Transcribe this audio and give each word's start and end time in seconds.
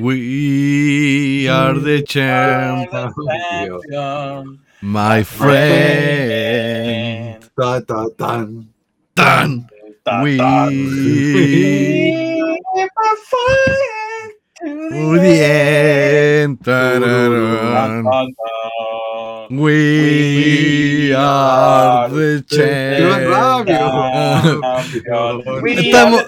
We 0.00 1.48
are 1.48 1.74
the 1.74 2.02
champions, 2.02 3.14
my 4.82 5.22
friend. 5.22 6.70
Ta, 7.56 7.80
ta, 7.80 8.08
tan. 8.18 8.68
Tan. 9.14 9.68
We. 10.22 10.38
Tararán. 19.48 19.58
We 19.58 21.14
are 21.16 22.08
the 22.10 22.44
champions. 22.46 23.28
rápido. 23.28 24.60
Estamos- 25.66 26.24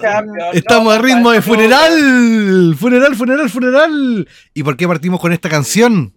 Estamos 0.53 0.95
a 0.95 0.99
ritmo 0.99 1.31
de 1.31 1.43
funeral. 1.43 2.75
Funeral, 2.79 3.15
funeral, 3.17 3.51
funeral. 3.51 4.29
¿Y 4.55 4.63
por 4.63 4.77
qué 4.77 4.87
partimos 4.89 5.21
con 5.21 5.33
esta 5.33 5.49
canción? 5.49 6.13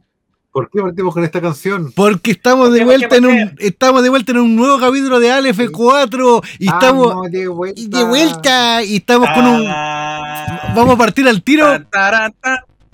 ¿Por 0.51 0.67
qué 0.71 0.81
partimos 0.81 1.13
con 1.13 1.23
esta 1.23 1.39
canción? 1.41 1.91
Porque 1.95 2.31
estamos 2.31 2.73
de 2.73 2.79
¿Por 2.83 2.89
qué, 2.89 2.97
vuelta 2.97 3.15
en 3.17 3.25
un 3.27 3.55
estamos 3.59 4.01
de 4.01 4.09
vuelta 4.09 4.31
en 4.31 4.39
un 4.39 4.55
nuevo 4.55 4.79
capítulo 4.79 5.19
de 5.19 5.31
Aleph 5.31 5.59
4 5.71 6.41
y 6.57 6.67
estamos 6.67 7.29
de 7.31 7.47
vuelta. 7.47 7.79
y 7.79 7.87
de 7.87 8.03
vuelta 8.03 8.83
y 8.83 8.95
estamos 8.97 9.29
con 9.29 9.45
un 9.45 9.65
Ah. 9.67 10.73
vamos 10.75 10.95
a 10.95 10.97
partir 10.97 11.27
al 11.27 11.43
tiro 11.43 11.67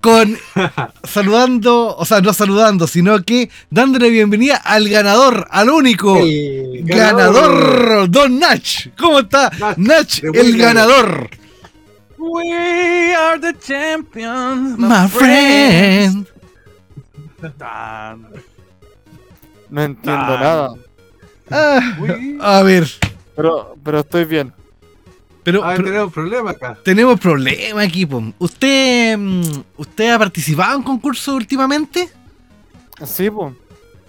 con 0.05 0.37
saludando, 1.03 1.95
o 1.97 2.05
sea, 2.05 2.21
no 2.21 2.31
saludando, 2.31 2.85
sino 2.85 3.23
que 3.23 3.49
dándole 3.71 4.11
bienvenida 4.11 4.57
al 4.57 4.87
ganador, 4.87 5.47
al 5.49 5.71
único 5.71 6.15
El 6.19 6.83
ganador, 6.85 8.07
Don 8.11 8.37
Nach. 8.37 8.63
¿Cómo 8.99 9.19
está? 9.21 9.51
Nach, 9.77 10.23
el 10.23 10.57
ganador. 10.59 11.27
We 12.19 13.15
are 13.15 13.39
the 13.39 13.53
champions, 13.59 14.77
My 14.77 15.07
friend. 15.09 16.27
No 19.69 19.81
entiendo 19.81 20.37
nada. 20.39 20.69
Ah, 21.49 21.79
We- 21.99 22.37
a 22.41 22.61
ver, 22.61 22.87
Pero, 23.35 23.75
pero 23.83 23.99
estoy 24.01 24.25
bien. 24.25 24.53
Pero, 25.45 25.63
Ah, 25.63 25.73
pero 25.77 25.85
tenemos 25.85 26.07
un 26.07 26.11
problema 26.11 26.51
acá. 26.51 26.77
tenemos 26.83 27.19
problemas 27.19 27.85
aquí, 27.87 28.05
po. 28.05 28.21
¿Usted, 28.39 29.17
mm, 29.17 29.41
¿Usted 29.77 30.09
ha 30.11 30.19
participado 30.19 30.75
en 30.75 30.83
concursos 30.83 31.33
últimamente? 31.33 32.09
Sí, 33.05 33.29
pues. 33.29 33.53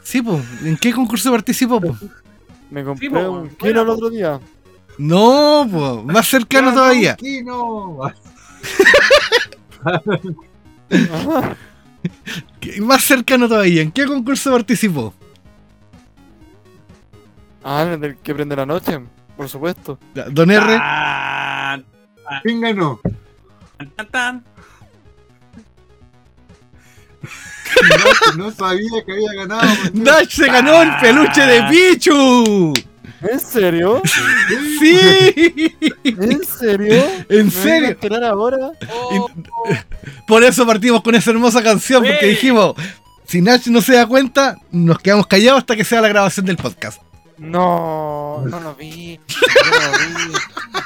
Sí, 0.03 0.21
po. 0.23 0.41
¿En 0.65 0.77
qué 0.77 0.93
concurso 0.93 1.31
participó, 1.31 1.81
po? 1.81 1.97
Me 2.71 2.83
compré 2.83 3.07
Sí, 3.07 3.15
po, 3.15 3.21
un 3.31 3.49
kilo 3.51 3.81
el 3.83 3.87
po. 3.87 3.93
otro 3.93 4.11
día. 4.11 4.41
No, 4.99 5.69
po. 5.71 6.03
Más 6.05 6.27
cercano 6.27 6.73
todavía. 6.73 7.17
¿Qué- 12.61 12.81
Más 12.81 13.05
cercano 13.05 13.49
todavía. 13.49 13.83
¿En 13.83 13.91
qué 13.93 14.07
concurso 14.07 14.53
participó? 14.53 15.13
Ah, 17.65 17.83
en 17.83 17.89
el 17.95 18.01
del 18.01 18.17
que 18.19 18.35
prende 18.35 18.55
la 18.57 18.65
noche, 18.67 19.01
por 19.37 19.49
supuesto. 19.49 19.99
Ya, 20.15 20.25
Don 20.31 20.51
R. 20.51 20.65
Tan, 20.79 21.85
¿Quién 22.43 22.61
ganó? 22.61 23.01
tan. 24.11 24.45
No, 28.37 28.45
no 28.45 28.51
sabía 28.53 29.05
que 29.05 29.13
había 29.13 29.33
ganado. 29.35 29.63
man. 29.93 30.05
Nach 30.05 30.29
se 30.31 30.47
ganó 30.47 30.83
el 30.83 30.97
peluche 31.01 31.43
de 31.43 31.63
Pichu. 31.65 32.73
¿En 33.23 33.41
serio? 33.41 34.03
Sí. 34.79 35.75
¿En 36.05 36.45
serio? 36.45 37.05
¿En 37.29 37.29
¿Me 37.29 37.37
vengo 37.37 37.49
a 37.49 37.63
serio? 37.63 37.89
enterar 37.89 38.25
ahora? 38.25 38.71
Oh, 38.91 39.29
Por 40.27 40.45
eso 40.45 40.67
partimos 40.67 41.03
con 41.03 41.15
esa 41.15 41.31
hermosa 41.31 41.63
canción, 41.63 42.03
porque 42.03 42.21
Sí. 42.21 42.27
dijimos, 42.29 42.75
si 43.27 43.41
Nach 43.43 43.67
no 43.67 43.81
se 43.81 43.95
da 43.95 44.07
cuenta, 44.07 44.57
nos 44.71 44.99
quedamos 44.99 45.27
callados 45.27 45.61
hasta 45.61 45.75
que 45.77 45.85
sea 45.85 46.01
la 46.01 46.09
grabación 46.09 46.47
del 46.47 46.57
podcast. 46.57 47.01
No, 47.39 48.43
no 48.47 48.61
lo 48.61 48.75
vi. 48.75 49.19
No 49.29 49.77
lo 49.81 49.99
vi. 49.99 50.33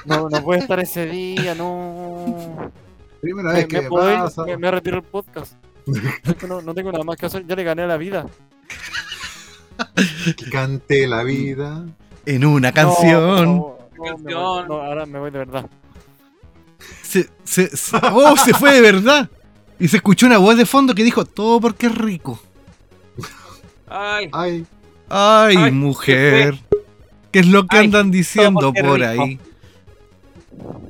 No, 0.05 0.29
no 0.29 0.43
puede 0.43 0.61
estar 0.61 0.81
ese 0.81 1.07
día, 1.07 1.55
no. 1.55 2.73
Primera 3.21 3.51
Me, 3.51 3.55
vez 3.59 3.67
que 3.69 3.83
me 3.83 3.89
puedo 3.89 4.11
ir, 4.11 4.19
pasa. 4.19 4.45
me, 4.45 4.57
me 4.57 4.71
retiro 4.71 4.97
el 4.97 5.03
podcast. 5.05 5.53
No, 6.49 6.61
no 6.63 6.75
tengo 6.75 6.91
nada 6.93 7.05
más 7.05 7.17
que 7.17 7.27
hacer, 7.27 7.47
ya 7.47 7.55
le 7.57 7.65
gané 7.65 7.87
la 7.87 7.97
vida. 7.97 8.27
Cante 10.51 11.07
la 11.07 11.23
vida. 11.23 11.85
En 12.27 12.45
una 12.45 12.73
canción. 12.73 13.21
No, 13.23 13.45
no, 13.45 13.45
no, 13.45 13.79
me 13.91 13.99
voy- 13.99 14.09
Canción. 14.09 14.69
no, 14.69 14.75
ahora 14.81 15.07
me 15.07 15.19
voy 15.19 15.31
de 15.31 15.39
verdad. 15.39 15.67
Se, 17.03 17.29
se- 17.45 17.77
se- 17.77 17.97
oh, 18.13 18.37
se 18.37 18.55
fue 18.55 18.73
de 18.73 18.81
verdad. 18.81 19.29
Y 19.79 19.89
se 19.89 19.97
escuchó 19.97 20.27
una 20.27 20.39
voz 20.39 20.57
de 20.57 20.67
fondo 20.67 20.95
que 20.95 21.03
dijo, 21.05 21.25
todo 21.25 21.61
porque 21.61 21.87
es 21.87 21.95
rico. 21.97 22.39
Ay, 23.89 24.29
Ay, 24.33 24.67
Ay, 25.11 25.57
Ay, 25.57 25.71
mujer. 25.73 26.55
¿Qué 27.33 27.41
es 27.41 27.47
lo 27.47 27.67
que 27.67 27.79
Ay, 27.79 27.87
andan 27.87 28.11
diciendo 28.11 28.73
por 28.73 29.01
rico. 29.01 29.07
ahí? 29.09 29.39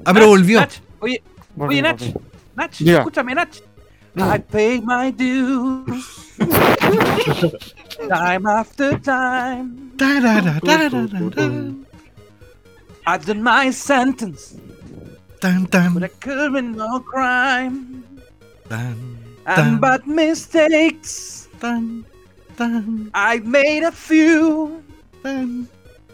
Ah, 0.05 0.13
pero 0.13 0.27
Nach, 0.27 0.29
volvió. 0.29 0.61
Nach, 0.61 0.81
Oye, 1.01 1.23
oye, 1.59 1.83
Nach. 1.83 1.97
Nach, 2.55 2.71
Diga. 2.79 2.99
escúchame, 3.01 3.35
Nach. 3.35 3.49
I 4.17 4.39
pay 4.39 4.81
my 4.81 5.11
dues. 5.13 6.37
time 8.09 8.47
after 8.47 8.99
time. 8.99 9.93
Tarara, 9.97 10.61
tarara, 10.61 11.09
I've 13.07 13.25
done 13.27 13.43
my 13.43 13.71
sentence 13.71 14.57
tan, 15.41 15.67
for 15.67 15.71
tan, 15.71 16.03
a 16.03 16.09
criminal 16.09 17.01
crime 17.01 18.05
tan, 18.69 18.97
and 19.47 19.57
Tan. 19.57 19.79
bad 19.81 20.07
mistakes. 20.07 21.49
tan, 21.61 22.05
tan, 22.61 23.11
I've 23.15 23.47
made 23.47 23.85
a 23.85 23.91
few 23.93 24.83
tan, 25.23 25.67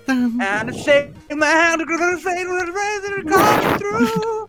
tan. 0.07 0.39
and 0.41 0.71
a 0.71 0.73
shake 0.73 1.11
my 1.37 1.47
hand 1.47 1.81
the 1.81 1.85
with 2.55 2.69
razor 2.71 3.23
come 3.27 3.79
through. 3.79 4.49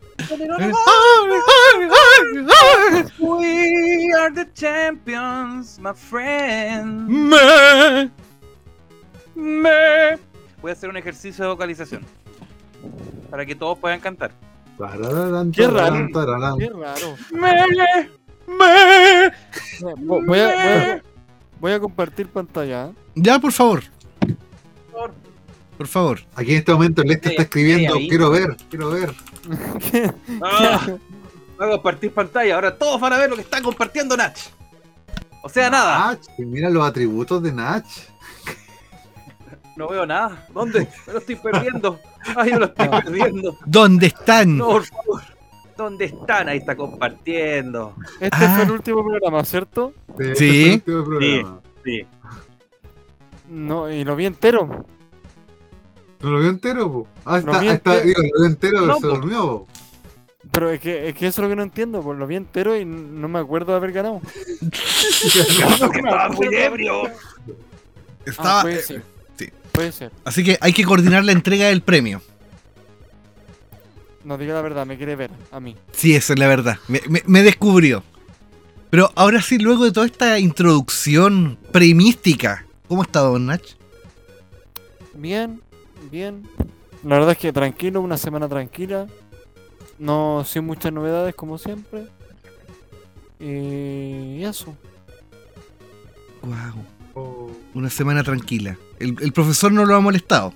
We 3.19 4.13
are 4.13 4.29
the 4.29 4.45
champions, 4.53 5.79
my 5.79 5.93
friend. 5.93 7.07
Me. 7.07 8.11
Me. 9.35 10.17
Voy 10.61 10.69
a 10.69 10.73
hacer 10.73 10.89
un 10.89 10.97
ejercicio 10.97 11.43
de 11.45 11.49
vocalización 11.49 12.03
para 13.29 13.45
que 13.45 13.55
todos 13.55 13.77
puedan 13.79 13.99
cantar. 13.99 14.31
Qué 14.77 15.67
raro. 15.67 16.07
Qué 16.59 16.69
raro. 16.69 17.15
Me. 17.31 17.65
Me. 18.47 19.31
Vo- 19.81 19.95
Voy 19.97 20.19
a, 20.19 20.25
voy 20.25 20.39
a- 20.39 21.03
voy 21.59 21.71
a 21.71 21.79
compartir 21.79 22.27
pantalla. 22.27 22.87
¿eh? 22.87 22.93
Ya, 23.15 23.39
por 23.39 23.51
favor. 23.51 23.83
Por 25.77 25.87
favor. 25.87 26.19
Aquí 26.35 26.51
en 26.51 26.57
este 26.57 26.71
momento 26.71 27.03
el 27.03 27.11
este 27.11 27.29
está 27.29 27.43
escribiendo, 27.43 27.95
quiero 28.09 28.31
ver, 28.31 28.57
quiero 28.69 28.89
ver. 28.89 29.13
¿Qué? 29.91 30.11
Ah, 30.41 30.87
voy 31.57 31.67
a 31.67 31.71
compartir 31.71 32.11
pantalla. 32.11 32.55
Ahora 32.55 32.77
todos 32.77 32.99
van 32.99 33.13
a 33.13 33.17
ver 33.17 33.29
lo 33.29 33.35
que 33.35 33.43
está 33.43 33.61
compartiendo 33.61 34.17
Nach. 34.17 34.37
O 35.43 35.49
sea, 35.49 35.69
nada. 35.69 35.99
Nach, 35.99 36.19
mira 36.39 36.69
los 36.69 36.85
atributos 36.85 37.41
de 37.43 37.51
Nach. 37.51 37.85
No 39.75 39.87
veo 39.87 40.05
nada. 40.07 40.47
¿Dónde? 40.53 40.87
Me 41.05 41.13
lo 41.13 41.19
estoy 41.19 41.35
perdiendo. 41.35 41.99
Ay, 42.35 42.51
me 42.53 42.59
lo 42.59 42.65
estoy 42.65 42.87
perdiendo. 42.89 43.57
¿Dónde 43.65 44.07
están? 44.07 44.57
No, 44.57 44.67
por 44.69 44.85
favor. 44.85 45.36
¿Dónde 45.77 46.05
están? 46.05 46.49
Ahí 46.49 46.57
está 46.57 46.75
compartiendo. 46.75 47.95
Este 48.19 48.29
Ah. 48.45 48.53
fue 48.55 48.63
el 48.65 48.71
último 48.71 49.05
programa, 49.05 49.43
¿cierto? 49.45 49.93
De 50.17 50.35
Sí. 50.35 50.69
este 50.73 50.91
último 50.95 51.03
programa. 51.19 51.61
Sí. 51.85 52.05
No, 53.49 53.89
y 53.91 54.03
lo 54.03 54.15
vi 54.15 54.25
entero. 54.25 54.85
¿No 56.19 56.31
lo 56.31 56.39
vio 56.39 56.49
entero? 56.49 56.91
po? 56.91 57.07
Ah, 57.25 57.33
Lo 57.39 57.51
está, 57.51 57.59
vi 57.59 57.67
ah, 57.69 57.73
está, 57.73 57.93
entero. 57.97 58.07
digo, 58.07 58.21
lo 58.33 58.39
vio 58.39 58.45
entero, 58.47 58.81
No, 58.87 58.95
se 58.95 59.01
po. 59.01 59.07
durmió. 59.07 59.41
po. 59.41 59.67
Pero 60.51 60.69
es 60.71 60.79
que, 60.79 61.09
es 61.09 61.15
que 61.15 61.27
eso 61.27 61.41
es 61.41 61.43
lo 61.43 61.49
que 61.49 61.55
no 61.55 61.63
entiendo. 61.63 62.01
Pues 62.01 62.17
lo 62.17 62.25
vi 62.25 62.35
entero 62.37 62.75
y 62.75 62.83
no 62.85 63.27
me 63.27 63.37
acuerdo 63.39 63.73
de 63.73 63.77
haber 63.77 63.91
ganado. 63.91 64.21
Estaba 64.61 66.29
muy 66.29 66.47
ebrio. 66.55 67.03
Estaba- 68.25 68.59
Ah, 68.59 68.61
puede 68.63 68.79
eh, 68.79 68.81
ser. 68.81 69.03
sí. 69.37 69.49
Puede 69.71 69.91
ser. 69.91 70.11
Así 70.25 70.43
que 70.43 70.57
hay 70.59 70.73
que 70.73 70.83
coordinar 70.83 71.23
la 71.23 71.31
entrega 71.33 71.67
del 71.67 71.81
premio. 71.81 72.21
No 74.27 74.37
diga 74.37 74.53
la 74.55 74.61
verdad, 74.61 74.85
me 74.85 74.97
quiere 74.97 75.15
ver 75.15 75.31
a 75.51 75.59
mí. 75.61 75.73
Sí, 75.93 76.13
esa 76.13 76.33
es 76.33 76.39
la 76.39 76.47
verdad. 76.47 76.79
Me, 76.89 77.01
me- 77.07 77.23
me 77.25 77.43
descubrió. 77.43 78.03
Pero 78.89 79.09
ahora 79.15 79.41
sí, 79.41 79.57
luego 79.57 79.85
de 79.85 79.93
toda 79.93 80.05
esta 80.05 80.37
introducción 80.37 81.57
premiística, 81.71 82.65
¿cómo 82.89 83.03
está 83.03 83.21
Don 83.21 83.45
Nach? 83.45 83.61
Bien, 85.13 85.61
bien. 86.11 86.43
La 87.05 87.15
verdad 87.15 87.31
es 87.31 87.37
que 87.37 87.53
tranquilo, 87.53 88.01
una 88.01 88.17
semana 88.17 88.49
tranquila. 88.49 89.07
No 89.97 90.43
sin 90.45 90.65
muchas 90.65 90.91
novedades 90.91 91.33
como 91.33 91.57
siempre. 91.57 92.07
Y 93.39 94.43
eso. 94.43 94.75
Wow. 96.41 96.85
Oh, 97.13 97.51
Una 97.73 97.89
semana 97.89 98.23
tranquila. 98.23 98.77
El, 98.99 99.15
el 99.21 99.31
profesor 99.31 99.71
no 99.71 99.85
lo 99.85 99.95
ha 99.95 100.01
molestado. 100.01 100.53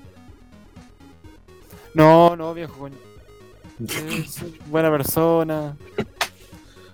No, 1.94 2.36
no, 2.36 2.54
viejo 2.54 2.74
coño. 2.78 2.96
Es 3.88 4.44
buena 4.70 4.92
persona. 4.92 5.76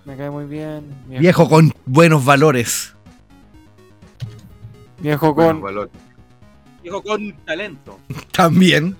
Me 0.04 0.16
cae 0.16 0.30
muy 0.30 0.46
bien. 0.46 0.84
Viejo, 1.06 1.20
Viejo 1.20 1.48
con 1.48 1.74
buenos 1.86 2.24
valores. 2.24 2.94
viejo 5.00 5.34
con. 5.34 5.60
valor. 5.60 5.90
Hijo 6.82 7.02
con 7.02 7.32
talento. 7.44 7.98
También. 8.32 8.96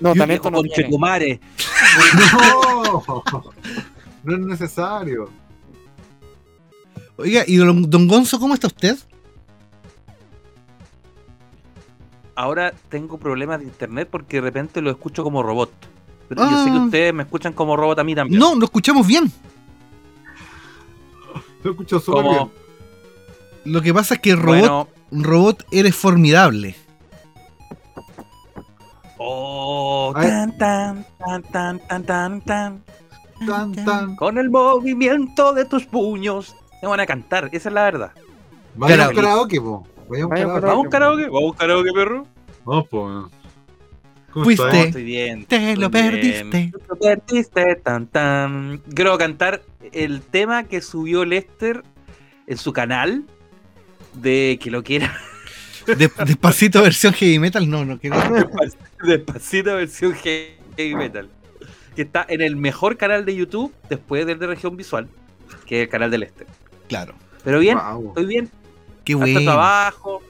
No, 0.00 0.14
talento 0.14 0.50
Viejo 0.50 0.50
no 0.50 0.56
con 0.58 0.66
tiene. 0.68 0.84
checumare. 0.84 1.40
No, 4.24 4.34
no 4.34 4.34
es 4.34 4.40
necesario. 4.40 5.28
Oiga, 7.16 7.44
y 7.46 7.56
don, 7.56 7.88
don 7.90 8.06
Gonzo, 8.08 8.38
¿cómo 8.40 8.54
está 8.54 8.66
usted? 8.68 8.96
Ahora 12.34 12.72
tengo 12.88 13.18
problemas 13.18 13.58
de 13.60 13.66
internet 13.66 14.08
porque 14.10 14.36
de 14.38 14.42
repente 14.42 14.80
lo 14.80 14.90
escucho 14.90 15.22
como 15.22 15.42
robot. 15.42 15.70
Pero 16.34 16.50
yo 16.50 16.64
sé 16.64 16.70
que 16.70 16.76
Ah. 16.78 16.84
ustedes 16.84 17.14
me 17.14 17.22
escuchan 17.24 17.52
como 17.52 17.76
robot 17.76 17.98
a 17.98 18.04
mí 18.04 18.14
también. 18.14 18.38
No, 18.38 18.54
lo 18.54 18.64
escuchamos 18.64 19.06
bien. 19.06 19.30
Lo 21.62 21.70
escucho 21.72 22.00
súper 22.00 22.22
Como, 22.22 22.30
bien. 22.34 22.50
Lo 23.74 23.80
que 23.82 23.94
pasa 23.94 24.14
es 24.14 24.20
que 24.20 24.34
robot, 24.34 24.58
bueno, 24.58 24.88
robot 25.12 25.64
eres 25.70 25.94
formidable. 25.94 26.74
oh, 29.18 30.12
tan, 30.14 30.56
tan, 30.58 31.06
tan, 31.18 31.42
tan, 31.42 31.78
tan, 31.86 32.04
tan, 32.06 32.40
tan. 32.40 32.82
Tan, 33.46 33.72
tan. 33.84 34.16
Con 34.16 34.38
el 34.38 34.50
movimiento 34.50 35.52
de 35.52 35.64
tus 35.64 35.84
puños. 35.86 36.54
Se 36.80 36.86
van 36.86 37.00
a 37.00 37.06
cantar, 37.06 37.48
esa 37.52 37.68
es 37.68 37.72
la 37.74 37.82
verdad. 37.84 38.12
Vaya 38.74 39.04
a 39.04 39.08
un 39.10 39.14
Karaoke. 39.14 39.60
po. 39.60 39.86
Vaya 40.08 40.24
a 40.24 40.26
un 40.26 40.32
karaoke. 40.32 40.60
¿Vamos 40.66 40.74
a 40.74 40.78
un 40.78 40.88
karaoke? 40.90 41.24
¿Vamos 41.26 41.42
a 41.42 41.46
un 41.46 41.52
karaoke, 41.52 41.92
perro? 41.92 42.26
No, 42.66 42.84
po. 42.84 43.28
¿Cómo 44.32 44.44
Fuiste. 44.44 44.64
No, 44.64 44.72
estoy 44.72 45.04
bien. 45.04 45.44
Te 45.46 45.56
estoy 45.56 45.82
lo 45.82 45.90
bien. 45.90 46.10
perdiste. 46.10 46.72
Te 46.78 46.86
lo 46.88 46.96
perdiste, 46.98 47.76
tan, 47.76 48.06
tan. 48.06 48.78
Quiero 48.94 49.16
cantar 49.18 49.62
el 49.92 50.22
tema 50.22 50.64
que 50.64 50.80
subió 50.80 51.24
Lester 51.24 51.82
en 52.46 52.56
su 52.58 52.72
canal. 52.72 53.24
De 54.14 54.58
que 54.62 54.70
lo 54.70 54.82
quiera. 54.82 55.14
De- 55.86 56.10
despacito 56.26 56.82
versión 56.82 57.12
heavy 57.14 57.38
metal, 57.38 57.68
no, 57.68 57.84
no 57.84 57.98
quiero. 57.98 58.16
Despacito 59.02 59.74
versión 59.76 60.14
heavy 60.14 60.94
metal. 60.94 61.28
Que 61.96 62.02
está 62.02 62.24
en 62.28 62.40
el 62.40 62.56
mejor 62.56 62.96
canal 62.96 63.24
de 63.24 63.34
YouTube 63.34 63.72
después 63.90 64.24
del 64.26 64.38
de 64.38 64.46
región 64.46 64.76
visual. 64.76 65.08
Que 65.66 65.80
es 65.80 65.82
el 65.86 65.88
canal 65.90 66.10
de 66.10 66.18
Lester. 66.18 66.46
Claro. 66.88 67.14
Pero 67.44 67.58
bien, 67.58 67.78
estoy 68.08 68.26
bien. 68.26 68.50
Qué 69.04 69.14
Harto 69.14 69.24
bueno. 69.24 69.40
trabajo, 69.42 70.22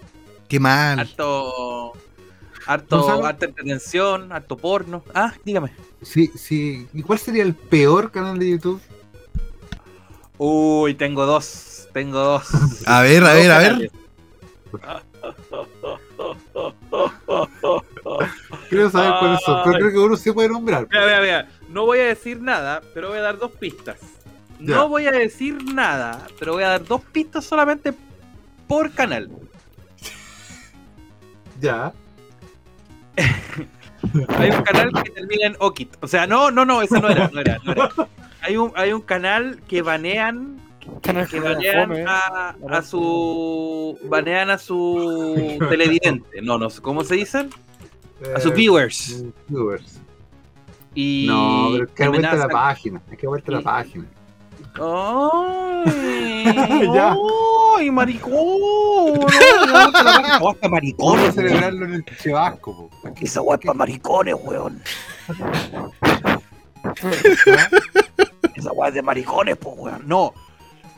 Qué 0.49 0.59
mal. 0.59 0.99
harto. 1.01 1.93
¿No 2.67 2.73
Harto, 2.73 3.25
harta 3.25 3.47
entretención, 3.47 4.33
harto 4.33 4.57
porno. 4.57 5.03
Ah, 5.15 5.35
dígame. 5.45 5.73
Sí, 6.03 6.31
sí. 6.35 6.87
¿Y 6.93 7.03
cuál 7.03 7.19
sería 7.19 7.43
el 7.43 7.55
peor 7.55 8.11
canal 8.11 8.39
de 8.39 8.51
YouTube? 8.51 8.81
Uy, 10.39 10.95
tengo 10.95 11.27
dos. 11.27 11.89
Tengo 11.93 12.19
dos. 12.19 12.49
A 12.87 13.03
ver, 13.03 13.25
a 13.25 13.35
ver, 13.35 13.51
a 13.51 13.59
ver. 13.59 13.91
Quiero 18.69 18.91
saber 18.91 19.13
cuáles 19.21 19.41
son, 19.45 19.61
pero 19.65 19.79
creo 19.79 19.91
que 19.91 19.99
uno 19.99 20.17
se 20.17 20.33
puede 20.33 20.49
nombrar. 20.49 20.89
Mira, 20.91 21.05
mira, 21.05 21.21
mira. 21.21 21.49
No 21.69 21.85
voy 21.85 21.99
a 22.01 22.05
decir 22.05 22.41
nada, 22.41 22.83
pero 22.95 23.09
voy 23.09 23.19
a 23.19 23.23
dar 23.23 23.39
dos 23.39 23.53
pistas. 23.53 23.99
Ya. 24.59 24.77
No 24.77 24.89
voy 24.89 25.07
a 25.07 25.13
decir 25.13 25.63
nada, 25.75 26.27
pero 26.39 26.55
voy 26.55 26.63
a 26.63 26.69
dar 26.69 26.85
dos 26.85 27.03
pistas 27.13 27.45
solamente 27.45 27.93
por 28.67 28.93
canal. 28.93 29.31
Ya. 31.61 31.93
Hay 34.37 34.51
un 34.51 34.63
canal 34.63 34.91
que 35.05 35.11
termina 35.11 35.47
en 35.47 35.57
Okit. 35.61 35.97
O 36.01 36.09
sea, 36.09 36.27
no, 36.27 36.51
no, 36.51 36.65
no, 36.65 36.83
ese 36.83 37.01
no 37.01 37.09
era, 37.09 37.29
no 37.33 37.41
era, 37.41 37.59
no 37.65 37.73
era. 37.73 37.91
Hay 38.43 38.57
un, 38.57 38.73
hay 38.75 38.93
un 38.93 39.01
canal 39.03 39.61
que 39.69 39.83
banean, 39.83 40.59
que 41.31 41.39
banean 41.41 42.09
a, 42.09 42.57
a 42.71 42.83
su 42.83 43.99
banean 44.05 44.51
a 44.51 44.59
su 44.59 45.57
televidente. 45.69 46.43
No, 46.43 46.59
no, 46.59 46.69
¿cómo 46.83 47.05
se 47.05 47.15
dicen? 47.15 47.51
A 48.35 48.41
sus 48.41 48.53
Eh, 48.53 48.55
viewers. 48.57 49.25
viewers. 49.49 50.01
Y 50.95 51.27
No, 51.29 51.69
pero 51.73 51.85
es 51.85 51.91
que 51.93 52.09
vuelta 52.09 52.35
la 52.35 52.45
amenazan- 52.45 52.51
página. 52.53 53.03
Es 53.11 53.19
que 53.19 53.27
vuelta 53.27 53.53
la 53.53 53.61
Y- 53.61 53.65
página. 53.65 54.05
¡Ay! 54.81 56.45
Ya. 56.95 57.15
¡Ay, 57.77 57.91
maricón! 57.91 58.33
¡Esa 59.29 60.39
guapa 60.39 60.59
Vamos 60.63 60.71
maricones! 60.71 61.29
a 61.29 61.33
celebrarlo 61.33 61.87
en 61.87 61.95
el 61.95 62.05
Chevasco, 62.05 62.77
po. 62.77 62.91
Esa 63.21 63.41
guapa 63.41 63.75
maricones, 63.75 64.35
weón. 64.43 64.81
Esa 68.55 68.71
guapa 68.71 68.89
es 68.89 68.95
de 68.95 69.03
maricones, 69.03 69.57
pues, 69.57 69.75
weón. 69.79 70.03
No. 70.07 70.33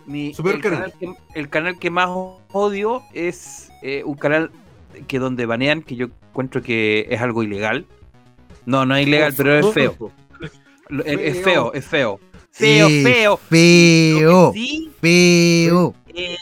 Mi, 0.07 0.35
el, 0.37 0.61
canal. 0.61 0.61
canal 0.61 0.93
que, 0.99 1.15
el 1.35 1.49
canal 1.49 1.79
que 1.79 1.91
más 1.91 2.11
odio 2.53 3.03
es 3.13 3.71
eh, 3.83 4.03
un 4.05 4.15
canal 4.15 4.51
que 5.07 5.19
donde 5.19 5.47
banean, 5.47 5.83
que 5.83 5.97
yo 5.97 6.07
encuentro 6.31 6.63
que 6.63 7.07
es 7.11 7.21
algo 7.21 7.43
ilegal. 7.43 7.87
No, 8.67 8.87
no 8.87 8.97
es 8.97 9.07
ilegal, 9.07 9.35
pero 9.37 9.59
es 9.59 9.73
feo. 9.73 10.11
Es 11.05 11.43
feo, 11.43 11.73
es 11.73 11.87
feo. 11.87 12.21
Feo, 12.57 12.89
Eh, 12.89 13.03
feo. 13.03 13.37
Feo. 13.49 14.53
sí 14.55 14.91
Feo. 15.01 15.95
eh, 16.15 16.37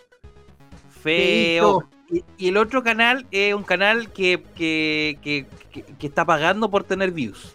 feo. 1.02 1.88
Y, 2.10 2.22
y 2.36 2.48
el 2.48 2.58
otro 2.58 2.82
canal 2.82 3.26
es 3.30 3.54
un 3.54 3.62
canal 3.62 4.10
que, 4.12 4.42
que, 4.54 5.18
que, 5.22 5.46
que- 5.72 5.82
que 5.98 6.06
está 6.06 6.26
pagando 6.26 6.70
por 6.70 6.84
tener 6.84 7.10
views. 7.12 7.54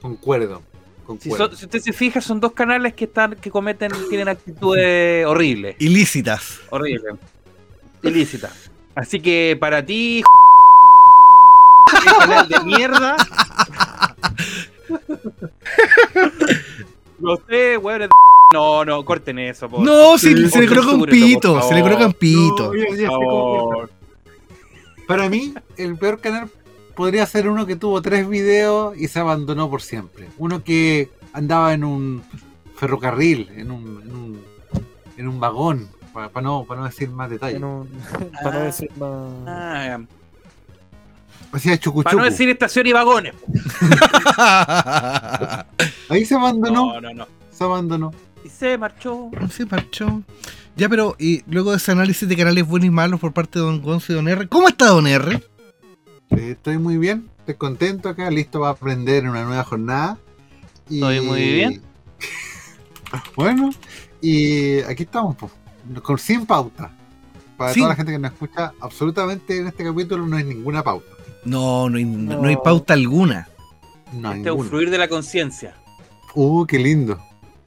Concuerdo. 0.00 0.62
Si, 1.20 1.30
son- 1.32 1.56
si 1.56 1.64
usted 1.64 1.80
se 1.80 1.92
fija, 1.92 2.20
son 2.20 2.38
dos 2.38 2.52
canales 2.52 2.94
que 2.94 3.04
están 3.06 3.34
que 3.34 3.50
cometen, 3.50 3.90
tienen 4.08 4.28
actitudes 4.28 5.26
horribles. 5.26 5.74
Ilícitas. 5.80 6.60
Horribles. 6.70 7.14
Ilícitas. 8.02 8.70
Así 8.94 9.18
que 9.20 9.56
para 9.58 9.84
ti, 9.84 10.22
el 12.06 12.12
canal 12.18 12.48
de 12.48 12.60
mierda. 12.60 13.16
No 17.18 17.36
sé, 17.48 17.76
weón. 17.78 18.02
es 18.02 18.08
de- 18.08 18.14
No, 18.54 18.84
no, 18.84 19.04
corten 19.04 19.38
eso. 19.40 19.68
por- 19.68 19.80
No, 19.80 20.16
sí, 20.18 20.48
se 20.48 20.60
le 20.60 20.68
coloca 20.68 20.92
un 20.92 21.04
pito. 21.06 21.60
Se 21.62 21.74
le 21.74 21.82
coloca 21.82 22.06
un 22.06 22.12
pito. 22.12 22.72
No. 22.74 23.88
Para 25.06 25.28
mí, 25.28 25.52
el 25.76 25.96
peor 25.96 26.20
canal 26.20 26.48
podría 26.94 27.26
ser 27.26 27.48
uno 27.48 27.66
que 27.66 27.76
tuvo 27.76 28.00
tres 28.02 28.28
videos 28.28 28.96
y 28.96 29.08
se 29.08 29.18
abandonó 29.20 29.68
por 29.70 29.82
siempre. 29.82 30.28
Uno 30.38 30.62
que 30.64 31.10
andaba 31.32 31.74
en 31.74 31.84
un 31.84 32.22
ferrocarril, 32.76 33.50
en 33.56 33.70
un, 33.70 34.02
en 34.02 34.14
un, 34.16 34.40
en 35.16 35.28
un 35.28 35.40
vagón, 35.40 35.88
para, 36.12 36.30
no, 36.40 36.64
para 36.64 36.80
no 36.80 36.86
decir 36.86 37.08
más 37.10 37.28
detalles. 37.30 37.60
Para 38.42 38.58
no 38.58 38.60
Ah. 38.60 38.64
decir 38.64 38.90
más. 38.98 39.32
Ah, 39.46 39.98
Hacía 41.52 41.78
chucu 41.78 42.02
para 42.02 42.16
no 42.16 42.24
decir 42.24 42.48
estación 42.48 42.86
y 42.86 42.92
vagones. 42.92 43.34
Ahí 46.08 46.24
se 46.24 46.34
abandonó, 46.34 46.94
No, 46.94 47.00
no, 47.00 47.14
no. 47.14 47.28
se 47.50 47.64
abandonó. 47.64 48.12
Y 48.44 48.48
se 48.48 48.76
marchó. 48.78 49.30
Se 49.50 49.64
marchó. 49.66 50.22
Ya, 50.76 50.88
pero 50.88 51.16
y 51.18 51.42
luego 51.46 51.70
de 51.70 51.78
ese 51.78 51.92
análisis 51.92 52.28
de 52.28 52.36
canales 52.36 52.66
buenos 52.66 52.86
y 52.86 52.90
malos 52.90 53.18
por 53.18 53.32
parte 53.32 53.58
de 53.58 53.64
Don 53.64 53.80
Gonzo 53.80 54.12
y 54.12 54.16
Don 54.16 54.28
R, 54.28 54.46
¿cómo 54.48 54.68
está 54.68 54.88
Don 54.88 55.06
R? 55.06 55.42
Eh, 56.30 56.50
estoy 56.50 56.76
muy 56.76 56.98
bien, 56.98 57.30
estoy 57.38 57.54
contento 57.54 58.10
acá, 58.10 58.30
listo 58.30 58.60
para 58.60 58.72
aprender 58.72 59.24
en 59.24 59.30
una 59.30 59.44
nueva 59.44 59.64
jornada. 59.64 60.18
Y... 60.90 60.96
Estoy 60.96 61.20
muy 61.22 61.52
bien. 61.52 61.82
bueno, 63.36 63.70
y 64.20 64.80
aquí 64.80 65.04
estamos, 65.04 65.34
pues, 65.36 65.52
con 66.02 66.18
sin 66.18 66.44
pauta. 66.44 66.92
Para 67.56 67.72
toda 67.72 67.88
la 67.88 67.96
gente 67.96 68.12
que 68.12 68.18
nos 68.18 68.32
escucha, 68.32 68.74
absolutamente 68.80 69.56
en 69.56 69.68
este 69.68 69.82
capítulo 69.82 70.26
no 70.26 70.36
hay 70.36 70.44
ninguna 70.44 70.82
pauta. 70.82 71.15
No, 71.46 71.88
no 71.88 71.96
hay, 71.98 72.04
no 72.04 72.44
hay 72.44 72.54
No. 72.56 72.62
pauta 72.62 72.94
alguna. 72.94 73.48
No 74.12 74.28
hay 74.30 74.38
Este 74.40 74.50
es 74.50 74.66
fluir 74.68 74.90
de 74.90 74.98
la 74.98 75.08
conciencia. 75.08 75.74
Uh, 76.34 76.66
qué 76.66 76.78
lindo, 76.78 77.18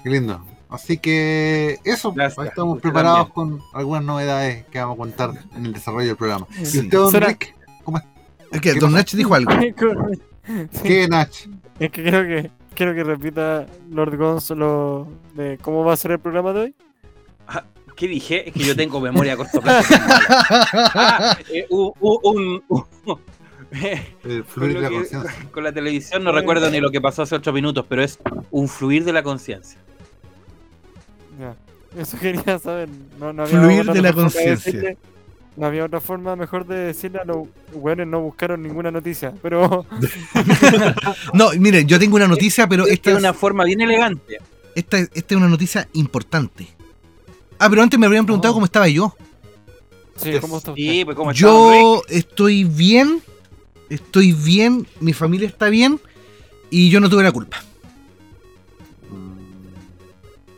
qué 0.03 0.09
lindo. 0.09 0.43
Así 0.69 0.97
que 0.97 1.79
eso, 1.83 2.11
Gracias. 2.13 2.37
ahí 2.39 2.47
estamos 2.49 2.75
Usted 2.75 2.83
preparados 2.89 3.29
con 3.29 3.59
algunas 3.73 4.03
novedades 4.03 4.65
que 4.67 4.79
vamos 4.79 4.95
a 4.95 4.97
contar 4.99 5.31
en 5.55 5.65
el 5.65 5.73
desarrollo 5.73 6.07
del 6.07 6.15
programa. 6.17 6.45
¿Y 6.59 6.63
usted, 6.63 6.89
don 6.89 7.11
Será- 7.11 7.27
Rick? 7.29 7.55
Es 8.51 8.61
que 8.61 8.73
¿Qué 8.73 8.79
Don? 8.79 8.93
Nacho 8.93 9.17
dijo 9.17 9.33
algo. 9.35 9.51
Sí, 10.71 10.79
¿Qué, 10.83 11.07
Nach? 11.07 11.29
Es 11.79 11.91
que 11.91 12.01
quiero 12.03 12.23
que 12.23 12.49
quiero 12.75 12.93
que 12.95 13.03
repita 13.03 13.65
Lord 13.91 14.17
Gonzalo 14.17 15.07
de 15.35 15.57
cómo 15.61 15.83
va 15.83 15.93
a 15.93 15.97
ser 15.97 16.11
el 16.11 16.19
programa 16.19 16.53
de 16.53 16.59
hoy. 16.61 16.75
¿Qué 17.95 18.07
dije? 18.07 18.47
Es 18.47 18.53
que 18.53 18.63
yo 18.63 18.75
tengo 18.75 18.99
memoria 19.01 19.33
a 19.33 19.37
corto 19.37 19.59
plazo. 19.61 19.93
Ah, 20.95 21.37
eh, 21.53 21.65
un- 21.69 21.91
un- 21.99 22.63
un- 22.69 23.19
El 23.71 24.43
con, 24.43 24.45
fluir 24.45 24.73
de 24.75 24.81
la 24.81 24.89
que- 24.89 24.95
conciencia. 24.95 25.35
con 25.51 25.63
la 25.63 25.71
televisión 25.71 26.23
no 26.23 26.31
recuerdo 26.31 26.69
ni 26.71 26.79
lo 26.79 26.89
que 26.91 27.01
pasó 27.01 27.21
hace 27.23 27.35
ocho 27.35 27.53
minutos, 27.53 27.85
pero 27.87 28.03
es 28.03 28.19
un 28.51 28.67
fluir 28.67 29.03
de 29.05 29.13
la 29.13 29.23
conciencia. 29.23 29.79
Ya. 31.39 31.55
Eso 31.99 32.17
quería 32.21 32.59
saber. 32.59 32.89
No, 33.19 33.33
no 33.33 33.43
había 33.43 33.59
Fluir 33.59 33.85
de 33.85 34.01
la 34.01 34.13
conciencia. 34.13 34.95
No 35.57 35.65
había 35.65 35.83
otra 35.85 35.99
forma 35.99 36.35
mejor 36.37 36.65
de 36.65 36.75
decirle 36.77 37.19
a 37.19 37.25
los 37.25 37.47
weones 37.73 38.07
no 38.07 38.21
buscaron 38.21 38.61
ninguna 38.63 38.91
noticia. 38.91 39.33
Pero 39.41 39.85
No, 41.33 41.49
miren, 41.57 41.85
yo 41.87 41.99
tengo 41.99 42.15
una 42.15 42.27
noticia, 42.27 42.67
pero 42.67 42.83
Esta 42.83 42.93
esta 42.93 43.11
es 43.11 43.17
una 43.17 43.33
forma 43.33 43.65
bien 43.65 43.81
elegante. 43.81 44.37
esta, 44.75 44.99
esta 44.99 45.17
es 45.17 45.35
una 45.35 45.49
noticia 45.49 45.87
importante. 45.93 46.67
Ah, 47.57 47.69
pero 47.69 47.81
antes 47.81 47.99
me 47.99 48.05
habrían 48.05 48.25
preguntado 48.25 48.53
Oh. 48.53 48.55
cómo 48.55 48.65
estaba 48.65 48.87
yo. 48.87 49.13
Sí, 50.15 50.31
¿cómo 50.39 50.57
está 50.59 50.71
usted? 50.71 50.81
Sí, 50.83 51.03
pues 51.05 51.17
está? 51.17 51.31
Yo 51.33 52.01
estoy 52.07 52.63
bien, 52.63 53.21
estoy 53.89 54.33
bien, 54.33 54.87
mi 54.99 55.13
familia 55.13 55.47
está 55.47 55.69
bien 55.69 55.99
y 56.69 56.89
yo 56.89 56.99
no 56.99 57.09
tuve 57.09 57.23
la 57.23 57.31
culpa. 57.31 57.57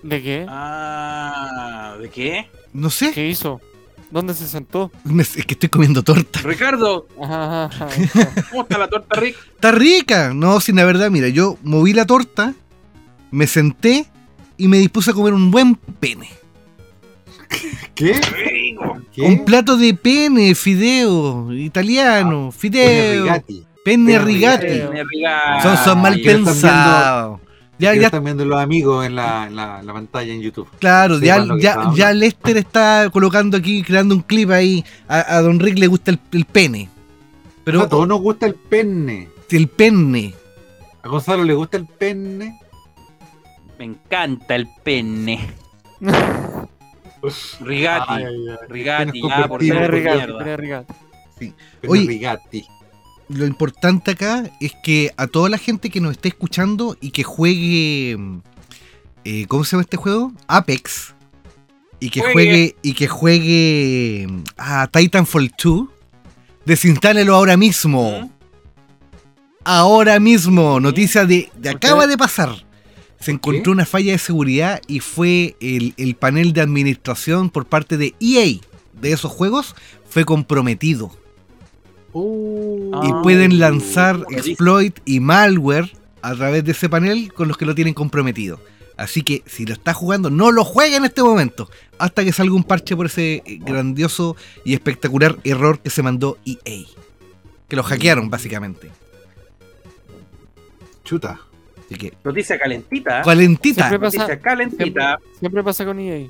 ¿De 0.03 0.21
qué? 0.21 0.45
Ah, 0.49 1.95
¿de 2.01 2.09
qué? 2.09 2.49
No 2.73 2.89
sé, 2.89 3.11
¿Qué 3.11 3.27
hizo? 3.29 3.61
¿Dónde 4.09 4.33
se 4.33 4.47
sentó? 4.47 4.91
me- 5.05 5.23
es 5.23 5.45
que 5.45 5.53
estoy 5.53 5.69
comiendo 5.69 6.03
torta. 6.03 6.41
Ricardo, 6.41 7.07
Ajá, 7.21 7.65
ajá, 7.65 7.85
ajá. 7.85 8.45
¿cómo 8.49 8.63
está 8.63 8.77
la 8.77 8.87
torta 8.89 9.19
Rick? 9.19 9.37
Está 9.55 9.71
rica. 9.71 10.33
No, 10.33 10.59
sin 10.59 10.75
la 10.75 10.85
verdad, 10.85 11.09
mira, 11.11 11.29
yo 11.29 11.57
moví 11.63 11.93
la 11.93 12.05
torta, 12.05 12.53
me 13.29 13.47
senté 13.47 14.05
y 14.57 14.67
me 14.67 14.79
dispuse 14.79 15.11
a 15.11 15.13
comer 15.13 15.33
un 15.33 15.49
buen 15.51 15.75
pene. 15.75 16.29
¿Qué? 17.95 18.13
Rico. 18.13 18.90
¿Qué? 19.13 19.21
Un 19.23 19.43
plato 19.45 19.75
de 19.77 19.93
pene, 19.93 20.55
fideo, 20.55 21.51
italiano, 21.53 22.49
Pene 22.49 22.51
fideo, 22.51 23.23
rigati. 23.23 23.65
pene 23.83 24.05
Pene 24.13 24.19
rigati. 24.19 24.65
rigati. 24.67 24.87
Tiene 24.91 25.03
riga- 25.03 25.61
Son, 25.63 25.77
son 25.77 26.01
mal 26.01 26.19
pensados. 26.21 27.39
Ya, 27.77 27.95
Ya 27.95 28.05
están 28.05 28.23
viendo 28.23 28.45
los 28.45 28.59
amigos 28.61 29.05
en 29.07 29.15
la, 29.15 29.47
en 29.47 29.55
la, 29.55 29.79
en 29.79 29.87
la 29.87 29.93
pantalla 29.93 30.31
en 30.31 30.39
YouTube. 30.41 30.67
claro, 30.79 31.17
ya, 31.19 31.43
ya, 31.59 31.91
ya. 31.95 32.13
Lester 32.13 32.57
está 32.57 33.09
colocando 33.11 33.57
aquí, 33.57 33.81
creando 33.81 34.13
un 34.15 34.21
clip 34.21 34.51
ahí. 34.51 34.85
A, 35.07 35.37
a 35.37 35.41
Don 35.41 35.59
Rick 35.59 35.79
le 35.79 35.87
gusta 35.87 36.11
el, 36.11 36.19
el 36.31 36.45
pene. 36.45 36.89
Pero 37.63 37.81
a 37.81 37.89
todos 37.89 38.07
nos 38.07 38.21
gusta 38.21 38.45
el 38.45 38.53
pene. 38.55 39.29
el 39.49 39.67
pene. 39.67 40.33
A 41.03 41.07
Gonzalo 41.09 41.43
le 41.43 41.53
gusta 41.55 41.77
el 41.77 41.87
pene. 41.87 42.59
Me 43.79 43.85
encanta 43.85 44.53
el 44.55 44.67
pene. 44.83 45.49
Rigati. 47.61 48.05
Ay, 48.09 48.23
ay, 48.25 48.35
ay. 48.49 48.57
Rigati, 48.69 49.21
ya, 49.21 49.47
por 49.47 49.47
por 49.47 49.91
rigati. 49.91 50.93
Pene 51.39 51.53
Oye. 51.87 52.07
rigati. 52.07 52.65
Lo 53.29 53.45
importante 53.45 54.11
acá 54.11 54.43
es 54.59 54.73
que 54.83 55.11
a 55.17 55.27
toda 55.27 55.49
la 55.49 55.57
gente 55.57 55.89
que 55.89 56.01
nos 56.01 56.11
esté 56.11 56.29
escuchando 56.29 56.97
y 56.99 57.11
que 57.11 57.23
juegue. 57.23 58.17
eh, 59.23 59.45
¿Cómo 59.47 59.63
se 59.63 59.71
llama 59.71 59.83
este 59.83 59.97
juego? 59.97 60.33
Apex. 60.47 61.13
Y 61.99 62.09
que 62.09 62.19
Juegue. 62.21 62.33
juegue. 62.33 62.75
Y 62.81 62.93
que 62.93 63.07
juegue. 63.07 64.27
A 64.57 64.87
Titanfall 64.87 65.51
2. 65.63 65.87
Desinstálelo 66.65 67.35
ahora 67.35 67.55
mismo. 67.57 68.21
¿Mm? 68.23 68.29
Ahora 69.63 70.19
mismo. 70.19 70.79
Noticia 70.79 71.25
de, 71.25 71.49
de 71.55 71.69
¿Por 71.69 71.77
acaba 71.77 72.07
de 72.07 72.17
pasar. 72.17 72.65
Se 73.21 73.31
encontró 73.31 73.71
una 73.71 73.85
falla 73.85 74.11
de 74.11 74.17
seguridad 74.17 74.81
y 74.87 74.99
fue 74.99 75.55
el, 75.61 75.93
el 75.97 76.15
panel 76.15 76.53
de 76.53 76.61
administración 76.61 77.49
por 77.49 77.65
parte 77.65 77.95
de 77.97 78.13
EA 78.19 78.59
de 78.99 79.11
esos 79.13 79.31
juegos 79.31 79.75
fue 80.09 80.25
comprometido. 80.25 81.11
Uh, 82.13 82.91
y 83.05 83.11
Ah, 83.11 83.21
pueden 83.23 83.57
lanzar 83.59 84.23
como 84.23 84.37
dice. 84.37 84.49
exploit 84.51 84.99
y 85.05 85.19
malware 85.21 85.91
a 86.21 86.35
través 86.35 86.63
de 86.65 86.73
ese 86.73 86.89
panel 86.89 87.31
con 87.33 87.47
los 87.47 87.57
que 87.57 87.65
lo 87.65 87.73
tienen 87.73 87.93
comprometido. 87.93 88.59
Así 88.97 89.23
que 89.23 89.41
si 89.47 89.65
lo 89.65 89.73
está 89.73 89.93
jugando, 89.93 90.29
no 90.29 90.51
lo 90.51 90.63
juegue 90.65 90.97
en 90.97 91.05
este 91.05 91.23
momento. 91.23 91.69
Hasta 91.97 92.23
que 92.23 92.33
salga 92.33 92.53
un 92.53 92.63
parche 92.63 92.95
por 92.95 93.05
ese 93.07 93.41
grandioso 93.61 94.35
y 94.65 94.73
espectacular 94.73 95.37
error 95.43 95.79
que 95.79 95.89
se 95.89 96.03
mandó 96.03 96.37
EA. 96.45 96.85
Que 97.67 97.75
lo 97.75 97.83
hackearon, 97.83 98.29
básicamente. 98.29 98.91
chuta. 101.03 101.39
Así 101.91 101.99
que, 101.99 102.13
Noticia 102.23 102.57
calentita. 102.57 103.21
calentita. 103.21 103.87
Siempre 103.89 103.99
pasa- 103.99 104.17
Noticia 104.19 104.39
calentita. 104.39 105.19
Siempre 105.39 105.63
pasa 105.63 105.85
con 105.85 105.99
EA. 105.99 106.25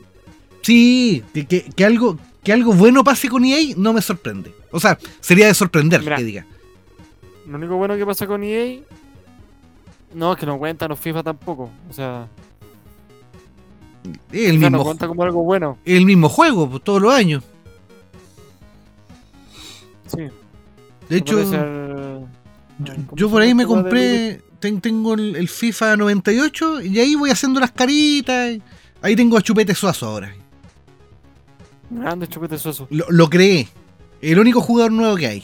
Sí, 0.64 1.24
que, 1.34 1.46
que- 1.46 1.62
que 1.76 1.86
algo, 1.86 2.18
que 2.44 2.52
algo 2.52 2.74
bueno 2.74 3.04
pase 3.04 3.30
con 3.30 3.46
EA 3.46 3.76
no 3.78 3.94
me 3.94 4.02
sorprende. 4.02 4.52
O 4.72 4.80
sea, 4.80 4.98
sería 5.20 5.46
de 5.48 5.54
sorprender 5.54 6.02
Mira. 6.02 6.16
que 6.18 6.24
diga. 6.24 6.46
Lo 7.48 7.58
único 7.58 7.76
bueno 7.78 7.96
que 7.96 8.06
pasa 8.06 8.26
con 8.26 8.44
EA. 8.44 8.80
No, 10.16 10.34
es 10.34 10.40
que 10.40 10.46
no 10.48 10.58
cuentan 10.58 10.90
los 10.90 11.00
FIFA 11.00 11.22
tampoco. 11.24 11.70
O 11.90 11.94
sea, 11.94 12.28
el 14.32 14.54
FIFA 14.54 14.70
no 14.72 14.78
mismo, 14.78 14.84
cuenta 14.84 15.08
como 15.08 15.24
algo 15.24 15.44
bueno. 15.44 15.78
el 15.86 16.06
mismo 16.06 16.28
juego, 16.28 16.68
pues, 16.70 16.84
todos 16.84 17.02
los 17.02 17.14
años. 17.14 17.44
Sí. 20.08 20.28
De 21.08 21.18
hecho, 21.18 21.40
Yo, 21.42 21.50
¿cómo 21.50 23.16
yo 23.16 23.28
se 23.28 23.32
por 23.32 23.42
ahí 23.42 23.50
llama 23.50 23.62
me 23.64 23.68
compré, 23.68 24.42
ten- 24.62 24.80
tengo 24.80 25.16
el, 25.16 25.36
el 25.36 25.50
FIFA 25.50 25.98
98 25.98 26.82
y 26.84 27.00
ahí 27.00 27.16
voy 27.16 27.30
haciendo 27.32 27.60
las 27.60 27.72
caritas. 27.72 28.58
Ahí 29.02 29.16
tengo 29.18 29.38
a 29.38 29.42
Chupete 29.42 29.76
Suazo 29.76 30.06
ahora. 30.08 30.34
Grande 31.90 32.26
chupete 32.30 32.58
soso. 32.58 32.88
Lo, 32.90 33.06
lo 33.10 33.30
creé. 33.30 33.68
El 34.22 34.40
único 34.40 34.62
jugador 34.62 34.94
nuevo 34.94 35.18
que 35.18 35.28
hay. 35.28 35.44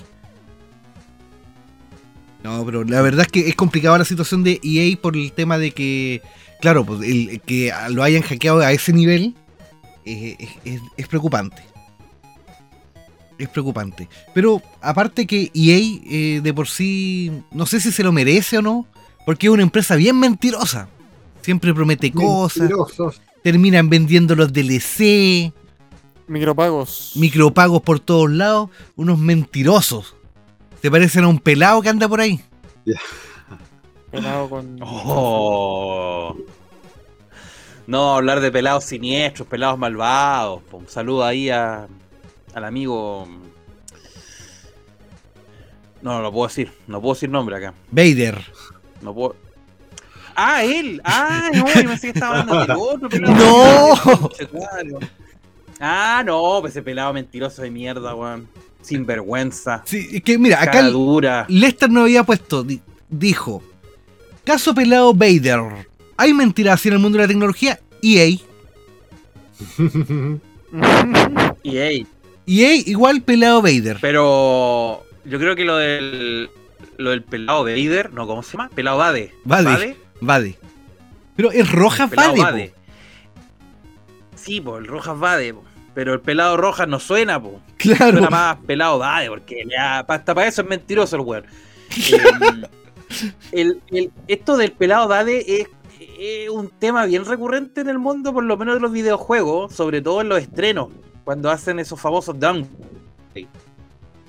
No, 2.43 2.63
pero 2.65 2.83
la 2.83 3.01
verdad 3.01 3.25
es 3.25 3.31
que 3.31 3.49
es 3.49 3.55
complicada 3.55 3.97
la 3.97 4.05
situación 4.05 4.43
de 4.43 4.59
EA 4.63 4.95
por 5.01 5.17
el 5.17 5.31
tema 5.33 5.57
de 5.57 5.71
que, 5.71 6.21
claro, 6.61 6.85
pues 6.85 7.01
el, 7.01 7.41
que 7.41 7.73
lo 7.89 8.03
hayan 8.03 8.21
hackeado 8.21 8.59
a 8.61 8.71
ese 8.71 8.93
nivel 8.93 9.35
eh, 10.05 10.37
es, 10.39 10.49
es- 10.75 10.81
es 10.95 11.07
preocupante. 11.07 11.61
Es 13.37 13.49
preocupante. 13.49 14.07
Pero 14.33 14.61
aparte 14.81 15.27
que 15.27 15.51
EA 15.53 15.99
eh, 16.09 16.41
de 16.41 16.53
por 16.53 16.67
sí, 16.67 17.31
no 17.51 17.65
sé 17.65 17.79
si 17.81 17.91
se 17.91 18.03
lo 18.03 18.11
merece 18.11 18.59
o 18.59 18.61
no, 18.61 18.87
porque 19.27 19.47
es 19.47 19.51
una 19.51 19.63
empresa 19.63 19.97
bien 19.97 20.17
mentirosa. 20.17 20.87
Siempre 21.41 21.73
promete 21.73 22.13
cosas, 22.13 22.59
Mentirosos. 22.59 23.19
terminan 23.43 23.89
vendiendo 23.89 24.35
los 24.37 24.53
DLC, 24.53 25.51
Micropagos. 26.27 27.11
micropagos 27.15 27.81
por 27.81 27.99
todos 27.99 28.31
lados, 28.31 28.69
unos 28.95 29.19
mentirosos. 29.19 30.15
Se 30.81 30.89
parecen 30.89 31.25
a 31.25 31.27
un 31.27 31.39
pelado 31.39 31.81
que 31.81 31.89
anda 31.89 32.07
por 32.07 32.21
ahí. 32.21 32.39
Pelado 34.11 34.49
con. 34.49 34.79
Oh. 34.81 36.33
No, 37.85 38.15
hablar 38.15 38.39
de 38.39 38.49
pelados 38.49 38.85
siniestros, 38.85 39.45
pelados 39.49 39.77
malvados. 39.77 40.61
Un 40.71 40.87
saludo 40.87 41.25
ahí 41.25 41.49
a, 41.49 41.85
al 42.53 42.63
amigo. 42.63 43.27
No, 46.01 46.13
no 46.13 46.21
lo 46.21 46.31
puedo 46.31 46.47
decir. 46.47 46.71
No 46.87 47.01
puedo 47.01 47.15
decir 47.15 47.29
nombre 47.29 47.57
acá. 47.57 47.73
Vader. 47.91 48.41
No 49.01 49.13
puedo. 49.13 49.35
Ah, 50.35 50.63
él. 50.63 51.01
Ah, 51.03 51.49
no, 51.53 51.65
yo 51.67 51.73
pensé 51.89 52.07
que 52.11 52.19
estaba 52.19 52.41
hablando 52.41 52.59
del 52.61 52.77
otro 52.79 53.09
pelado. 53.09 53.35
No. 53.35 54.99
Ah, 55.79 56.23
no, 56.25 56.57
pues 56.61 56.73
ese 56.73 56.81
pelado 56.81 57.13
mentiroso 57.13 57.61
de 57.61 57.71
mierda, 57.71 58.13
weón. 58.15 58.47
Sin 58.81 59.05
vergüenza. 59.05 59.81
Sí, 59.85 60.07
es 60.13 60.23
que 60.23 60.37
mira, 60.37 60.61
acá 60.61 60.83
dura. 60.83 61.45
Lester 61.49 61.89
no 61.89 62.01
había 62.03 62.23
puesto, 62.23 62.63
di- 62.63 62.81
dijo, 63.09 63.61
caso 64.45 64.73
pelado 64.73 65.13
Vader. 65.13 65.61
¿Hay 66.15 66.33
mentiras 66.33 66.75
así 66.75 66.87
en 66.87 66.93
el 66.95 66.99
mundo 66.99 67.17
de 67.17 67.23
la 67.25 67.27
tecnología? 67.27 67.79
EA. 68.01 68.37
Ey, 71.63 72.07
EA 72.45 72.75
igual 72.85 73.21
pelado 73.21 73.61
Vader. 73.61 73.97
pero 74.01 75.03
yo 75.25 75.39
creo 75.39 75.55
que 75.55 75.65
lo 75.65 75.75
del 75.77 76.49
lo 76.97 77.11
del 77.11 77.23
pelado 77.23 77.63
Vader, 77.63 78.11
no, 78.13 78.25
¿cómo 78.27 78.43
se 78.43 78.53
llama? 78.57 78.69
Pelado 78.69 78.97
Bade. 78.97 79.33
Vade. 79.43 79.97
Vade. 80.21 80.57
Pero 81.35 81.51
es 81.51 81.71
Rojas. 81.71 82.09
Bade. 82.11 82.69
po. 82.69 82.77
Sí, 84.35 84.61
pues 84.61 84.79
el 84.81 84.87
Rojas 84.87 85.19
Bade, 85.19 85.53
po. 85.53 85.63
pero 85.93 86.13
el 86.13 86.21
pelado 86.21 86.57
Rojas 86.57 86.87
no 86.87 86.99
suena, 86.99 87.41
po. 87.41 87.59
Claro. 87.77 88.11
Suena 88.13 88.29
más 88.29 88.57
pelado 88.65 88.97
Bade, 88.99 89.29
porque 89.29 89.63
ya, 89.69 89.99
hasta 89.99 90.33
para 90.33 90.47
eso 90.47 90.61
es 90.61 90.67
mentiroso 90.67 91.15
el 91.15 91.21
weón. 91.23 91.45
Em, 92.11 92.63
el- 93.53 93.81
el- 93.91 94.11
esto 94.27 94.57
del 94.57 94.71
pelado 94.73 95.07
Bade 95.07 95.61
es, 95.61 95.67
es 96.19 96.49
un 96.49 96.69
tema 96.69 97.05
bien 97.05 97.23
recurrente 97.25 97.81
en 97.81 97.89
el 97.89 97.99
mundo, 97.99 98.33
por 98.33 98.43
lo 98.43 98.57
menos 98.57 98.75
de 98.75 98.81
los 98.81 98.91
videojuegos, 98.91 99.73
sobre 99.73 100.01
todo 100.01 100.21
en 100.21 100.29
los 100.29 100.39
estrenos, 100.41 100.89
cuando 101.23 101.49
hacen 101.49 101.79
esos 101.79 101.99
famosos 102.01 102.37
down 102.39 102.67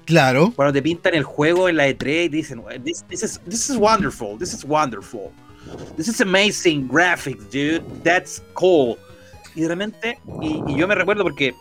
Claro. 0.09 0.55
cuando 0.57 0.73
te 0.73 0.81
pintan 0.81 1.15
el 1.15 1.23
juego 1.23 1.69
en 1.69 1.77
la 1.77 1.87
E3 1.87 2.25
y 2.25 2.31
te 2.31 2.37
dicen, 2.37 2.63
this, 2.83 3.05
this 3.09 3.23
is, 3.23 3.39
this 3.45 3.69
is 3.69 3.77
wonderful, 3.77 4.39
this 4.39 4.55
is 4.55 4.65
wonderful, 4.65 5.31
this 5.99 6.09
is 6.09 6.23
amazing 6.23 6.89
graphics, 6.89 7.45
dude, 7.51 7.83
that's 8.03 8.43
cool. 8.55 8.97
Y 9.55 9.61
de 9.61 9.69
repente, 9.69 10.19
y, 10.41 10.63
y 10.67 10.77
yo 10.77 10.89
me 10.89 10.95
recuerdo 10.95 11.23
porque, 11.25 11.55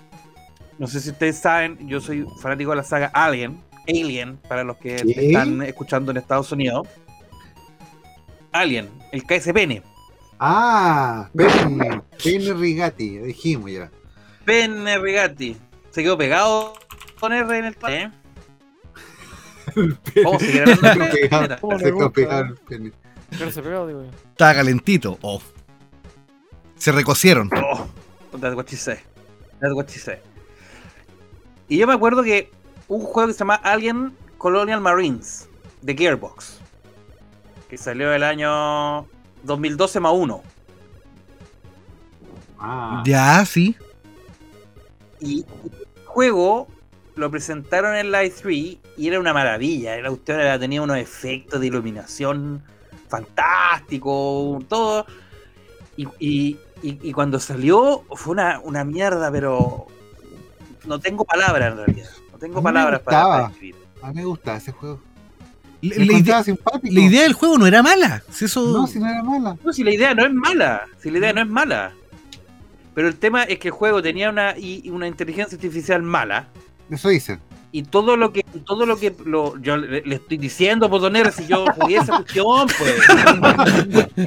no 0.79 0.87
sé 0.87 1.01
si 1.01 1.09
ustedes 1.09 1.37
saben, 1.37 1.77
yo 1.89 1.99
soy 1.99 2.25
fanático 2.41 2.69
de 2.69 2.77
la 2.77 2.83
saga 2.83 3.07
Alien, 3.13 3.61
Alien, 3.85 4.37
para 4.47 4.63
los 4.63 4.77
que 4.77 4.95
¿Qué? 4.95 5.27
están 5.27 5.61
escuchando 5.63 6.11
en 6.11 6.17
Estados 6.17 6.49
Unidos. 6.53 6.87
Alien, 8.53 8.89
el 9.11 9.23
KSPN, 9.23 9.83
Ah, 10.39 11.29
pene. 11.35 12.01
Pene 12.23 12.53
rigati. 12.53 13.17
Dijimos 13.17 13.71
ya. 13.71 13.91
Pene 14.45 14.97
Rigatti, 14.99 15.57
se 15.89 16.03
quedó 16.03 16.17
pegado 16.17 16.73
con 17.19 17.33
R 17.33 17.57
en 17.57 17.65
el 17.65 17.75
¿eh? 17.89 18.11
Se. 19.75 19.97
Pero 23.29 23.51
se 23.51 23.61
pegado, 23.61 23.87
digo 23.87 24.03
yo. 24.03 24.09
Estaba 24.31 24.53
calentito. 24.53 25.17
Oh. 25.21 25.41
Se 26.77 26.91
recocieron. 26.91 27.49
Oh, 27.55 27.87
that's 28.39 28.55
what 28.55 28.67
she 28.69 28.77
said. 28.77 28.99
That's 29.59 29.73
what. 29.73 29.87
Y 31.67 31.77
yo 31.77 31.87
me 31.87 31.93
acuerdo 31.93 32.23
que 32.23 32.51
un 32.87 33.01
juego 33.01 33.27
que 33.27 33.33
se 33.33 33.39
llama 33.39 33.55
Alien 33.55 34.15
Colonial 34.37 34.79
Marines 34.79 35.49
de 35.81 35.95
Gearbox, 35.95 36.59
que 37.67 37.77
salió 37.77 38.13
el 38.13 38.23
año 38.23 39.07
2012 39.43 39.99
más 39.99 40.13
1. 40.13 40.43
Ah, 42.59 43.03
Ya, 43.05 43.43
sí. 43.45 43.75
Y 45.19 45.41
el 45.41 46.05
juego 46.05 46.67
lo 47.15 47.31
presentaron 47.31 47.95
en 47.95 48.11
la 48.11 48.23
E3 48.23 48.77
y 48.97 49.07
era 49.07 49.19
una 49.19 49.33
maravilla. 49.33 49.95
La 50.01 50.09
cuestión 50.09 50.39
era- 50.39 50.59
tenía 50.59 50.81
unos 50.81 50.97
efectos 50.97 51.61
de 51.61 51.67
iluminación 51.67 52.61
fantástico, 53.07 54.59
todo. 54.67 55.05
Y, 55.95 56.07
y- 56.19 56.57
y- 56.83 56.99
y 57.09 57.13
cuando 57.13 57.39
salió 57.39 58.03
fue 58.15 58.33
una, 58.33 58.59
una 58.59 58.83
mierda, 58.83 59.31
pero 59.31 59.87
no 60.85 60.99
tengo 60.99 61.25
palabras 61.25 61.71
en 61.71 61.77
realidad. 61.77 62.09
No 62.31 62.35
A 62.35 62.39
tengo 62.39 62.61
palabras 62.61 62.99
para, 63.01 63.17
gustaba. 63.17 63.35
para 63.37 63.47
describir. 63.49 63.75
a 64.01 64.07
mí 64.09 64.13
me 64.15 64.25
gusta 64.25 64.57
ese 64.57 64.71
juego. 64.71 65.01
La, 65.81 65.95
Me 65.95 66.05
la 66.05 66.13
idea, 66.17 66.43
la 66.83 66.99
idea 67.01 67.21
del 67.23 67.33
juego 67.33 67.57
no 67.59 67.67
era 67.67 67.83
mala. 67.83 68.23
Si 68.31 68.45
eso. 68.45 68.65
No, 68.73 68.87
si 68.87 68.99
no 68.99 69.07
era 69.07 69.21
mala. 69.21 69.57
No, 69.63 69.71
si 69.71 69.83
la 69.83 69.93
idea 69.93 70.13
no 70.15 70.25
es 70.25 70.33
mala, 70.33 70.85
si 70.99 71.11
la 71.11 71.19
idea 71.19 71.33
no 71.33 71.41
es 71.41 71.47
mala. 71.47 71.91
Pero 72.95 73.07
el 73.07 73.15
tema 73.17 73.43
es 73.43 73.59
que 73.59 73.67
el 73.67 73.73
juego 73.75 74.01
tenía 74.01 74.29
una, 74.31 74.57
y- 74.57 74.89
una 74.89 75.07
inteligencia 75.07 75.55
artificial 75.55 76.01
mala. 76.01 76.47
Eso 76.89 77.09
dicen. 77.09 77.39
Y 77.69 77.83
todo 77.83 78.15
lo 78.15 78.31
que, 78.31 78.43
todo 78.65 78.85
lo 78.85 78.97
que 78.97 79.13
lo, 79.25 79.57
yo 79.61 79.75
le, 79.75 80.01
le 80.01 80.15
estoy 80.15 80.37
diciendo, 80.37 80.89
Potonera, 80.89 81.31
si 81.31 81.45
yo 81.47 81.65
jugué 81.75 81.97
esa 81.97 82.15
cuestión, 82.17 82.67
pues. 82.77 82.95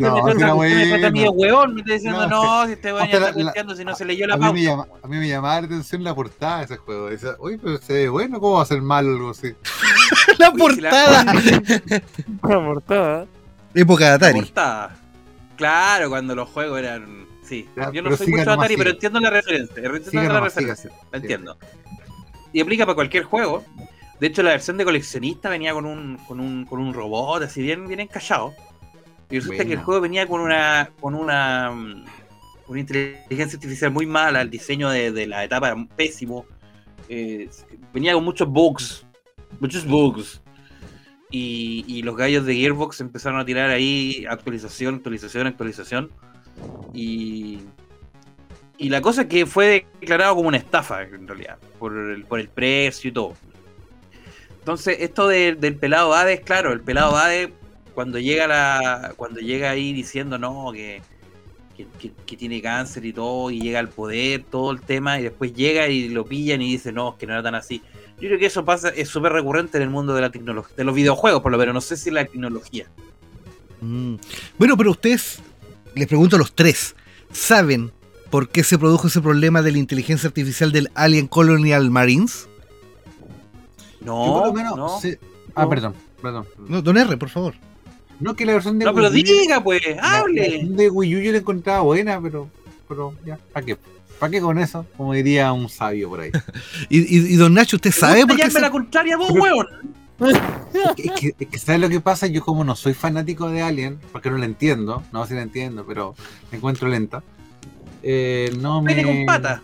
No, 0.00 0.24
me 0.24 0.34
trata, 0.34 0.54
me 0.56 0.88
trata 0.88 1.06
a 1.06 1.10
mí 1.10 1.20
de 1.20 1.28
hueón, 1.28 1.74
me 1.74 1.80
está 1.82 1.92
diciendo, 1.92 2.26
No, 2.26 2.62
no, 2.62 2.66
si 2.66 2.72
este 2.72 2.92
weón 2.92 3.04
está 3.06 3.20
la- 3.20 3.26
la- 3.28 3.32
cuenteando, 3.34 3.76
si 3.76 3.84
no 3.84 3.94
se 3.94 4.04
leyó 4.06 4.26
la 4.26 4.34
A 4.34 4.36
mí, 4.38 4.42
me 4.44 4.48
pauta. 4.48 4.60
llama, 4.62 4.86
a 5.02 5.08
mí 5.08 5.16
me 5.18 5.28
llamaba 5.28 5.60
la 5.60 5.66
atención 5.66 6.02
la 6.02 6.14
portada 6.14 6.58
de 6.58 6.64
ese 6.64 6.76
juego. 6.78 7.08
Oye, 7.38 7.58
pero 7.62 7.78
se 7.78 7.92
ve 7.92 8.08
bueno, 8.08 8.40
¿cómo 8.40 8.56
va 8.56 8.62
a 8.62 8.66
ser 8.66 8.80
malo 8.82 9.10
algo 9.10 9.30
así? 9.30 9.52
la 10.38 10.50
si 10.50 10.52
la- 10.52 10.52
portada. 10.52 11.34
Portada. 12.40 13.26
Época 13.74 14.04
de 14.04 14.10
La 14.10 14.14
Atari. 14.16 14.40
portada. 14.40 14.96
Claro, 15.56 16.08
cuando 16.08 16.34
los 16.34 16.48
juegos 16.48 16.78
eran. 16.78 17.26
Sí, 17.44 17.68
Ya, 17.76 17.92
yo 17.92 18.02
no 18.02 18.16
soy 18.16 18.26
mucho 18.28 18.44
de 18.44 18.52
Atari, 18.52 18.76
pero 18.76 18.90
entiendo 18.90 19.20
la 19.20 19.30
referencia. 19.30 19.82
Entiendo 19.84 20.32
la 20.32 20.40
referencia. 20.40 20.90
La 21.12 21.18
entiendo. 21.18 21.56
Y 22.52 22.60
aplica 22.60 22.86
para 22.86 22.94
cualquier 22.94 23.24
juego. 23.24 23.64
De 24.20 24.28
hecho, 24.28 24.42
la 24.42 24.50
versión 24.50 24.76
de 24.78 24.84
coleccionista 24.84 25.50
venía 25.50 25.72
con 25.74 25.84
un, 25.84 26.16
con 26.26 26.40
un, 26.40 26.64
con 26.64 26.80
un 26.80 26.94
robot 26.94 27.42
así 27.42 27.60
bien, 27.62 27.86
bien 27.86 28.00
encallado. 28.00 28.54
Y 29.30 29.38
resulta 29.40 29.64
que 29.64 29.72
el 29.74 29.80
juego 29.80 30.00
venía 30.00 30.26
con 30.26 30.40
una. 30.40 30.90
con 31.00 31.14
una. 31.14 31.70
mm, 31.70 32.04
una 32.68 32.80
inteligencia 32.80 33.56
artificial 33.56 33.92
muy 33.92 34.06
mala, 34.06 34.42
el 34.42 34.50
diseño 34.50 34.88
de, 34.90 35.12
de 35.12 35.26
la 35.26 35.44
etapa 35.44 35.68
era 35.68 35.86
pésimo. 35.96 36.46
eh, 37.08 37.48
venía 37.92 38.14
con 38.14 38.24
muchos 38.24 38.48
bugs. 38.48 39.06
Muchos 39.60 39.86
bugs. 39.86 40.42
Y, 41.30 41.84
y 41.86 42.02
los 42.02 42.16
gallos 42.16 42.46
de 42.46 42.54
Gearbox 42.54 43.00
empezaron 43.00 43.38
a 43.40 43.44
tirar 43.44 43.70
ahí 43.70 44.24
actualización, 44.28 44.96
actualización, 44.96 45.46
actualización. 45.46 46.10
Y, 46.94 47.60
y 48.78 48.88
la 48.88 49.00
cosa 49.00 49.22
es 49.22 49.28
que 49.28 49.46
fue 49.46 49.86
declarado 50.00 50.34
como 50.36 50.48
una 50.48 50.56
estafa, 50.58 51.02
en 51.02 51.26
realidad, 51.26 51.58
por 51.78 51.96
el, 51.96 52.24
por 52.24 52.40
el 52.40 52.48
precio 52.48 53.10
y 53.10 53.12
todo. 53.12 53.34
Entonces, 54.58 54.96
esto 55.00 55.28
de- 55.28 55.54
del 55.54 55.76
pelado 55.76 56.12
Hades, 56.14 56.40
claro, 56.40 56.72
el 56.72 56.80
pelado 56.80 57.16
Hades, 57.16 57.50
cuando 57.94 58.18
llega 58.18 58.46
la 58.46 59.14
cuando 59.16 59.40
llega 59.40 59.70
ahí 59.70 59.92
diciendo 59.92 60.38
no, 60.38 60.72
que- 60.72 61.00
que 62.26 62.36
tiene 62.36 62.60
cáncer 62.62 63.04
y 63.04 63.12
todo, 63.12 63.50
y 63.50 63.60
llega 63.60 63.78
al 63.78 63.88
poder, 63.90 64.44
todo 64.50 64.70
el 64.70 64.80
tema, 64.80 65.20
y 65.20 65.22
después 65.24 65.52
llega 65.54 65.88
y 65.88 66.08
lo 66.08 66.24
pillan 66.24 66.62
y 66.62 66.72
dice 66.72 66.90
no, 66.90 67.10
es 67.10 67.14
que 67.16 67.26
no 67.26 67.34
era 67.34 67.42
tan 67.42 67.54
así. 67.54 67.82
Yo 68.18 68.28
creo 68.28 68.38
que 68.38 68.46
eso 68.46 68.64
pasa, 68.64 68.88
es 68.88 69.08
súper 69.10 69.32
recurrente 69.32 69.76
en 69.76 69.82
el 69.82 69.90
mundo 69.90 70.14
de 70.14 70.22
la 70.22 70.30
tecnología, 70.30 70.74
de 70.74 70.84
los 70.84 70.94
videojuegos, 70.94 71.42
por 71.42 71.52
lo 71.52 71.58
menos, 71.58 71.74
no 71.74 71.80
sé 71.82 71.96
si 71.98 72.10
la 72.10 72.24
tecnología. 72.24 72.86
Mm. 73.82 74.14
Bueno, 74.58 74.76
pero 74.76 74.90
ustedes, 74.92 75.38
les 75.94 76.06
pregunto 76.06 76.36
a 76.36 76.38
los 76.38 76.54
tres, 76.54 76.96
¿saben 77.30 77.92
por 78.36 78.50
qué 78.50 78.62
se 78.64 78.76
produjo 78.78 79.06
ese 79.06 79.22
problema 79.22 79.62
de 79.62 79.72
la 79.72 79.78
inteligencia 79.78 80.26
artificial 80.26 80.70
del 80.70 80.90
Alien 80.94 81.26
Colonial 81.26 81.90
Marines? 81.90 82.46
No, 84.02 84.26
Yo 84.26 84.32
por 84.34 84.46
lo 84.48 84.52
menos 84.52 84.76
no. 84.76 85.00
sé- 85.00 85.18
Ah, 85.54 85.62
no. 85.62 85.70
perdón, 85.70 85.94
perdón. 86.20 86.46
No, 86.68 86.82
don 86.82 86.98
R, 86.98 87.16
por 87.16 87.30
favor. 87.30 87.54
No, 88.20 88.36
que 88.36 88.44
la 88.44 88.52
versión 88.52 88.78
de 88.78 88.84
No, 88.84 88.92
pero 88.94 89.08
Wii 89.08 89.22
U- 89.22 89.40
diga, 89.40 89.64
pues, 89.64 89.80
la- 89.86 89.94
la 89.96 90.18
hable. 90.18 90.40
versión 90.50 90.76
de 90.76 90.90
Wii 90.90 91.16
U 91.16 91.20
yo 91.20 91.32
la 91.32 91.38
encontraba 91.38 91.80
buena, 91.80 92.20
pero, 92.20 92.50
pero 92.86 93.14
ya, 93.24 93.38
¿para 93.54 93.64
qué? 93.64 93.78
¿Para 94.18 94.30
qué 94.30 94.40
con 94.42 94.58
eso? 94.58 94.84
Como 94.98 95.14
diría 95.14 95.50
un 95.54 95.70
sabio 95.70 96.10
por 96.10 96.20
ahí. 96.20 96.30
Y, 96.90 96.98
y- 96.98 97.32
y 97.32 97.36
don 97.36 97.54
Nacho, 97.54 97.76
¿usted 97.76 97.90
sabe 97.90 98.26
por 98.26 98.36
qué? 98.36 98.50
se- 98.50 98.60
la 98.60 98.70
contraria 98.70 99.16
vos, 99.16 99.30
huevón. 99.30 99.66
es, 100.20 101.12
que, 101.18 101.34
es 101.38 101.48
que 101.48 101.58
¿sabes 101.58 101.80
lo 101.80 101.88
que 101.88 102.00
pasa? 102.00 102.26
Yo 102.26 102.42
como 102.44 102.64
no 102.64 102.76
soy 102.76 102.92
fanático 102.92 103.48
de 103.48 103.62
Alien, 103.62 103.98
porque 104.12 104.28
no 104.30 104.36
la 104.36 104.44
entiendo, 104.44 105.02
no 105.10 105.22
sé 105.24 105.30
si 105.30 105.34
la 105.36 105.42
entiendo, 105.42 105.86
pero 105.88 106.14
la 106.50 106.58
encuentro 106.58 106.86
lenta. 106.86 107.22
Eh, 108.08 108.52
no 108.60 108.80
me... 108.82 108.94
Pene 108.94 109.04
con 109.04 109.26
pata. 109.26 109.62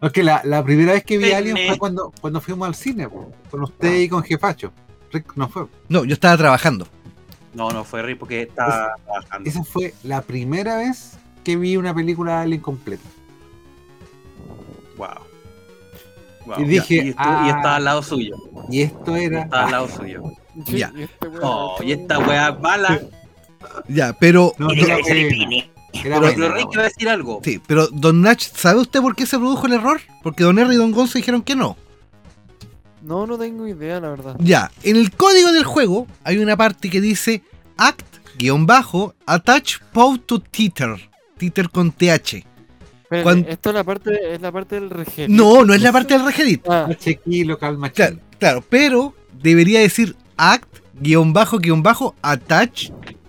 No, 0.00 0.06
Es 0.08 0.12
que 0.12 0.22
la, 0.24 0.40
la 0.44 0.64
primera 0.64 0.92
vez 0.92 1.04
que 1.04 1.18
vi 1.18 1.24
Pene. 1.24 1.36
Alien 1.36 1.56
fue 1.68 1.78
cuando, 1.78 2.12
cuando 2.20 2.40
fuimos 2.40 2.66
al 2.66 2.74
cine, 2.74 3.08
po, 3.08 3.30
con 3.50 3.62
usted 3.62 3.94
y 4.00 4.08
con 4.08 4.22
Jefacho. 4.24 4.72
Rick 5.12 5.36
no 5.36 5.48
fue. 5.48 5.66
No, 5.88 6.04
yo 6.04 6.14
estaba 6.14 6.36
trabajando. 6.36 6.88
No, 7.54 7.70
no 7.70 7.84
fue 7.84 8.02
Rick 8.02 8.18
porque 8.18 8.42
estaba 8.42 8.94
trabajando. 9.04 9.48
Esa 9.48 9.62
fue 9.62 9.94
la 10.02 10.22
primera 10.22 10.76
vez 10.78 11.18
que 11.44 11.56
vi 11.56 11.76
una 11.76 11.94
película 11.94 12.36
de 12.38 12.42
Alien 12.42 12.60
completa. 12.60 13.08
Wow. 14.96 15.08
Wow. 16.46 16.60
Y 16.60 16.64
dije, 16.64 16.94
y, 16.94 17.08
estuvo- 17.10 17.24
y 17.46 17.50
ah. 17.50 17.54
estaba 17.56 17.76
al 17.76 17.84
lado 17.84 18.02
suyo. 18.02 18.36
Y 18.70 18.82
esto 18.82 19.14
era... 19.16 19.42
Estaba 19.42 19.64
al 19.66 19.70
lado 19.70 19.88
suyo. 19.88 20.22
Sí, 20.66 20.78
Ya. 20.78 20.92
y 20.96 21.02
este 21.02 21.28
No, 21.28 21.74
otro- 21.74 21.84
y 21.86 21.92
esta 21.92 22.18
weá 22.18 22.52
mala. 22.52 23.00
Ya, 23.88 24.12
pero. 24.18 24.54
No, 24.58 24.70
era 24.70 24.96
Pero, 25.92 26.20
buena, 26.20 26.34
pero 26.34 26.46
era 26.46 26.54
Rick 26.54 26.66
buena. 26.66 26.80
va 26.80 26.86
a 26.86 26.88
decir 26.88 27.08
algo. 27.08 27.40
Sí, 27.44 27.60
pero 27.66 27.88
don 27.88 28.22
Nach, 28.22 28.40
¿sabe 28.40 28.80
usted 28.80 29.00
por 29.00 29.16
qué 29.16 29.26
se 29.26 29.38
produjo 29.38 29.66
el 29.66 29.74
error? 29.74 30.00
Porque 30.22 30.44
don 30.44 30.58
R 30.58 30.72
y 30.72 30.76
don 30.76 30.92
Gonzo 30.92 31.18
dijeron 31.18 31.42
que 31.42 31.56
no. 31.56 31.76
No, 33.02 33.26
no 33.26 33.38
tengo 33.38 33.66
idea, 33.66 33.98
la 34.00 34.10
verdad. 34.10 34.36
Ya, 34.40 34.70
en 34.82 34.96
el 34.96 35.10
código 35.12 35.52
del 35.52 35.64
juego 35.64 36.06
hay 36.22 36.38
una 36.38 36.56
parte 36.56 36.90
que 36.90 37.00
dice 37.00 37.42
act-attach 37.76 39.80
POW 39.92 40.18
to 40.18 40.40
teeter. 40.40 41.08
Teeter 41.38 41.70
con 41.70 41.92
TH. 41.92 42.44
Esto 43.10 43.70
es 43.70 43.74
la 43.74 43.82
parte, 43.82 44.34
es 44.34 44.40
la 44.40 44.52
parte 44.52 44.76
del 44.76 44.90
regel. 44.90 45.34
No, 45.34 45.64
no 45.64 45.74
es 45.74 45.82
la 45.82 45.90
parte 45.90 46.14
del 46.14 46.24
regedit. 46.24 46.64
Ah. 46.68 46.88
Claro, 47.94 48.18
claro, 48.38 48.64
pero 48.68 49.14
debería 49.42 49.80
decir 49.80 50.14
act-attach 50.36 50.70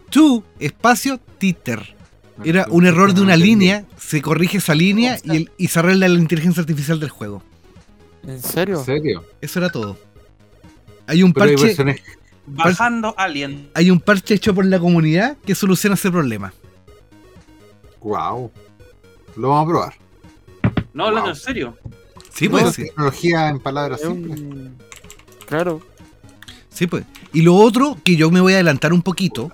to 0.10 0.43
espacio 0.60 1.19
teeter. 1.39 1.95
Era 2.43 2.65
un 2.69 2.86
error 2.86 3.13
de 3.13 3.21
una 3.21 3.36
línea, 3.38 3.86
se 3.97 4.21
corrige 4.21 4.58
esa 4.58 4.73
línea 4.75 5.17
y, 5.23 5.36
el- 5.36 5.51
y 5.58 5.67
se 5.67 5.80
arregla 5.80 6.08
la 6.08 6.19
inteligencia 6.19 6.62
artificial 6.62 6.99
del 6.99 7.10
juego. 7.10 7.43
¿En 8.23 8.41
serio? 8.41 8.80
¿En 8.80 8.86
serio? 8.86 9.25
Eso 9.41 9.60
era 9.60 9.69
todo. 9.69 9.97
Hay 11.08 11.23
un 11.23 11.34
Pero 11.34 11.56
parche. 11.58 12.01
Bajando 12.47 13.13
Alien. 13.17 13.69
hay 13.73 13.91
un 13.91 13.99
parche 13.99 14.34
hecho 14.34 14.54
por 14.54 14.65
la 14.65 14.80
comunidad 14.80 15.38
que 15.45 15.56
soluciona 15.56 15.93
ese 15.95 16.10
problema. 16.12 16.54
Wow. 18.01 18.51
Lo 19.36 19.49
vamos 19.49 19.63
a 19.63 19.69
probar. 19.69 19.93
No, 20.93 21.06
hablando 21.06 21.30
Wow. 21.30 21.38
en 21.38 21.41
serio. 21.41 21.77
Sí, 22.34 22.45
No, 22.45 22.51
pues, 22.60 22.75
sí, 22.75 22.84
Tecnología 22.86 23.49
en 23.49 23.60
palabras 23.60 24.01
Es 24.01 24.08
simples. 24.08 24.39
un... 24.39 24.77
Claro. 25.47 25.82
sí, 26.69 26.88
pues. 26.88 27.06
Y 27.34 27.41
lo 27.43 27.56
otro, 27.56 27.97
que 28.04 28.15
yo 28.15 28.32
me 28.32 28.41
voy 28.41 28.54
a 28.54 28.56
adelantar 28.58 28.93
un 28.93 29.01
poquito, 29.01 29.49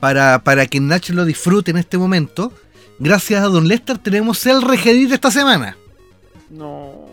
para, 0.00 0.42
para 0.42 0.66
que 0.66 0.80
Nach 0.80 1.08
lo 1.10 1.24
disfrute 1.24 1.70
en 1.70 1.76
este 1.76 1.98
momento, 1.98 2.52
gracias 2.98 3.42
a 3.42 3.46
Don 3.46 3.68
Lester 3.68 3.98
tenemos 3.98 4.44
el 4.46 4.62
regedit 4.62 5.10
de 5.10 5.14
esta 5.14 5.30
semana. 5.30 5.76
No. 6.48 7.06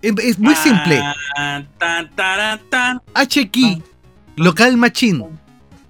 Es, 0.00 0.12
es 0.22 0.38
muy 0.38 0.54
simple. 0.54 1.00
Ah, 1.36 1.62
tan, 1.78 2.14
taran, 2.14 2.60
tan. 2.70 3.02
HKey, 3.14 3.82
local 4.36 4.76
machine, 4.76 5.26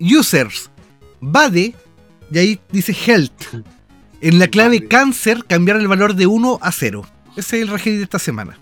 users, 0.00 0.70
bade, 1.20 1.74
y 2.30 2.38
ahí 2.38 2.60
dice 2.72 2.96
health. 3.06 3.54
En 4.22 4.38
la 4.38 4.48
clave 4.48 4.78
Vale. 4.78 4.88
cáncer, 4.88 5.44
cambiar 5.46 5.76
el 5.76 5.88
valor 5.88 6.14
de 6.14 6.26
1 6.26 6.58
a 6.62 6.72
0. 6.72 7.06
Ese 7.36 7.56
es 7.58 7.62
el 7.62 7.68
regedit 7.68 7.98
de 7.98 8.04
esta 8.04 8.18
semana. 8.18 8.58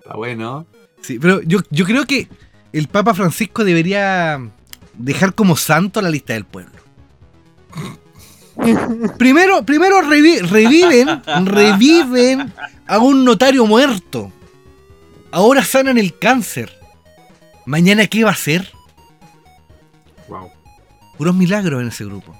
Está 0.00 0.16
bueno. 0.16 0.66
Sí, 1.00 1.18
pero 1.18 1.40
yo, 1.42 1.60
yo 1.70 1.84
creo 1.84 2.04
que 2.06 2.28
el 2.72 2.88
Papa 2.88 3.14
Francisco 3.14 3.62
debería 3.64 4.40
dejar 4.98 5.34
como 5.34 5.56
santo 5.56 6.00
a 6.00 6.02
la 6.02 6.10
lista 6.10 6.32
del 6.34 6.44
pueblo. 6.44 6.72
Primero, 9.18 9.64
primero 9.64 10.00
revi- 10.02 10.40
reviven, 10.40 11.22
reviven 11.46 12.52
a 12.86 12.98
un 12.98 13.24
notario 13.24 13.66
muerto. 13.66 14.32
Ahora 15.32 15.64
sanan 15.64 15.98
el 15.98 16.16
cáncer. 16.18 16.72
Mañana 17.66 18.06
qué 18.06 18.22
va 18.24 18.30
a 18.30 18.36
ser? 18.36 18.70
Wow. 20.28 20.50
Puros 21.18 21.34
milagros 21.34 21.82
en 21.82 21.88
ese 21.88 22.04
grupo. 22.04 22.34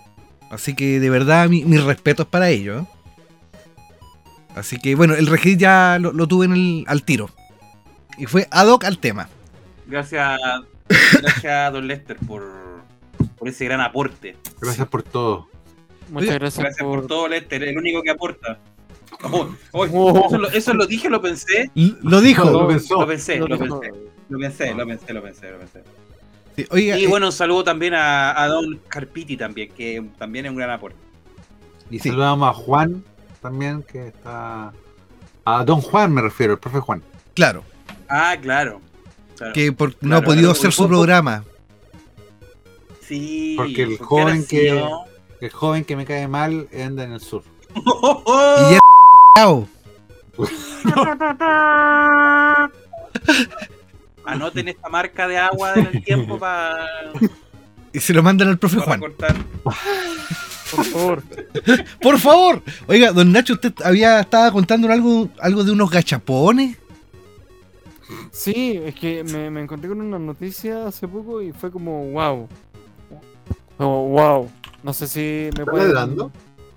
Así 0.51 0.75
que 0.75 1.01
de 1.01 1.11
verdad, 1.11 1.49
mi- 1.49 1.65
mis 1.65 1.83
respetos 1.83 2.27
para 2.27 2.49
ellos. 2.51 2.83
¿eh? 2.85 2.87
Así 4.55 4.79
que 4.79 4.95
bueno, 4.95 5.15
el 5.15 5.27
registro 5.27 5.59
ya 5.61 5.99
lo, 6.01 6.13
lo 6.13 6.29
tuve 6.29 6.47
en 6.47 6.53
el, 6.53 6.85
al 6.87 7.03
tiro. 7.03 7.29
Y 8.17 8.27
fue 8.27 8.47
ad 8.53 8.69
hoc 8.69 8.85
al 8.85 8.99
tema. 8.99 9.29
Gracias, 9.87 10.39
gracias 11.23 11.45
a 11.53 11.71
Don 11.71 11.87
Lester 11.87 12.17
por, 12.27 12.45
por 13.39 13.49
ese 13.49 13.65
gran 13.65 13.81
aporte. 13.81 14.37
Gracias 14.61 14.87
por 14.89 15.03
todo. 15.03 15.49
Muchas 16.11 16.35
gracias, 16.39 16.59
Gracias 16.65 16.85
por 16.87 17.01
por... 17.01 17.07
todo, 17.07 17.29
Lester, 17.29 17.63
el 17.65 17.79
único 17.79 18.03
que 18.03 18.11
aporta. 18.11 18.59
Oh, 19.23 19.49
oh, 19.73 19.87
Oh. 19.93 20.27
eso, 20.27 20.39
lo, 20.39 20.49
eso 20.51 20.75
lo 20.75 20.87
dije, 20.87 21.09
lo 21.09 21.21
pensé. 21.23 21.71
L- 21.75 21.95
Lo 22.03 22.21
dijo. 22.21 22.45
Lo 22.51 22.67
pensó. 22.69 23.01
Lo 23.01 23.07
pensé, 23.07 23.39
Lo 23.39 23.47
pensé. 23.47 23.93
Lo 24.29 24.39
pensé, 24.39 24.75
lo 24.75 24.87
pensé, 24.87 25.13
lo 25.13 25.23
pensé, 25.23 25.51
lo 25.51 25.59
pensé. 25.59 25.83
Sí, 26.57 26.67
oiga, 26.71 26.99
Y 26.99 27.05
eh, 27.05 27.07
bueno, 27.09 27.27
un 27.27 27.33
saludo 27.33 27.65
también 27.65 27.95
a, 27.95 28.41
a 28.43 28.49
Don 28.49 28.81
Carpiti 28.89 29.37
también, 29.37 29.71
que 29.73 30.05
también 30.19 30.47
es 30.47 30.51
un 30.51 30.57
gran 30.57 30.71
aporte. 30.71 30.97
Y 31.91 31.99
Sí. 31.99 32.09
saludamos 32.11 32.49
a 32.49 32.53
Juan 32.55 33.05
también, 33.43 33.83
que 33.83 34.09
está. 34.09 34.73
A 35.45 35.65
Don 35.65 35.81
Juan 35.81 36.13
me 36.13 36.23
refiero, 36.23 36.55
el 36.55 36.59
profe 36.59 36.81
Juan. 36.81 37.03
claro, 37.35 37.63
Ah, 38.09 38.37
claro. 38.41 38.81
Claro. 39.37 39.53
que 39.53 39.73
por- 39.73 39.95
no 40.01 40.17
ha 40.17 40.23
podido 40.23 40.51
hacer 40.51 40.73
su 40.73 40.87
programa. 40.89 41.45
Sí. 43.07 43.55
Porque 43.57 43.83
el 43.83 43.89
¿por 43.91 43.99
qué 43.99 44.05
joven 44.05 44.47
que- 44.47 44.73
no? 44.73 45.05
El 45.41 45.51
joven 45.51 45.85
que 45.85 45.97
me 45.97 46.05
cae 46.07 46.27
mal 46.29 46.69
anda 46.73 47.05
en 47.05 47.13
el 47.13 47.21
sur. 47.21 47.43
Y 47.75 48.73
ya 48.73 48.79
Chao. 49.37 49.69
Anoten 54.27 54.69
esta 54.69 54.89
marca 54.89 55.29
de 55.29 55.37
agua 55.39 55.75
en 55.75 55.87
el 55.87 56.03
tiempo 56.05 56.39
para 56.39 56.87
Y 57.93 58.01
se 58.01 58.15
lo 58.15 58.23
mandan 58.23 58.49
al 58.49 58.59
profe 58.59 58.79
Juan. 58.79 59.01
cortar. 59.01 59.37
Por 59.63 60.85
favor. 60.85 61.23
Por 62.01 62.19
favor. 62.19 62.63
Oiga, 62.87 63.13
don 63.13 63.31
Nacho, 63.33 63.53
usted 63.55 63.73
había 63.85 64.21
estaba 64.21 64.51
contando 64.51 64.91
algo, 64.91 65.29
algo 65.41 65.63
de 65.63 65.73
unos 65.73 65.91
gachapones. 65.91 66.77
Sí, 68.31 68.81
es 68.85 68.95
que 68.95 69.25
me, 69.25 69.51
me 69.51 69.63
encontré 69.63 69.89
con 69.89 70.01
una 70.01 70.19
noticia 70.19 70.87
hace 70.87 71.09
poco 71.09 71.41
y 71.41 71.53
fue 71.53 71.71
como 71.71 72.11
wow. 72.11 72.49
Como 73.79 74.09
wow. 74.09 74.51
No 74.83 74.93
sé 74.93 75.07
si 75.07 75.21
me 75.21 75.49
¿Está 75.61 75.65
pueden... 75.65 75.95
ladrando? 75.95 76.31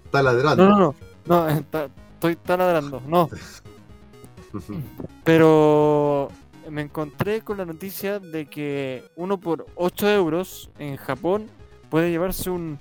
Está 0.05 0.23
ladrando. 0.23 0.69
No, 0.69 0.69
no, 0.69 0.79
no. 0.79 0.95
No, 1.25 1.49
está- 1.49 1.89
estoy 2.13 2.35
taladrando. 2.37 3.01
No. 3.05 3.29
Pero 5.23 6.29
me 6.69 6.81
encontré 6.81 7.41
con 7.41 7.57
la 7.57 7.65
noticia 7.65 8.19
de 8.19 8.45
que 8.45 9.03
uno 9.15 9.39
por 9.39 9.65
8 9.75 10.09
euros 10.09 10.69
en 10.79 10.95
Japón 10.97 11.47
puede 11.89 12.09
llevarse 12.09 12.49
un 12.49 12.79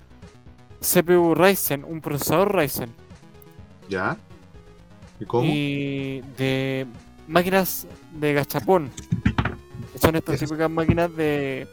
CPU 0.81 1.35
Ryzen, 1.35 1.85
un 1.85 2.01
procesador 2.01 2.55
Ryzen. 2.55 2.91
¿Ya? 3.89 4.17
¿Y 5.19 5.25
cómo? 5.25 5.45
Y 5.49 6.21
de 6.37 6.87
máquinas 7.29 7.87
de 8.19 8.35
gachapón. 8.35 8.91
que 9.93 9.99
Son 9.99 10.15
estas 10.17 10.39
típicas 10.39 10.71
máquinas 10.71 11.15
de, 11.17 11.67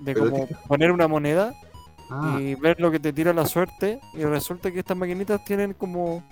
de 0.00 0.14
como 0.14 0.46
poner 0.68 0.92
una 0.92 1.08
moneda 1.08 1.52
Ah, 2.08 2.38
y 2.40 2.54
ver 2.54 2.80
lo 2.80 2.92
que 2.92 3.00
te 3.00 3.12
tira 3.12 3.32
la 3.32 3.46
suerte. 3.46 3.98
Y 4.14 4.22
resulta 4.22 4.70
que 4.70 4.78
estas 4.78 4.96
maquinitas 4.96 5.44
tienen 5.44 5.72
como 5.74 6.22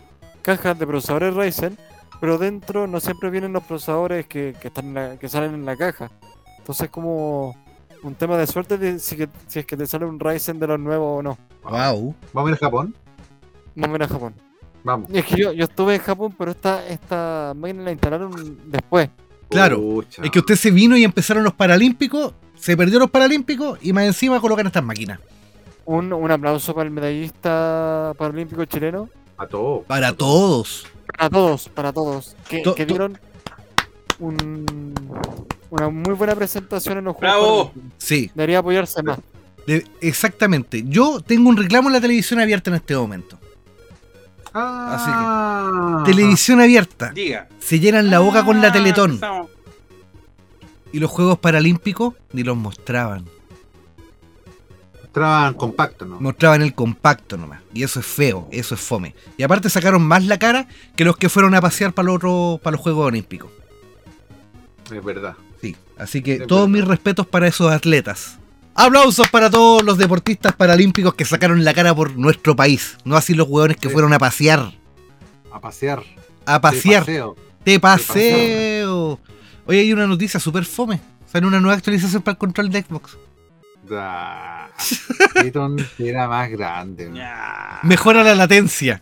cajas 0.40 0.78
de 0.78 0.86
procesadores 0.86 1.34
Ryzen, 1.34 1.76
pero 2.20 2.38
dentro 2.38 2.86
no 2.86 3.00
siempre 3.00 3.28
vienen 3.28 3.52
los 3.52 3.64
procesadores 3.64 4.26
que, 4.28 4.54
que 4.60 4.68
están 4.68 4.84
en 4.86 4.94
la- 4.94 5.16
que 5.18 5.28
salen 5.28 5.52
en 5.52 5.64
la 5.66 5.76
caja. 5.76 6.10
Entonces 6.58 6.90
como 6.90 7.56
un 8.04 8.14
tema 8.14 8.36
de 8.36 8.46
suerte 8.46 8.78
de 8.78 9.00
si, 9.00 9.16
que- 9.16 9.28
si 9.48 9.58
es 9.58 9.66
que 9.66 9.76
te 9.76 9.84
sale 9.88 10.04
un 10.04 10.20
Ryzen 10.20 10.60
de 10.60 10.66
los 10.68 10.78
nuevos 10.78 11.18
o 11.18 11.22
no. 11.24 11.38
Wow. 11.64 12.14
¿Vamos 12.32 12.48
a 12.48 12.52
ir 12.52 12.54
a 12.54 12.66
Japón? 12.66 12.94
Vamos 13.74 13.88
a 13.88 13.92
ver 13.98 14.02
a 14.04 14.08
Japón. 14.08 14.34
Vamos. 14.84 15.10
Y 15.10 15.18
es 15.18 15.24
que 15.24 15.36
yo, 15.42 15.52
yo 15.52 15.64
estuve 15.64 15.96
en 15.96 16.00
Japón, 16.02 16.32
pero 16.38 16.52
esta, 16.52 16.86
esta 16.86 17.52
máquina 17.56 17.82
la 17.82 17.90
instalaron 17.90 18.60
después. 18.70 19.08
Claro, 19.48 19.80
Pucha. 19.80 20.22
Es 20.22 20.30
que 20.30 20.38
usted 20.40 20.56
se 20.56 20.70
vino 20.70 20.96
y 20.96 21.04
empezaron 21.04 21.44
los 21.44 21.54
Paralímpicos, 21.54 22.32
se 22.56 22.76
perdió 22.76 22.98
los 22.98 23.10
Paralímpicos 23.10 23.78
y 23.82 23.92
más 23.92 24.04
encima 24.04 24.40
colocan 24.40 24.66
estas 24.66 24.82
máquinas. 24.84 25.20
Un, 25.84 26.12
un 26.12 26.30
aplauso 26.30 26.74
para 26.74 26.86
el 26.86 26.90
medallista 26.90 28.14
paralímpico 28.16 28.64
chileno. 28.64 29.08
A 29.36 29.46
todo. 29.46 29.82
Para 29.82 30.12
todos. 30.14 30.86
Para 31.16 31.28
todos, 31.30 31.68
para 31.68 31.92
todos. 31.92 32.34
Que, 32.48 32.60
To- 32.60 32.74
que 32.74 32.86
to- 32.86 32.92
dieron 32.94 33.18
un- 34.18 34.94
una 35.70 35.88
muy 35.90 36.14
buena 36.14 36.34
presentación 36.34 36.98
en 36.98 37.04
los 37.04 37.18
¡Bravo! 37.18 37.40
Juegos 37.42 37.66
Paralímpicos. 37.68 37.98
Sí, 38.06 38.30
Debería 38.34 38.58
apoyarse 38.60 39.02
más. 39.02 39.18
de- 39.66 39.84
exactamente. 40.00 40.84
Yo 40.86 41.20
tengo 41.20 41.48
un 41.50 41.56
reclamo 41.56 41.88
en 41.88 41.94
la 41.94 42.00
televisión 42.00 42.40
abierta 42.40 42.70
en 42.70 42.76
este 42.76 42.96
momento. 42.96 43.38
Ah, 44.54 46.02
Televisión 46.06 46.60
abierta. 46.60 47.10
Diga. 47.12 47.48
Se 47.58 47.80
llenan 47.80 48.10
la 48.10 48.20
boca 48.20 48.44
con 48.44 48.60
la 48.62 48.68
Ah, 48.68 48.72
Teletón. 48.72 49.20
Y 50.92 51.00
los 51.00 51.10
Juegos 51.10 51.38
Paralímpicos 51.38 52.14
ni 52.32 52.44
los 52.44 52.56
mostraban. 52.56 53.24
Mostraban 55.02 55.54
compacto, 55.54 56.04
¿no? 56.06 56.20
Mostraban 56.20 56.62
el 56.62 56.74
compacto 56.74 57.36
nomás. 57.36 57.60
Y 57.72 57.82
eso 57.82 58.00
es 58.00 58.06
feo, 58.06 58.48
eso 58.52 58.74
es 58.74 58.80
fome. 58.80 59.14
Y 59.36 59.42
aparte 59.42 59.68
sacaron 59.70 60.02
más 60.02 60.24
la 60.24 60.38
cara 60.38 60.66
que 60.96 61.04
los 61.04 61.16
que 61.16 61.28
fueron 61.28 61.54
a 61.54 61.60
pasear 61.60 61.92
para 61.92 62.06
los, 62.12 62.60
para 62.60 62.72
los 62.76 62.80
Juegos 62.80 63.06
Olímpicos. 63.06 63.50
Es 64.92 65.04
verdad. 65.04 65.34
Sí, 65.60 65.74
así 65.98 66.22
que 66.22 66.34
Es 66.34 66.46
todos 66.46 66.70
verdad. 66.70 66.78
mis 66.80 66.88
respetos 66.88 67.26
para 67.26 67.48
esos 67.48 67.72
atletas. 67.72 68.38
Aplausos 68.74 69.28
para 69.28 69.50
todos 69.50 69.82
los 69.84 69.98
deportistas 69.98 70.52
paralímpicos 70.54 71.14
que 71.14 71.24
sacaron 71.24 71.64
la 71.64 71.72
cara 71.74 71.94
por 71.94 72.16
nuestro 72.16 72.56
país. 72.56 72.96
No 73.04 73.16
así 73.16 73.34
los 73.34 73.48
hueones 73.48 73.76
que 73.76 73.88
Sí. 73.88 73.92
fueron 73.92 74.12
a 74.12 74.18
pasear. 74.18 74.72
A 75.52 75.60
pasear. 75.60 76.02
A 76.44 76.60
pasear. 76.60 77.04
De 77.04 77.12
paseo. 77.12 77.36
De 77.64 77.80
paseo. 77.80 79.20
Oye, 79.66 79.80
hay 79.80 79.92
una 79.92 80.06
noticia 80.06 80.40
súper 80.40 80.64
fome. 80.64 81.00
Sale 81.26 81.46
una 81.46 81.60
nueva 81.60 81.76
actualización 81.76 82.22
para 82.22 82.32
el 82.32 82.38
control 82.38 82.70
de 82.70 82.82
Xbox. 82.82 83.16
Da. 83.88 84.70
Keaton 85.34 85.76
era 85.98 86.26
más 86.28 86.50
grande. 86.50 87.10
Ya. 87.14 87.78
Mejora 87.82 88.24
la 88.24 88.34
latencia. 88.34 89.00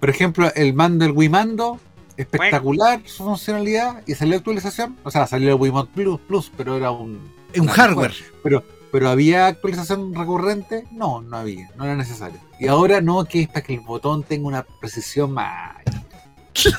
Por 0.00 0.10
ejemplo, 0.10 0.52
el 0.54 0.74
mando, 0.74 1.04
el 1.04 1.12
Wimando, 1.12 1.80
espectacular 2.16 3.00
su 3.06 3.24
funcionalidad 3.24 4.02
y 4.06 4.14
salió 4.14 4.36
actualización. 4.36 4.96
O 5.02 5.10
sea, 5.10 5.26
salió 5.26 5.48
el 5.48 5.54
Wiimote 5.60 5.90
Plus, 5.94 6.20
Plus 6.20 6.52
pero 6.56 6.76
era 6.76 6.90
un. 6.90 7.34
Es 7.56 7.60
un 7.62 7.68
hardware. 7.68 8.14
Pero, 8.42 8.62
pero 8.92 9.08
había 9.08 9.46
actualización 9.46 10.14
recurrente, 10.14 10.84
no, 10.92 11.20
no 11.22 11.36
había, 11.38 11.70
no 11.76 11.84
era 11.84 11.96
necesario. 11.96 12.38
Y 12.60 12.68
ahora 12.68 13.00
no, 13.00 13.24
que 13.24 13.42
es 13.42 13.48
para 13.48 13.62
que 13.62 13.74
el 13.74 13.80
botón 13.80 14.22
tenga 14.22 14.46
una 14.48 14.62
precisión 14.62 15.32
más. 15.32 15.76
sin 16.54 16.72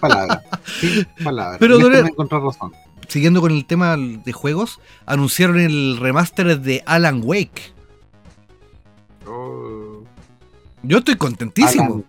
palabras, 0.00 0.42
sin 0.80 1.06
palabras. 1.24 1.56
Pero, 1.58 1.76
encontré 2.06 2.38
razón. 2.40 2.72
Siguiendo 3.08 3.40
con 3.40 3.52
el 3.52 3.64
tema 3.64 3.96
de 3.96 4.32
juegos, 4.32 4.80
anunciaron 5.06 5.58
el 5.60 5.96
remaster 5.98 6.60
de 6.60 6.82
Alan 6.84 7.22
Wake. 7.24 7.72
Oh. 9.26 10.04
Yo 10.82 10.98
estoy 10.98 11.16
contentísimo. 11.16 11.84
Alan- 11.84 12.04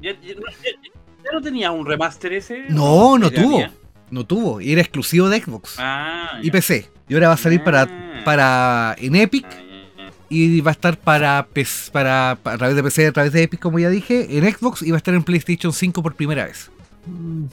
Ya, 0.00 0.12
ya- 0.20 0.34
no- 0.34 0.40
ya- 0.50 0.90
ya 1.24 1.32
no 1.32 1.40
tenía 1.42 1.70
un 1.70 1.84
remaster 1.86 2.32
ese? 2.32 2.64
No, 2.68 3.18
no 3.18 3.30
¿Ya 3.30 3.42
tuvo. 3.42 3.54
había? 3.56 3.72
No 4.10 4.24
tuvo. 4.26 4.60
Era 4.60 4.80
exclusivo 4.80 5.28
de 5.28 5.40
Xbox 5.40 5.76
Ah, 5.78 6.38
y 6.42 6.46
ya. 6.46 6.52
PC. 6.52 6.90
Y 7.10 7.14
ahora 7.14 7.28
va 7.28 7.34
a 7.34 7.36
salir 7.36 7.62
para, 7.62 7.82
Ah. 7.82 8.22
para 8.24 8.96
en 8.98 9.16
Epic 9.16 9.46
y 10.30 10.60
va 10.62 10.70
a 10.70 10.72
estar 10.72 10.96
para, 10.98 11.46
para, 11.92 12.38
para- 12.42 12.54
a 12.54 12.58
través 12.58 12.76
de 12.76 12.82
PC, 12.82 13.06
a 13.08 13.12
través 13.12 13.32
de 13.32 13.42
Epic, 13.42 13.60
como 13.60 13.78
ya 13.78 13.90
dije, 13.90 14.38
en 14.38 14.50
Xbox 14.50 14.80
y 14.82 14.90
va 14.90 14.96
a 14.96 14.98
estar 14.98 15.12
en 15.14 15.22
PlayStation 15.24 15.72
5 15.72 16.02
por 16.02 16.14
primera 16.14 16.44
vez. 16.46 16.70
Mm, 17.06 17.44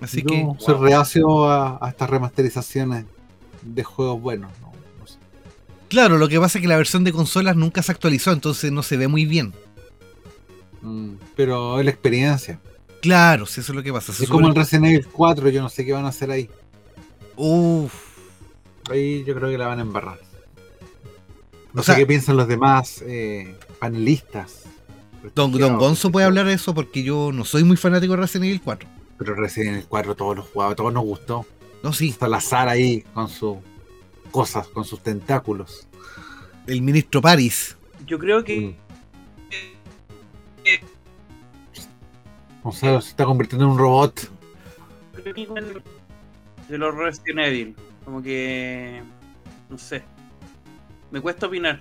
Así 0.00 0.22
yo 0.22 0.26
que, 0.26 0.46
soy 0.58 0.74
wow. 0.74 0.82
reacio 0.84 1.44
a, 1.50 1.78
a 1.86 1.90
estas 1.90 2.08
remasterizaciones 2.10 3.04
de 3.62 3.84
juegos 3.84 4.20
buenos. 4.20 4.50
no- 4.62 4.72
no 5.00 5.06
sé. 5.06 5.16
claro, 5.88 6.16
lo 6.18 6.28
que 6.28 6.40
pasa 6.40 6.58
es 6.58 6.62
que 6.62 6.68
la 6.68 6.76
versión 6.76 7.04
de 7.04 7.12
consolas 7.12 7.56
nunca 7.56 7.82
se 7.82 7.92
actualizó, 7.92 8.32
entonces 8.32 8.72
no 8.72 8.82
se 8.82 8.96
ve 8.96 9.06
muy 9.08 9.26
bien. 9.26 9.52
Mm, 10.82 11.12
pero 11.36 11.78
es 11.78 11.84
la 11.84 11.90
experiencia. 11.90 12.58
Claro, 13.02 13.44
si 13.46 13.60
eso 13.60 13.72
es 13.72 13.76
lo 13.76 13.82
que 13.82 13.92
pasa. 13.92 14.12
Se 14.14 14.24
Es 14.24 14.30
como 14.30 14.48
el 14.48 14.54
Resident 14.54 14.86
Evil 14.86 15.06
4, 15.12 15.48
yo 15.50 15.60
no 15.60 15.68
sé 15.68 15.84
qué 15.84 15.92
van 15.92 16.06
a 16.06 16.08
hacer 16.08 16.30
ahí. 16.30 16.48
Uf. 17.36 17.92
Ahí 18.90 19.24
yo 19.24 19.34
creo 19.34 19.50
que 19.50 19.58
la 19.58 19.66
van 19.68 19.78
a 19.78 19.82
embarrar. 19.82 20.18
No 21.72 21.80
O 21.80 21.84
sé 21.84 21.92
sea- 21.92 21.96
qué 21.96 22.06
piensan 22.06 22.36
los 22.36 22.46
demás 22.48 23.02
eh, 23.06 23.56
panelistas. 23.78 24.62
Don, 25.34 25.50
don 25.52 25.78
Gonzo 25.78 26.10
puede 26.12 26.26
hablar 26.26 26.44
de 26.46 26.52
eso 26.52 26.74
porque 26.74 27.02
yo 27.02 27.30
no 27.32 27.44
soy 27.46 27.64
muy 27.64 27.76
fanático 27.78 28.12
de 28.12 28.18
Resident 28.20 28.44
Evil 28.46 28.60
4. 28.62 28.88
Pero 29.18 29.34
Resident 29.34 29.72
Evil 29.76 29.86
4 29.88 30.14
todos 30.14 30.36
los 30.36 30.46
jugaba, 30.50 30.74
todos 30.74 30.92
nos 30.92 31.04
gustó. 31.04 31.46
No, 31.82 31.92
sí, 31.92 32.10
Está 32.10 32.28
Lazar 32.28 32.68
ahí 32.68 33.02
con 33.14 33.28
sus 33.28 33.56
cosas, 34.30 34.68
con 34.68 34.84
sus 34.84 35.00
tentáculos. 35.02 35.86
el 36.66 36.82
ministro 36.82 37.20
Paris. 37.22 37.76
Yo 38.06 38.18
creo 38.18 38.44
que. 38.44 38.60
Mm. 38.60 38.74
Gonzalo 42.62 43.00
se 43.00 43.10
está 43.10 43.24
convirtiendo 43.24 43.66
en 43.66 43.72
un 43.72 43.78
robot. 43.78 44.30
De 46.68 46.78
los 46.78 46.94
Resident 46.94 47.38
Evil. 47.40 47.76
Como 48.04 48.22
que. 48.22 49.02
No 49.68 49.78
sé. 49.78 50.02
Me 51.10 51.20
cuesta 51.20 51.46
opinar. 51.46 51.80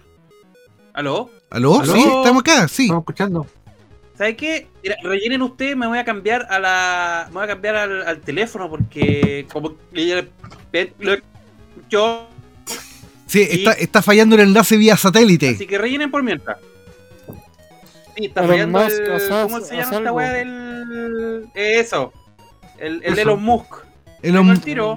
¿Aló? 0.94 1.30
¿Aló? 1.50 1.82
¿Aló? 1.82 1.94
Sí, 1.94 2.00
estamos 2.02 2.42
acá, 2.42 2.68
sí. 2.68 2.84
Estamos 2.84 3.02
escuchando. 3.02 3.48
¿Sabes 4.18 4.38
qué? 4.38 4.68
Mira, 4.84 4.96
rellenen 5.02 5.42
ustedes, 5.42 5.76
me 5.76 5.88
voy 5.88 5.98
a 5.98 6.06
cambiar 6.06 6.46
a 6.50 6.60
la. 6.60 7.26
Me 7.30 7.34
voy 7.34 7.44
a 7.46 7.48
cambiar 7.48 7.76
al, 7.76 8.08
al 8.08 8.22
teléfono 8.22 8.70
porque 8.70 9.48
como 9.52 9.76
que 9.92 10.28
lo- 11.00 11.16
yo. 11.90 12.28
Sí, 13.26 13.42
está, 13.50 13.72
está 13.72 14.02
fallando 14.04 14.36
el 14.36 14.42
enlace 14.42 14.78
vía 14.78 14.96
satélite. 14.96 15.50
Así 15.50 15.66
que 15.66 15.80
rellenen 15.80 16.12
por 16.12 16.22
mientras. 16.22 16.58
Sí, 18.16 18.26
está 18.26 18.42
Elon 18.42 18.52
fallando 18.52 18.80
Musk, 18.80 19.00
el. 19.00 19.30
¿Cómo 19.30 19.62
se 19.62 19.76
llama 19.78 19.98
esta 19.98 20.14
weá 20.14 20.32
del. 20.34 21.46
Eso. 21.56 22.14
El, 22.78 23.02
el. 23.04 23.18
Elon 23.18 23.42
Musk. 23.42 23.83
Elon, 24.24 24.60
tiro. 24.62 24.96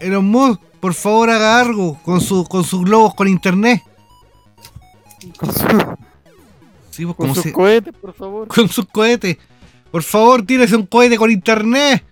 Elon 0.00 0.24
Musk, 0.26 0.60
por 0.80 0.92
favor 0.94 1.30
haga 1.30 1.60
algo 1.60 1.98
con, 2.02 2.20
su, 2.20 2.44
con 2.44 2.64
sus 2.64 2.84
globos 2.84 3.14
con 3.14 3.28
internet. 3.28 3.82
Con, 5.38 5.52
su- 5.52 5.66
Sí, 6.90 7.04
pues, 7.06 7.16
con 7.16 7.34
sus 7.34 7.42
se- 7.44 7.52
cohetes, 7.52 7.94
por 7.94 8.12
favor. 8.14 8.48
con 8.48 8.68
sus 8.68 8.84
cohetes. 8.86 9.38
Por 9.90 10.02
favor, 10.02 10.44
tírese 10.44 10.76
un 10.76 10.86
cohete 10.86 11.16
con 11.16 11.30
internet. 11.30 12.04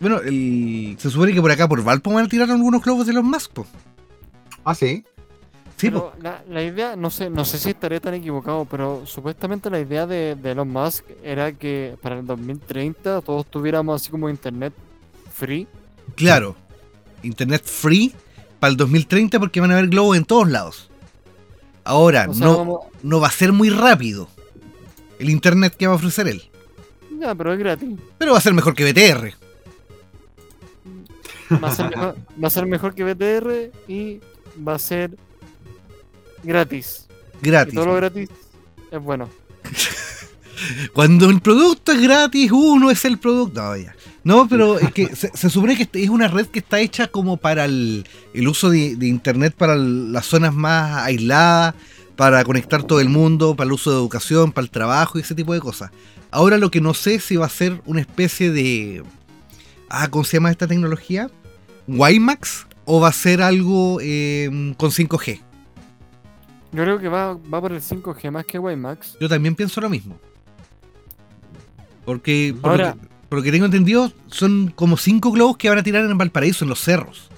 Bueno, 0.00 0.18
el- 0.20 0.96
se 0.98 1.10
supone 1.10 1.32
que 1.32 1.40
por 1.40 1.50
acá, 1.50 1.68
por 1.68 1.82
Valpo, 1.82 2.12
van 2.12 2.24
a 2.26 2.28
tirar 2.28 2.50
algunos 2.50 2.82
globos 2.82 3.06
de 3.06 3.12
los 3.12 3.24
Musk. 3.24 3.52
po. 3.52 3.66
Ah, 4.64 4.74
sí. 4.74 5.04
Sí, 5.76 5.88
Pero 5.90 6.10
po. 6.10 6.16
la, 6.22 6.42
la 6.48 6.62
idea, 6.62 6.96
no 6.96 7.10
sé, 7.10 7.30
no 7.30 7.44
sé 7.44 7.58
si 7.58 7.70
estaré 7.70 8.00
tan 8.00 8.14
equivocado, 8.14 8.64
pero 8.64 9.06
supuestamente 9.06 9.70
la 9.70 9.78
idea 9.78 10.06
de, 10.06 10.34
de 10.34 10.50
Elon 10.52 10.68
Musk 10.70 11.04
era 11.22 11.52
que 11.52 11.96
para 12.02 12.18
el 12.18 12.26
2030 12.26 13.20
todos 13.20 13.46
tuviéramos 13.46 14.00
así 14.02 14.10
como 14.10 14.28
internet 14.28 14.72
free. 15.38 15.66
claro. 16.16 16.56
Internet 17.22 17.64
free 17.64 18.12
para 18.60 18.70
el 18.70 18.76
2030 18.76 19.40
porque 19.40 19.60
van 19.60 19.70
a 19.72 19.74
haber 19.78 19.88
globos 19.88 20.16
en 20.16 20.24
todos 20.24 20.48
lados. 20.48 20.88
Ahora, 21.84 22.26
O 22.28 22.34
sea, 22.34 22.46
no, 22.46 22.56
vamos- 22.58 22.80
no 23.02 23.18
va 23.20 23.26
a 23.28 23.30
ser 23.32 23.52
muy 23.52 23.70
rápido 23.70 24.28
el 25.18 25.30
internet 25.30 25.74
que 25.76 25.86
va 25.86 25.94
a 25.94 25.96
ofrecer 25.96 26.28
él. 26.28 26.42
ya, 27.20 27.34
pero 27.34 27.52
es 27.52 27.58
gratis. 27.58 27.88
Pero 28.18 28.32
va 28.32 28.38
a 28.38 28.40
ser 28.40 28.54
mejor 28.54 28.74
que 28.74 28.84
BTR. 28.84 29.34
Va 31.62 31.68
a 31.68 31.74
ser 31.74 31.88
mejor, 31.90 32.16
va 32.42 32.46
a 32.46 32.50
ser 32.50 32.66
mejor 32.66 32.94
que 32.94 33.04
BTR 33.04 33.72
y 33.88 34.20
va 34.66 34.74
a 34.74 34.78
ser 34.78 35.16
gratis. 36.44 37.08
Y 37.42 37.46
Gratis. 37.46 37.74
todo 37.74 37.86
lo 37.86 37.94
gratis 37.94 38.28
es 38.92 39.02
bueno. 39.02 39.28
Cuando 40.92 41.30
el 41.30 41.40
producto 41.40 41.92
es 41.92 42.00
gratis, 42.02 42.50
uno 42.52 42.90
es 42.90 43.04
el 43.04 43.18
producto. 43.18 43.62
No, 43.62 43.76
ya. 43.76 43.94
No, 44.24 44.46
pero 44.48 44.78
es 44.78 44.92
que 44.92 45.14
se, 45.16 45.30
se 45.34 45.48
supone 45.50 45.76
que 45.76 45.88
es 46.02 46.08
una 46.10 46.28
red 46.28 46.46
que 46.46 46.58
está 46.58 46.80
hecha 46.80 47.06
como 47.06 47.36
para 47.36 47.64
el, 47.64 48.04
el 48.34 48.48
uso 48.48 48.68
de, 48.70 48.96
de 48.96 49.06
internet 49.06 49.54
para 49.56 49.74
el- 49.74 50.12
las 50.12 50.26
zonas 50.26 50.52
más 50.54 51.02
aisladas, 51.04 51.74
para 52.16 52.42
conectar 52.44 52.82
todo 52.82 53.00
el 53.00 53.08
mundo, 53.08 53.54
para 53.54 53.68
el 53.68 53.72
uso 53.72 53.90
de 53.90 53.96
educación, 53.96 54.52
para 54.52 54.64
el 54.64 54.70
trabajo 54.70 55.18
y 55.18 55.22
ese 55.22 55.34
tipo 55.34 55.54
de 55.54 55.60
cosas. 55.60 55.90
Ahora 56.30 56.58
lo 56.58 56.70
que 56.70 56.80
no 56.80 56.92
sé 56.94 57.20
si 57.20 57.36
va 57.36 57.46
a 57.46 57.50
ser 57.50 57.80
una 57.86 58.00
especie 58.00 58.50
de... 58.50 59.02
Ah, 59.88 60.08
¿cómo 60.10 60.24
se 60.24 60.36
llama 60.36 60.50
esta 60.50 60.66
tecnología? 60.66 61.30
¿WiMAX? 61.86 62.66
¿O 62.84 63.00
va 63.00 63.08
a 63.08 63.12
ser 63.12 63.40
algo 63.40 63.98
eh, 64.02 64.50
con 64.76 64.90
5G? 64.90 65.40
Yo 66.72 66.82
creo 66.82 66.98
que 66.98 67.08
va, 67.08 67.32
va 67.34 67.60
por 67.62 67.72
el 67.72 67.80
5G 67.80 68.30
más 68.30 68.44
que 68.44 68.58
WiMAX. 68.58 69.16
Yo 69.20 69.28
también 69.28 69.54
pienso 69.54 69.80
lo 69.80 69.88
mismo. 69.88 70.18
Porque, 72.04 72.54
por, 72.60 72.72
Ahora- 72.72 72.96
por 73.28 73.38
lo 73.38 73.42
que 73.42 73.52
tengo 73.52 73.66
entendido, 73.66 74.12
son 74.28 74.72
como 74.74 74.96
cinco 74.96 75.30
globos 75.32 75.56
que 75.56 75.68
van 75.68 75.78
a 75.78 75.82
tirar 75.82 76.04
en 76.04 76.16
Valparaíso, 76.18 76.64
en 76.64 76.70
los 76.70 76.80
cerros. 76.80 77.28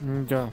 Mm, 0.00 0.26
Ya. 0.28 0.50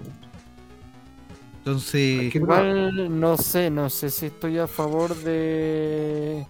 Entonces, 1.65 2.35
Igual 2.35 3.19
no 3.21 3.37
sé, 3.37 3.69
no 3.69 3.89
sé 3.89 4.09
si 4.09 4.25
estoy 4.25 4.57
a 4.59 4.67
favor 4.67 5.15
de 5.15 6.45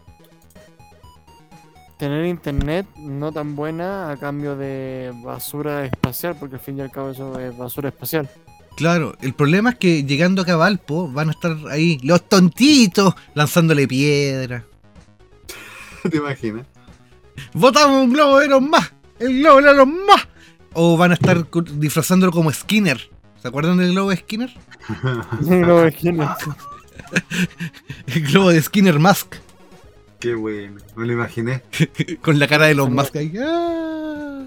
tener 2.00 2.26
internet 2.26 2.88
no 2.98 3.32
tan 3.32 3.56
buena 3.56 4.10
a 4.10 4.18
cambio 4.18 4.56
de 4.56 5.12
basura 5.24 5.86
espacial, 5.86 6.36
porque 6.40 6.56
al 6.56 6.62
fin 6.62 6.80
y 6.80 6.82
al 6.82 6.90
cabo 6.90 7.12
eso 7.12 7.40
es 7.40 7.56
basura 7.56 7.90
espacial. 7.90 8.28
claro, 8.76 9.16
el 9.22 9.34
problema 9.36 9.70
es 9.72 9.76
que 9.76 10.04
llegando 10.04 10.42
acá 10.42 10.54
a 10.54 10.58
Valpo 10.58 11.08
van 11.12 11.30
a 11.30 11.32
estar 11.34 11.56
ahí 11.70 12.00
los 12.02 12.28
tontitos 12.28 13.14
lanzándole 13.36 13.88
piedra. 13.88 14.66
¿Te 16.10 16.18
imaginas? 16.18 16.66
¡Votamos 17.54 18.04
un 18.06 18.14
globo 18.14 18.40
de 18.40 18.48
los 18.48 18.62
más! 18.62 18.94
¡El 19.20 19.40
globo 19.40 19.62
de 19.62 19.74
los 19.74 19.88
más! 19.88 20.28
O 20.74 20.98
van 20.98 21.12
a 21.12 21.14
estar 21.16 21.46
disfrazándolo 21.76 22.32
como 22.32 22.52
Skinner. 22.52 23.10
¿Se 23.42 23.48
acuerdan 23.48 23.78
del 23.78 23.92
globo 23.92 24.10
de 24.12 24.18
Skinner? 24.18 24.54
No, 25.42 25.86
es 25.86 25.96
que 25.96 26.12
no. 26.12 26.36
El 28.08 28.22
globo 28.24 28.50
de 28.52 28.62
Skinner 28.62 29.00
Mask. 29.00 29.36
Qué 30.20 30.36
bueno. 30.36 30.80
Me 30.96 31.06
lo 31.06 31.14
imaginé. 31.14 31.62
Con 32.22 32.40
la 32.40 32.48
cara 32.48 32.66
de 32.66 32.76
los 32.76 32.90
Musk 32.90 33.16
ahí. 33.18 33.34
¡Ah! 33.44 34.46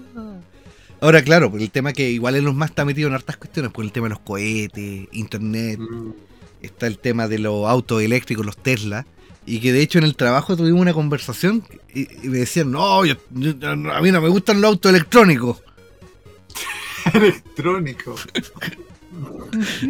Ahora, 0.99 1.21
claro, 1.23 1.51
pues 1.51 1.61
el 1.61 1.69
tema 1.69 1.93
que 1.93 2.09
igual 2.09 2.35
en 2.35 2.45
los 2.45 2.55
más 2.55 2.71
está 2.71 2.83
metido 2.83 3.07
en 3.07 3.13
hartas 3.13 3.37
cuestiones, 3.37 3.71
por 3.71 3.85
el 3.85 3.91
tema 3.91 4.05
de 4.05 4.09
los 4.15 4.19
cohetes, 4.19 5.07
internet, 5.11 5.79
Mm. 5.79 6.09
está 6.63 6.87
el 6.87 6.97
tema 6.97 7.27
de 7.27 7.37
los 7.37 7.67
autos 7.69 8.01
eléctricos, 8.01 8.43
los 8.43 8.57
Tesla, 8.57 9.05
y 9.47 9.59
que 9.59 9.71
de 9.73 9.81
hecho 9.81 9.97
en 9.97 10.03
el 10.03 10.15
trabajo 10.15 10.55
tuvimos 10.55 10.81
una 10.81 10.93
conversación 10.93 11.63
y, 11.93 12.01
y 12.25 12.29
me 12.29 12.37
decían, 12.39 12.69
no, 12.71 13.03
yo- 13.05 13.15
yo- 13.31 13.53
a 13.91 14.01
mí 14.01 14.11
no 14.11 14.21
me 14.21 14.27
gustan 14.29 14.61
los 14.61 14.69
autos 14.69 14.89
electrónicos, 14.91 15.57
Electrónico. 17.13 18.15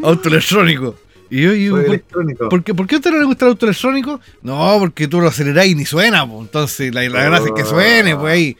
auto 0.03 0.29
electrónico. 0.29 0.95
Y 1.29 1.41
yo, 1.41 1.53
yo, 1.53 1.71
¿por, 1.75 1.85
electrónico. 1.85 2.49
por 2.49 2.63
qué, 2.63 2.73
por 2.73 2.87
qué 2.87 2.95
a 2.95 2.97
usted 2.99 3.11
no 3.11 3.19
le 3.19 3.25
gusta 3.25 3.45
el 3.45 3.49
auto 3.51 3.65
electrónico? 3.65 4.21
No, 4.43 4.77
porque 4.79 5.07
tú 5.09 5.19
lo 5.19 5.27
acelerás 5.27 5.65
y 5.65 5.75
ni 5.75 5.85
suena, 5.85 6.25
pues. 6.25 6.41
entonces 6.41 6.93
la, 6.93 7.01
la 7.09 7.23
gracia 7.23 7.47
es 7.47 7.53
que 7.53 7.65
suene, 7.69 8.15
pues 8.15 8.33
ahí. 8.33 8.57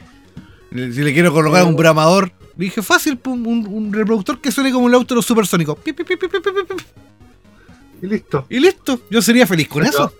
Si 0.70 1.02
le 1.02 1.14
quiero 1.14 1.32
colocar 1.32 1.64
un 1.64 1.76
bramador, 1.76 2.30
le 2.58 2.66
dije, 2.66 2.82
fácil, 2.82 3.18
un, 3.24 3.46
un 3.66 3.92
reproductor 3.92 4.38
que 4.40 4.52
suene 4.52 4.70
como 4.70 4.88
el 4.88 4.94
auto 4.94 5.14
de 5.14 5.16
los 5.16 5.24
supersónicos. 5.24 5.78
Pi, 5.78 5.94
pi, 5.94 6.04
pi, 6.04 6.16
pi, 6.16 6.28
pi, 6.28 6.38
pi, 6.40 6.50
pi, 6.50 6.74
pi. 6.74 6.84
Y 8.02 8.06
listo. 8.06 8.46
Y 8.50 8.60
listo, 8.60 9.00
yo 9.10 9.22
sería 9.22 9.46
feliz 9.46 9.66
con 9.68 9.86
eso. 9.86 10.12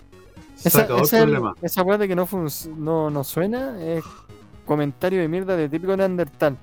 Esa, 0.64 0.82
el 1.22 1.42
esa, 1.62 1.82
weá 1.82 1.98
de 1.98 2.08
que 2.08 2.16
no, 2.16 2.28
no, 2.76 3.10
no 3.10 3.24
suena 3.24 3.80
es 3.82 4.02
comentario 4.66 5.20
de 5.20 5.28
mierda 5.28 5.56
de 5.56 5.68
típico 5.68 5.96
Neandertal. 5.96 6.56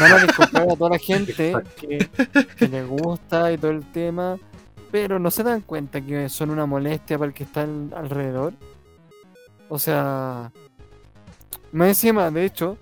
Van 0.00 0.12
a 0.12 0.18
disculpar 0.18 0.62
a 0.62 0.76
toda 0.76 0.90
la 0.90 0.98
gente 0.98 1.54
que, 1.80 2.08
que 2.56 2.68
le 2.68 2.84
gusta 2.84 3.52
y 3.52 3.58
todo 3.58 3.70
el 3.70 3.84
tema, 3.92 4.36
pero 4.90 5.18
no 5.18 5.30
se 5.30 5.42
dan 5.44 5.60
cuenta 5.60 6.00
que 6.00 6.28
son 6.28 6.50
una 6.50 6.66
molestia 6.66 7.16
para 7.16 7.28
el 7.28 7.34
que 7.34 7.44
está 7.44 7.62
al- 7.62 7.92
alrededor. 7.94 8.54
O 9.68 9.78
sea, 9.78 10.50
más 11.72 11.88
encima, 11.88 12.30
de 12.30 12.44
hecho, 12.44 12.76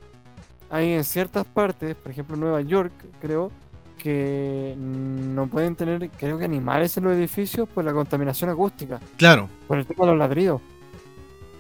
hay 0.71 0.92
en 0.92 1.05
ciertas 1.05 1.45
partes, 1.45 1.95
por 1.97 2.11
ejemplo 2.12 2.37
Nueva 2.37 2.61
York, 2.62 2.92
creo, 3.21 3.51
que 4.07 4.75
no 4.79 5.49
pueden 5.49 5.75
tener, 5.75 6.09
creo 6.19 6.38
que 6.38 6.45
animales 6.45 6.97
en 6.97 7.05
los 7.05 7.12
edificios 7.14 7.69
por 7.69 7.85
la 7.85 7.92
contaminación 7.92 8.51
acústica, 8.51 9.01
Claro. 9.16 9.49
por 9.66 9.79
el 9.79 9.87
tema 9.87 10.05
de 10.05 10.11
los 10.12 10.19
ladridos. 10.19 10.61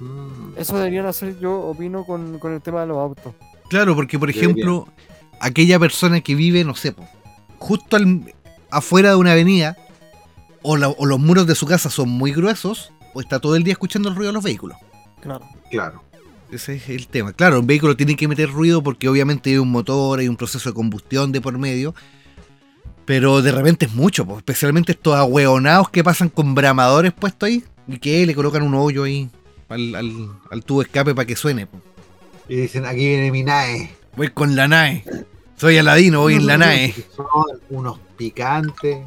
Mm. 0.00 0.58
Eso 0.58 0.76
deberían 0.76 1.06
hacer 1.06 1.38
yo, 1.40 1.58
opino, 1.60 2.04
con, 2.04 2.38
con 2.38 2.52
el 2.52 2.60
tema 2.60 2.82
de 2.82 2.86
los 2.86 2.98
autos. 2.98 3.34
Claro, 3.68 3.94
porque 3.96 4.18
por 4.18 4.28
Debería. 4.32 4.50
ejemplo, 4.50 4.88
aquella 5.40 5.78
persona 5.78 6.20
que 6.20 6.34
vive, 6.34 6.62
no 6.64 6.74
sé, 6.74 6.94
justo 7.58 7.96
al- 7.96 8.32
afuera 8.70 9.10
de 9.10 9.16
una 9.16 9.32
avenida, 9.32 9.76
o, 10.62 10.76
la- 10.76 10.88
o 10.88 11.06
los 11.06 11.18
muros 11.18 11.46
de 11.46 11.54
su 11.54 11.66
casa 11.66 11.90
son 11.90 12.08
muy 12.10 12.32
gruesos, 12.32 12.92
o 13.14 13.20
está 13.20 13.40
todo 13.40 13.56
el 13.56 13.64
día 13.64 13.72
escuchando 13.72 14.08
el 14.08 14.14
ruido 14.14 14.28
de 14.30 14.34
los 14.34 14.44
vehículos. 14.44 14.76
Claro. 15.20 15.44
Claro. 15.70 16.02
Ese 16.52 16.76
es 16.76 16.88
el 16.90 17.08
tema. 17.08 17.32
Claro, 17.32 17.58
un 17.58 17.66
vehículo 17.66 17.96
tiene 17.96 18.14
que 18.14 18.28
meter 18.28 18.48
ruido 18.50 18.80
porque 18.80 19.08
obviamente 19.08 19.50
hay 19.50 19.56
un 19.58 19.70
motor, 19.72 20.20
hay 20.20 20.28
un 20.28 20.36
proceso 20.36 20.68
de 20.70 20.74
combustión 20.74 21.32
de 21.32 21.40
por 21.40 21.58
medio. 21.58 21.92
Pero 23.06 23.40
de 23.40 23.52
repente 23.52 23.86
es 23.86 23.94
mucho, 23.94 24.26
po, 24.26 24.36
especialmente 24.36 24.92
estos 24.92 25.14
ahueonados 25.14 25.88
que 25.90 26.04
pasan 26.04 26.28
con 26.28 26.54
bramadores 26.54 27.12
puestos 27.12 27.46
ahí 27.48 27.64
y 27.88 27.98
que 27.98 28.26
le 28.26 28.34
colocan 28.34 28.62
un 28.62 28.74
hoyo 28.74 29.04
ahí 29.04 29.30
al, 29.68 29.94
al- 29.94 30.30
al 30.50 30.64
tubo 30.64 30.80
de 30.80 30.86
escape 30.86 31.14
para 31.14 31.24
que 31.26 31.36
suene. 31.36 31.66
po. 31.66 31.78
Y 32.48 32.56
dicen, 32.56 32.84
aquí 32.84 32.98
viene 33.08 33.30
mi 33.30 33.42
NAE. 33.44 33.90
Voy 34.16 34.28
con 34.28 34.54
la 34.56 34.66
NAE. 34.68 35.04
Soy 35.56 35.78
Aladino, 35.78 36.20
voy 36.20 36.34
en 36.34 36.46
la 36.46 36.58
NAE. 36.58 36.92
Son 37.16 37.26
unos 37.70 37.98
picantes. 38.16 38.98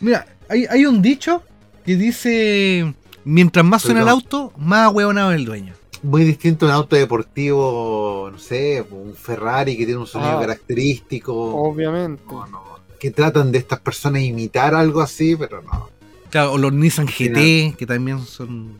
Mira, 0.00 0.26
hay, 0.48 0.66
hay 0.70 0.86
un 0.86 1.02
dicho 1.02 1.42
que 1.84 1.96
dice: 1.96 2.94
mientras 3.24 3.64
más 3.64 3.82
suena 3.82 4.02
el 4.02 4.08
auto, 4.08 4.52
más 4.56 4.86
ahueonado 4.86 5.32
es 5.32 5.36
el 5.38 5.44
dueño. 5.44 5.74
Muy 6.02 6.24
distinto 6.24 6.66
a 6.66 6.68
un 6.68 6.74
auto 6.74 6.96
deportivo, 6.96 8.28
no 8.30 8.38
sé, 8.38 8.84
un 8.90 9.14
Ferrari 9.14 9.76
que 9.76 9.86
tiene 9.86 10.00
un 10.00 10.06
sonido 10.06 10.36
Ah. 10.38 10.40
característico. 10.40 11.32
Obviamente. 11.34 12.22
No, 12.28 12.46
no. 12.46 12.73
Que 13.04 13.10
tratan 13.10 13.52
de 13.52 13.58
estas 13.58 13.80
personas 13.80 14.22
imitar 14.22 14.74
algo 14.74 15.02
así, 15.02 15.36
pero 15.36 15.60
no. 15.60 15.90
Claro, 16.30 16.52
o 16.52 16.56
los 16.58 16.72
Nissan 16.72 17.04
GT, 17.06 17.76
que 17.76 17.84
también 17.86 18.24
son 18.24 18.78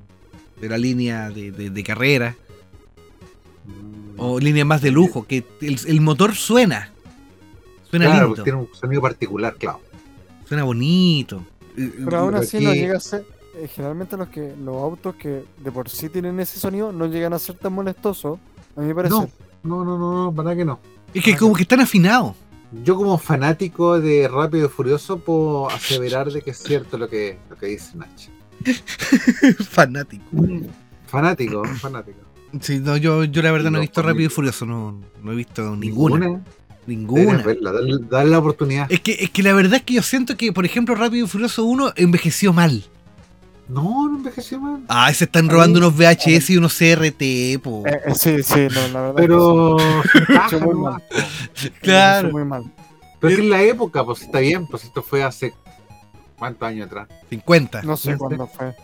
de 0.59 0.67
la 0.67 0.79
línea 0.79 1.29
de, 1.29 1.53
de- 1.53 1.69
de 1.69 1.85
carrera. 1.85 2.35
O 4.17 4.41
líneas 4.41 4.67
más 4.67 4.81
de 4.81 4.91
lujo, 4.91 5.27
que 5.27 5.45
el, 5.61 5.79
el 5.87 6.01
motor 6.01 6.35
suena. 6.35 6.91
Suena 7.91 8.07
claro, 8.07 8.21
lindo. 8.21 8.29
porque 8.37 8.43
tiene 8.51 8.59
un 8.61 8.69
sonido 8.75 9.03
particular, 9.03 9.57
claro. 9.59 9.81
Suena 10.49 10.65
bonito. 10.65 11.43
Eh, 11.77 11.93
Pero 12.07 12.19
aún 12.21 12.35
así 12.37 12.61
no 12.65 12.73
llega 12.73 12.97
a 12.97 13.01
ser. 13.01 13.27
eh, 13.57 13.69
generalmente 13.69 14.17
los 14.17 14.29
que 14.29 14.55
los 14.59 14.77
autos 14.77 15.17
que 15.17 15.45
de 15.63 15.71
por 15.71 15.91
sí 15.91 16.09
tienen 16.09 16.41
ese 16.41 16.59
sonido 16.59 16.93
no 16.93 17.05
llegan 17.09 17.35
a 17.35 17.39
ser 17.39 17.57
tan 17.57 17.75
molestosos, 17.75 18.39
a 18.75 18.81
mí 18.81 18.87
me 18.87 18.95
parece. 18.95 19.15
No, 19.15 19.29
no, 19.65 19.85
no, 19.85 19.99
no, 19.99 20.25
no, 20.25 20.33
para 20.35 20.57
que 20.57 20.65
no. 20.65 20.81
Es 21.13 21.23
que 21.23 21.37
como 21.37 21.55
que 21.55 21.63
están 21.65 21.81
afinados. 21.81 22.35
Yo 22.83 22.97
como 22.97 23.19
fanático 23.19 24.01
de 24.01 24.29
Rápido 24.29 24.67
y 24.67 24.69
Furioso 24.69 25.19
puedo 25.19 25.71
aseverar 25.71 26.31
de 26.31 26.43
que 26.43 26.51
es 26.51 26.59
cierto 26.59 26.99
lo 26.99 27.09
que, 27.09 27.39
lo 27.49 27.57
que 27.57 27.67
dice 27.67 27.97
Nach. 27.97 28.09
Fanático. 29.71 30.25
Fanático, 31.07 31.65
fanático. 31.65 32.19
Sí, 32.61 32.81
no, 32.81 32.97
yo, 32.97 33.25
yo 33.25 33.43
la 33.43 33.53
verdad 33.53 33.71
no 33.71 33.79
he 33.79 33.83
visto 33.83 34.03
Rápido 34.03 34.27
y 34.27 34.29
Furioso, 34.29 34.67
no, 34.67 35.01
no 35.23 35.33
he 35.33 35.37
visto 35.37 35.77
ninguna. 35.77 36.41
Ninguna. 36.87 37.43
verla, 37.43 37.73
dale, 37.73 37.97
dale 38.11 38.31
la 38.31 38.39
oportunidad. 38.39 38.87
Es 38.91 39.01
que, 39.01 39.13
es 39.13 39.31
que 39.31 39.43
la 39.43 39.55
verdad 39.55 39.75
es 39.77 39.83
que 39.83 39.95
yo 39.95 40.03
siento 40.03 40.37
que, 40.37 40.53
por 40.53 40.65
ejemplo, 40.65 40.95
Rápido 40.95 41.27
y 41.27 41.29
Furioso 41.29 41.65
1 41.65 41.95
envejeció 41.97 42.53
mal. 42.53 42.85
No, 43.69 44.09
no 44.09 44.17
envejeció 44.19 44.61
mal. 44.61 44.85
Ah, 44.89 45.13
se 45.15 45.25
están 45.25 45.49
robando 45.49 45.79
unos 45.79 45.97
VHS 45.97 46.51
y 46.51 46.57
unos 46.59 46.77
CRT, 46.77 47.63
po. 47.63 47.83
Eh, 47.87 48.01
eh, 48.07 48.15
sí, 48.15 48.43
sí, 48.43 48.69
no, 48.75 48.89
la 48.89 49.01
verdad. 49.01 49.15
Pero. 49.17 49.77
Envejeció 49.81 50.61
muy 50.61 50.75
mal. 50.75 51.03
que 51.63 51.71
claro. 51.81 52.31
muy 52.31 52.45
mal. 52.45 52.65
Pero 53.21 53.31
es 53.33 53.37
que 53.39 53.45
en 53.45 53.51
la 53.51 53.63
época, 53.63 54.05
pues 54.05 54.21
está 54.23 54.41
bien, 54.41 54.67
pues 54.67 54.85
esto 54.85 55.03
fue 55.03 55.23
hace. 55.25 55.55
¿Cuántos 56.39 56.69
años 56.69 56.87
atrás? 56.89 57.09
50. 57.31 57.83
No 57.83 57.97
sé 57.97 58.17
cuándo 58.19 58.47
fue. 58.47 58.75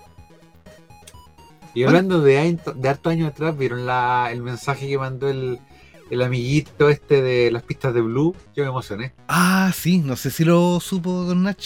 Y 1.74 1.84
hablando 1.84 2.20
de, 2.20 2.38
año- 2.38 2.58
de 2.74 2.88
hartos 2.88 3.12
años 3.12 3.28
atrás, 3.28 3.56
¿vieron 3.56 3.86
la, 3.86 4.30
el 4.32 4.42
mensaje 4.42 4.88
que 4.88 4.98
mandó 4.98 5.28
el, 5.28 5.60
el 6.10 6.22
amiguito 6.22 6.88
este 6.88 7.22
de 7.22 7.50
las 7.50 7.62
pistas 7.62 7.92
de 7.94 8.00
Blue? 8.00 8.34
Yo 8.56 8.64
me 8.64 8.70
emocioné. 8.70 9.12
Ah, 9.28 9.70
sí, 9.74 9.98
no 9.98 10.16
sé 10.16 10.30
si 10.30 10.44
lo 10.44 10.80
supo 10.80 11.10
Don 11.24 11.42
Nach. 11.42 11.58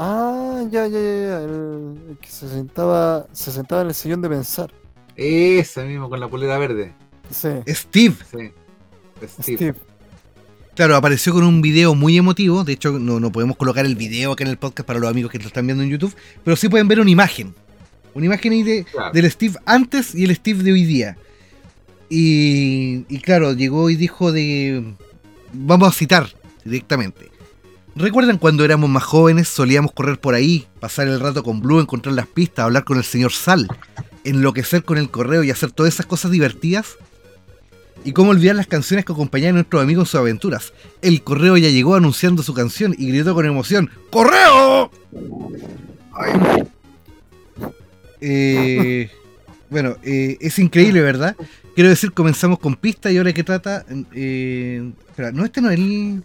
Ah, 0.00 0.62
ya, 0.70 0.86
ya, 0.86 0.98
ya, 0.98 1.00
ya. 1.00 1.38
El, 1.42 1.98
el 2.10 2.18
que 2.20 2.28
se 2.28 2.48
sentaba, 2.48 3.26
se 3.32 3.50
sentaba 3.50 3.82
en 3.82 3.88
el 3.88 3.94
sillón 3.94 4.22
de 4.22 4.28
pensar. 4.28 4.72
Ese 5.16 5.84
mismo, 5.84 6.08
con 6.08 6.20
la 6.20 6.28
polera 6.28 6.56
verde. 6.56 6.94
Sí, 7.30 7.48
Steve. 7.66 8.14
Sí. 8.30 8.52
Steve. 9.42 9.56
Steve. 9.58 9.74
Claro, 10.76 10.94
apareció 10.94 11.32
con 11.32 11.42
un 11.42 11.60
video 11.60 11.96
muy 11.96 12.16
emotivo. 12.16 12.62
De 12.62 12.74
hecho, 12.74 12.92
no, 12.92 13.18
no 13.18 13.32
podemos 13.32 13.56
colocar 13.56 13.84
el 13.84 13.96
video 13.96 14.30
acá 14.32 14.44
en 14.44 14.50
el 14.50 14.56
podcast 14.58 14.86
para 14.86 15.00
los 15.00 15.10
amigos 15.10 15.32
que 15.32 15.38
lo 15.40 15.48
están 15.48 15.66
viendo 15.66 15.82
en 15.82 15.90
YouTube. 15.90 16.14
Pero 16.44 16.56
sí 16.56 16.68
pueden 16.68 16.86
ver 16.86 17.00
una 17.00 17.10
imagen. 17.10 17.52
Una 18.14 18.26
imagen 18.26 18.52
ahí 18.52 18.62
de, 18.62 18.84
Claro. 18.84 19.12
del 19.12 19.28
Steve 19.30 19.56
antes 19.66 20.14
y 20.14 20.22
el 20.24 20.34
Steve 20.36 20.62
de 20.62 20.72
hoy 20.72 20.84
día. 20.84 21.18
Y, 22.08 23.04
y 23.08 23.18
claro, 23.20 23.52
llegó 23.54 23.90
y 23.90 23.96
dijo 23.96 24.30
de... 24.30 24.94
Vamos 25.52 25.88
a 25.88 25.92
citar 25.92 26.28
directamente. 26.64 27.28
¿Recuerdan 27.98 28.38
cuando 28.38 28.64
éramos 28.64 28.88
más 28.88 29.02
jóvenes, 29.02 29.48
solíamos 29.48 29.90
correr 29.90 30.20
por 30.20 30.34
ahí, 30.34 30.68
pasar 30.78 31.08
el 31.08 31.18
rato 31.18 31.42
con 31.42 31.60
Blue, 31.60 31.80
encontrar 31.80 32.14
las 32.14 32.28
pistas, 32.28 32.64
hablar 32.64 32.84
con 32.84 32.96
el 32.96 33.02
señor 33.02 33.32
Sal, 33.32 33.66
enloquecer 34.22 34.84
con 34.84 34.98
el 34.98 35.10
correo 35.10 35.42
y 35.42 35.50
hacer 35.50 35.72
todas 35.72 35.94
esas 35.94 36.06
cosas 36.06 36.30
divertidas? 36.30 36.96
Y 38.04 38.12
cómo 38.12 38.30
olvidar 38.30 38.54
las 38.54 38.68
canciones 38.68 39.04
que 39.04 39.12
acompañaban 39.12 39.56
a 39.56 39.58
nuestros 39.58 39.82
amigos 39.82 40.02
en 40.02 40.06
sus 40.06 40.20
aventuras. 40.20 40.72
El 41.02 41.24
correo 41.24 41.56
ya 41.56 41.70
llegó 41.70 41.96
anunciando 41.96 42.44
su 42.44 42.54
canción 42.54 42.94
y 42.96 43.08
gritó 43.08 43.34
con 43.34 43.44
emoción: 43.44 43.90
¡Correo! 44.10 44.92
Eh, 48.20 49.10
bueno, 49.70 49.96
eh, 50.04 50.36
es 50.40 50.60
increíble, 50.60 51.00
¿verdad? 51.00 51.34
Quiero 51.74 51.90
decir, 51.90 52.12
comenzamos 52.12 52.60
con 52.60 52.76
pista 52.76 53.10
y 53.10 53.16
ahora 53.18 53.32
que 53.32 53.42
trata. 53.42 53.84
eh, 54.14 54.92
espera, 55.08 55.32
no, 55.32 55.44
este 55.44 55.60
no 55.60 55.70
es 55.70 55.78
el. 55.80 56.22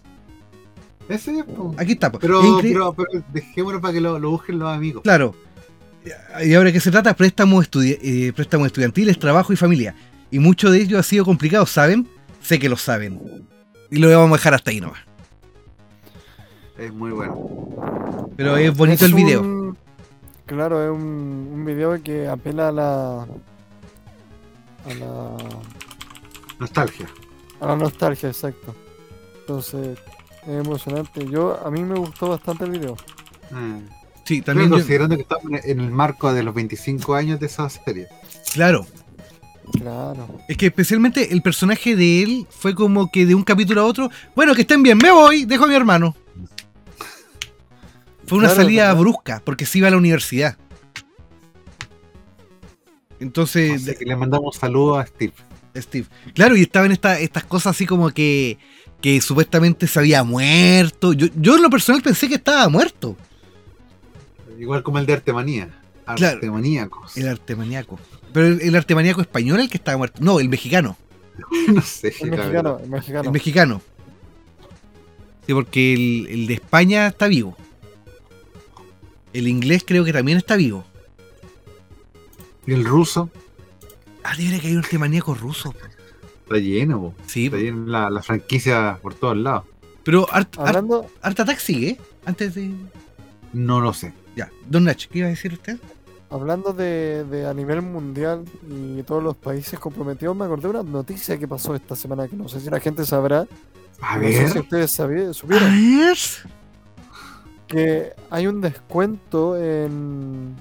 Ese 1.08 1.38
es, 1.38 1.44
po. 1.44 1.74
Aquí 1.78 1.92
está. 1.92 2.10
po. 2.10 2.18
Pero, 2.18 2.40
Es 2.40 2.46
incre- 2.46 2.62
pero, 2.72 2.94
pero 2.94 3.24
dejémoslo 3.32 3.80
para 3.80 3.94
que 3.94 4.00
lo, 4.00 4.18
lo 4.18 4.30
busquen 4.30 4.58
los 4.58 4.68
amigos. 4.68 5.02
Claro. 5.02 5.34
Y 6.44 6.52
ahora 6.54 6.70
que 6.72 6.80
se 6.80 6.90
trata, 6.90 7.14
préstamos, 7.14 7.68
estudi- 7.70 7.98
eh, 8.02 8.32
préstamos 8.34 8.66
estudiantiles, 8.66 9.18
trabajo 9.18 9.52
y 9.52 9.56
familia. 9.56 9.94
Y 10.30 10.38
mucho 10.38 10.70
de 10.70 10.80
ello 10.82 10.98
ha 10.98 11.02
sido 11.02 11.24
complicado, 11.24 11.64
¿saben? 11.66 12.06
Sé 12.42 12.58
que 12.58 12.68
lo 12.68 12.76
saben. 12.76 13.46
Y 13.90 13.98
lo 13.98 14.08
vamos 14.10 14.32
a 14.32 14.38
dejar 14.38 14.54
hasta 14.54 14.70
ahí 14.70 14.80
nomás. 14.80 14.98
Es 16.76 16.92
muy 16.92 17.12
bueno. 17.12 18.28
Pero 18.36 18.56
es 18.56 18.76
bonito 18.76 19.04
Es 19.04 19.10
el 19.10 19.14
video. 19.14 19.40
un- 19.42 19.78
claro, 20.46 20.82
es 20.84 20.90
un, 20.90 21.50
un 21.54 21.64
video 21.64 22.02
que 22.02 22.26
apela 22.28 22.68
a 22.68 22.72
la. 22.72 23.22
a 23.22 24.94
la. 24.98 25.36
Nostalgia. 26.58 27.06
a 27.60 27.66
la 27.66 27.76
nostalgia, 27.76 28.28
exacto. 28.28 28.74
Entonces, 29.40 29.98
es 30.46 30.64
emocionante. 30.66 31.26
Yo, 31.28 31.60
a 31.64 31.70
mí 31.70 31.82
me 31.82 31.98
gustó 31.98 32.28
bastante 32.28 32.64
el 32.64 32.70
video. 32.72 32.96
Ah. 33.52 33.78
Sí, 34.24 34.40
También 34.40 34.70
yo- 34.70 34.76
considerando 34.76 35.16
que 35.16 35.22
estamos 35.22 35.44
en 35.64 35.80
el 35.80 35.90
marco 35.90 36.32
de 36.32 36.42
los 36.42 36.54
25 36.54 37.14
años 37.14 37.38
de 37.40 37.46
esa 37.46 37.68
serie. 37.68 38.08
claro. 38.52 38.86
Claro. 39.72 40.28
Es 40.46 40.58
que 40.58 40.66
especialmente 40.66 41.32
el 41.32 41.40
personaje 41.40 41.96
de 41.96 42.22
él 42.22 42.46
fue 42.50 42.74
como 42.74 43.10
que 43.10 43.24
de 43.24 43.34
un 43.34 43.42
capítulo 43.42 43.80
a 43.80 43.86
otro. 43.86 44.10
Bueno, 44.36 44.54
que 44.54 44.60
estén 44.60 44.82
bien, 44.82 44.98
me 44.98 45.10
voy, 45.10 45.46
dejo 45.46 45.64
a 45.64 45.68
mi 45.68 45.74
hermano. 45.74 46.14
Fue 48.26 48.36
una 48.38 48.48
Claro, 48.48 48.62
salida 48.62 48.92
brusca, 48.92 49.40
porque 49.44 49.64
se 49.64 49.78
iba 49.78 49.88
a 49.88 49.90
la 49.90 49.96
universidad. 49.96 50.58
Entonces, 53.20 53.82
Así 53.88 53.94
que 53.98 54.04
le 54.04 54.16
mandamos 54.16 54.56
saludos 54.56 54.98
a 55.02 55.06
Steve. 55.06 55.32
Steve. 55.76 56.06
Claro, 56.34 56.56
y 56.56 56.62
estaban 56.62 56.92
esta- 56.92 57.18
estas 57.18 57.44
cosas 57.44 57.74
así 57.74 57.86
como 57.86 58.10
que, 58.10 58.58
que 59.04 59.20
supuestamente 59.20 59.86
se 59.86 59.98
había 59.98 60.24
muerto. 60.24 61.12
Yo, 61.12 61.26
yo 61.36 61.56
en 61.56 61.62
lo 61.62 61.68
personal 61.68 62.00
pensé 62.00 62.26
que 62.26 62.36
estaba 62.36 62.66
muerto. 62.70 63.14
Igual 64.58 64.82
como 64.82 64.98
el 64.98 65.04
de 65.04 65.12
Artemanía. 65.12 65.78
Claro. 66.16 66.36
Artemaníacos. 66.36 67.14
El 67.18 67.28
artemaniaco. 67.28 67.98
Pero 68.32 68.46
el, 68.46 68.62
el 68.62 68.74
artemaniaco 68.74 69.20
español 69.20 69.60
el 69.60 69.68
que 69.68 69.76
estaba 69.76 69.98
muerto. 69.98 70.20
No, 70.22 70.40
el 70.40 70.48
mexicano. 70.48 70.96
no 71.68 71.82
sé. 71.82 72.14
El 72.18 72.30
mexicano, 72.30 72.78
el 72.82 72.88
mexicano. 72.88 73.24
El 73.24 73.30
mexicano. 73.30 73.82
Sí, 75.46 75.52
porque 75.52 75.92
el, 75.92 76.26
el 76.30 76.46
de 76.46 76.54
España 76.54 77.06
está 77.08 77.28
vivo. 77.28 77.58
El 79.34 79.48
inglés 79.48 79.84
creo 79.86 80.06
que 80.06 80.14
también 80.14 80.38
está 80.38 80.56
vivo. 80.56 80.82
Y 82.66 82.72
el 82.72 82.86
ruso 82.86 83.30
Ah, 84.22 84.34
de 84.34 84.44
verdad 84.44 84.60
que 84.60 84.68
hay 84.68 84.72
un 84.72 84.78
artemaníaco 84.78 85.34
ruso. 85.34 85.74
Está 86.44 86.56
lleno. 86.58 87.00
po. 87.00 87.14
Sí, 87.26 87.46
Está 87.46 87.58
lleno 87.58 87.86
la, 87.86 88.08
la 88.10 88.22
franquicia 88.22 88.98
por 89.02 89.14
todos 89.14 89.36
lados. 89.36 89.64
pero 90.04 90.26
Art, 90.32 90.56
Hablando, 90.58 91.06
Art 91.22 91.40
Attack 91.40 91.58
sigue. 91.58 91.98
Antes 92.24 92.54
de. 92.54 92.70
No 93.52 93.80
lo 93.80 93.92
sé. 93.92 94.12
Ya, 94.36 94.50
Don 94.68 94.84
Nach, 94.84 94.96
¿qué 95.06 95.18
iba 95.20 95.26
a 95.28 95.30
decir 95.30 95.52
usted? 95.52 95.78
hablando 96.30 96.72
de, 96.72 97.22
de 97.30 97.46
a 97.46 97.54
nivel 97.54 97.80
mundial 97.82 98.44
y 98.68 99.04
todos 99.04 99.22
los 99.22 99.36
países 99.36 99.78
comprometidos, 99.78 100.34
me 100.34 100.44
acordé 100.44 100.62
de 100.64 100.80
una 100.80 100.82
noticia 100.82 101.38
que 101.38 101.46
pasó 101.46 101.76
esta 101.76 101.94
semana 101.94 102.26
que 102.26 102.34
no 102.34 102.48
sé 102.48 102.58
si 102.58 102.68
la 102.70 102.80
gente 102.80 103.04
sabrá. 103.06 103.46
A 104.00 104.16
no 104.16 104.22
sé 104.24 104.38
ver. 104.40 104.50
si 104.50 104.58
ustedes 104.58 104.90
sabían, 104.90 105.28
A 105.30 105.32
supieron 105.34 105.70
ver. 105.70 106.18
que 107.68 108.12
hay 108.30 108.46
un 108.48 108.60
descuento 108.60 109.56
en, 109.56 110.54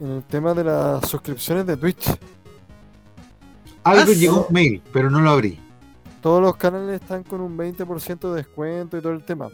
en 0.00 0.06
el 0.08 0.22
tema 0.24 0.54
de 0.54 0.62
las 0.64 1.08
suscripciones 1.08 1.66
de 1.66 1.76
Twitch. 1.76 2.06
Algo 3.86 4.12
Ah, 4.12 4.14
llegó 4.14 4.34
sí. 4.34 4.44
un 4.48 4.54
mail, 4.54 4.82
pero 4.92 5.10
no 5.10 5.20
lo 5.20 5.30
abrí. 5.30 5.58
Todos 6.20 6.42
los 6.42 6.56
canales 6.56 7.00
están 7.00 7.22
con 7.22 7.40
un 7.40 7.56
20% 7.56 8.30
de 8.32 8.36
descuento 8.42 8.96
y 8.98 9.00
todo 9.00 9.12
el 9.12 9.22
tema. 9.24 9.48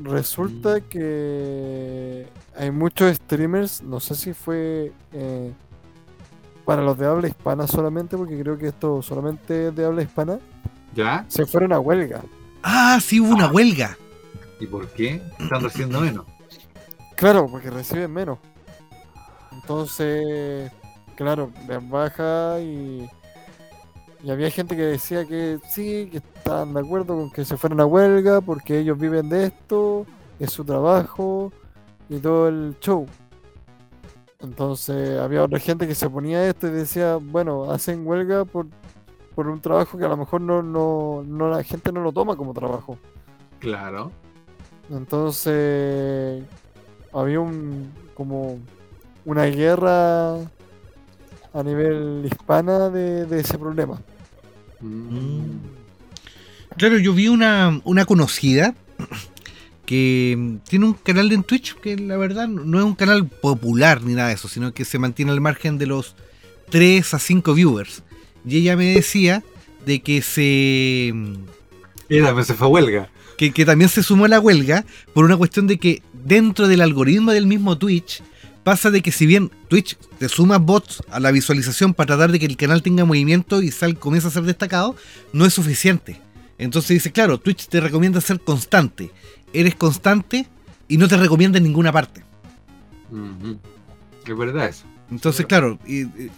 Resulta 0.00 0.78
Mm. 0.78 0.82
que 0.88 2.26
hay 2.56 2.70
muchos 2.70 3.14
streamers, 3.16 3.82
no 3.82 4.00
sé 4.00 4.14
si 4.14 4.32
fue 4.32 4.92
eh, 5.12 5.52
para 6.64 6.82
los 6.82 6.96
de 6.96 7.06
habla 7.06 7.28
hispana 7.28 7.66
solamente, 7.66 8.16
porque 8.16 8.38
creo 8.40 8.56
que 8.56 8.68
esto 8.68 9.02
solamente 9.02 9.68
es 9.68 9.74
de 9.76 9.84
habla 9.84 10.02
hispana, 10.02 10.38
¿Ya? 10.94 11.24
se 11.28 11.44
fueron 11.44 11.72
a 11.72 11.80
huelga. 11.80 12.22
Ah, 12.62 12.98
sí 13.02 13.18
hubo 13.20 13.34
una 13.34 13.50
huelga. 13.50 13.96
¿Y 14.60 14.66
por 14.66 14.86
qué? 14.90 15.20
Están 15.40 15.62
recibiendo 15.62 16.00
menos. 16.00 16.24
Claro, 17.16 17.48
porque 17.50 17.70
reciben 17.70 18.12
menos. 18.12 18.38
Entonces, 19.50 20.70
claro, 21.16 21.50
les 21.68 21.88
baja 21.90 22.60
y, 22.60 23.06
y 24.22 24.30
había 24.30 24.50
gente 24.50 24.76
que 24.76 24.82
decía 24.82 25.24
que 25.26 25.58
sí, 25.68 26.08
que 26.10 26.18
estaban 26.18 26.72
de 26.74 26.80
acuerdo 26.80 27.16
con 27.16 27.30
que 27.30 27.44
se 27.44 27.56
fueran 27.56 27.80
a 27.80 27.86
huelga 27.86 28.40
porque 28.40 28.78
ellos 28.78 28.98
viven 28.98 29.28
de 29.28 29.46
esto, 29.46 30.06
es 30.38 30.52
su 30.52 30.64
trabajo 30.64 31.52
y 32.08 32.18
todo 32.18 32.48
el 32.48 32.76
show. 32.80 33.06
Entonces 34.40 35.18
había 35.18 35.42
otra 35.42 35.58
gente 35.58 35.88
que 35.88 35.94
se 35.94 36.08
ponía 36.08 36.38
a 36.38 36.46
esto 36.48 36.68
y 36.68 36.70
decía, 36.70 37.18
bueno, 37.20 37.70
hacen 37.70 38.06
huelga 38.06 38.44
por, 38.44 38.66
por 39.34 39.48
un 39.48 39.60
trabajo 39.60 39.98
que 39.98 40.04
a 40.04 40.08
lo 40.08 40.16
mejor 40.16 40.40
no, 40.40 40.62
no, 40.62 41.24
no 41.26 41.48
la 41.48 41.62
gente 41.64 41.90
no 41.90 42.00
lo 42.00 42.12
toma 42.12 42.36
como 42.36 42.54
trabajo. 42.54 42.98
Claro. 43.58 44.12
Entonces 44.90 46.44
había 47.12 47.40
un 47.40 47.90
como 48.14 48.58
una 49.24 49.44
guerra 49.44 50.38
a 51.54 51.62
nivel 51.62 52.22
hispana 52.24 52.88
de, 52.90 53.26
de 53.26 53.40
ese 53.40 53.58
problema. 53.58 54.00
Mm. 54.80 55.58
Claro, 56.76 56.98
yo 56.98 57.12
vi 57.12 57.28
una, 57.28 57.80
una 57.84 58.04
conocida 58.06 58.74
que 59.84 60.58
tiene 60.68 60.86
un 60.86 60.94
canal 60.94 61.30
en 61.32 61.42
Twitch 61.42 61.74
que 61.74 61.96
la 61.96 62.16
verdad 62.16 62.48
no 62.48 62.78
es 62.78 62.84
un 62.84 62.94
canal 62.94 63.26
popular 63.26 64.02
ni 64.02 64.14
nada 64.14 64.28
de 64.28 64.34
eso, 64.34 64.48
sino 64.48 64.72
que 64.72 64.84
se 64.84 64.98
mantiene 64.98 65.32
al 65.32 65.40
margen 65.40 65.76
de 65.78 65.86
los 65.86 66.14
3 66.70 67.14
a 67.14 67.18
5 67.18 67.54
viewers. 67.54 68.02
Y 68.46 68.58
ella 68.58 68.76
me 68.76 68.86
decía 68.94 69.42
de 69.84 70.00
que 70.00 70.22
se 70.22 71.12
Y 72.08 72.22
también 72.22 72.44
se 72.46 72.54
fue 72.54 72.66
a 72.66 72.70
huelga. 72.70 73.10
que, 73.36 73.52
que 73.52 73.64
también 73.64 73.88
se 73.90 74.02
sumó 74.02 74.24
a 74.24 74.28
la 74.28 74.40
huelga 74.40 74.84
por 75.12 75.24
una 75.24 75.36
cuestión 75.36 75.66
de 75.66 75.78
que 75.78 76.02
dentro 76.12 76.68
del 76.68 76.80
algoritmo 76.80 77.32
del 77.32 77.46
mismo 77.46 77.76
Twitch 77.76 78.22
pasa 78.64 78.90
de 78.90 79.02
que 79.02 79.12
si 79.12 79.26
bien 79.26 79.50
Twitch 79.68 79.96
te 80.18 80.28
suma 80.28 80.58
bots 80.58 81.02
a 81.10 81.20
la 81.20 81.30
visualización 81.30 81.94
para 81.94 82.08
tratar 82.08 82.32
de 82.32 82.38
que 82.38 82.46
el 82.46 82.56
canal 82.56 82.82
tenga 82.82 83.04
movimiento 83.04 83.62
y 83.62 83.70
sal, 83.70 83.98
comienza 83.98 84.28
a 84.28 84.30
ser 84.30 84.44
destacado, 84.44 84.96
no 85.32 85.44
es 85.44 85.54
suficiente. 85.54 86.20
Entonces 86.58 86.90
dice, 86.90 87.12
claro, 87.12 87.38
Twitch 87.38 87.66
te 87.66 87.80
recomienda 87.80 88.20
ser 88.20 88.40
constante. 88.40 89.10
Eres 89.52 89.74
constante 89.74 90.46
y 90.88 90.96
no 90.96 91.08
te 91.08 91.16
recomienda 91.16 91.58
en 91.58 91.64
ninguna 91.64 91.92
parte. 91.92 92.22
Es 94.26 94.36
verdad 94.36 94.68
eso. 94.68 94.84
Entonces, 95.10 95.44
claro, 95.46 95.78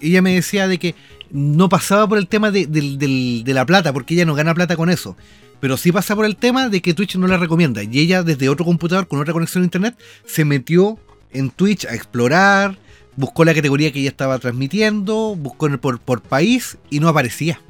ella 0.01 0.23
me 0.23 0.35
decía 0.35 0.67
de 0.67 0.79
que 0.79 0.95
no 1.31 1.69
pasaba 1.69 2.09
por 2.09 2.19
el 2.19 2.27
tema 2.27 2.51
de, 2.51 2.67
de 2.67 3.55
la 3.55 3.67
plata, 3.67 3.93
porque 3.93 4.15
ella 4.15 4.25
no 4.25 4.35
gana 4.35 4.55
plata 4.55 4.77
con 4.77 4.91
eso. 4.91 5.17
Pero 5.61 5.77
sí 5.77 5.93
pasa 5.93 6.17
por 6.17 6.25
el 6.25 6.37
tema 6.37 6.69
de 6.69 6.83
que 6.83 6.95
Twitch 6.95 7.17
no 7.17 7.27
la 7.27 7.37
recomienda. 7.37 7.83
Y 7.83 8.01
ella, 8.01 8.23
desde 8.23 8.49
otro 8.49 8.65
computador 8.65 9.07
con 9.07 9.21
otra 9.21 9.33
conexión 9.33 9.63
a 9.63 9.67
internet, 9.67 9.97
se 10.27 10.45
metió 10.45 10.99
en 11.35 11.51
Twitch 11.51 11.85
a 11.87 11.95
explorar, 11.95 12.79
buscó 13.17 13.45
la 13.45 13.55
categoría 13.55 13.93
que 13.93 14.01
ella 14.01 14.09
estaba 14.09 14.39
transmitiendo, 14.39 15.37
buscó 15.37 15.67
en 15.67 15.73
el- 15.75 15.79
por, 15.79 16.01
por 16.01 16.23
país 16.23 16.79
y 16.91 17.01
no 17.01 17.09
aparecía. 17.09 17.61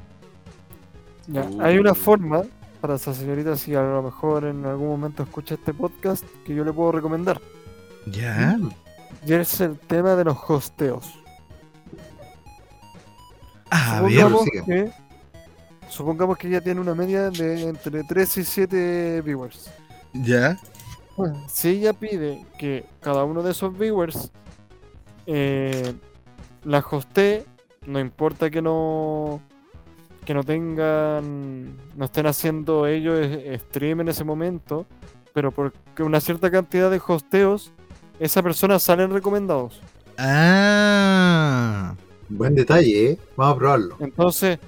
Ya, 1.27 1.43
Uh. 1.43 1.61
Hay 1.63 1.79
una 1.79 1.95
forma 1.95 2.43
para 2.81 2.97
esa 2.97 3.15
señorita, 3.15 3.57
si 3.57 3.75
a 3.75 3.81
lo 3.83 4.03
mejor 4.03 4.45
en 4.45 4.65
algún 4.67 4.89
momento 4.89 5.23
escucha 5.23 5.55
este 5.55 5.73
podcast, 5.75 6.23
que 6.47 6.55
yo 6.55 6.65
le 6.65 6.73
puedo 6.73 6.93
recomendar. 6.93 7.41
Ya. 8.07 8.59
Y 9.27 9.33
es 9.33 9.59
el 9.63 9.79
tema 9.79 10.15
de 10.17 10.25
los 10.25 10.37
hosteos. 10.47 11.07
A 13.71 14.03
ver. 14.03 14.13
supongamos, 14.13 14.45
sigue. 14.45 14.63
que, 14.67 14.93
supongamos 15.89 16.39
que 16.39 16.49
ella 16.49 16.61
tiene 16.61 16.81
una 16.81 16.95
media 16.95 17.31
de 17.31 17.69
entre 17.69 18.05
3 18.05 18.37
y 18.37 18.45
7 18.45 19.23
viewers. 19.23 19.71
Ya. 20.13 20.59
Si 21.49 21.69
ella 21.69 21.93
pide 21.93 22.45
que 22.59 22.85
cada 23.01 23.25
uno 23.25 23.43
de 23.43 23.53
esos 23.53 23.77
viewers 23.79 24.33
eh, 25.27 25.95
la 26.65 26.79
hostee, 26.79 27.45
no 27.87 28.01
importa 28.01 28.51
que 28.51 28.61
no 28.61 29.41
que 30.25 30.35
no 30.35 30.43
tengan, 30.43 31.77
no 31.97 32.05
estén 32.07 32.27
haciendo 32.27 32.87
ellos 32.87 33.19
eh, 33.21 33.61
stream 33.69 34.01
en 34.01 34.09
ese 34.09 34.25
momento, 34.25 34.87
pero 35.35 35.53
porque 35.53 36.03
una 36.03 36.21
cierta 36.21 36.51
cantidad 36.51 36.91
de 36.91 37.01
hosteos, 37.07 37.73
esa 38.19 38.43
persona 38.43 38.79
salen 38.79 39.11
recomendados. 39.11 39.83
Ah. 40.17 41.95
Buen 42.29 42.55
detalle, 42.55 43.11
¿eh? 43.11 43.19
Vamos 43.37 43.55
a 43.55 43.59
probarlo. 43.59 43.97
Entonces, 44.01 44.59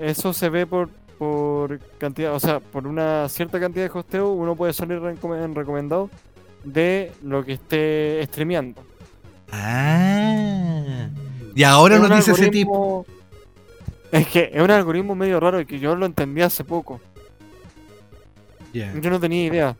eso 0.00 0.32
se 0.32 0.48
ve 0.48 0.66
por, 0.66 0.88
por 1.22 1.78
cantidad, 1.98 2.34
o 2.34 2.40
sea, 2.40 2.58
por 2.58 2.86
una 2.88 3.28
cierta 3.28 3.60
cantidad 3.60 3.84
de 3.88 3.96
hosteo, 3.96 4.30
uno 4.32 4.56
puede 4.56 4.72
salir 4.72 4.98
recome- 4.98 5.44
en 5.44 5.54
recomendado 5.54 6.10
de 6.64 7.12
lo 7.22 7.44
que 7.44 7.52
esté 7.52 8.20
streameando. 8.26 8.82
Ah. 9.52 11.08
Y 11.54 11.62
ahora 11.62 11.96
Es 11.96 12.00
nos 12.00 12.10
dice 12.16 12.32
ese 12.32 12.48
tipo. 12.50 13.06
Es 14.10 14.26
que 14.26 14.50
es 14.52 14.60
un 14.60 14.70
algoritmo 14.72 15.14
medio 15.14 15.38
raro 15.38 15.60
y 15.60 15.66
que 15.66 15.78
yo 15.78 15.94
lo 15.94 16.06
entendí 16.06 16.40
hace 16.42 16.64
poco. 16.64 17.00
Yo 19.00 19.10
no 19.10 19.20
tenía 19.20 19.44
idea. 19.46 19.76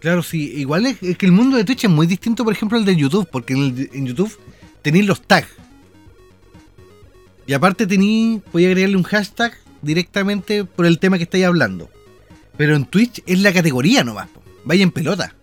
Claro, 0.00 0.22
sí, 0.22 0.52
igual 0.56 0.84
es, 0.86 1.02
es 1.02 1.16
que 1.16 1.24
el 1.26 1.32
mundo 1.32 1.56
de 1.56 1.64
Twitch 1.64 1.84
es 1.84 1.90
muy 1.90 2.06
distinto, 2.06 2.44
por 2.44 2.52
ejemplo, 2.52 2.76
al 2.76 2.84
de 2.84 2.94
YouTube, 2.94 3.26
porque 3.32 3.54
en, 3.54 3.60
el- 3.60 3.90
en 3.94 4.06
YouTube 4.06 4.36
tenéis 4.82 5.06
los 5.06 5.22
tags. 5.22 5.48
Y 7.46 7.52
aparte 7.52 7.86
tenéis, 7.86 8.42
podéis 8.50 8.68
agregarle 8.68 8.96
un 8.96 9.04
hashtag 9.04 9.52
directamente 9.82 10.64
por 10.64 10.86
el 10.86 10.98
tema 10.98 11.16
que 11.16 11.24
estáis 11.24 11.44
hablando. 11.44 11.88
Pero 12.56 12.74
en 12.74 12.86
Twitch 12.86 13.22
es 13.26 13.40
la 13.40 13.52
categoría 13.52 14.02
nomás, 14.02 14.28
po. 14.28 14.42
vaya 14.64 14.82
en 14.82 14.90
pelota. 14.90 15.34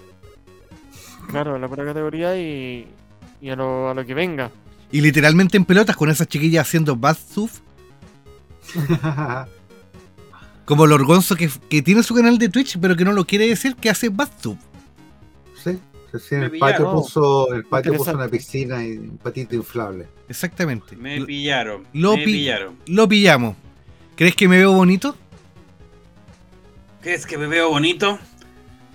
Claro, 1.30 1.58
la 1.58 1.68
pura 1.68 1.86
categoría 1.86 2.38
y, 2.38 2.88
y 3.42 3.50
a, 3.50 3.56
lo, 3.56 3.90
a 3.90 3.94
lo 3.94 4.06
que 4.06 4.14
venga. 4.14 4.52
Y 4.92 5.02
literalmente 5.02 5.58
en 5.58 5.66
pelotas 5.66 5.96
con 5.96 6.10
esas 6.10 6.28
chiquillas 6.28 6.68
haciendo 6.68 7.00
stuff, 7.14 7.62
como 10.66 10.86
el 10.86 10.92
Orgonzo 10.92 11.36
que, 11.36 11.50
que 11.70 11.82
tiene 11.82 12.04
su 12.04 12.14
canal 12.14 12.38
de 12.38 12.50
Twitch, 12.50 12.78
pero 12.80 12.96
que 12.96 13.06
no 13.06 13.14
lo 13.14 13.26
quiere 13.26 13.48
decir 13.48 13.76
que 13.76 13.90
hace 13.90 14.10
stuff. 14.10 14.58
sí, 15.64 15.80
sí, 16.14 16.20
sí, 16.30 16.36
en 16.36 16.44
el 16.44 16.58
patio 16.58 16.92
puso, 16.92 17.54
el 17.54 17.66
patio 17.66 17.94
puso 17.94 18.14
una 18.14 18.28
piscina 18.28 18.84
y 18.86 18.98
un 18.98 19.18
patito 19.18 19.56
inflable. 19.56 20.08
Exactamente. 20.30 20.96
Me 20.96 21.22
pillaron. 21.26 21.86
lo 21.94 22.16
me 22.18 22.24
pi- 22.24 22.34
pillaron. 22.34 22.78
Lo 22.88 23.08
pillamos. 23.08 23.56
¿Crees 24.16 24.36
que 24.36 24.48
me 24.48 24.58
veo 24.58 24.72
bonito? 24.74 25.16
¿Crees 27.02 27.26
que 27.26 27.38
me 27.38 27.48
veo 27.48 27.70
bonito? 27.70 28.18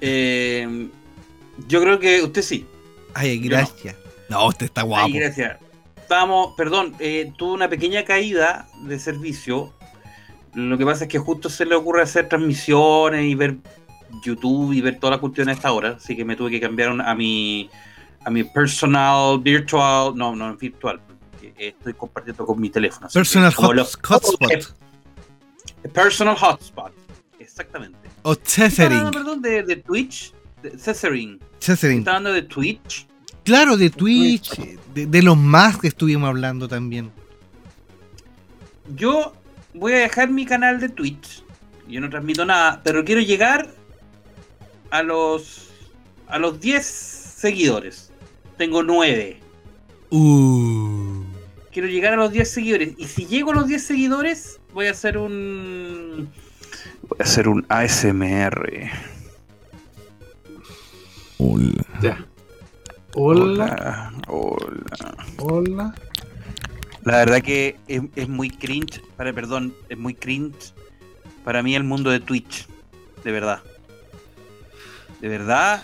Eh, 0.00 0.88
yo 1.66 1.80
creo 1.82 1.98
que 1.98 2.22
usted 2.22 2.42
sí. 2.42 2.66
Ay, 3.14 3.38
gracias. 3.38 3.96
No, 4.28 4.46
usted 4.46 4.66
está 4.66 4.82
guapo. 4.82 5.06
Ay, 5.06 5.12
gracias. 5.12 5.58
Estábamos, 5.96 6.54
perdón, 6.56 6.94
eh, 7.00 7.32
tuve 7.36 7.52
una 7.52 7.68
pequeña 7.68 8.04
caída 8.04 8.68
de 8.84 8.98
servicio. 8.98 9.74
Lo 10.54 10.78
que 10.78 10.84
pasa 10.86 11.04
es 11.04 11.10
que 11.10 11.18
justo 11.18 11.50
se 11.50 11.66
le 11.66 11.74
ocurre 11.74 12.02
hacer 12.02 12.28
transmisiones 12.28 13.24
y 13.26 13.34
ver 13.34 13.56
YouTube 14.22 14.72
y 14.72 14.80
ver 14.80 14.98
toda 14.98 15.12
la 15.12 15.18
cuestión 15.18 15.48
a 15.48 15.52
esta 15.52 15.72
hora. 15.72 15.96
Así 15.98 16.16
que 16.16 16.24
me 16.24 16.36
tuve 16.36 16.50
que 16.50 16.60
cambiar 16.60 16.90
a 17.00 17.14
mi 17.14 17.68
a 18.24 18.30
mi 18.30 18.44
personal 18.44 19.38
virtual. 19.40 20.14
No, 20.16 20.34
no 20.34 20.56
virtual. 20.56 21.00
Estoy 21.56 21.94
compartiendo 21.94 22.44
con 22.46 22.60
mi 22.60 22.70
teléfono. 22.70 23.08
Personal 23.12 23.52
hot- 23.54 23.98
hotspot. 24.06 24.74
Personal 25.92 26.36
hotspot. 26.36 26.92
Exactamente. 27.38 27.98
O 28.22 28.34
Cesering. 28.34 29.10
perdón, 29.10 29.42
de, 29.42 29.62
de 29.62 29.76
Twitch. 29.76 30.32
De 30.62 30.76
Cesering. 30.78 31.38
Cesering. 31.60 31.98
Estaba 32.00 32.18
hablando 32.18 32.34
de 32.34 32.42
Twitch. 32.42 33.06
Claro, 33.44 33.76
de 33.76 33.90
Twitch. 33.90 34.50
De, 34.94 35.06
de 35.06 35.22
los 35.22 35.36
más 35.36 35.78
que 35.78 35.88
estuvimos 35.88 36.28
hablando 36.28 36.68
también. 36.68 37.10
Yo 38.94 39.32
voy 39.74 39.92
a 39.92 39.98
dejar 39.98 40.30
mi 40.30 40.44
canal 40.44 40.80
de 40.80 40.88
Twitch. 40.88 41.42
Yo 41.88 42.00
no 42.00 42.10
transmito 42.10 42.44
nada, 42.44 42.80
pero 42.84 43.04
quiero 43.04 43.20
llegar 43.20 43.68
a 44.90 45.02
los 45.02 45.68
a 46.28 46.38
los 46.38 46.60
10 46.60 46.84
seguidores. 46.84 48.10
Tengo 48.56 48.82
9. 48.82 49.40
Uh. 50.10 51.22
Quiero 51.72 51.88
llegar 51.88 52.14
a 52.14 52.16
los 52.16 52.32
10 52.32 52.50
seguidores. 52.50 52.94
Y 52.98 53.06
si 53.06 53.26
llego 53.26 53.52
a 53.52 53.54
los 53.54 53.68
10 53.68 53.82
seguidores, 53.82 54.60
voy 54.72 54.86
a 54.86 54.90
hacer 54.90 55.18
un. 55.18 56.30
Voy 57.02 57.18
a 57.20 57.22
hacer 57.22 57.48
un 57.48 57.64
ASMR. 57.68 58.90
Hola. 61.38 61.84
Ya. 62.02 62.26
Hola, 63.14 63.42
Hola. 63.42 64.12
Hola. 64.28 65.16
hola. 65.38 65.94
La 67.04 67.16
verdad 67.18 67.40
que 67.40 67.76
es, 67.86 68.02
es 68.16 68.28
muy 68.28 68.50
cringe. 68.50 69.00
Para, 69.16 69.32
perdón, 69.32 69.74
es 69.88 69.96
muy 69.96 70.14
cringe 70.14 70.74
para 71.48 71.62
mí 71.62 71.74
el 71.74 71.84
mundo 71.84 72.10
de 72.10 72.20
Twitch. 72.20 72.66
De 73.24 73.32
verdad. 73.32 73.62
De 75.20 75.28
verdad. 75.28 75.82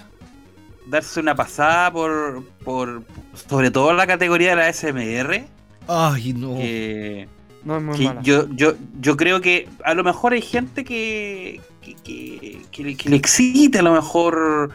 Darse 0.87 1.19
una 1.21 1.35
pasada 1.35 1.91
por. 1.93 2.45
por 2.65 3.03
sobre 3.49 3.71
todo 3.71 3.93
la 3.95 4.07
categoría 4.07 4.51
de 4.51 4.57
la 4.57 4.73
SMR. 4.73 5.45
Ay, 5.89 6.33
no. 6.35 6.57
Que, 6.57 7.27
No 7.65 7.77
es 7.79 7.83
muy 7.83 7.97
que 7.99 8.05
mala. 8.05 8.23
yo, 8.23 8.47
yo, 8.55 8.75
yo 9.01 9.17
creo 9.17 9.41
que 9.41 9.69
a 9.85 9.95
lo 9.95 10.05
mejor 10.05 10.33
hay 10.35 10.43
gente 10.43 10.85
que. 10.85 11.61
que, 11.81 11.95
que, 11.97 12.63
que 12.71 12.83
le- 12.85 12.97
que 12.97 13.09
le 13.11 13.17
excita 13.17 13.81
a 13.81 13.83
lo 13.83 13.93
mejor. 13.95 14.71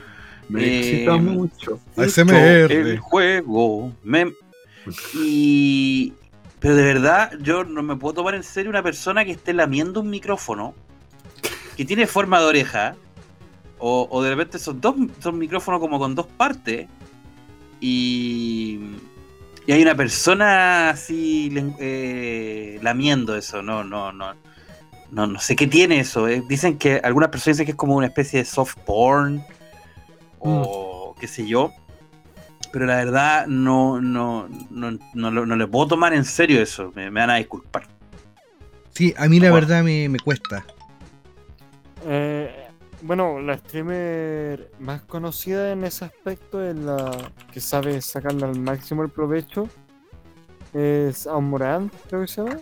Me 0.49 0.63
Eh, 0.63 0.79
excita 0.79 1.17
mucho. 1.17 1.79
ASMR. 1.95 2.71
El 2.71 2.97
juego. 2.99 3.91
me- 4.03 4.33
Y. 5.13 6.13
Pero 6.59 6.75
de 6.75 6.83
verdad, 6.83 7.31
yo 7.41 7.63
no 7.63 7.81
me 7.83 7.95
puedo 7.95 8.15
tomar 8.15 8.35
en 8.35 8.43
serio 8.43 8.69
una 8.69 8.83
persona 8.83 9.23
que 9.23 9.31
esté 9.31 9.53
lamiendo 9.53 10.01
un 10.01 10.09
micrófono 10.09 10.73
que 11.77 11.85
tiene 11.85 12.05
forma 12.05 12.39
de 12.39 12.45
oreja. 12.47 12.95
O, 13.79 14.07
o 14.11 14.21
de 14.21 14.29
repente 14.29 14.59
son 14.59 14.79
dos 14.81 14.95
son 15.19 15.37
micrófonos 15.37 15.79
como 15.79 15.97
con 15.99 16.15
dos 16.15 16.27
partes. 16.27 16.87
Y. 17.79 18.79
Y 19.65 19.71
hay 19.71 19.81
una 19.83 19.93
persona 19.95 20.89
así 20.89 21.53
eh, 21.79 22.79
lamiendo 22.81 23.35
eso. 23.35 23.61
No, 23.61 23.83
no, 23.83 24.11
no. 24.11 24.33
No, 25.11 25.25
no 25.27 25.39
sé 25.39 25.55
qué 25.55 25.67
tiene 25.67 25.99
eso. 25.99 26.27
eh. 26.27 26.43
Dicen 26.47 26.77
que 26.77 26.99
algunas 27.03 27.29
personas 27.29 27.57
dicen 27.57 27.65
que 27.65 27.71
es 27.71 27.77
como 27.77 27.95
una 27.95 28.07
especie 28.07 28.39
de 28.39 28.45
soft 28.45 28.75
porn. 28.85 29.43
O 30.39 31.15
qué 31.19 31.27
sé 31.27 31.47
yo. 31.47 31.71
Pero 32.71 32.85
la 32.85 32.95
verdad 32.97 33.47
no, 33.47 33.99
no, 34.01 34.47
no, 34.69 34.91
no, 35.13 35.31
no 35.31 35.55
le 35.55 35.67
puedo 35.67 35.87
tomar 35.87 36.13
en 36.13 36.25
serio 36.25 36.61
eso. 36.61 36.91
Me, 36.95 37.09
me 37.11 37.19
van 37.21 37.29
a 37.31 37.35
disculpar. 37.35 37.87
Sí, 38.91 39.13
a 39.17 39.27
mí 39.27 39.39
la 39.39 39.49
Bueno. 39.51 39.67
verdad 39.67 39.83
me, 39.83 40.07
me 40.09 40.19
cuesta. 40.19 40.65
Eh, 42.05 42.58
Bueno, 43.01 43.39
la 43.39 43.57
streamer 43.57 44.71
más 44.79 45.01
conocida 45.03 45.71
en 45.71 45.85
ese 45.85 46.05
aspecto 46.05 46.61
es 46.63 46.75
la 46.75 47.11
que 47.53 47.61
sabe 47.61 48.01
sacarle 48.01 48.45
al 48.45 48.59
máximo 48.59 49.03
el 49.03 49.09
provecho. 49.09 49.69
Es 50.73 51.25
Amorant, 51.25 51.93
creo 52.09 52.21
que 52.21 52.27
se 52.27 52.43
llama. 52.43 52.59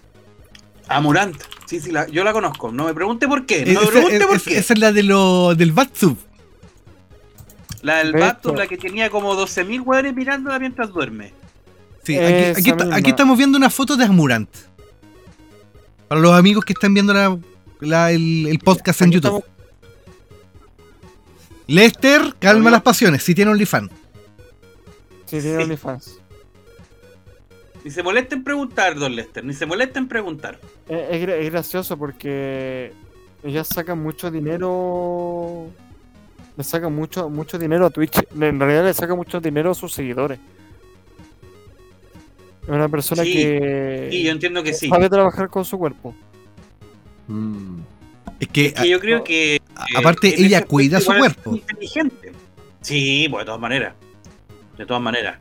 Amurant. 0.89 1.35
Sí, 1.65 1.81
sí, 1.81 1.91
la- 1.91 2.07
yo 2.07 2.23
la 2.23 2.31
conozco. 2.33 2.71
No 2.71 2.85
me 2.85 2.93
pregunte 2.93 3.27
por 3.27 3.45
qué. 3.45 3.65
No 3.65 3.81
me 3.81 3.85
Esa, 3.87 3.91
pregunte 3.91 4.25
por 4.27 4.35
es- 4.37 4.43
qué. 4.43 4.57
esa 4.57 4.73
es 4.73 4.79
la 4.79 4.91
de 4.91 5.03
lo, 5.03 5.55
del 5.55 5.71
Batsub. 5.71 6.17
La 7.81 7.97
del 7.97 8.11
De 8.13 8.27
hecho- 8.27 8.53
la 8.55 8.67
que 8.67 8.77
tenía 8.77 9.09
como 9.09 9.35
12.000 9.35 9.81
hueones 9.81 10.13
mirándola 10.15 10.59
mientras 10.59 10.89
duerme. 10.89 11.33
Sí, 12.03 12.15
aquí, 12.17 12.33
Esa 12.33 12.59
aquí 12.59 12.69
está- 12.69 12.83
misma. 12.85 12.95
aquí 12.97 13.09
estamos 13.09 13.37
viendo 13.37 13.57
una 13.57 13.69
foto 13.69 13.97
de 13.97 14.05
Amurant. 14.05 14.49
Para 16.07 16.21
los 16.21 16.31
amigos 16.33 16.63
que 16.63 16.73
están 16.73 16.93
viendo 16.93 17.13
la- 17.13 17.37
la- 17.81 18.11
el, 18.11 18.47
el 18.47 18.59
podcast 18.59 19.01
en 19.01 19.11
YouTube. 19.11 19.37
estamos- 19.39 19.56
Lester, 21.67 22.35
calma 22.39 22.71
las 22.71 22.81
pasiones, 22.81 23.23
si 23.23 23.35
tiene 23.35 23.51
OnlyFans. 23.51 23.91
Sí, 25.25 25.41
tiene 25.41 25.57
Sí. 25.57 25.63
OnlyFans. 25.63 26.19
Ni 27.83 27.91
se 27.91 28.03
molesta 28.03 28.35
en 28.35 28.43
preguntar, 28.43 28.95
Don 28.95 29.15
Lester. 29.15 29.43
Ni 29.45 29.53
se 29.53 29.65
molesta 29.65 29.99
en 29.99 30.07
preguntar. 30.07 30.59
Es, 30.89 31.21
gra- 31.21 31.35
es 31.37 31.51
gracioso 31.51 31.97
porque 31.97 32.91
ella 33.43 33.63
saca 33.63 33.95
mucho 33.95 34.29
dinero. 34.31 35.67
Le 36.57 36.63
saca 36.63 36.89
mucho, 36.89 37.29
mucho 37.29 37.57
dinero 37.59 37.85
a 37.85 37.89
Twitch. 37.89 38.17
En 38.39 38.59
realidad 38.59 38.83
le 38.85 38.93
saca 38.93 39.15
mucho 39.15 39.39
dinero 39.39 39.71
a 39.71 39.75
sus 39.75 39.93
seguidores. 39.93 40.39
Es 42.63 42.69
una 42.69 42.89
persona 42.89 43.23
Sí, 43.23 43.33
que 43.33 44.07
Sí, 44.11 44.23
yo 44.23 44.31
entiendo 44.31 44.63
que 44.63 44.73
sí. 44.73 44.89
sabe 44.89 45.09
trabajar 45.09 45.49
con 45.49 45.63
su 45.63 45.77
cuerpo. 45.77 46.13
Mm. 47.27 47.79
Es 48.39 48.47
que, 48.49 48.65
Es 48.67 48.73
que 48.73 48.89
yo 48.89 48.99
creo 48.99 49.23
que. 49.23 49.61
Eh, 49.89 49.97
aparte, 49.97 50.33
ella 50.41 50.63
cuida 50.65 50.99
su 50.99 51.13
cuerpo. 51.13 51.55
Inteligente. 51.55 52.31
Sí, 52.81 53.27
pues 53.29 53.41
de 53.41 53.45
todas 53.45 53.61
maneras. 53.61 53.93
De 54.77 54.85
todas 54.85 55.01
maneras. 55.01 55.39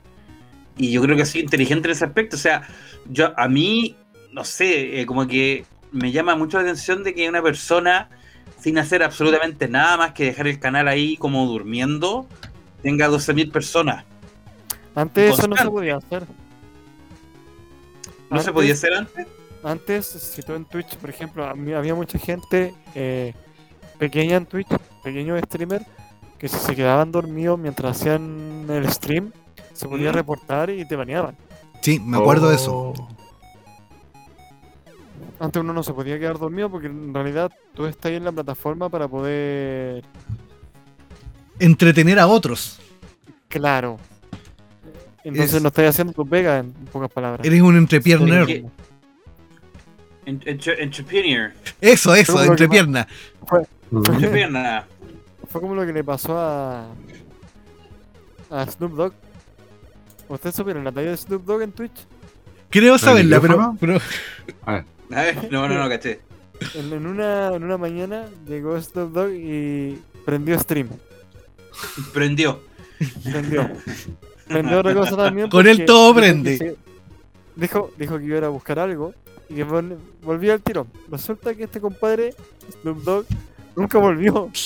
Y 0.76 0.90
yo 0.90 1.00
creo 1.02 1.16
que 1.16 1.24
sí, 1.26 1.40
inteligente 1.40 1.88
en 1.88 1.92
ese 1.92 2.04
aspecto. 2.04 2.36
O 2.36 2.38
sea, 2.38 2.66
yo 3.06 3.32
a 3.38 3.48
mí, 3.48 3.96
no 4.32 4.44
sé, 4.44 5.00
eh, 5.00 5.06
como 5.06 5.26
que 5.26 5.64
me 5.92 6.12
llama 6.12 6.34
mucho 6.36 6.58
la 6.58 6.64
atención 6.64 7.02
de 7.04 7.14
que 7.14 7.28
una 7.28 7.42
persona, 7.42 8.10
sin 8.60 8.78
hacer 8.78 9.02
absolutamente 9.02 9.68
nada 9.68 9.96
más 9.96 10.12
que 10.12 10.24
dejar 10.24 10.48
el 10.48 10.58
canal 10.58 10.88
ahí 10.88 11.16
como 11.16 11.46
durmiendo, 11.46 12.26
tenga 12.82 13.08
12.000 13.08 13.50
personas. 13.50 14.04
Antes 14.94 15.38
eso 15.38 15.46
no 15.48 15.56
se 15.56 15.64
podía 15.66 15.96
hacer. 15.96 16.24
¿No 18.30 18.40
se 18.40 18.52
podía 18.52 18.72
hacer 18.72 18.92
antes? 18.94 19.26
Antes, 19.62 20.06
si 20.06 20.42
tú 20.42 20.54
en 20.54 20.64
Twitch, 20.64 20.96
por 20.96 21.10
ejemplo, 21.10 21.44
a 21.46 21.54
mí- 21.54 21.72
había 21.72 21.94
mucha 21.94 22.18
gente 22.18 22.74
eh, 22.94 23.34
pequeña 23.98 24.36
en 24.36 24.46
Twitch, 24.46 24.68
pequeños 25.02 25.40
streamers, 25.46 25.84
que 26.38 26.48
si 26.48 26.56
se 26.58 26.74
quedaban 26.76 27.12
dormidos 27.12 27.58
mientras 27.58 27.96
hacían 28.00 28.66
el 28.68 28.88
stream, 28.90 29.32
se 29.72 29.88
podía 29.88 30.10
Mm. 30.10 30.14
reportar 30.14 30.70
y 30.70 30.86
te 30.86 30.96
baneaban. 30.96 31.36
sí, 31.82 32.00
me 32.00 32.16
acuerdo 32.18 32.48
de 32.50 32.56
eso. 32.56 32.74
Oh. 32.96 33.08
Antes 35.38 35.60
uno 35.60 35.72
no 35.72 35.82
se 35.82 35.92
podía 35.92 36.18
quedar 36.18 36.38
dormido 36.38 36.70
porque 36.70 36.86
en 36.86 37.12
realidad 37.12 37.52
tú 37.74 37.84
estás 37.86 38.10
ahí 38.10 38.16
en 38.16 38.24
la 38.24 38.32
plataforma 38.32 38.88
para 38.88 39.06
poder... 39.06 40.02
Entretener 41.58 42.18
a 42.18 42.26
otros. 42.26 42.78
Claro. 43.48 43.98
Entonces 45.24 45.54
Es- 45.54 45.62
no 45.62 45.68
estás 45.68 45.88
haciendo 45.90 46.12
tu 46.12 46.26
pega, 46.26 46.58
en 46.58 46.72
pocas 46.72 47.10
palabras. 47.10 47.46
Eres 47.46 47.60
un 47.60 47.76
entrepierner. 47.76 48.46
Sí. 48.46 48.64
En- 50.24 50.42
entre- 50.46 50.82
Entrepreneur. 50.82 51.52
Eso, 51.80 52.14
eso, 52.14 52.32
lo 52.44 52.56
Mm. 53.90 53.96
Entrepreneur. 54.12 54.84
Fue 55.48 55.60
como 55.60 55.74
lo 55.74 55.86
que 55.86 55.92
le 55.92 56.02
pasó 56.04 56.36
a... 56.38 56.86
a 58.50 58.66
Snoop 58.66 58.92
Dogg. 58.94 59.12
¿Ustedes 60.28 60.56
supieron 60.56 60.82
la 60.84 60.92
talla 60.92 61.10
de 61.10 61.16
Snoop 61.16 61.44
Dogg 61.44 61.62
en 61.62 61.72
Twitch? 61.72 62.04
Creo 62.70 62.98
saberla, 62.98 63.40
pero, 63.40 63.76
pero 63.78 63.98
A 64.66 64.82
ver, 65.08 65.48
no, 65.52 65.68
no, 65.68 65.78
no, 65.82 65.88
caché. 65.88 66.20
En, 66.74 66.92
en 66.92 67.06
una, 67.06 67.54
en 67.54 67.62
una 67.62 67.78
mañana 67.78 68.24
llegó 68.46 68.80
Snoop 68.80 69.12
Dogg 69.12 69.30
y 69.32 69.98
prendió 70.24 70.58
stream. 70.58 70.88
Prendió. 72.12 72.60
Prendió. 73.22 73.70
Prendió 74.48 74.78
otra 74.80 74.94
cosa 74.94 75.16
también. 75.16 75.48
Con 75.48 75.66
él 75.66 75.84
todo 75.84 76.14
prende. 76.14 76.56
se- 76.58 76.76
Dijo, 77.54 77.90
dijo 77.96 78.18
que 78.18 78.24
iba 78.24 78.34
a 78.34 78.38
ir 78.38 78.44
a 78.44 78.48
buscar 78.48 78.78
algo 78.78 79.14
y 79.48 79.54
que 79.54 79.66
vol- 79.66 79.96
volvía 80.22 80.52
al 80.54 80.60
tiro. 80.60 80.86
Resulta 81.10 81.54
que 81.54 81.64
este 81.64 81.80
compadre, 81.80 82.34
Snoop 82.82 82.98
Dogg, 83.04 83.26
nunca 83.76 83.98
volvió. 83.98 84.50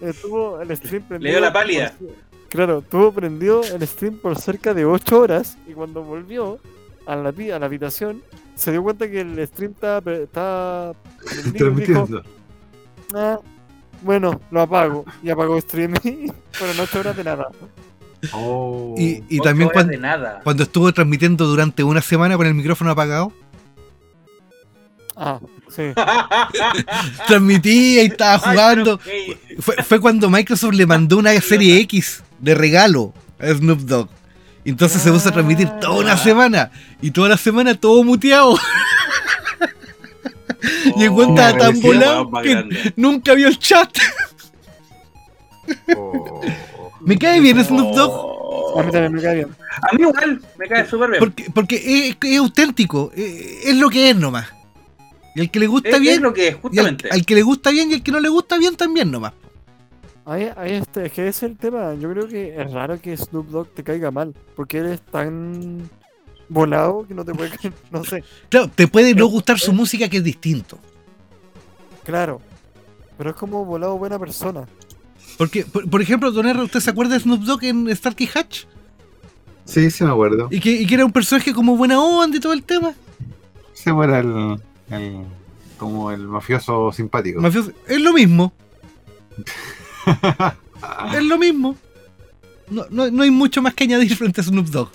Estuvo 0.00 0.60
el 0.60 0.76
stream 0.76 1.02
prendido. 1.04 1.30
dio 1.32 1.40
la 1.40 1.52
pálida. 1.52 1.94
por- 1.98 2.08
Claro, 2.48 2.78
estuvo 2.80 3.12
prendido 3.12 3.62
el 3.64 3.86
stream 3.86 4.18
por 4.18 4.36
cerca 4.38 4.74
de 4.74 4.84
8 4.84 5.18
horas 5.20 5.56
y 5.66 5.72
cuando 5.72 6.02
volvió 6.02 6.58
a 7.06 7.16
la, 7.16 7.30
a 7.30 7.58
la 7.58 7.64
habitación 7.66 8.22
se 8.54 8.72
dio 8.72 8.82
cuenta 8.82 9.10
que 9.10 9.22
el 9.22 9.46
stream 9.46 9.72
estaba, 9.72 10.12
estaba 10.12 10.92
prendido 11.24 11.70
dijo. 11.70 12.08
"Ah, 13.14 13.38
bueno, 14.02 14.38
lo 14.50 14.60
apago. 14.60 15.06
Y 15.22 15.30
apagó 15.30 15.58
stream 15.62 15.94
y 16.04 16.30
fueron 16.52 16.78
8 16.80 17.00
horas 17.00 17.16
de 17.16 17.24
nada. 17.24 17.48
Oh. 18.34 18.94
y, 18.98 19.24
y 19.30 19.40
también 19.40 19.68
horas 19.68 19.72
cuando, 19.84 19.92
de 19.92 19.98
nada. 19.98 20.40
cuando 20.44 20.62
estuvo 20.64 20.92
transmitiendo 20.92 21.46
durante 21.46 21.82
una 21.82 22.02
semana 22.02 22.36
con 22.36 22.46
el 22.46 22.54
micrófono 22.54 22.90
apagado, 22.90 23.32
Ah, 25.16 25.40
sí. 25.74 25.82
transmitía 27.26 28.02
y 28.02 28.06
estaba 28.06 28.38
jugando. 28.38 29.00
Ay, 29.04 29.36
Fue, 29.60 29.76
fue 29.82 30.00
cuando 30.00 30.28
Microsoft 30.30 30.74
le 30.74 30.86
mandó 30.86 31.18
una 31.18 31.38
serie 31.40 31.78
X 31.80 32.22
de 32.38 32.54
regalo 32.54 33.12
a 33.38 33.48
Snoop 33.48 33.80
Dogg. 33.80 34.08
Entonces 34.64 35.02
se 35.02 35.10
puso 35.10 35.28
a 35.28 35.32
transmitir 35.32 35.68
toda 35.80 35.98
una 36.00 36.12
Ah. 36.12 36.18
semana. 36.18 36.70
Y 37.00 37.10
toda 37.10 37.28
la 37.30 37.36
semana 37.36 37.74
todo 37.74 38.02
muteado. 38.04 38.56
Y 40.96 41.02
el 41.02 41.10
weón 41.10 41.32
Oh, 41.32 41.34
tan 41.34 41.80
volado 41.80 42.30
que 42.40 42.50
grande. 42.50 42.92
nunca 42.94 43.34
vio 43.34 43.48
el 43.48 43.58
chat. 43.58 43.90
Oh. 45.96 46.40
Me 47.00 47.18
cae 47.18 47.40
bien 47.40 47.62
Snoop 47.64 47.94
Dogg. 47.96 48.12
Oh. 48.12 48.78
A 48.78 48.82
mí 48.84 48.92
también 48.92 49.12
me 49.12 49.20
cae 49.22 49.34
bien. 49.36 49.48
A 49.90 49.96
mí 49.96 50.02
igual, 50.02 50.40
me 50.58 50.68
cae 50.68 50.86
súper 50.88 51.10
bien. 51.10 51.18
Porque, 51.20 51.46
porque 51.52 52.08
es, 52.10 52.16
es 52.30 52.38
auténtico. 52.38 53.10
Es, 53.14 53.66
es 53.66 53.76
lo 53.76 53.90
que 53.90 54.10
es 54.10 54.16
nomás. 54.16 54.46
Y 55.34 55.40
al 55.40 55.50
que 55.50 55.60
le 55.60 55.66
gusta 55.66 55.88
es, 55.90 55.94
es 55.96 56.00
bien. 56.00 56.22
lo 56.22 56.32
que 56.32 56.48
es, 56.48 56.54
al, 56.54 56.60
justamente. 56.60 57.08
al 57.10 57.24
que 57.24 57.34
le 57.34 57.42
gusta 57.42 57.70
bien 57.70 57.90
y 57.90 57.94
al 57.94 58.02
que 58.02 58.12
no 58.12 58.20
le 58.20 58.28
gusta 58.28 58.58
bien 58.58 58.76
también 58.76 59.10
nomás. 59.10 59.32
Ahí, 60.24 60.48
ahí 60.56 60.72
este, 60.74 61.06
es 61.06 61.12
que 61.12 61.26
ese 61.28 61.46
es 61.46 61.52
el 61.52 61.56
tema. 61.58 61.94
Yo 61.94 62.10
creo 62.10 62.28
que 62.28 62.54
es 62.60 62.70
raro 62.72 63.00
que 63.00 63.16
Snoop 63.16 63.48
Dogg 63.48 63.68
te 63.74 63.82
caiga 63.82 64.10
mal. 64.10 64.34
Porque 64.54 64.78
él 64.78 64.86
es 64.86 65.00
tan 65.00 65.88
volado 66.48 67.06
que 67.08 67.14
no 67.14 67.24
te 67.24 67.34
puede 67.34 67.50
caer. 67.50 67.72
No 67.90 68.04
sé, 68.04 68.22
Claro, 68.48 68.68
te 68.74 68.86
puede 68.88 69.14
no 69.14 69.26
gustar 69.26 69.58
su 69.58 69.72
música 69.72 70.08
que 70.08 70.18
es 70.18 70.24
distinto. 70.24 70.78
claro. 72.04 72.40
Pero 73.18 73.30
es 73.30 73.36
como 73.36 73.64
volado 73.64 73.98
buena 73.98 74.18
persona. 74.18 74.66
Porque, 75.38 75.64
por, 75.64 75.88
por 75.88 76.00
ejemplo, 76.02 76.32
Don 76.32 76.46
R, 76.46 76.62
¿usted 76.62 76.80
se 76.80 76.90
acuerda 76.90 77.14
de 77.14 77.20
Snoop 77.20 77.42
Dogg 77.42 77.62
en 77.64 77.94
Starkey 77.94 78.28
Hatch? 78.34 78.64
Sí, 79.64 79.90
sí 79.90 80.02
me 80.02 80.10
acuerdo. 80.10 80.48
Y 80.50 80.58
que, 80.60 80.72
y 80.72 80.86
que 80.86 80.94
era 80.94 81.04
un 81.04 81.12
personaje 81.12 81.52
como 81.52 81.76
buena 81.76 82.00
onda 82.02 82.36
y 82.36 82.40
todo 82.40 82.52
el 82.52 82.64
tema. 82.64 82.94
Ese 83.74 83.90
era 83.90 84.20
el, 84.20 84.56
el- 84.90 85.24
como 85.78 86.10
el 86.12 86.26
mafioso 86.28 86.92
simpático. 86.92 87.40
Mafioso. 87.40 87.72
Es 87.88 88.00
lo 88.00 88.12
mismo, 88.12 88.52
es 91.14 91.22
lo 91.24 91.38
mismo. 91.38 91.76
No, 92.70 92.86
no, 92.90 93.10
no 93.10 93.22
hay 93.22 93.30
mucho 93.30 93.60
más 93.62 93.74
que 93.74 93.84
añadir 93.84 94.14
frente 94.16 94.40
a 94.40 94.44
Snoop 94.44 94.66
Dogg. 94.68 94.88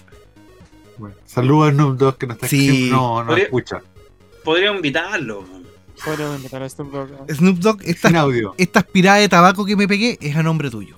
Bueno, 0.98 1.16
Saludos 1.26 1.70
a 1.70 1.72
Snoop 1.74 1.98
Dogg 1.98 2.18
que 2.18 2.28
no 2.28 2.34
está 2.34 2.48
Sí. 2.48 2.90
No, 2.90 3.22
no 3.22 3.28
Podría- 3.28 3.46
escucha. 3.46 3.82
Podríamos 4.44 4.78
invitarlo. 4.78 5.44
Podríamos 6.04 6.38
invitar 6.38 6.64
a 6.64 6.70
Snoop 6.70 6.92
Dogg. 6.92 7.10
¿no? 7.12 7.36
Snoop 7.36 7.58
Dogg, 7.60 7.82
esta, 7.84 8.08
audio. 8.20 8.56
esta 8.58 8.80
aspirada 8.80 9.18
de 9.18 9.30
tabaco 9.30 9.66
que 9.66 9.76
me 9.76 9.88
pegué 9.88 10.18
es 10.22 10.36
a 10.36 10.42
nombre 10.44 10.70
tuyo. 10.72 10.96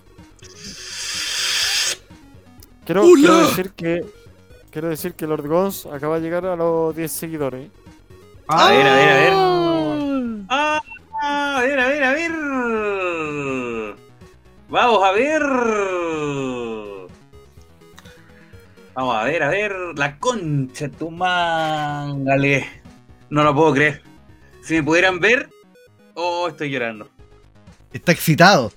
Quiero, 2.85 3.03
quiero 3.15 3.47
decir 3.47 3.71
que. 3.71 4.05
Quiero 4.71 4.89
decir 4.89 5.13
que 5.13 5.25
Lord 5.25 5.47
Gons 5.47 5.87
acaba 5.87 6.19
de 6.19 6.21
llegar 6.21 6.45
a 6.45 6.55
los 6.55 6.95
10 6.95 7.11
seguidores. 7.11 7.69
A 8.51 8.71
ver, 8.71 8.87
a 8.87 8.95
ver, 8.95 9.09
a 9.09 9.15
ver. 9.15 9.33
Ah. 10.49 10.81
Ah, 11.21 11.57
a 11.57 11.61
ver, 11.61 11.79
a 11.79 11.87
ver, 11.87 12.03
a 12.03 12.13
ver. 12.13 12.31
Vamos 14.69 15.03
a 15.03 15.11
ver. 15.11 15.43
Vamos 18.95 19.15
a 19.15 19.23
ver, 19.25 19.43
a 19.43 19.49
ver. 19.49 19.71
La 19.95 20.17
concha 20.17 20.89
tu 20.89 21.11
mangale. 21.11 22.65
No 23.29 23.43
lo 23.43 23.53
puedo 23.53 23.71
creer. 23.75 24.01
Si 24.63 24.73
me 24.73 24.81
pudieran 24.81 25.19
ver. 25.19 25.47
Oh, 26.15 26.47
estoy 26.47 26.71
llorando. 26.71 27.07
Está 27.93 28.13
excitado. 28.13 28.71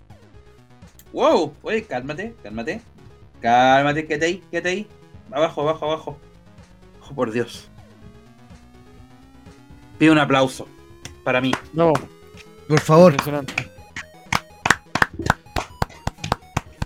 Wow, 1.14 1.56
oye, 1.62 1.82
cálmate, 1.84 2.34
cálmate. 2.42 2.82
Cálmate, 3.40 4.06
quédate 4.06 4.26
ahí, 4.26 4.44
quédate 4.50 4.68
ahí. 4.68 4.86
Abajo, 5.30 5.62
abajo, 5.62 5.86
abajo. 5.86 6.18
Oh, 7.08 7.14
por 7.14 7.32
Dios. 7.32 7.71
Pido 9.98 10.12
un 10.12 10.18
aplauso 10.18 10.68
para 11.24 11.40
mí. 11.40 11.52
No, 11.72 11.92
Por 12.68 12.80
favor. 12.80 13.14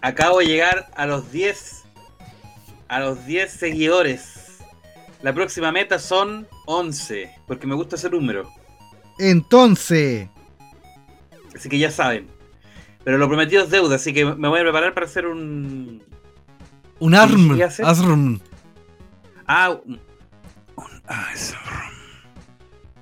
Acabo 0.03 0.39
de 0.39 0.47
llegar 0.47 0.91
a 0.95 1.07
los 1.07 1.33
10 1.33 1.85
a 2.89 3.01
los 3.01 3.27
10 3.27 3.51
seguidores. 3.51 4.59
La 5.23 5.35
próxima 5.35 5.73
meta 5.73 5.99
son 5.99 6.47
11, 6.67 7.31
porque 7.47 7.67
me 7.67 7.75
gusta 7.75 7.97
ese 7.97 8.09
número. 8.11 8.49
Entonces. 9.19 10.29
Así 11.55 11.69
que 11.69 11.79
ya 11.79 11.91
saben. 11.91 12.29
Pero 13.03 13.19
lo 13.19 13.29
prometido 13.29 13.65
es 13.65 13.71
deuda, 13.71 13.97
así 13.97 14.13
que 14.13 14.25
me 14.25 14.49
voy 14.49 14.61
a 14.61 14.63
preparar 14.63 14.95
para 14.95 15.07
hacer 15.07 15.27
un. 15.27 16.03
Un 16.99 17.15
ARM. 17.15 17.59
ARM. 17.83 18.41
Ah, 19.47 19.71
un. 19.85 20.01
un- 20.77 21.03
ah. 21.09 21.29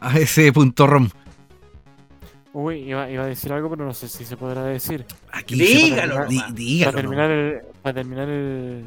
A 0.05 0.19
ese 0.19 0.53
punto 0.53 0.87
ROM. 0.87 1.09
Uy, 2.53 2.77
iba, 2.91 3.11
iba 3.11 3.25
a 3.25 3.27
decir 3.27 3.53
algo, 3.53 3.69
pero 3.71 3.85
no 3.85 3.95
sé 3.95 4.09
si 4.09 4.25
se 4.25 4.37
podrá 4.37 4.65
decir. 4.65 5.05
Aquí 5.33 5.57
Dígalo, 5.57 6.27
dígalo. 6.53 6.93
para 6.93 7.01
terminar, 7.03 7.31
el- 7.31 7.61
para 7.83 7.95
terminar 7.95 8.29
el- 8.29 8.85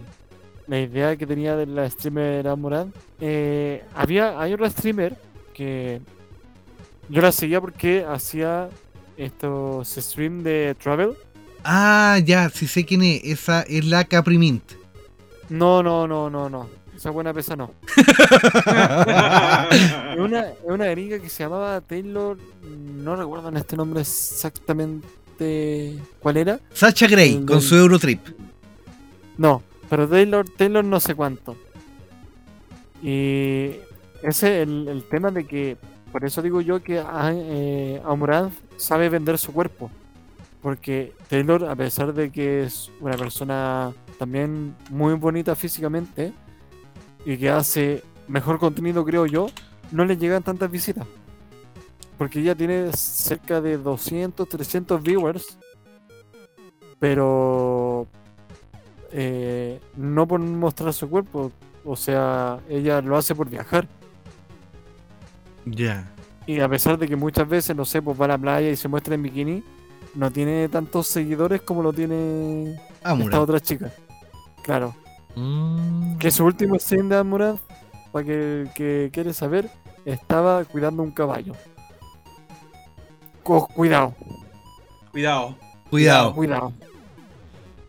la 0.67 0.79
idea 0.79 1.15
que 1.17 1.25
tenía 1.27 1.55
de 1.55 1.65
la 1.65 1.89
streamer 1.89 2.47
Amurad, 2.47 2.87
eh, 3.19 3.83
había, 3.95 4.39
hay 4.39 4.53
otra 4.53 4.69
streamer 4.69 5.17
que 5.53 5.99
yo 7.09 7.21
la 7.21 7.31
seguía 7.31 7.59
porque 7.59 8.05
hacía 8.07 8.69
estos 9.17 9.87
streams 9.89 10.43
de 10.43 10.75
travel. 10.81 11.11
Ah, 11.63 12.19
ya, 12.23 12.49
sí 12.49 12.67
sé 12.67 12.85
quién 12.85 13.01
es. 13.03 13.21
Esa 13.23 13.63
es 13.63 13.83
la 13.85 14.05
Capri 14.05 14.37
Mint. 14.37 14.63
No, 15.49 15.81
no, 15.83 16.07
no, 16.07 16.29
no, 16.29 16.49
no. 16.49 16.69
Esa 16.97 17.11
buena 17.11 17.33
pesa 17.33 17.55
no. 17.55 17.71
Es 17.95 17.95
una, 20.19 20.45
una 20.63 20.85
gringa 20.87 21.19
que 21.19 21.29
se 21.29 21.43
llamaba 21.43 21.79
Taylor. 21.81 22.37
No 22.67 23.15
recuerdo 23.15 23.49
en 23.49 23.57
este 23.57 23.75
nombre 23.77 24.01
exactamente 24.01 25.99
cuál 26.19 26.37
era. 26.37 26.59
Sacha 26.73 27.07
Gray 27.07 27.35
El 27.35 27.45
con 27.45 27.61
su 27.61 27.75
Eurotrip. 27.75 28.19
No, 29.37 29.61
pero 29.89 30.07
Taylor, 30.07 30.47
Taylor 30.49 30.83
no 30.83 30.99
sé 30.99 31.13
cuánto. 31.13 31.55
Y 33.03 33.73
ese 34.23 34.61
es 34.61 34.67
el, 34.67 34.87
el 34.87 35.03
tema 35.03 35.29
de 35.29 35.45
que, 35.45 35.77
por 36.11 36.25
eso 36.25 36.41
digo 36.41 36.61
yo 36.61 36.81
que 36.81 36.97
a- 36.99 37.31
eh, 37.33 38.01
Amurad 38.05 38.49
sabe 38.77 39.09
vender 39.09 39.37
su 39.37 39.53
cuerpo. 39.53 39.91
Porque 40.63 41.13
Taylor, 41.29 41.65
a 41.65 41.75
pesar 41.75 42.11
de 42.13 42.31
que 42.31 42.63
es 42.63 42.89
una 42.99 43.15
persona 43.15 43.93
también 44.17 44.75
muy 44.89 45.13
bonita 45.13 45.55
físicamente 45.55 46.33
y 47.27 47.37
que 47.37 47.49
hace 47.49 48.03
mejor 48.29 48.57
contenido, 48.57 49.03
creo 49.03 49.25
yo, 49.25 49.47
no 49.91 50.05
le 50.05 50.15
llegan 50.15 50.43
tantas 50.43 50.71
visitas. 50.71 51.05
Porque 52.17 52.39
ella 52.39 52.55
tiene 52.55 52.93
cerca 52.93 53.59
de 53.59 53.77
200, 53.77 54.47
300 54.47 55.03
viewers. 55.03 55.57
Pero 56.99 58.07
eh, 59.11 59.81
no 59.97 60.25
por 60.25 60.39
mostrar 60.39 60.93
su 60.93 61.09
cuerpo. 61.09 61.51
O 61.83 61.97
sea, 61.97 62.61
ella 62.69 63.01
lo 63.01 63.17
hace 63.17 63.35
por 63.35 63.49
viajar. 63.49 63.89
Ya. 65.65 66.09
Y 66.45 66.61
a 66.61 66.69
pesar 66.69 66.97
de 66.97 67.09
que 67.09 67.17
muchas 67.17 67.45
veces, 67.49 67.75
no 67.75 67.83
sé, 67.83 68.01
pues 68.01 68.17
va 68.17 68.23
a 68.23 68.29
la 68.29 68.37
playa 68.37 68.69
y 68.69 68.77
se 68.77 68.87
muestra 68.87 69.15
en 69.15 69.23
bikini, 69.23 69.65
no 70.15 70.31
tiene 70.31 70.69
tantos 70.69 71.07
seguidores 71.07 71.61
como 71.61 71.83
lo 71.83 71.91
tiene 71.91 72.71
esta 72.71 73.09
Amura. 73.09 73.41
otra 73.41 73.59
chica. 73.59 73.91
Claro. 74.63 74.95
Mm. 75.37 76.17
Que 76.17 76.31
su 76.31 76.43
último 76.45 76.79
stream 76.79 77.09
de 77.09 77.17
Amurad, 77.17 77.57
para 78.11 78.25
que 78.25 78.61
el 78.61 78.69
que 78.73 79.09
quiere 79.13 79.33
saber, 79.33 79.69
estaba 80.05 80.65
cuidando 80.65 81.03
un 81.03 81.11
caballo. 81.11 81.53
Cuidado, 83.43 84.13
Cuidado. 85.11 85.55
Cuidado. 85.89 86.33
cuidado. 86.35 86.73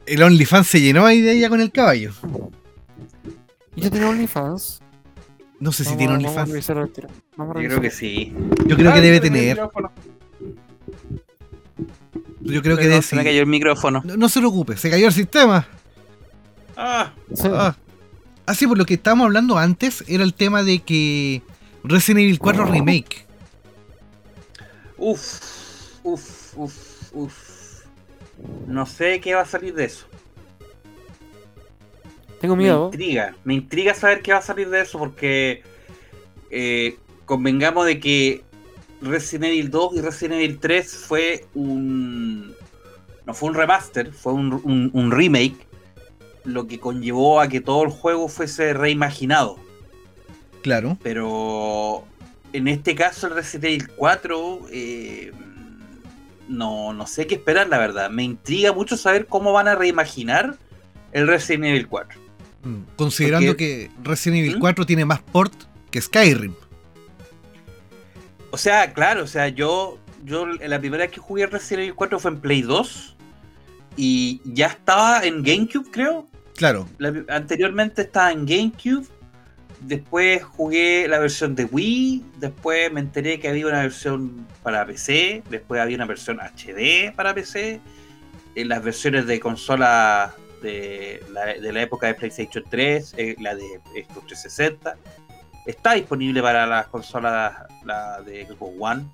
El 0.07 0.23
OnlyFans 0.23 0.67
se 0.69 0.81
llenó 0.81 1.05
ahí 1.05 1.21
de 1.21 1.33
ella 1.33 1.49
con 1.49 1.61
el 1.61 1.73
caballo. 1.73 2.13
¿Y 3.75 3.81
ya 3.83 3.91
tiene 3.91 4.07
OnlyFans? 4.07 4.81
No 5.61 5.73
sé 5.73 5.83
si 5.85 5.91
Vamos 5.91 5.99
tiene 5.99 6.13
a- 6.15 6.17
vamos 6.19 6.37
a 6.37 6.43
OnlyFans. 6.43 7.09
Yo 7.37 7.53
creo 7.69 7.81
que 7.81 7.91
sí. 7.91 8.33
Yo 8.67 8.77
creo 8.77 8.93
que 8.93 8.99
Ah, 8.99 9.03
debe 9.03 9.21
tener. 9.21 9.57
Yo 12.41 12.63
creo 12.63 12.77
que 12.77 12.85
debe 12.89 13.03
se 13.03 13.17
me 13.17 13.25
cayó 13.25 13.41
el 13.41 13.47
micrófono. 13.47 14.01
No, 14.05 14.17
no 14.17 14.29
se 14.29 14.39
preocupe, 14.39 14.77
se 14.77 14.89
cayó 14.91 15.07
el 15.09 15.13
sistema. 15.13 15.67
Ah, 16.81 17.13
Sí. 17.35 17.49
Ah. 17.53 17.77
Ah, 18.47 18.55
sí, 18.55 18.67
por 18.67 18.79
lo 18.79 18.87
que 18.87 18.95
estábamos 18.95 19.27
hablando 19.27 19.59
antes, 19.59 20.03
era 20.09 20.25
el 20.25 20.33
tema 20.33 20.63
de 20.63 20.79
que 20.79 21.43
Resident 21.85 22.21
Evil 22.21 22.39
4 22.39 22.65
Remake. 22.65 23.27
uf, 24.97 25.41
uf, 26.03 26.57
uf, 26.57 27.13
uf. 27.13 27.35
No 28.67 28.87
sé 28.87 29.21
qué 29.21 29.35
va 29.35 29.43
a 29.43 29.47
salir 29.47 29.75
de 29.75 29.85
eso. 29.85 30.07
Tengo 32.41 32.55
Me 32.57 32.63
miedo. 32.65 32.87
intriga, 32.87 33.35
me 33.45 33.55
intriga 33.55 33.95
saber 33.95 34.23
qué 34.23 34.33
va 34.33 34.39
a 34.39 34.43
salir 34.43 34.71
de 34.71 34.81
eso 34.81 34.99
porque 34.99 35.63
eh, 36.51 36.97
convengamos 37.27 37.85
de 37.85 37.99
que 37.99 38.45
Resident 39.03 39.47
Evil 39.53 39.71
2 39.71 39.97
y 39.97 40.01
Resident 40.01 40.35
Evil 40.41 40.59
3 40.59 40.97
fue 40.97 41.45
un... 41.55 42.55
No 43.27 43.35
fue 43.35 43.51
un 43.51 43.55
remaster, 43.57 44.13
fue 44.13 44.33
un, 44.33 44.55
un- 44.65 44.91
un 44.95 45.11
remake, 45.13 45.67
lo 46.53 46.67
que 46.67 46.79
conllevó 46.81 47.41
a 47.41 47.49
que 47.49 47.61
todo 47.61 47.83
el 47.85 47.91
juego 47.91 48.29
fuese 48.29 48.73
reimaginado. 48.75 49.59
Claro. 50.63 50.99
Pero 51.03 52.05
en 52.53 52.69
este 52.69 52.95
caso 52.95 53.27
el 53.29 53.35
Resident 53.35 53.65
Evil 53.67 53.89
4 53.97 54.61
eh, 54.71 55.33
no, 56.49 56.93
no 56.93 57.07
sé 57.07 57.27
qué 57.27 57.37
esperar, 57.37 57.69
la 57.69 57.79
verdad. 57.79 58.11
Me 58.11 58.23
intriga 58.25 58.73
mucho 58.73 58.97
saber 58.97 59.27
cómo 59.27 59.53
van 59.53 59.69
a 59.69 59.75
reimaginar 59.75 60.57
el 61.13 61.27
Resident 61.27 61.65
Evil 61.67 61.87
4. 61.89 62.19
Mm, 62.65 62.77
Considerando 62.97 63.49
Porque- 63.53 63.91
que 63.95 64.09
Resident 64.09 64.39
Evil 64.41 64.57
¿Mm? 64.57 64.61
4 64.61 64.87
tiene 64.87 65.05
más 65.05 65.21
port 65.21 65.53
que 65.91 66.01
Skyrim. 66.01 66.55
O 68.51 68.57
sea, 68.57 68.93
claro, 68.95 69.25
o 69.25 69.27
sea, 69.27 69.49
yo, 69.49 69.99
yo 70.25 70.47
la 70.47 70.79
primera 70.81 71.05
vez 71.05 71.13
que 71.13 71.21
jugué 71.21 71.47
Resident 71.47 71.83
Evil 71.85 71.95
4 71.95 72.19
fue 72.19 72.31
en 72.31 72.41
Play 72.41 72.63
2 72.63 73.15
y 73.97 74.41
ya 74.45 74.67
estaba 74.69 75.25
en 75.25 75.43
GameCube, 75.43 75.91
creo. 75.91 76.27
Claro. 76.59 76.87
La- 76.99 77.15
anteriormente 77.29 78.03
estaba 78.03 78.33
en 78.33 78.45
GameCube. 78.45 79.07
Después 79.81 80.43
jugué 80.43 81.07
la 81.09 81.21
versión 81.21 81.55
de 81.55 81.65
Wii. 81.67 82.25
Después 82.39 82.93
me 82.93 82.99
enteré 83.01 83.39
que 83.39 83.49
había 83.49 83.67
una 83.69 83.83
versión 83.83 84.45
para 84.65 84.85
PC. 84.85 85.45
Después 85.49 85.81
había 85.81 85.95
una 85.97 86.05
versión 86.07 86.41
HD 86.41 87.13
para 87.15 87.33
PC. 87.33 87.81
En 88.57 88.69
las 88.69 88.83
versiones 88.83 89.27
de 89.27 89.39
consola 89.39 90.35
de 90.61 91.23
la, 91.33 91.47
de 91.47 91.73
la 91.73 91.81
época 91.83 92.09
de 92.09 92.15
PlayStation 92.15 92.65
3, 92.69 93.15
eh, 93.17 93.37
la 93.39 93.55
de 93.55 93.63
Xbox 93.95 94.27
360. 94.27 94.97
Está 95.65 95.93
disponible 95.93 96.43
para 96.43 96.67
las 96.67 96.89
consolas 96.89 97.55
la 97.85 98.21
de 98.23 98.47
Xbox 98.47 98.75
One. 98.81 99.05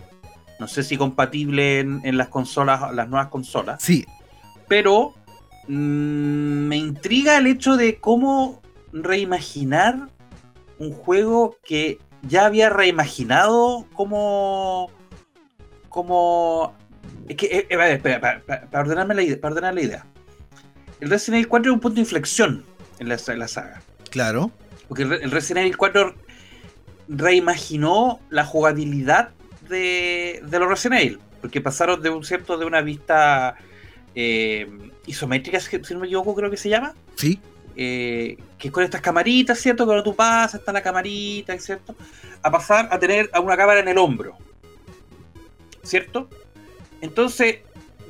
No 0.59 0.67
sé 0.67 0.83
si 0.83 0.97
compatible 0.97 1.81
en, 1.81 2.01
en 2.05 2.17
las 2.17 2.29
consolas, 2.29 2.95
las 2.95 3.09
nuevas 3.09 3.29
consolas 3.29 3.83
Sí, 3.83 4.07
pero 4.69 5.13
me 5.69 6.77
intriga 6.77 7.39
el 7.39 7.47
hecho 7.47 7.77
de 7.77 7.97
cómo 7.97 8.63
reimaginar 8.93 10.09
un 10.79 10.93
juego 10.93 11.57
que 11.65 11.99
ya 12.23 12.47
había 12.47 12.71
reimaginado 12.71 13.87
como 13.95 14.91
como 15.89 16.75
es 17.29 17.37
que 17.37 17.47
eh, 17.47 17.67
eh, 17.71 17.77
vale, 17.77 17.95
espera, 17.95 18.21
para, 18.21 18.41
para- 18.43 18.67
para 18.67 18.81
ordenarme 18.83 19.15
la 19.15 19.23
idea, 19.23 19.41
para 19.41 19.53
ordenar 19.55 19.75
la 19.75 19.83
idea 19.83 20.07
el 21.01 21.11
Resident 21.11 21.37
Evil 21.37 21.49
4 21.49 21.71
es 21.71 21.75
un 21.75 21.81
punto 21.81 21.95
de 21.97 22.01
inflexión 22.01 22.65
en 22.99 23.09
la, 23.09 23.17
en 23.27 23.39
la 23.39 23.49
saga 23.49 23.83
claro. 24.11 24.51
porque 24.89 25.03
el 25.03 25.31
Resident 25.31 25.65
Evil 25.65 25.77
4 25.77 26.15
reimaginó 27.09 28.21
la 28.31 28.45
jugabilidad 28.45 29.31
de, 29.69 30.41
de 30.45 30.59
los 30.59 30.69
Resident 30.69 31.01
Evil. 31.03 31.19
Porque 31.41 31.61
pasaron 31.61 32.01
de 32.01 32.09
un 32.11 32.25
cierto 32.25 32.57
de 32.57 32.65
una 32.65 32.81
vista 32.81 33.57
eh, 34.15 34.67
isométrica, 35.07 35.61
si 35.61 35.95
no 35.95 36.01
me 36.01 36.07
equivoco, 36.07 36.35
creo 36.35 36.51
que 36.51 36.57
se 36.57 36.69
llama. 36.69 36.95
Sí. 37.17 37.41
eh, 37.77 38.39
que 38.59 38.69
es 38.69 38.73
con 38.73 38.85
estas 38.85 39.01
camaritas, 39.01 39.59
¿cierto? 39.59 39.85
Cuando 39.85 40.03
tú 40.03 40.15
pasas, 40.15 40.61
está 40.61 40.73
la 40.73 40.83
camarita, 40.83 41.59
¿cierto? 41.59 41.95
A 42.43 42.51
pasar 42.51 42.89
a 42.91 42.99
tener 42.99 43.31
a 43.33 43.41
una 43.41 43.57
cámara 43.57 43.81
en 43.81 43.89
el 43.89 43.99
hombro. 43.99 44.37
¿Cierto? 45.83 46.29
Entonces, 47.01 47.59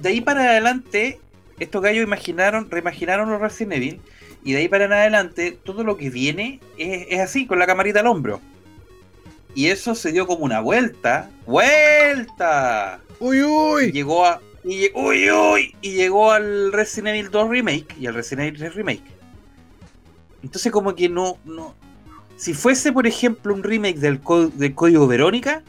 de 0.01 0.09
ahí 0.09 0.21
para 0.21 0.43
adelante, 0.45 1.19
estos 1.59 1.83
gallos 1.83 2.05
imaginaron, 2.05 2.71
reimaginaron 2.71 3.31
los 3.31 3.41
Resident 3.41 3.73
Evil. 3.75 4.01
Y 4.45 4.53
de 4.53 4.59
ahí 4.59 4.69
para 4.69 4.85
en 4.85 4.93
adelante, 4.93 5.59
todo 5.65 5.85
lo 5.85 5.97
que 5.97 6.11
viene 6.11 6.61
es, 6.77 7.07
es 7.09 7.21
así, 7.21 7.47
con 7.47 7.59
la 7.59 7.67
camarita 7.67 8.01
al 8.01 8.07
hombro. 8.07 8.41
Y 9.55 9.69
eso 9.69 9.95
se 9.95 10.13
dio 10.13 10.27
como 10.27 10.45
una 10.45 10.61
vuelta. 10.61 11.31
¡Vuelta! 11.47 13.01
Uy, 13.21 13.43
uy. 13.43 13.93
llegó 13.93 14.27
a. 14.27 14.41
Y, 14.65 14.91
uy, 14.95 15.31
uy, 15.31 15.77
y 15.83 15.93
llegó 15.93 16.33
al 16.33 16.73
Resident 16.73 17.17
Evil 17.17 17.31
2 17.31 17.51
Remake 17.51 17.97
y 18.01 18.07
al 18.07 18.15
Resident 18.15 18.49
Evil 18.49 18.61
3 18.61 18.75
Remake. 18.75 19.03
Entonces, 20.43 20.73
como 20.73 20.95
que 20.95 21.09
no. 21.09 21.39
no 21.45 21.75
si 22.37 22.55
fuese, 22.55 22.93
por 22.93 23.07
ejemplo, 23.07 23.55
un 23.55 23.63
remake 23.63 23.99
del, 23.99 24.21
del 24.55 24.75
código 24.75 25.07
Verónica, 25.07 25.63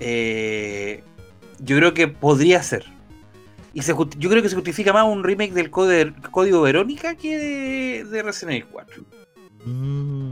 eh, 0.00 1.02
yo 1.60 1.76
creo 1.76 1.94
que 1.94 2.08
podría 2.08 2.62
ser. 2.62 2.84
Y 3.72 3.82
se 3.82 3.94
yo 4.18 4.30
creo 4.30 4.42
que 4.42 4.48
se 4.48 4.56
justifica 4.56 4.92
más 4.92 5.04
un 5.04 5.22
remake 5.22 5.52
del 5.52 5.70
código 5.70 6.62
Verónica 6.62 7.14
que 7.14 7.38
de, 7.38 8.04
de 8.04 8.22
Resident 8.22 8.56
Evil 8.56 8.68
4. 8.72 9.04
Mm. 9.66 10.29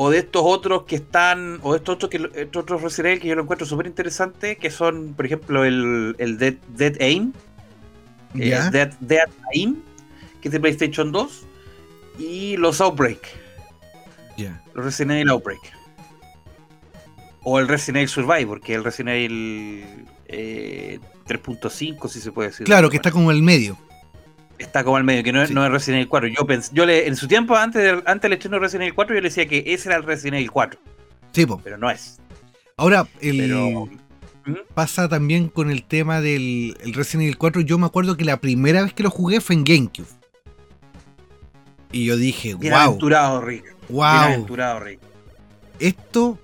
O 0.00 0.10
de 0.10 0.18
estos 0.18 0.42
otros 0.44 0.84
que 0.84 0.94
están, 0.94 1.58
o 1.64 1.72
de 1.72 1.78
estos 1.78 1.96
otros, 1.96 2.08
que, 2.08 2.30
estos 2.40 2.62
otros 2.62 2.82
Resident 2.82 3.06
Evil 3.06 3.20
que 3.20 3.28
yo 3.28 3.34
lo 3.34 3.42
encuentro 3.42 3.66
súper 3.66 3.88
interesante, 3.88 4.56
que 4.56 4.70
son, 4.70 5.14
por 5.14 5.26
ejemplo, 5.26 5.64
el, 5.64 6.14
el 6.18 6.38
Dead, 6.38 6.54
Dead 6.68 6.94
Aim, 7.00 7.32
eh, 8.36 8.50
¿Ya? 8.50 8.70
Dead, 8.70 8.92
Dead 9.00 9.28
Aim, 9.52 9.82
que 10.40 10.46
es 10.46 10.52
de 10.52 10.60
PlayStation 10.60 11.10
2, 11.10 11.42
y 12.20 12.56
los 12.58 12.80
Outbreak, 12.80 13.18
los 14.74 14.84
Resident 14.84 15.16
Evil 15.16 15.30
Outbreak. 15.30 15.60
O 17.42 17.58
el 17.58 17.66
Resident 17.66 17.96
Evil 17.96 18.08
Survivor, 18.08 18.60
que 18.60 18.74
es 18.74 18.78
el 18.78 18.84
Resident 18.84 19.16
Evil 19.16 20.06
eh, 20.26 21.00
3.5, 21.26 22.08
si 22.08 22.20
se 22.20 22.30
puede 22.30 22.50
decir. 22.50 22.66
Claro, 22.66 22.88
que 22.88 22.98
está 22.98 23.10
como 23.10 23.32
el 23.32 23.42
medio. 23.42 23.76
Está 24.58 24.82
como 24.84 24.96
al 24.96 25.04
medio, 25.04 25.22
que 25.22 25.32
no, 25.32 25.40
es- 25.42 25.48
Sí. 25.48 25.54
no 25.54 25.64
es 25.64 25.70
Resident 25.70 25.96
Evil 25.98 26.08
4. 26.08 26.28
Yo 26.30 26.46
pensé, 26.46 26.70
yo 26.74 26.84
le, 26.84 27.06
en 27.06 27.14
su 27.16 27.28
tiempo, 27.28 27.54
antes 27.56 27.82
del, 27.82 28.02
antes 28.06 28.22
del 28.22 28.32
estreno 28.34 28.56
de 28.56 28.60
Resident 28.60 28.82
Evil 28.82 28.94
4, 28.94 29.14
yo 29.14 29.20
le 29.20 29.28
decía 29.28 29.46
que 29.46 29.62
ese 29.66 29.88
era 29.88 29.96
el 29.98 30.04
Resident 30.04 30.34
Evil 30.36 30.50
4, 30.50 30.80
Sí, 31.32 31.46
po. 31.46 31.60
pero 31.62 31.78
no 31.78 31.90
es. 31.90 32.18
Ahora, 32.76 33.06
el, 33.20 33.38
Pero. 33.38 33.86
¿Mm? 34.46 34.54
pasa 34.74 35.08
también 35.08 35.48
con 35.48 35.70
el 35.70 35.82
tema 35.84 36.20
del 36.20 36.76
el 36.80 36.94
Resident 36.94 37.22
Evil 37.24 37.38
4. 37.38 37.60
Yo 37.62 37.76
me 37.78 37.86
acuerdo 37.86 38.16
que 38.16 38.24
la 38.24 38.38
primera 38.40 38.82
vez 38.82 38.92
que 38.94 39.02
lo 39.02 39.10
jugué 39.10 39.40
fue 39.40 39.54
en 39.56 39.64
GameCube. 39.64 40.06
Y 41.92 42.04
yo 42.04 42.16
dije, 42.16 42.52
wow, 42.54 42.60
Bienaventurado, 42.60 43.40
Rick. 43.40 43.64
wow, 43.88 44.10
Bienaventurado, 44.12 44.80
Rick. 44.80 45.00
esto 45.78 46.38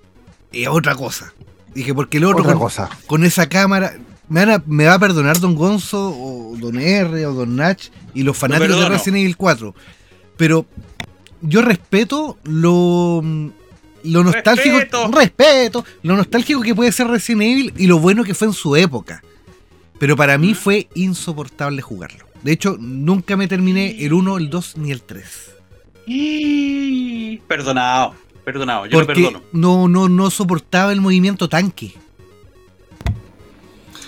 es 0.51 0.67
otra 0.67 0.95
cosa. 0.95 1.33
Dije, 1.73 1.93
porque 1.93 2.17
el 2.17 2.23
otro 2.25 2.39
Otra 2.39 2.53
con, 2.53 2.61
cosa. 2.61 2.89
con 3.05 3.23
esa 3.25 3.47
cámara, 3.49 3.93
me, 4.29 4.45
van 4.45 4.49
a- 4.55 4.63
me 4.65 4.85
va 4.85 4.93
a 4.95 4.99
perdonar 4.99 5.39
Don 5.39 5.55
Gonzo 5.55 6.09
o 6.09 6.55
Don 6.57 6.79
R 6.79 7.25
o 7.25 7.33
Don 7.33 7.55
Nach 7.55 7.79
y 8.13 8.23
los 8.23 8.37
fanáticos 8.37 8.79
de. 8.79 8.89
Resident 8.89 9.17
Evil 9.21 9.37
4. 9.37 9.75
Pero 10.37 10.65
yo 11.41 11.61
respeto 11.61 12.37
lo, 12.43 13.21
lo 14.03 14.23
nostálgico. 14.23 14.77
Respeto. 14.77 15.11
Respeto. 15.11 15.85
Lo 16.03 16.15
nostálgico 16.15 16.61
que 16.61 16.75
puede 16.75 16.91
ser 16.91 17.07
Resident 17.07 17.41
Evil 17.43 17.73
y 17.77 17.87
lo 17.87 17.99
bueno 17.99 18.23
que 18.23 18.33
fue 18.33 18.47
en 18.47 18.53
su 18.53 18.75
época. 18.75 19.21
Pero 19.99 20.15
para 20.17 20.37
mí 20.37 20.53
fue 20.53 20.87
insoportable 20.95 21.81
jugarlo. 21.81 22.25
De 22.43 22.51
hecho, 22.51 22.75
nunca 22.79 23.37
me 23.37 23.47
terminé 23.47 24.03
el 24.05 24.13
1, 24.13 24.37
el 24.37 24.49
2 24.49 24.77
ni 24.77 24.91
el 24.91 25.01
3. 25.01 25.23
Y- 26.07 27.37
Perdonado, 27.47 28.13
perdonado, 28.43 28.85
yo 28.85 28.99
lo 28.99 29.05
Porque 29.05 29.21
perdono. 29.23 29.43
no, 29.51 29.87
no, 29.87 30.09
no 30.09 30.29
soportaba 30.29 30.91
el 30.91 31.01
movimiento 31.01 31.49
tanque. 31.49 31.93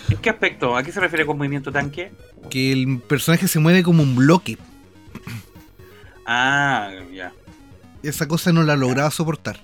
¿En 0.09 0.17
qué 0.17 0.29
aspecto? 0.29 0.75
¿A 0.77 0.83
qué 0.83 0.91
se 0.91 0.99
refiere 0.99 1.25
con 1.25 1.37
movimiento 1.37 1.71
tanque? 1.71 2.11
Que 2.49 2.71
el 2.71 2.99
personaje 2.99 3.47
se 3.47 3.59
mueve 3.59 3.83
como 3.83 4.03
un 4.03 4.15
bloque. 4.15 4.57
Ah, 6.25 6.91
ya. 7.13 7.31
esa 8.03 8.27
cosa 8.27 8.51
no 8.51 8.63
la 8.63 8.75
lograba 8.75 9.09
soportar. 9.11 9.59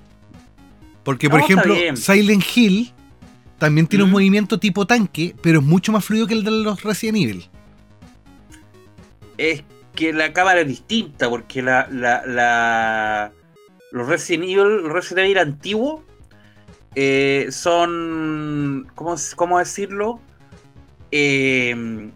Porque, 1.03 1.29
por 1.29 1.39
No, 1.39 1.45
ejemplo. 1.45 1.75
Silent 1.95 2.43
Hill 2.55 2.93
también 3.57 3.87
tiene 3.87 4.05
un 4.05 4.11
movimiento 4.11 4.59
tipo 4.59 4.87
tanque, 4.87 5.35
pero 5.41 5.59
es 5.59 5.65
mucho 5.65 5.91
más 5.91 6.03
fluido 6.05 6.27
que 6.27 6.33
el 6.33 6.43
de 6.43 6.51
los 6.51 6.81
Resident 6.83 7.17
Evil. 7.17 7.49
Es 9.37 9.63
que 9.95 10.13
la 10.13 10.31
cámara 10.33 10.61
es 10.61 10.67
distinta, 10.67 11.29
porque 11.29 11.61
la, 11.61 11.87
la, 11.91 12.25
la- 12.25 13.31
los 13.91 14.07
Resident 14.07 14.43
Evil, 14.45 14.83
los 14.83 14.91
Resident 14.91 15.25
Evil 15.25 15.37
antiguos 15.37 16.01
eh, 16.95 17.47
son, 17.51 18.87
¿cómo, 18.95 19.15
cómo 19.35 19.59
decirlo? 19.59 20.19
Eh, 21.15 22.09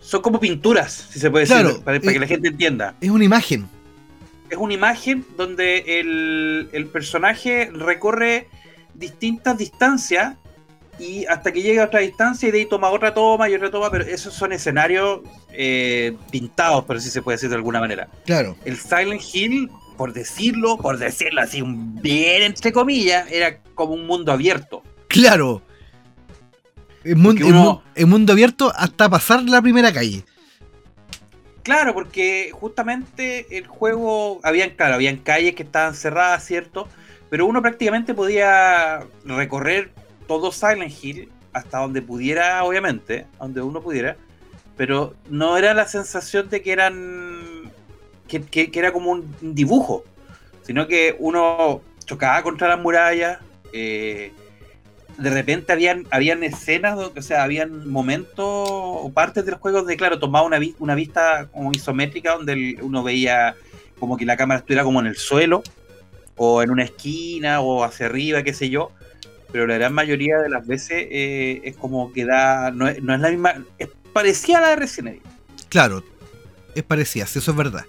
son 0.00 0.20
como 0.22 0.40
pinturas, 0.40 1.06
si 1.12 1.20
se 1.20 1.30
puede 1.30 1.46
decir, 1.46 1.64
para, 1.84 1.84
para 1.84 1.96
eh, 1.98 2.00
que 2.00 2.18
la 2.18 2.26
gente 2.26 2.48
entienda. 2.48 2.96
Es 3.00 3.10
una 3.10 3.24
imagen. 3.24 3.68
es 4.50 4.56
una 4.58 4.74
imagen 4.74 5.24
donde 5.36 6.00
el, 6.00 6.68
el 6.72 6.86
personaje 6.86 7.70
recorre 7.72 8.48
distintas 8.94 9.56
distancias 9.56 10.34
y 10.98 11.24
hasta 11.26 11.52
que 11.52 11.62
llega 11.62 11.84
a 11.84 11.86
otra 11.86 12.00
distancia 12.00 12.48
y 12.48 12.52
de 12.52 12.58
ahí 12.58 12.66
toma 12.66 12.90
otra 12.90 13.14
toma 13.14 13.48
y 13.48 13.54
otra 13.54 13.70
toma, 13.70 13.88
pero 13.90 14.04
esos 14.04 14.34
son 14.34 14.52
escenarios 14.52 15.20
eh, 15.52 16.16
pintados, 16.32 16.84
por 16.84 16.96
así 16.96 17.10
se 17.10 17.22
puede 17.22 17.36
decir 17.36 17.48
de 17.48 17.54
alguna 17.54 17.78
manera. 17.78 18.08
Claro. 18.26 18.56
El 18.64 18.76
Silent 18.76 19.22
Hill, 19.32 19.70
por 19.96 20.12
decirlo, 20.12 20.76
por 20.76 20.98
decirlo 20.98 21.42
así, 21.42 21.62
un 21.62 21.94
bien 22.02 22.42
entre 22.42 22.72
comillas, 22.72 23.30
era 23.30 23.58
como 23.76 23.94
un 23.94 24.06
mundo 24.06 24.32
abierto. 24.32 24.82
Claro. 25.06 25.62
El 27.04 27.16
mundo, 28.06 28.32
abierto 28.32 28.72
hasta 28.76 29.08
pasar 29.08 29.42
la 29.44 29.62
primera 29.62 29.92
calle. 29.92 30.24
Claro, 31.62 31.94
porque 31.94 32.50
justamente 32.52 33.58
el 33.58 33.66
juego, 33.66 34.40
habían, 34.42 34.70
claro, 34.70 34.94
habían 34.94 35.18
calles 35.18 35.54
que 35.54 35.62
estaban 35.62 35.94
cerradas, 35.94 36.44
¿cierto? 36.44 36.88
Pero 37.28 37.46
uno 37.46 37.62
prácticamente 37.62 38.14
podía 38.14 39.00
recorrer 39.24 39.92
todo 40.26 40.52
Silent 40.52 40.92
Hill 41.02 41.28
hasta 41.52 41.78
donde 41.78 42.02
pudiera, 42.02 42.64
obviamente, 42.64 43.26
donde 43.38 43.60
uno 43.62 43.80
pudiera, 43.82 44.16
pero 44.76 45.14
no 45.28 45.56
era 45.56 45.74
la 45.74 45.86
sensación 45.86 46.48
de 46.48 46.62
que 46.62 46.72
eran, 46.72 47.70
que, 48.26 48.42
que- 48.42 48.70
que 48.70 48.78
era 48.78 48.92
como 48.92 49.10
un 49.10 49.34
dibujo, 49.40 50.04
sino 50.62 50.86
que 50.86 51.16
uno 51.18 51.82
chocaba 52.04 52.42
contra 52.42 52.68
las 52.68 52.80
murallas, 52.80 53.38
eh, 53.72 54.32
de 55.20 55.30
repente 55.30 55.72
habían, 55.72 56.06
habían 56.10 56.42
escenas, 56.42 56.96
o 56.98 57.22
sea, 57.22 57.42
habían 57.44 57.88
momentos 57.88 58.34
o 58.38 59.10
partes 59.14 59.44
de 59.44 59.50
los 59.52 59.60
juegos 59.60 59.86
de, 59.86 59.96
claro, 59.96 60.18
tomaba 60.18 60.46
una, 60.46 60.58
vi- 60.58 60.74
una 60.78 60.94
vista 60.94 61.48
como 61.52 61.70
isométrica 61.72 62.32
donde 62.32 62.52
el- 62.54 62.78
uno 62.82 63.02
veía 63.02 63.54
como 63.98 64.16
que 64.16 64.24
la 64.24 64.36
cámara 64.36 64.60
estuviera 64.60 64.82
como 64.82 65.00
en 65.00 65.06
el 65.06 65.16
suelo 65.16 65.62
o 66.36 66.62
en 66.62 66.70
una 66.70 66.84
esquina 66.84 67.60
o 67.60 67.84
hacia 67.84 68.06
arriba, 68.06 68.42
qué 68.42 68.54
sé 68.54 68.70
yo, 68.70 68.90
pero 69.52 69.66
la 69.66 69.74
gran 69.76 69.92
mayoría 69.92 70.38
de 70.38 70.48
las 70.48 70.66
veces 70.66 71.06
eh, 71.10 71.60
es 71.64 71.76
como 71.76 72.12
que 72.12 72.24
da, 72.24 72.70
no 72.70 72.88
es, 72.88 73.02
no 73.02 73.14
es 73.14 73.20
la 73.20 73.30
misma, 73.30 73.62
es 73.78 73.88
parecida 74.12 74.58
a 74.58 74.60
la 74.62 74.68
de 74.70 74.76
Resident 74.76 75.08
Evil, 75.16 75.22
Claro. 75.68 76.02
Es 76.74 76.82
parecida, 76.84 77.26
sí, 77.26 77.40
eso 77.40 77.50
es 77.50 77.56
verdad. 77.56 77.84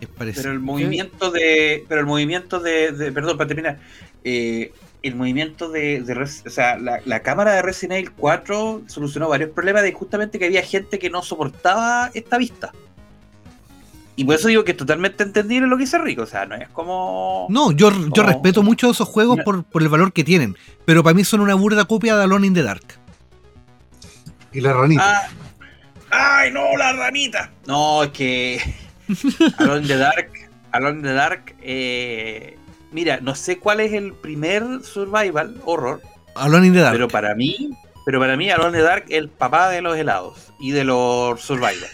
Es 0.00 0.08
parecida. 0.08 0.42
pero 0.42 0.52
el 0.52 0.60
movimiento 0.60 1.30
de, 1.30 1.84
pero 1.88 2.00
el 2.00 2.06
movimiento 2.06 2.60
de, 2.60 2.92
de- 2.92 3.12
perdón, 3.12 3.36
para 3.38 3.48
terminar, 3.48 3.78
eh, 4.24 4.72
el 5.02 5.14
movimiento 5.14 5.68
de, 5.70 6.00
de 6.02 6.14
o 6.22 6.50
sea, 6.50 6.76
la, 6.78 7.00
la 7.04 7.20
cámara 7.22 7.52
de 7.52 7.62
Resident 7.62 7.98
Evil 7.98 8.12
4 8.12 8.82
solucionó 8.86 9.28
varios 9.28 9.50
problemas 9.50 9.82
de 9.82 9.92
justamente 9.92 10.38
que 10.38 10.46
había 10.46 10.62
gente 10.62 10.98
que 10.98 11.10
no 11.10 11.22
soportaba 11.22 12.10
esta 12.14 12.38
vista. 12.38 12.72
Y 14.16 14.24
por 14.24 14.34
eso 14.34 14.48
digo 14.48 14.64
que 14.64 14.72
es 14.72 14.76
totalmente 14.76 15.22
entendible 15.22 15.68
lo 15.68 15.76
que 15.76 15.84
dice 15.84 15.96
Rico, 15.98 16.22
o 16.22 16.26
sea, 16.26 16.44
no 16.44 16.56
es 16.56 16.68
como... 16.70 17.46
No, 17.50 17.70
yo, 17.70 17.92
yo 18.12 18.24
respeto 18.24 18.64
mucho 18.64 18.90
esos 18.90 19.06
juegos 19.06 19.38
por, 19.44 19.62
por 19.62 19.80
el 19.80 19.88
valor 19.88 20.12
que 20.12 20.24
tienen. 20.24 20.56
Pero 20.84 21.04
para 21.04 21.14
mí 21.14 21.22
son 21.22 21.40
una 21.40 21.54
burda 21.54 21.84
copia 21.84 22.16
de 22.16 22.24
Alone 22.24 22.48
in 22.48 22.54
the 22.54 22.64
Dark. 22.64 22.82
Y 24.52 24.60
la 24.60 24.72
ranita. 24.72 25.30
Ah, 26.10 26.40
¡Ay, 26.40 26.50
no, 26.50 26.76
la 26.76 26.94
ranita! 26.94 27.52
No, 27.68 28.02
es 28.02 28.10
que. 28.10 28.74
Alone 29.58 29.82
in 29.82 29.86
the 29.86 29.96
Dark. 29.96 30.30
Alone 30.72 30.96
in 30.96 31.02
the 31.02 31.12
Dark. 31.12 31.54
eh, 31.62 32.57
mira, 32.92 33.20
no 33.20 33.34
sé 33.34 33.58
cuál 33.58 33.80
es 33.80 33.92
el 33.92 34.12
primer 34.14 34.82
survival 34.82 35.60
horror, 35.64 36.00
Alone 36.34 36.66
in 36.68 36.72
the 36.74 36.80
Dark. 36.80 36.92
pero 36.94 37.08
para 37.08 37.34
mí. 37.34 37.70
Pero 38.04 38.20
para 38.20 38.36
mí, 38.36 38.50
Alone 38.50 38.68
in 38.78 38.82
the 38.82 38.88
Dark 38.88 39.04
es 39.08 39.18
el 39.18 39.28
papá 39.28 39.68
de 39.68 39.82
los 39.82 39.96
helados 39.96 40.52
y 40.58 40.70
de 40.70 40.84
los 40.84 41.40
survival. 41.40 41.90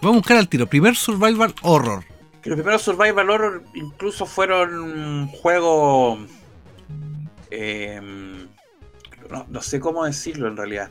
Vamos 0.00 0.14
a 0.14 0.18
buscar 0.18 0.36
al 0.36 0.48
tiro. 0.48 0.66
Primer 0.66 0.94
Survival 0.94 1.54
Horror. 1.62 2.04
Que 2.42 2.50
los 2.50 2.56
primeros 2.56 2.82
survival 2.82 3.30
horror 3.30 3.64
incluso 3.74 4.24
fueron 4.26 5.26
juegos. 5.28 6.20
eh, 7.50 8.00
no, 9.28 9.44
no 9.48 9.60
sé 9.60 9.80
cómo 9.80 10.04
decirlo 10.04 10.46
en 10.46 10.56
realidad. 10.56 10.90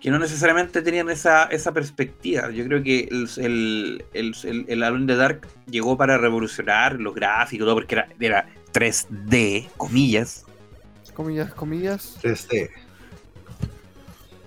Que 0.00 0.10
no 0.10 0.18
necesariamente 0.20 0.80
tenían 0.82 1.10
esa, 1.10 1.44
esa 1.44 1.72
perspectiva. 1.72 2.50
Yo 2.50 2.64
creo 2.66 2.82
que 2.84 3.08
el, 3.10 3.28
el, 3.38 4.04
el, 4.14 4.34
el, 4.44 4.64
el 4.68 4.82
Alone 4.84 5.00
in 5.02 5.06
the 5.08 5.16
Dark 5.16 5.48
llegó 5.68 5.96
para 5.96 6.18
revolucionar 6.18 7.00
los 7.00 7.14
gráficos, 7.14 7.64
todo, 7.66 7.74
porque 7.74 7.96
era, 7.96 8.08
era 8.20 8.46
3D, 8.72 9.68
comillas. 9.76 10.44
Comillas, 11.14 11.52
comillas. 11.52 12.16
3D. 12.22 12.70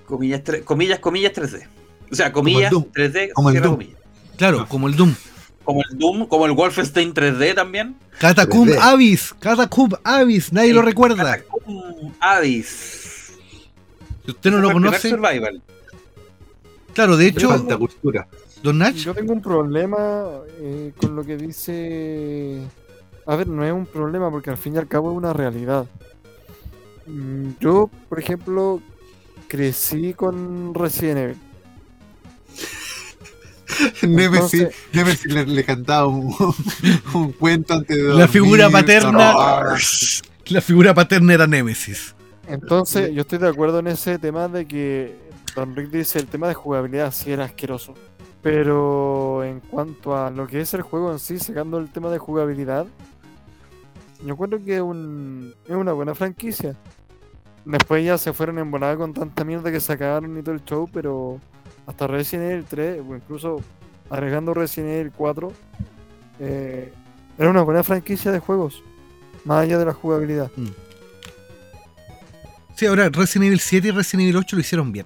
Comillas, 0.06 0.44
tre- 0.44 0.64
comillas, 0.64 1.00
comillas 1.00 1.34
3D. 1.34 1.68
O 2.12 2.16
sea, 2.16 2.32
comillas 2.32 2.72
Doom. 2.72 2.86
3D, 2.94 3.32
Como 3.34 3.50
el 3.50 3.54
cierra 3.54 3.68
Doom. 3.68 3.76
comillas. 3.78 4.00
Claro, 4.38 4.68
como 4.68 4.88
el 4.88 4.96
Doom. 4.96 5.16
Como 5.64 5.82
el 5.90 5.98
Doom, 5.98 6.28
como 6.28 6.46
el 6.46 6.52
Wolfenstein 6.54 7.14
3D 7.14 7.56
también. 7.56 7.96
Catacomb 8.20 8.70
3D. 8.70 8.78
Abyss. 8.82 9.34
Catacomb 9.40 9.94
Abyss. 10.04 10.52
Nadie 10.52 10.74
lo 10.74 10.82
recuerda. 10.82 11.18
Catacomb 11.38 12.14
Abyss. 12.20 13.01
Si 14.26 14.32
usted 14.32 14.52
no 14.52 14.60
lo 14.60 14.72
conoce. 14.72 15.10
Survival. 15.10 15.62
Claro, 16.94 17.18
de 17.18 17.28
hecho, 17.28 17.50
falta 17.50 17.78
cultura. 17.78 18.28
Don 18.62 18.78
Nach. 18.78 18.94
Yo 18.94 19.14
tengo 19.14 19.34
un 19.34 19.42
problema 19.42 20.30
eh, 20.60 20.92
con 20.98 21.16
lo 21.16 21.24
que 21.24 21.38
dice. 21.38 22.62
A 23.26 23.36
ver, 23.36 23.48
no 23.48 23.66
es 23.66 23.72
un 23.72 23.86
problema 23.86 24.30
porque 24.30 24.50
al 24.50 24.58
fin 24.58 24.76
y 24.76 24.78
al 24.78 24.88
cabo 24.88 25.12
es 25.12 25.18
una 25.18 25.34
realidad. 25.34 25.86
Mm, 27.08 27.52
Yo, 27.60 27.90
por 28.10 28.20
ejemplo, 28.20 28.82
crecí 29.48 30.14
con 30.14 30.74
Resident 30.76 31.18
Evil. 31.20 31.38
Nemesis, 34.04 34.62
Entonces- 34.62 34.76
Nemesis 34.94 35.34
le, 35.34 35.46
le 35.46 35.64
cantaba 35.64 36.08
un, 36.08 36.36
un 37.14 37.32
cuento 37.32 37.74
antes 37.74 37.98
de 37.98 38.04
La 38.14 38.28
figura 38.28 38.66
dormir. 38.66 38.82
paterna. 38.82 39.34
La 40.48 40.62
figura 40.62 40.94
paterna 40.94 41.34
era 41.34 41.48
Nemesis. 41.48 42.14
Entonces, 42.52 43.14
yo 43.14 43.22
estoy 43.22 43.38
de 43.38 43.48
acuerdo 43.48 43.80
en 43.80 43.88
ese 43.88 44.20
tema 44.20 44.50
de 44.50 44.68
que 44.68 45.16
Don 45.56 45.74
Rick 45.74 45.90
dice 45.90 46.20
el 46.20 46.28
tema 46.28 46.50
de 46.50 46.54
jugabilidad 46.54 47.12
sí 47.12 47.32
era 47.32 47.46
asqueroso. 47.46 47.94
Pero 48.42 49.44
en 49.44 49.62
cuanto 49.62 50.18
a 50.18 50.30
lo 50.30 50.48
que 50.48 50.60
es 50.60 50.74
el 50.74 50.82
juego 50.82 51.14
en 51.14 51.20
sí, 51.20 51.40
sacando 51.40 51.78
el 51.78 51.90
tema 51.90 52.10
de 52.10 52.18
jugabilidad, 52.18 52.88
yo 54.26 54.34
encuentro 54.34 54.62
que 54.64 54.76
es, 54.76 54.82
un, 54.82 55.54
es 55.66 55.76
una 55.76 55.94
buena 55.94 56.14
franquicia. 56.14 56.76
Después 57.64 58.04
ya 58.04 58.18
se 58.18 58.34
fueron 58.34 58.60
en 58.60 58.70
volada 58.70 58.98
con 58.98 59.14
tanta 59.14 59.46
mierda 59.46 59.72
que 59.72 59.80
sacaron 59.80 60.38
y 60.38 60.42
todo 60.42 60.56
el 60.56 60.66
show, 60.66 60.90
pero 60.92 61.40
hasta 61.86 62.08
Resident 62.08 62.52
Evil 62.52 62.66
3, 62.66 63.02
o 63.08 63.16
incluso 63.16 63.62
agregando 64.10 64.54
Resident 64.54 64.92
Evil 64.92 65.12
4, 65.16 65.52
eh, 66.40 66.92
era 67.38 67.50
una 67.50 67.62
buena 67.62 67.84
franquicia 67.84 68.32
de 68.32 68.40
juegos, 68.40 68.84
más 69.46 69.64
allá 69.64 69.78
de 69.78 69.86
la 69.86 69.94
jugabilidad. 69.94 70.52
Sí, 72.82 72.88
ahora 72.88 73.10
Resident 73.10 73.46
Evil 73.46 73.60
7 73.60 73.90
y 73.90 73.92
Resident 73.92 74.24
Evil 74.24 74.38
8 74.38 74.56
lo 74.56 74.60
hicieron 74.60 74.92
bien. 74.92 75.06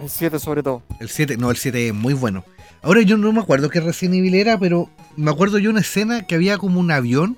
El 0.00 0.08
7 0.08 0.38
sobre 0.38 0.62
todo. 0.62 0.84
El 1.00 1.08
7, 1.08 1.36
no, 1.38 1.50
el 1.50 1.56
7 1.56 1.88
es 1.88 1.92
muy 1.92 2.14
bueno. 2.14 2.44
Ahora 2.82 3.02
yo 3.02 3.16
no 3.16 3.32
me 3.32 3.40
acuerdo 3.40 3.68
qué 3.68 3.80
Resident 3.80 4.14
Evil 4.14 4.36
era, 4.36 4.60
pero 4.60 4.88
me 5.16 5.28
acuerdo 5.32 5.58
yo 5.58 5.70
una 5.70 5.80
escena 5.80 6.24
que 6.24 6.36
había 6.36 6.56
como 6.56 6.78
un 6.78 6.92
avión 6.92 7.36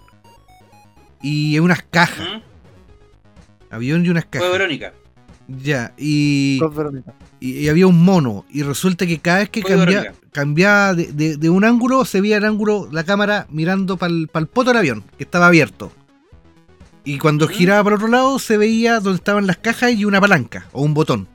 y 1.23 1.59
unas 1.59 1.83
cajas. 1.91 2.29
¿Mm? 2.29 3.75
Avión 3.75 4.05
y 4.05 4.11
unas 4.11 4.25
Fue 4.25 4.41
cajas. 4.41 4.53
Verónica. 4.53 4.93
Ya, 5.49 5.95
y, 5.97 6.61
Verónica. 6.61 7.15
y- 7.41 7.61
y 7.61 7.69
había 7.71 7.87
un 7.87 8.05
mono. 8.05 8.45
Y 8.51 8.63
resulta 8.63 9.07
que 9.07 9.21
cada 9.21 9.39
vez 9.39 9.49
que 9.49 9.63
Fue 9.63 9.71
cambia- 9.71 10.13
cambiaba 10.33 10.93
de, 10.93 11.11
de- 11.15 11.39
de 11.39 11.49
un 11.49 11.65
ángulo, 11.65 12.05
se 12.05 12.21
veía 12.21 12.37
el 12.37 12.45
ángulo, 12.45 12.91
la 12.93 13.05
cámara 13.05 13.47
mirando 13.49 13.97
para 13.97 14.13
el 14.13 14.29
poto 14.53 14.69
del 14.69 14.77
avión, 14.77 15.03
que 15.17 15.25
estaba 15.25 15.47
abierto. 15.47 15.91
Y 17.05 17.18
cuando 17.18 17.46
Ujú. 17.46 17.55
giraba 17.55 17.82
para 17.84 17.96
otro 17.96 18.09
lado, 18.09 18.38
se 18.38 18.57
veía 18.57 19.01
donde 19.01 19.16
estaban 19.16 19.46
las 19.46 19.57
cajas 19.57 19.92
y 19.92 20.05
una 20.05 20.20
palanca 20.20 20.68
o 20.72 20.82
un 20.82 20.94
botón. 20.94 21.28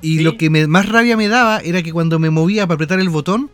Y 0.00 0.18
Sí. 0.18 0.22
lo 0.24 0.36
que 0.36 0.50
me- 0.50 0.66
más 0.66 0.88
rabia 0.88 1.16
me 1.16 1.28
daba 1.28 1.60
era 1.60 1.82
que 1.82 1.92
cuando 1.92 2.18
me 2.18 2.30
movía 2.30 2.66
para 2.66 2.74
apretar 2.74 2.98
el 2.98 3.08
botón, 3.08 3.50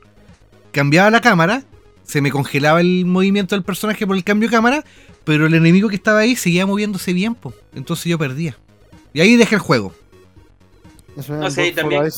cambiaba 0.72 1.10
la 1.10 1.20
cámara, 1.20 1.62
se 2.04 2.22
me 2.22 2.30
congelaba 2.30 2.80
el 2.80 3.04
movimiento 3.04 3.54
del 3.54 3.64
personaje 3.64 4.06
por 4.06 4.16
el 4.16 4.24
cambio 4.24 4.48
de 4.48 4.54
cámara, 4.56 4.84
pero 5.24 5.46
el 5.46 5.52
enemigo 5.54 5.90
que 5.90 5.96
estaba 5.96 6.20
ahí 6.20 6.36
seguía 6.36 6.64
moviéndose 6.66 7.12
bien, 7.12 7.34
po. 7.34 7.52
entonces 7.74 8.06
yo 8.06 8.16
perdía. 8.18 8.56
Y 9.12 9.20
ahí 9.20 9.36
dejé 9.36 9.56
el 9.56 9.60
juego. 9.60 9.92
Eso 11.18 11.34
No 11.34 11.50
for 11.50 11.64
también-. 11.74 12.10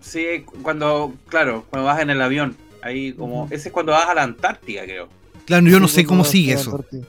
Sí, 0.00 0.44
cuando, 0.62 1.14
claro, 1.28 1.66
cuando 1.70 1.86
vas 1.86 2.00
en 2.00 2.10
el 2.10 2.20
avión. 2.22 2.56
Ahí 2.82 3.12
como, 3.12 3.46
ese 3.50 3.68
es 3.68 3.72
cuando 3.72 3.92
vas 3.92 4.08
a 4.08 4.14
la 4.14 4.22
Antártica, 4.22 4.82
creo. 4.84 5.08
Claro, 5.44 5.66
yo 5.68 5.78
no 5.78 5.86
Sí, 5.86 5.96
sé 5.96 6.04
cómo 6.04 6.24
sigue 6.24 6.54
eso. 6.54 6.70
Antártida. 6.70 7.06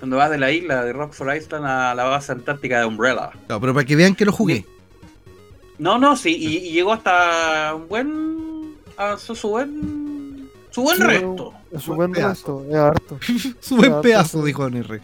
Cuando 0.00 0.16
vas 0.16 0.30
de 0.30 0.38
la 0.38 0.50
isla 0.50 0.84
de 0.84 0.92
Rockford 0.92 1.36
Island 1.36 1.66
a 1.66 1.94
la 1.94 2.04
base 2.04 2.32
antártica 2.32 2.80
de 2.80 2.86
Umbrella. 2.86 3.30
No, 3.48 3.60
pero 3.60 3.74
para 3.74 3.86
que 3.86 3.94
vean 3.94 4.14
que 4.14 4.24
lo 4.24 4.32
jugué. 4.32 4.66
No, 5.78 5.98
no, 5.98 6.16
sí, 6.16 6.36
y, 6.36 6.56
y 6.68 6.72
llegó 6.72 6.92
hasta 6.92 7.74
un 7.74 7.86
buen. 7.88 8.76
a 8.96 9.16
su, 9.16 9.34
su 9.34 9.50
buen. 9.50 10.50
su 10.70 10.82
buen 10.82 10.98
resto. 10.98 11.54
Es 11.70 11.86
un 11.86 11.96
Buen 11.96 12.14
resto, 12.14 12.64
es 12.68 12.74
harto. 12.74 13.18
Su 13.60 13.76
buen 13.76 14.00
pedazo, 14.00 14.42
dijo 14.42 14.62
Don 14.62 14.74
R. 14.74 15.00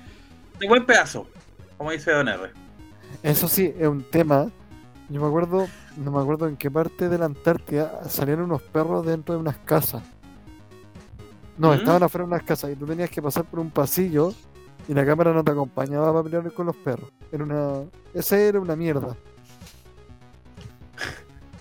De 0.58 0.68
buen 0.68 0.84
pedazo. 0.84 1.26
Como 1.76 1.92
dice 1.92 2.10
Don 2.10 2.28
R. 2.28 2.50
Eso 3.22 3.46
sí, 3.48 3.72
es 3.78 3.86
un 3.86 4.02
tema. 4.02 4.48
Yo 5.08 5.20
me 5.20 5.28
acuerdo, 5.28 5.68
no 5.96 6.10
me 6.10 6.20
acuerdo 6.20 6.48
en 6.48 6.56
qué 6.56 6.70
parte 6.70 7.08
de 7.08 7.18
la 7.18 7.26
Antártida 7.26 8.00
salían 8.08 8.40
unos 8.40 8.62
perros 8.62 9.06
dentro 9.06 9.34
de 9.36 9.40
unas 9.40 9.58
casas. 9.58 10.02
No, 11.56 11.70
¿Mm? 11.70 11.74
estaban 11.74 12.02
afuera 12.02 12.24
de 12.24 12.32
unas 12.32 12.42
casas 12.42 12.72
y 12.72 12.76
tú 12.76 12.86
tenías 12.86 13.08
que 13.08 13.22
pasar 13.22 13.44
por 13.44 13.60
un 13.60 13.70
pasillo 13.70 14.34
y 14.88 14.94
la 14.94 15.04
cámara 15.04 15.32
no 15.32 15.42
te 15.44 15.50
acompañaba 15.52 16.12
para 16.12 16.22
pelear 16.24 16.52
con 16.52 16.66
los 16.66 16.76
perros. 16.76 17.10
Era 17.32 17.44
una. 17.44 17.80
Esa 18.14 18.38
era 18.38 18.60
una 18.60 18.76
mierda. 18.76 19.16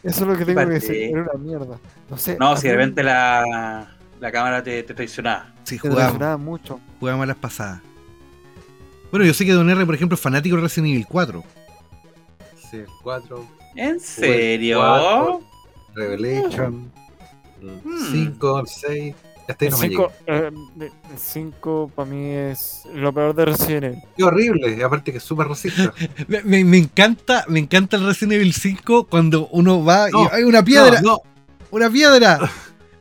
Eso 0.04 0.22
es 0.22 0.28
lo 0.28 0.38
que 0.38 0.46
tengo 0.46 0.60
que 0.62 0.66
decir, 0.68 0.96
era 0.96 1.24
una 1.24 1.34
mierda. 1.34 1.80
No 2.10 2.18
sé. 2.18 2.38
No, 2.40 2.56
si 2.56 2.68
de 2.68 2.76
repente 2.76 3.02
la, 3.02 3.88
la 4.20 4.32
cámara 4.32 4.62
te, 4.64 4.84
te 4.84 4.94
traicionaba. 4.94 5.52
Sí, 5.64 5.76
me 5.76 5.80
jugábamos, 5.80 6.04
traicionaba 6.04 6.38
mucho. 6.38 6.80
jugábamos 7.00 7.24
a 7.24 7.28
las 7.28 7.38
pasadas. 7.38 7.82
Bueno, 9.10 9.26
yo 9.26 9.34
sé 9.34 9.46
que 9.46 9.54
Don 9.54 9.68
R, 9.70 9.84
por 9.86 9.96
ejemplo, 9.96 10.14
es 10.16 10.22
fanático 10.22 10.58
de 10.58 10.62
Resident 10.64 10.92
Evil 10.92 11.08
4. 11.08 11.44
Sí, 12.70 12.84
4, 13.02 13.46
¿En 13.76 14.00
serio? 14.00 14.78
cuatro. 14.80 15.42
Revelation, 15.96 16.92
Hmm. 17.62 18.12
5, 18.12 18.64
6. 18.68 19.16
Hasta 19.48 19.66
ahí 19.66 19.68
El 19.68 19.72
no 19.72 19.78
me 19.78 20.90
5 21.18 21.86
llega. 21.86 21.96
para 21.96 22.10
mí 22.10 22.30
es 22.32 22.84
lo 22.94 23.14
peor 23.14 23.36
de 23.36 23.46
Resident 23.46 23.84
Evil. 23.86 24.00
Qué 24.18 24.24
horrible, 24.24 24.76
y 24.78 24.82
aparte 24.82 25.12
que 25.12 25.18
es 25.20 25.24
súper 25.24 25.48
racista. 25.48 25.94
Me, 26.28 26.42
me- 26.44 26.64
me 26.64 26.78
encanta, 26.78 27.46
me 27.48 27.60
encanta 27.60 27.98
el 27.98 28.06
Resident 28.06 28.34
Evil 28.34 28.54
5 28.54 29.06
cuando 29.08 29.48
uno 29.52 29.84
va 29.84 30.10
No, 30.10 30.24
y 30.24 30.28
hay 30.32 30.44
una 30.44 30.64
piedra, 30.64 31.00
No, 31.02 31.10
no, 31.12 31.22
una 31.72 31.90
piedra, 31.90 32.40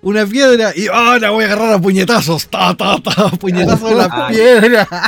una 0.02 0.26
piedra 0.26 0.72
y 0.76 0.86
ah, 0.92 1.16
la 1.20 1.30
voy 1.30 1.44
a 1.44 1.46
agarrar 1.46 1.72
a 1.74 1.78
puñetazos, 1.78 2.46
ta, 2.48 2.74
ta, 2.76 2.98
ta, 3.00 3.30
puñetazos 3.40 3.90
en 3.92 3.98
la 3.98 4.08
Ay. 4.12 4.34
piedra. 4.34 4.88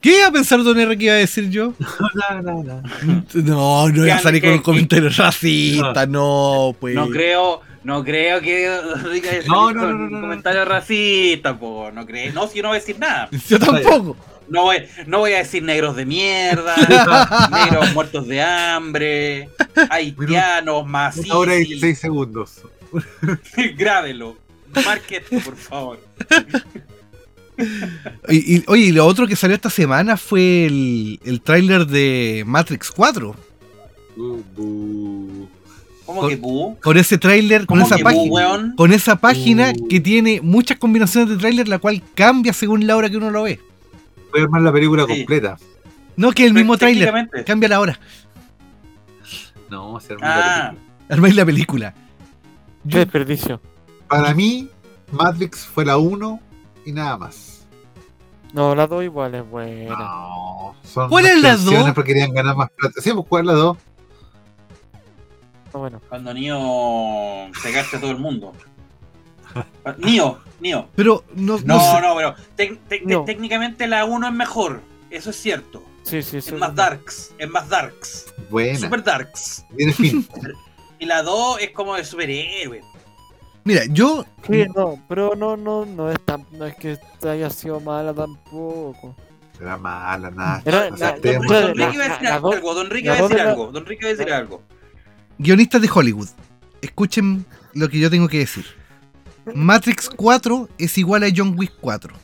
¿Qué 0.00 0.18
iba 0.18 0.26
a 0.26 0.32
pensar 0.32 0.62
Don 0.62 0.78
R 0.78 0.98
que 0.98 1.04
iba 1.04 1.14
a 1.14 1.18
decir 1.18 1.48
yo? 1.48 1.72
no, 2.14 2.42
no, 2.42 2.62
no. 2.62 2.82
No, 3.34 3.88
no 3.88 4.06
iba 4.06 4.16
a 4.16 4.18
salir 4.18 4.42
con 4.42 4.50
un 4.52 4.58
comentario 4.58 5.08
racista, 5.08 6.04
no, 6.06 6.76
pues. 6.78 6.94
No 6.94 7.08
creo, 7.08 7.62
no 7.84 8.02
creo 8.02 8.40
que 8.40 8.68
diga 9.12 9.30
eso 9.32 9.52
No, 9.52 9.72
no, 9.72 9.82
no, 9.86 9.92
no, 9.98 10.08
no, 10.10 10.20
comentarios 10.22 10.66
racistas, 10.66 11.56
po. 11.58 11.90
No 11.92 12.04
creo, 12.06 12.32
no, 12.32 12.48
si 12.48 12.56
yo 12.56 12.62
no 12.62 12.68
voy 12.70 12.76
a 12.78 12.80
decir 12.80 12.98
nada. 12.98 13.28
Yo 13.48 13.58
tampoco. 13.58 14.16
No 14.46 14.62
voy, 14.64 14.76
no 15.06 15.20
voy 15.20 15.32
a 15.32 15.38
decir 15.38 15.62
negros 15.62 15.96
de 15.96 16.04
mierda, 16.04 16.74
negros 17.50 17.94
muertos 17.94 18.26
de 18.28 18.42
hambre, 18.42 19.48
haitianos, 19.88 20.86
macizos. 20.86 21.26
Una 21.30 21.36
hora 21.38 21.54
y 21.56 21.64
16 21.64 21.98
segundos. 21.98 22.60
Grábelo. 23.76 24.36
Marque 24.84 25.16
esto, 25.16 25.38
por 25.40 25.56
favor. 25.56 25.98
Y, 28.28 28.56
y- 28.56 28.64
oye, 28.66 28.82
y 28.86 28.92
lo 28.92 29.06
otro 29.06 29.26
que 29.26 29.36
salió 29.36 29.54
esta 29.54 29.70
semana 29.70 30.16
fue 30.16 30.66
el, 30.66 31.20
el 31.24 31.40
tráiler 31.40 31.86
de 31.86 32.42
Matrix 32.46 32.90
4. 32.90 33.34
Uh, 34.16 34.42
bu. 34.54 35.48
¿Cómo 36.06 36.20
Con- 36.20 36.30
que 36.30 36.36
bu? 36.36 36.76
Con 36.82 36.96
ese 36.98 37.16
tráiler, 37.18 37.66
con 37.66 37.78
¿Cómo 37.78 37.86
esa 37.86 37.96
bu, 37.96 38.02
página. 38.02 38.30
weón? 38.32 38.74
Con 38.76 38.92
esa 38.92 39.16
página 39.16 39.72
Uh. 39.78 39.88
que 39.88 40.00
tiene 40.00 40.40
muchas 40.42 40.78
combinaciones 40.78 41.30
de 41.30 41.36
tráiler, 41.36 41.66
la 41.68 41.78
cual 41.78 42.02
cambia 42.14 42.52
según 42.52 42.86
la 42.86 42.96
hora 42.96 43.08
que 43.08 43.16
uno 43.16 43.30
lo 43.30 43.44
ve. 43.44 43.58
Voy 44.32 44.40
a 44.40 44.44
armar 44.44 44.62
la 44.62 44.72
película 44.72 45.04
Sí. 45.08 45.16
completa. 45.18 45.56
No 46.16 46.32
que 46.32 46.44
el 46.46 46.52
mismo 46.54 46.76
tráiler, 46.76 47.12
cambia 47.46 47.68
la 47.68 47.80
hora. 47.80 47.98
No, 49.70 49.98
se 50.00 50.12
arma 50.12 50.26
la 50.26 50.34
Ah, 50.36 50.68
película. 50.70 50.84
Armáis 51.08 51.36
la 51.36 51.44
película. 51.46 51.94
Qué 52.88 52.98
desperdicio. 52.98 53.60
Para 54.08 54.34
mí, 54.34 54.68
Matrix 55.10 55.60
fue 55.66 55.84
la 55.84 55.96
1 55.96 56.40
y 56.84 56.92
nada 56.92 57.16
más. 57.16 57.66
No, 58.52 58.74
la 58.74 58.86
2 58.86 59.04
igual 59.04 59.34
es 59.34 59.48
buena. 59.48 59.96
No, 59.96 60.74
son 60.84 61.08
¿Cuál 61.08 61.26
es 61.26 61.40
la 61.42 61.50
canciones 61.50 61.86
dos? 61.86 61.94
porque 61.94 62.12
querían 62.12 62.32
ganar 62.32 62.54
más 62.56 62.68
plata. 62.76 63.00
Sí, 63.00 63.10
pues 63.12 63.26
¿cuál 63.28 63.42
es 63.42 63.46
la 63.48 63.52
2? 63.54 63.78
No, 65.74 65.80
bueno. 65.80 66.00
cuando 66.08 66.32
Nio 66.32 67.50
se 67.60 67.72
gasta 67.72 67.96
a 67.96 68.00
todo 68.00 68.12
el 68.12 68.18
mundo. 68.18 68.52
Nio, 69.98 70.38
Nio. 70.60 70.88
Pero 70.94 71.24
no, 71.34 71.58
no 71.64 71.76
No, 71.76 71.80
sé. 71.80 72.00
no, 72.00 72.14
pero 72.16 72.34
tec- 72.56 72.78
tec- 72.88 73.02
No. 73.04 73.24
técnicamente 73.24 73.86
la 73.88 74.04
1 74.04 74.28
es 74.28 74.32
mejor. 74.32 74.80
Eso 75.10 75.30
es 75.30 75.36
cierto. 75.36 75.82
Sí, 76.02 76.22
sí, 76.22 76.36
Es 76.38 76.44
sí. 76.46 76.54
más 76.54 76.74
darks. 76.74 77.34
Es 77.38 77.48
más 77.48 77.68
darks. 77.68 78.32
Buena. 78.50 78.78
Super 78.78 79.02
darks. 79.02 79.64
Y 81.00 81.06
la 81.06 81.22
2 81.22 81.60
es 81.60 81.70
como 81.72 81.96
de 81.96 82.04
superhéroe. 82.04 82.80
Mira, 83.64 83.82
yo. 83.90 84.24
Sí, 84.48 84.64
no, 84.74 85.02
pero 85.08 85.34
no, 85.36 85.56
no, 85.56 85.84
no 85.84 86.10
es 86.10 86.18
tan, 86.24 86.46
no 86.52 86.66
es 86.66 86.76
que 86.76 86.96
haya 87.28 87.50
sido 87.50 87.80
mala 87.80 88.14
tampoco. 88.14 89.14
Era 89.60 89.76
mala, 89.76 90.30
nada. 90.30 90.62
Era- 90.64 90.90
la- 90.90 90.96
la- 90.96 91.18
Don 91.18 91.74
Ricky 91.74 91.94
iba 91.96 92.04
a 92.04 92.08
decir 92.10 92.28
algo. 92.28 92.74
Don 92.74 92.90
Ricky 92.90 93.06
iba 93.06 93.14
a 93.16 93.22
decir 93.22 93.40
algo. 93.40 93.66
Don 93.72 93.84
Ricky 93.86 94.02
iba 94.04 94.10
a 94.10 94.14
decir 94.16 94.32
algo. 94.32 94.62
Guionistas 95.38 95.80
de 95.82 95.90
Hollywood, 95.92 96.28
escuchen 96.82 97.44
lo 97.74 97.88
que 97.88 97.98
yo 97.98 98.10
tengo 98.10 98.28
que 98.28 98.38
decir. 98.38 98.64
Matrix 99.54 100.08
4 100.08 100.68
es 100.78 100.96
igual 100.98 101.24
a 101.24 101.28
John 101.34 101.54
Wick 101.58 101.72
4. 101.80 102.14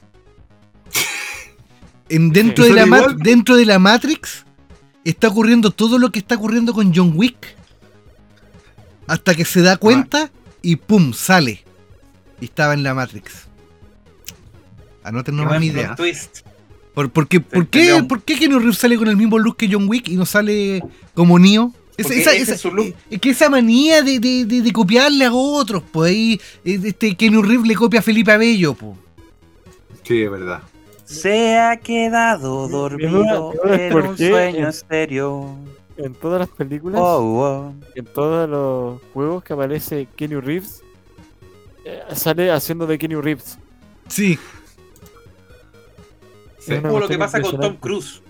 En, 2.08 2.30
dentro, 2.32 2.64
de 2.64 2.72
la 2.72 2.82
¿Son 2.82 2.90
Ma- 2.90 2.98
igual? 2.98 3.16
dentro 3.18 3.56
de 3.56 3.66
la 3.66 3.78
Matrix 3.78 4.44
está 5.04 5.28
ocurriendo 5.28 5.70
todo 5.70 5.98
lo 5.98 6.10
que 6.10 6.18
está 6.18 6.34
ocurriendo 6.36 6.72
con 6.72 6.92
John 6.94 7.12
Wick. 7.14 7.56
Hasta 9.06 9.34
que 9.34 9.44
se 9.44 9.60
da 9.60 9.76
cuenta 9.76 10.30
y 10.62 10.76
¡pum! 10.76 11.12
sale. 11.12 11.64
Y 12.40 12.46
estaba 12.46 12.74
en 12.74 12.82
la 12.82 12.94
Matrix. 12.94 13.46
Anoten 15.04 15.36
buen 15.36 15.60
mi 15.60 15.66
idea. 15.66 15.94
twist. 15.94 16.40
¿Por, 16.94 17.10
por 17.10 17.28
qué, 17.28 17.40
por, 17.40 17.68
qué. 17.68 18.02
¿Por 18.08 18.22
qué 18.22 18.36
Keanu 18.38 18.58
Reeves 18.58 18.78
sale 18.78 18.96
con 18.98 19.08
el 19.08 19.16
mismo 19.16 19.38
look 19.38 19.56
que 19.56 19.68
John 19.70 19.88
Wick 19.88 20.08
y 20.08 20.16
no 20.16 20.26
sale 20.26 20.82
como 21.14 21.38
Neo? 21.38 21.72
Esa, 22.00 22.08
Porque 22.08 22.20
esa- 22.20 22.32
ese 22.32 22.42
esa- 22.42 22.54
es 22.54 22.60
su 22.60 22.70
look. 22.72 22.94
es 23.10 23.20
que 23.20 23.30
esa 23.30 23.48
manía 23.50 24.02
de, 24.02 24.18
de- 24.18 24.44
de- 24.44 24.60
de 24.62 24.72
copiarle 24.72 25.24
a 25.24 25.32
otros, 25.32 25.82
pues 25.92 26.10
ahí 26.12 26.40
eh, 26.64 26.80
este 26.84 27.16
Keanu 27.16 27.42
Reeves 27.42 27.66
le 27.66 27.74
copia 27.74 28.00
a 28.00 28.02
Felipe 28.02 28.32
Abello, 28.32 28.74
pues. 28.74 28.96
Sí, 30.04 30.22
es 30.22 30.30
verdad. 30.30 30.62
Se 31.04 31.58
ha 31.58 31.76
quedado 31.78 32.62
Mi- 32.62 32.66
mi 32.66 32.72
dormido 32.72 33.52
en 33.64 33.96
un 33.96 34.16
sueño 34.16 34.70
en-. 34.90 35.70
En 35.96 36.14
todas 36.14 36.38
las 36.40 36.48
películas, 36.48 37.00
Oh, 37.04 37.18
oh. 37.20 37.74
en 37.94 38.04
todos 38.06 38.48
los 38.48 39.02
juegos 39.12 39.42
que 39.44 39.52
aparece 39.52 40.08
Kenny 40.16 40.36
Reeves, 40.36 40.82
eh, 41.84 42.00
sale 42.14 42.50
haciendo 42.50 42.86
de 42.86 42.96
Kenny 42.98 43.16
Reeves. 43.16 43.58
Sí, 44.08 44.38
Sí. 46.58 46.74
Es 46.74 46.80
Como 46.82 47.00
lo 47.00 47.08
que 47.08 47.16
pasa 47.18 47.40
con 47.40 47.58
Tom. 47.58 47.76
Cruise. 47.76 48.20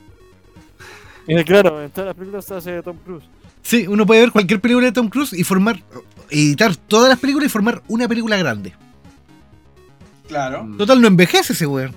Eh, 1.27 1.45
claro, 1.45 1.83
en 1.83 1.91
todas 1.91 2.09
las 2.09 2.17
películas 2.17 2.45
se 2.45 2.55
hace 2.55 2.73
de 2.73 2.83
Tom 2.83 2.97
Cruise. 3.05 3.25
Sí, 3.63 3.87
uno 3.87 4.07
puede 4.07 4.21
ver 4.21 4.33
cualquier 4.33 4.61
película 4.61 4.87
de 4.87 4.93
Tom 4.93 5.09
Cruise 5.09 5.33
y 5.33 5.45
formar, 5.45 5.83
editar 6.31 6.75
todas 6.77 7.09
las 7.09 7.19
películas 7.19 7.47
y 7.47 7.51
formar 7.51 7.83
una 7.89 8.07
película 8.09 8.37
grande. 8.37 8.73
Claro, 10.29 10.65
Mm. 10.65 10.77
Total, 10.79 11.01
no 11.01 11.09
envejece 11.09 11.53
ese 11.55 11.67
weón. 11.67 11.95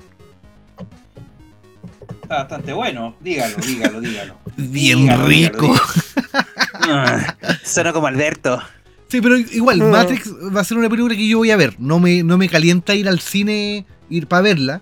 está 2.24 2.36
bastante 2.38 2.74
bueno. 2.74 3.16
Dígalo, 3.20 3.56
dígalo, 3.58 4.02
dígalo. 4.02 4.36
Bien 4.58 5.00
Dígalo, 5.02 5.26
rico. 5.28 5.76
dígalo, 6.82 7.24
Suena 7.64 7.94
como 7.94 8.08
Alberto. 8.08 8.60
Sí, 9.10 9.22
pero 9.22 9.38
igual, 9.38 9.82
Ah. 9.82 9.86
Matrix 9.86 10.34
va 10.56 10.62
a 10.62 10.64
ser 10.64 10.78
una 10.78 10.90
película 10.90 11.16
que 11.16 11.28
yo 11.28 11.38
voy 11.40 11.52
a 11.52 11.58
ver. 11.58 11.76
No 11.80 12.00
me, 12.00 12.24
no 12.24 12.38
me 12.38 12.50
calienta 12.50 12.96
ir 12.96 13.08
al 13.08 13.20
cine, 13.20 13.86
ir 14.10 14.26
para 14.28 14.42
verla. 14.42 14.82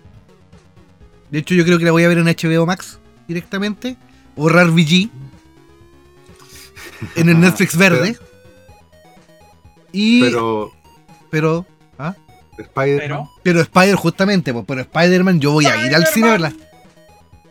De 1.30 1.38
hecho, 1.40 1.54
yo 1.54 1.64
creo 1.64 1.78
que 1.78 1.84
la 1.84 1.92
voy 1.92 2.04
a 2.04 2.08
ver 2.08 2.18
en 2.18 2.26
HBO 2.26 2.64
Max 2.64 2.98
directamente. 3.28 3.96
O 4.36 4.48
RAR-VG. 4.48 5.10
En 7.16 7.28
el 7.28 7.40
Netflix 7.40 7.76
verde. 7.76 8.16
Y. 9.92 10.22
Pero. 10.22 10.72
Pero 11.30 11.66
¿ah? 11.98 12.14
Spider-Man. 12.58 13.00
Pero. 13.08 13.30
Pero 13.42 13.60
Spider, 13.60 13.94
justamente, 13.96 14.52
pues, 14.52 14.64
pero 14.66 14.80
Spider-Man, 14.82 15.40
yo 15.40 15.52
voy 15.52 15.66
a 15.66 15.86
ir 15.86 15.94
al 15.94 16.06
cine 16.06 16.28
a 16.28 16.32
verla. 16.32 16.52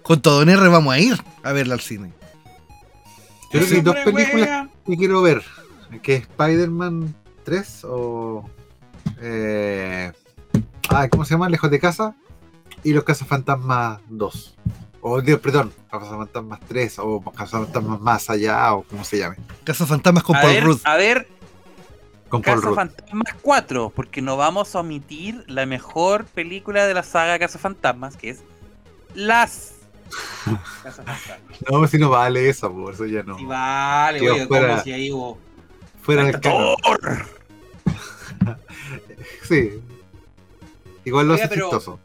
Con 0.03 0.21
todo 0.21 0.41
en 0.41 0.49
R 0.49 0.67
vamos 0.67 0.93
a 0.93 0.99
ir 0.99 1.21
a 1.43 1.51
verla 1.51 1.75
al 1.75 1.81
cine. 1.81 2.11
Yo 3.51 3.59
creo 3.59 3.67
que 3.67 3.75
hay 3.75 3.81
dos 3.81 3.95
películas 3.95 4.31
juega. 4.31 4.69
que 4.85 4.97
quiero 4.97 5.21
ver. 5.21 5.43
Que 6.01 6.15
es 6.15 6.21
Spider-Man 6.21 7.13
3 7.43 7.83
o... 7.83 8.49
Eh, 9.21 10.11
ah, 10.89 11.09
¿cómo 11.09 11.25
se 11.25 11.33
llama? 11.33 11.49
Lejos 11.49 11.69
de 11.69 11.79
casa. 11.79 12.15
Y 12.83 12.93
los 12.93 13.03
Cazafantasmas 13.03 13.99
2. 14.09 14.57
O, 15.01 15.19
Dios, 15.21 15.39
perdón, 15.39 15.73
Cazafantasmas 15.89 16.59
3 16.67 16.99
o 16.99 17.21
Cazafantasmas 17.31 17.99
más 17.99 18.29
allá 18.29 18.73
o 18.75 18.83
como 18.83 19.03
se 19.03 19.17
llame. 19.17 19.37
Casa 19.63 19.85
Fantasmas 19.85 20.23
con 20.23 20.35
A 20.35 20.41
Paul 20.41 20.53
ver, 20.53 20.63
Rudd. 20.63 20.79
a 20.83 20.95
ver, 20.95 21.27
Con 22.29 22.41
Paul 22.41 22.55
Casa 22.57 22.67
Rudd. 22.67 22.75
Fantasmas 22.75 23.35
4, 23.41 23.91
porque 23.95 24.21
no 24.21 24.37
vamos 24.37 24.75
a 24.75 24.79
omitir 24.81 25.43
la 25.47 25.65
mejor 25.65 26.25
película 26.25 26.85
de 26.85 26.93
la 26.93 27.03
saga 27.03 27.39
Casa 27.39 27.57
Fantasmas, 27.57 28.15
que 28.15 28.29
es 28.29 28.43
Las 29.15 29.73
Casa 30.83 31.03
Fantasmas. 31.03 31.39
No, 31.69 31.87
si 31.87 31.97
no 31.97 32.09
vale 32.09 32.47
esa, 32.47 32.69
por 32.69 32.93
eso 32.93 33.05
ya 33.07 33.23
no. 33.23 33.37
Sí, 33.39 33.45
vale, 33.45 34.19
Tío, 34.19 34.33
oye, 34.35 34.47
fuera- 34.47 34.67
como 34.69 34.83
si 34.83 34.93
ahí 34.93 35.11
hubo. 35.11 35.39
Fuera 36.03 36.23
del. 36.25 36.39
Sí. 39.43 39.81
Igual 41.05 41.27
lo 41.27 41.33
Oiga, 41.33 41.45
hace 41.45 41.53
pero- 41.55 41.67
chistoso. 41.69 41.99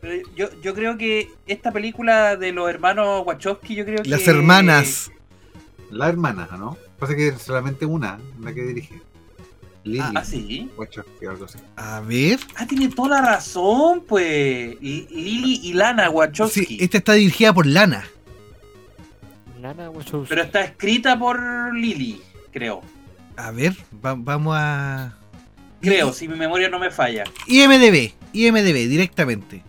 Pero 0.00 0.28
yo, 0.36 0.48
yo 0.62 0.74
creo 0.74 0.96
que 0.98 1.30
esta 1.46 1.72
película 1.72 2.36
de 2.36 2.52
los 2.52 2.68
hermanos 2.68 3.22
Wachowski, 3.26 3.74
yo 3.74 3.84
creo 3.84 4.02
que. 4.02 4.08
Las 4.08 4.26
hermanas. 4.28 5.10
La 5.90 6.08
hermana, 6.08 6.48
¿no? 6.58 6.76
Pasa 6.98 7.14
que 7.14 7.28
es 7.28 7.42
solamente 7.42 7.86
una 7.86 8.18
la 8.40 8.52
que 8.52 8.62
dirige. 8.62 9.00
Lily. 9.84 10.00
Ah, 10.16 10.24
sí. 10.24 10.68
Wachowski, 10.76 11.26
algo 11.26 11.44
así. 11.44 11.58
A 11.76 12.00
ver. 12.00 12.40
Ah, 12.56 12.66
tiene 12.66 12.88
toda 12.88 13.20
la 13.20 13.28
razón, 13.30 14.02
pues. 14.06 14.80
Li- 14.80 15.06
Lily 15.10 15.60
y 15.62 15.72
Lana 15.74 16.10
Wachowski. 16.10 16.64
Sí, 16.66 16.78
esta 16.80 16.98
está 16.98 17.12
dirigida 17.12 17.52
por 17.54 17.66
Lana. 17.66 18.04
Lana 19.60 19.90
Wachowski. 19.90 20.28
Pero 20.28 20.42
está 20.42 20.62
escrita 20.62 21.18
por 21.18 21.74
Lily, 21.74 22.20
creo. 22.52 22.82
A 23.36 23.50
ver, 23.50 23.74
va- 24.04 24.14
vamos 24.16 24.54
a. 24.58 25.16
Creo, 25.80 26.12
si 26.12 26.26
mi 26.26 26.36
memoria 26.36 26.68
no 26.68 26.78
me 26.78 26.90
falla. 26.90 27.24
IMDB. 27.46 28.12
IMDB, 28.32 28.88
directamente. 28.88 29.62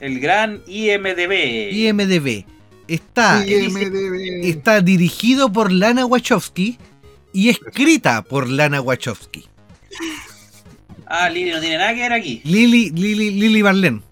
El 0.00 0.20
gran 0.20 0.62
IMDB. 0.66 1.72
IMDB. 1.72 2.44
Está, 2.86 3.44
IMDb. 3.46 4.44
está 4.44 4.80
dirigido 4.80 5.50
por 5.52 5.72
Lana 5.72 6.04
Wachowski 6.04 6.78
y 7.32 7.48
escrita 7.48 8.22
por 8.22 8.48
Lana 8.48 8.80
Wachowski. 8.80 9.46
Ah, 11.06 11.28
Lily 11.28 11.50
no 11.50 11.60
tiene 11.60 11.78
nada 11.78 11.94
que 11.94 12.00
ver 12.00 12.12
aquí. 12.12 12.40
Lily, 12.44 12.90
Lily, 12.90 13.30
Lily 13.30 13.62
Marlene. 13.62 14.02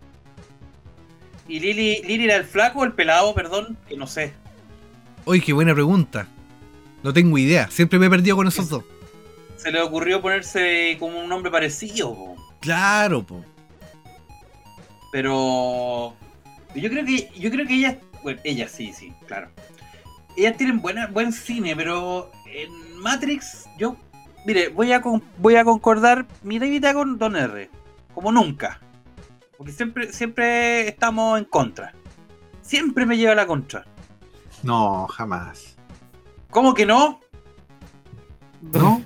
¿Y 1.48 1.60
Lily, 1.60 2.02
Lily 2.04 2.24
era 2.24 2.36
el 2.36 2.44
flaco 2.44 2.80
o 2.80 2.84
el 2.84 2.92
pelado? 2.92 3.34
Perdón, 3.34 3.76
que 3.88 3.96
no 3.96 4.06
sé. 4.06 4.32
Uy, 5.24 5.40
qué 5.40 5.52
buena 5.52 5.74
pregunta. 5.74 6.28
No 7.02 7.12
tengo 7.12 7.36
idea. 7.38 7.70
Siempre 7.70 7.98
me 7.98 8.06
he 8.06 8.10
perdido 8.10 8.36
con 8.36 8.46
esos 8.46 8.68
dos. 8.68 8.84
Se 9.56 9.70
le 9.70 9.80
ocurrió 9.80 10.20
ponerse 10.20 10.96
como 10.98 11.20
un 11.20 11.28
nombre 11.28 11.50
parecido, 11.50 12.14
po. 12.14 12.36
Claro, 12.60 13.24
po. 13.24 13.44
Pero 15.12 16.16
yo 16.74 16.90
creo 16.90 17.04
que 17.04 17.30
yo 17.38 17.50
creo 17.50 17.66
que 17.66 17.74
ellas, 17.74 17.96
bueno, 18.24 18.40
ellas 18.42 18.72
sí, 18.72 18.92
sí, 18.92 19.12
claro. 19.28 19.48
Ellas 20.36 20.56
tienen 20.56 20.80
buena, 20.80 21.06
buen 21.06 21.32
cine, 21.32 21.76
pero 21.76 22.32
en 22.46 22.98
Matrix 22.98 23.66
yo, 23.78 23.94
mire, 24.46 24.68
voy 24.70 24.90
a 24.92 25.02
con- 25.02 25.22
voy 25.38 25.56
a 25.56 25.64
concordar 25.64 26.26
mi 26.42 26.58
mitad 26.58 26.94
con 26.94 27.18
Don 27.18 27.36
R, 27.36 27.70
como 28.14 28.32
nunca, 28.32 28.80
porque 29.58 29.70
siempre 29.72 30.12
siempre 30.12 30.88
estamos 30.88 31.38
en 31.38 31.44
contra, 31.44 31.92
siempre 32.62 33.04
me 33.06 33.16
lleva 33.18 33.32
a 33.32 33.36
la 33.36 33.46
contra. 33.46 33.84
No, 34.62 35.06
jamás. 35.08 35.76
¿Cómo 36.50 36.72
que 36.72 36.86
no? 36.86 37.20
¿No? 38.62 39.02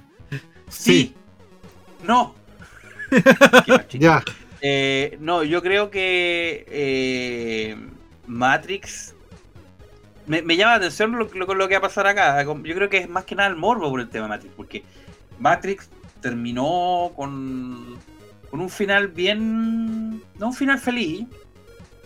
Sí, 0.69 1.15
no. 2.05 2.35
Qué 3.11 3.73
machista. 3.73 3.99
Ya. 3.99 4.25
Eh, 4.61 5.17
no, 5.21 5.43
yo 5.45 5.63
creo 5.63 5.91
que 5.91 6.65
eh, 6.69 7.77
Matrix 8.27 9.15
me, 10.27 10.57
llama 10.57 10.73
la 10.73 10.77
atención 10.79 11.13
lo, 11.13 11.29
lo- 11.33 11.55
lo 11.55 11.69
que 11.69 11.75
va 11.75 11.79
a 11.79 11.83
pasar 11.83 12.07
acá. 12.07 12.43
Yo 12.43 12.75
creo 12.75 12.89
que 12.89 12.99
es 12.99 13.09
más 13.09 13.25
que 13.25 13.35
nada 13.35 13.49
el 13.49 13.57
morbo 13.57 13.91
por 13.91 14.01
el 14.01 14.09
tema 14.09 14.25
de 14.25 14.29
Matrix, 14.31 14.55
porque 14.57 14.85
Matrix 15.39 15.89
terminó 16.21 17.13
con, 17.15 17.97
con 18.51 18.61
un 18.61 18.71
final 18.71 19.09
bien. 19.09 20.21
No 20.39 20.49
un 20.49 20.55
final 20.55 20.79
feliz, 20.79 21.27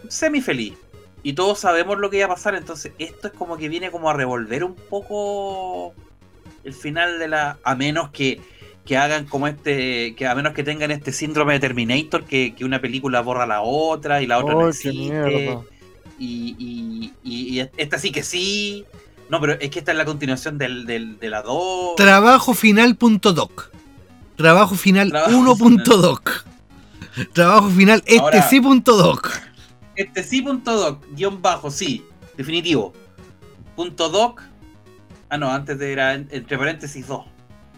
semi 0.09 0.40
feliz. 0.40 0.74
Y 1.22 1.34
todos 1.34 1.61
sabemos 1.61 1.98
lo 1.98 2.11
que 2.11 2.18
iba 2.18 2.26
a 2.26 2.30
pasar, 2.30 2.55
entonces 2.55 2.92
esto 2.98 3.28
es 3.28 3.34
como 3.34 3.57
que 3.59 3.68
viene 3.68 3.90
como 3.90 4.11
a 4.11 4.14
revolver 4.14 4.64
un 4.64 4.74
poco 4.74 5.94
el 6.64 6.74
final 6.74 7.18
de 7.18 7.28
la. 7.28 7.59
A 7.64 7.74
menos 7.76 8.11
que, 8.11 8.40
que 8.85 8.97
hagan 8.97 9.26
como 9.26 9.47
este. 9.47 10.14
que 10.16 10.26
A 10.26 10.35
menos 10.35 10.53
que 10.55 10.64
tengan 10.64 10.91
este 10.91 11.12
síndrome 11.12 11.53
de 11.55 11.61
Terminator, 11.61 12.24
que, 12.24 12.55
que 12.55 12.64
una 12.64 12.81
película 12.81 13.20
borra 13.20 13.47
la 13.47 13.61
otra 13.62 14.22
y 14.22 14.26
la 14.26 14.39
otra 14.39 14.55
no 14.55 14.66
¡Ay, 14.66 14.72
qué 14.81 14.89
existe 14.89 15.59
y, 16.18 16.55
y, 16.59 17.12
y- 17.24 17.61
y 17.61 17.68
esta 17.76 17.99
sí 17.99 18.11
que 18.12 18.22
sí. 18.22 18.85
No, 19.31 19.41
pero 19.41 19.53
es 19.55 19.70
que 19.70 19.78
esta 19.78 19.93
es 19.93 19.99
la 19.99 20.05
continuación 20.05 20.59
del, 20.59 20.85
del- 20.87 21.18
de 21.18 21.31
la 21.31 21.41
2. 21.43 21.95
Trabajo 21.97 22.53
final.doc. 22.53 23.70
Trabajo 24.37 24.74
final 24.74 25.11
Trabajo 25.11 25.33
1.doc. 25.33 26.45
Trabajo 27.33 27.68
final 27.70 28.03
este 28.07 28.18
Ahora- 28.20 28.43
sí.doc. 28.49 29.31
Este 29.97 30.22
sí, 30.22 30.41
punto 30.43 30.72
doc, 30.76 31.05
guion 31.14 31.43
bajo, 31.43 31.70
sí, 31.70 32.05
definitivo. 32.37 32.93
Punto 33.76 34.09
doc. 34.09 34.43
Ah, 35.28 35.37
no, 35.39 35.51
antes 35.51 35.78
de 35.78 35.93
era 35.93 36.14
en- 36.14 36.28
entre 36.31 36.57
paréntesis 36.59 37.07
2. 37.07 37.24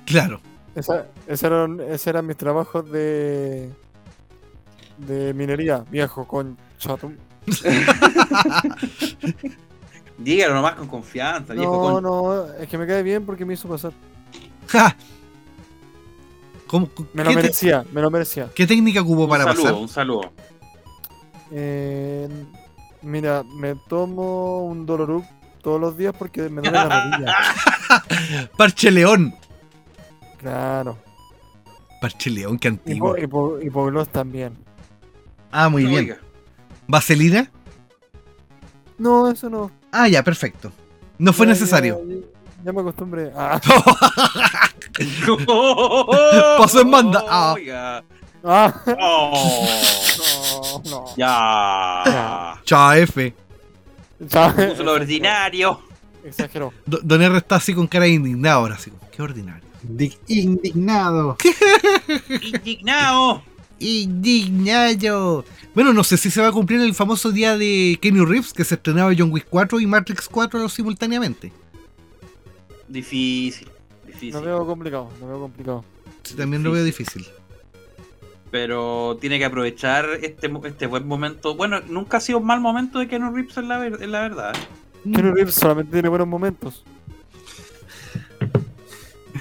Claro. 0.07 0.41
Esa, 0.75 1.07
ese 1.27 1.47
eran, 1.47 1.81
ese 1.81 2.11
eran 2.11 2.27
mis 2.27 2.37
trabajos 2.37 2.91
de. 2.91 3.71
de 4.99 5.35
minería, 5.35 5.85
viejo 5.91 6.27
con 6.27 6.57
chatum. 6.79 7.17
Dígalo 10.19 10.55
nomás 10.55 10.75
con 10.75 10.87
confianza, 10.89 11.55
viejo. 11.55 11.73
No, 11.73 11.81
con... 11.95 12.03
no, 12.05 12.53
es 12.55 12.69
que 12.69 12.79
me 12.79 12.87
cae 12.87 13.03
bien 13.03 13.25
porque 13.27 13.45
me 13.45 13.55
hizo 13.55 13.69
pasar. 13.69 13.93
Ja. 14.69 14.97
¿Cómo- 16.67 16.89
Me 17.13 17.25
lo 17.25 17.33
merecía, 17.33 17.85
me 17.93 18.01
lo 18.01 18.11
merecía. 18.11 18.49
qué 18.55 18.67
técnica 18.67 19.03
un 19.03 19.29
para 19.29 19.45
saludo, 19.45 19.63
pasar? 19.65 19.79
un 19.79 19.89
saludo. 19.89 20.33
Eh, 21.51 22.29
mira, 23.03 23.43
me 23.57 23.75
tomo 23.75 24.65
un 24.65 24.87
Dolorup 24.87 25.25
todos 25.61 25.79
los 25.81 25.97
días 25.99 26.15
porque 26.19 26.49
me 26.49 26.63
duele 26.63 26.71
la 26.73 26.85
rodilla. 27.11 27.35
Parche 28.57 28.91
León. 28.91 29.35
Claro. 30.43 30.99
Parche 32.01 32.31
León, 32.31 32.59
qué 32.59 32.69
Y, 32.69 32.71
antiguo. 32.73 33.15
po, 33.31 33.59
y, 33.61 33.71
po, 33.71 33.91
y 33.91 34.05
también. 34.07 34.57
Ah, 35.51 35.69
muy 35.69 35.85
bien. 35.85 35.99
Oiga, 36.01 36.19
¿Vaselina? 36.89 37.51
No, 38.99 39.31
eso 39.31 39.49
no. 39.49 39.71
Ah, 39.93 40.09
ya, 40.09 40.23
perfecto. 40.23 40.73
No 41.19 41.33
fue 41.33 41.47
Ya- 41.47 41.53
necesario. 41.53 42.01
Ya, 42.07 42.17
ya 42.65 42.73
me 42.73 42.81
acostumbré. 42.81 43.31
Ah, 43.37 43.61
Pasó 46.59 46.81
en 46.81 46.91
banda. 46.91 47.25
Ah. 47.29 47.53
Oiga. 47.55 48.05
ah, 48.45 48.75
Oh, 48.99 50.83
no, 50.85 50.91
no. 50.91 51.05
ya. 51.17 52.61
Chao, 52.65 52.93
F. 52.95 53.35
Puso 54.19 54.83
lo 54.83 54.93
ordinario. 54.93 55.81
Exageró. 56.25 56.73
Do- 56.87 57.01
Don 57.03 57.21
R 57.23 57.37
está 57.39 57.57
así 57.57 57.75
con 57.75 57.87
cara 57.87 58.05
de 58.05 58.13
indignado 58.13 58.61
ahora, 58.61 58.75
así 58.77 58.91
como, 58.91 59.03
qué 59.11 59.23
ordinario. 59.23 59.62
Indi- 59.89 60.19
Indignado. 60.29 61.37
Indignado. 62.43 63.43
Indignado. 63.79 65.45
Bueno, 65.75 65.93
no 65.93 66.05
sé 66.05 66.17
si 66.17 66.31
se 66.31 66.41
va 66.41 66.49
a 66.49 66.53
cumplir 66.53 66.81
el 66.81 66.95
famoso 66.95 67.33
día 67.33 67.57
de 67.57 67.99
Kenny 68.01 68.25
Reeves, 68.25 68.53
que 68.53 68.65
se 68.65 68.75
estrenaba 68.77 69.13
John 69.17 69.33
Wick 69.33 69.47
4 69.51 69.81
y 69.81 69.87
Matrix 69.87 70.29
4 70.29 70.69
simultáneamente. 70.69 71.53
Difícil. 72.89 73.69
Difícil. 74.07 74.35
Lo 74.35 74.43
veo 74.43 74.67
complicado, 74.67 75.09
lo 75.21 75.27
veo 75.29 75.41
complicado. 75.41 75.85
Sí, 76.23 76.35
también 76.35 76.63
lo 76.63 76.71
veo 76.73 76.85
difícil. 76.85 77.27
Pero 78.51 79.17
tiene 79.21 79.39
que 79.39 79.47
aprovechar 79.47 80.07
este, 80.23 80.51
este 80.65 80.87
buen 80.87 81.09
momento. 81.09 81.55
Bueno, 81.57 81.81
nunca 81.89 82.19
ha 82.19 82.21
sido 82.21 82.39
un 82.39 82.45
mal 82.47 82.61
momento 82.61 82.99
de 82.99 83.09
Keanu 83.09 83.35
Reeves 83.35 83.57
en 83.57 83.69
la, 83.69 83.79
ver- 83.79 84.03
en 84.03 84.13
la 84.13 84.21
verdad. 84.21 84.53
Keanu 85.11 85.33
Reeves 85.35 85.55
solamente 85.55 85.91
tiene 85.93 86.09
buenos 86.11 86.29
momentos. 86.29 86.85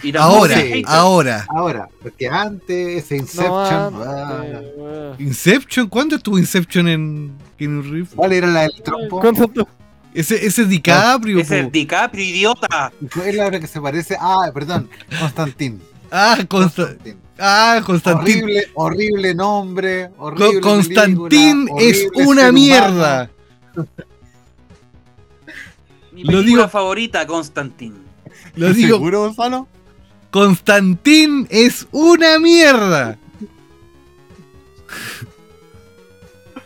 Y 0.03 0.15
Ahora, 0.17 0.57
ahora. 0.87 1.45
Ahora, 1.55 1.89
porque 2.01 2.27
antes 2.27 3.03
ese 3.03 3.15
No, 3.17 3.21
Inception. 3.21 3.95
antes, 3.95 4.07
ah. 4.07 5.15
Inception, 5.19 5.87
¿cuándo 5.87 6.15
estuvo 6.15 6.39
Inception 6.39 6.87
en 6.87 7.31
Kenny 7.57 7.81
Reeves? 7.83 8.09
¿Cuál 8.15 8.33
era 8.33 8.47
la 8.47 8.61
del 8.61 8.81
trompo? 8.83 9.21
Ese, 10.13 10.45
ese 10.45 10.63
es 10.63 10.69
DiCaprio. 10.69 11.39
Ese 11.39 11.61
es. 11.61 11.71
DiCaprio, 11.71 12.23
idiota. 12.25 12.91
Es 13.25 13.35
la 13.35 13.45
hora 13.45 13.59
que 13.59 13.67
se 13.67 13.79
parece. 13.79 14.17
Ah, 14.19 14.49
perdón, 14.53 14.89
Constantín. 15.19 15.81
Ah, 16.11 16.35
Consta- 16.39 16.47
Constantín. 16.87 17.17
ah, 17.39 17.81
Constantín. 17.85 18.33
Horrible, 18.43 18.67
horrible 18.73 19.33
nombre. 19.35 20.09
Co- 20.17 20.25
Horrible 20.25 20.59
Constantín 20.61 21.65
película, 21.67 21.81
es 21.81 22.07
horrible 22.07 22.27
una 22.27 22.51
mierda. 22.51 23.29
Mi 26.11 26.23
Lo 26.23 26.31
película 26.39 26.43
digo- 26.63 26.69
favorita, 26.69 27.25
Constantin. 27.25 27.93
Lo 28.55 28.73
digo, 28.73 28.97
¿Seguro, 28.97 29.21
Gonzalo? 29.21 29.67
Constantín 30.32 31.47
es 31.49 31.88
una 31.91 32.39
mierda. 32.39 33.17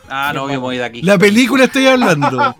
Ah, 0.08 0.32
no, 0.34 0.42
yo 0.42 0.48
me 0.48 0.58
voy 0.58 0.78
de 0.78 0.86
aquí. 0.86 1.02
La 1.02 1.18
película 1.18 1.64
estoy 1.66 1.88
hablando. 1.88 2.56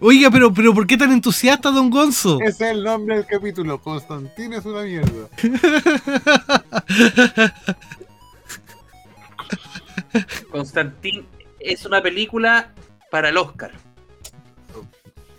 Oiga, 0.00 0.30
pero, 0.30 0.54
pero 0.54 0.72
¿por 0.72 0.86
qué 0.86 0.96
tan 0.96 1.10
entusiasta, 1.10 1.72
don 1.72 1.90
Gonzo? 1.90 2.38
Ese 2.40 2.66
es 2.66 2.70
el 2.70 2.84
nombre 2.84 3.16
del 3.16 3.26
capítulo. 3.26 3.80
Constantín 3.80 4.52
es 4.52 4.64
una 4.64 4.82
mierda. 4.82 5.28
Constantin 10.52 11.26
es 11.58 11.84
una 11.84 12.00
película 12.00 12.72
para 13.10 13.30
el 13.30 13.36
Oscar. 13.36 13.72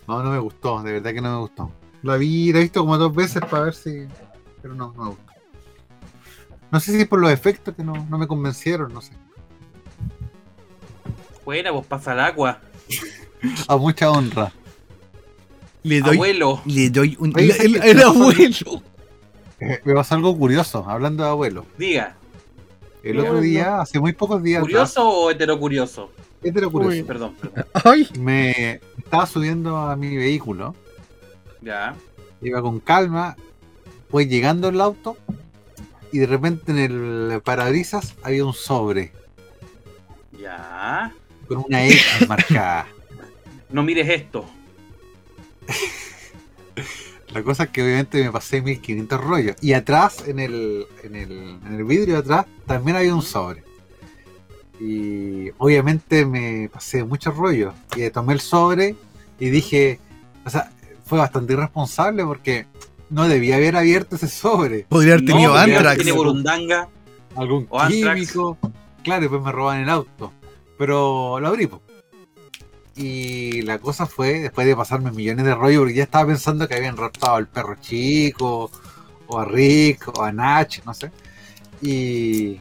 No, 0.08 0.24
no 0.24 0.30
me 0.30 0.40
gustó, 0.40 0.84
de 0.84 0.92
verdad 0.94 1.14
que 1.14 1.22
no 1.22 1.32
me 1.32 1.40
gustó. 1.40 1.72
La 2.04 2.16
vi, 2.18 2.52
la 2.54 2.60
he 2.60 2.64
visto 2.64 2.82
como 2.82 2.98
dos 2.98 3.14
veces 3.14 3.42
para 3.50 3.64
ver 3.66 3.74
si. 3.76 4.08
Pero 4.62 4.74
no, 4.76 4.94
no 4.96 5.12
me. 5.12 5.18
No 6.72 6.80
sé 6.80 6.92
si 6.92 7.02
es 7.02 7.08
por 7.08 7.20
los 7.20 7.32
efectos 7.32 7.76
que 7.76 7.84
no, 7.84 7.94
no 8.10 8.18
me 8.18 8.28
convencieron, 8.28 8.94
no 8.94 9.02
sé. 9.02 9.12
Buena, 11.44 11.72
pues 11.74 11.86
pasa 11.88 12.14
el 12.14 12.20
agua. 12.20 12.60
A 13.68 13.78
mucha 13.78 14.12
honra. 14.12 14.52
Le 15.84 16.02
doy, 16.02 16.16
Abuelo. 16.16 16.62
le 16.66 16.90
doy 16.90 17.16
un. 17.20 17.34
Oye, 17.36 17.56
el, 17.90 18.02
abuelo. 18.02 18.84
Eh, 19.60 19.80
me 19.84 19.94
pasó 19.94 20.16
algo 20.16 20.38
curioso, 20.38 20.86
hablando 20.88 21.24
de 21.24 21.30
abuelo. 21.30 21.66
Diga, 21.78 22.16
El 23.02 23.20
otro 23.20 23.36
no. 23.36 23.42
día, 23.42 23.82
hace 23.82 24.00
muy 24.00 24.14
pocos 24.14 24.44
días 24.44 24.62
¿curioso 24.62 25.10
o 25.10 25.32
heterocurioso? 25.32 26.04
atrás, 26.04 26.26
este 26.44 26.60
era 26.60 26.70
curioso, 26.70 26.96
Uy. 26.98 27.04
Perdón, 27.04 27.36
perdón. 27.42 27.66
Ay. 27.84 28.08
me 28.20 28.80
estaba 28.98 29.26
subiendo 29.26 29.78
a 29.78 29.96
mi 29.96 30.16
vehículo, 30.16 30.76
Ya. 31.62 31.96
iba 32.42 32.62
con 32.62 32.80
calma, 32.80 33.36
voy 34.10 34.26
llegando 34.28 34.70
al 34.70 34.80
auto 34.82 35.18
y 36.12 36.20
de 36.20 36.26
repente 36.28 36.72
en 36.72 36.80
el 36.80 37.42
parabrisas 37.44 38.16
había 38.24 38.46
un 38.46 38.54
sobre 38.54 39.12
Ya. 40.40 41.14
con 41.48 41.58
una 41.68 41.86
X 41.86 42.02
marcada. 42.28 42.88
No 43.70 43.84
mires 43.84 44.10
esto. 44.10 44.46
La 47.34 47.44
cosa 47.44 47.64
es 47.66 47.70
que 47.70 47.84
obviamente 47.84 48.24
me 48.24 48.32
pasé 48.32 48.62
1500 48.62 49.22
rollos. 49.24 49.56
Y 49.62 49.74
atrás, 49.74 50.28
en 50.28 50.40
el, 50.40 50.88
en 51.04 51.16
el, 51.16 51.60
en 51.64 51.74
el 51.76 51.84
vidrio 51.84 52.16
de 52.16 52.20
atrás, 52.22 52.46
también 52.66 52.98
había 52.98 53.14
un 53.14 53.22
sobre. 53.22 53.64
Y 54.80 55.52
obviamente 55.60 56.26
me 56.26 56.70
pasé 56.70 57.04
muchos 57.04 57.36
rollos. 57.36 57.76
Y 57.96 58.10
tomé 58.10 58.34
el 58.34 58.40
sobre 58.40 58.96
y 59.40 59.50
dije, 59.50 60.00
o 60.44 60.50
sea, 60.50 60.72
fue 61.10 61.18
bastante 61.18 61.54
irresponsable 61.54 62.24
porque 62.24 62.68
no 63.10 63.28
debía 63.28 63.56
haber 63.56 63.76
abierto 63.76 64.16
ese 64.16 64.28
sobre. 64.28 64.86
Podría 64.88 65.14
haber 65.16 65.26
tenido 65.26 65.52
porque 65.52 65.74
Antrax. 65.74 65.96
Tiene 65.98 66.12
burundanga. 66.12 66.88
Algún 67.36 67.66
O 67.70 67.80
Antrax. 67.80 68.16
químico. 68.16 68.58
Claro, 69.04 69.22
después 69.22 69.42
me 69.42 69.52
roban 69.52 69.80
el 69.82 69.90
auto. 69.90 70.32
Pero 70.78 71.40
lo 71.40 71.48
abrí. 71.48 71.66
po. 71.68 71.82
Y 72.96 73.62
la 73.64 73.80
cosa 73.80 74.06
fue, 74.06 74.40
después 74.40 74.68
de 74.68 74.76
pasarme 74.76 75.12
millones 75.12 75.46
de 75.46 75.56
rollos, 75.56 75.80
porque 75.80 75.96
ya 75.96 76.04
estaba 76.04 76.28
pensando 76.28 76.68
que 76.68 76.76
habían 76.76 76.98
raptado 76.98 77.36
al 77.38 77.48
perro 77.48 77.76
chico, 77.80 78.70
o 79.28 79.40
a 79.40 79.46
Rick, 79.46 80.10
o 80.16 80.24
a 80.24 80.32
Nach, 80.32 80.84
no 80.86 80.94
sé. 80.94 81.12
Y, 81.82 82.60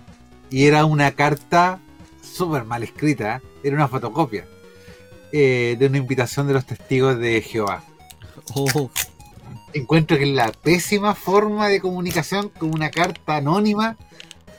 y 0.51 0.65
era 0.65 0.85
una 0.85 1.11
carta 1.11 1.81
súper 2.23 2.65
mal 2.65 2.83
escrita, 2.85 3.37
¿eh? 3.37 3.41
era 3.65 3.75
una 3.77 3.89
fotocopia 3.89 4.47
eh, 5.33 5.77
de 5.79 5.87
una 5.87 5.99
invitación 5.99 6.47
de 6.47 6.53
los 6.55 6.65
testigos 6.65 7.19
de 7.19 7.43
Jehová. 7.43 7.83
Oh, 8.55 8.91
Encuentro 9.75 10.17
que 10.17 10.25
es 10.25 10.31
la 10.31 10.51
pésima 10.51 11.15
forma 11.15 11.69
de 11.69 11.81
comunicación 11.81 12.49
con 12.49 12.75
una 12.75 12.91
carta 12.91 13.37
anónima 13.37 13.97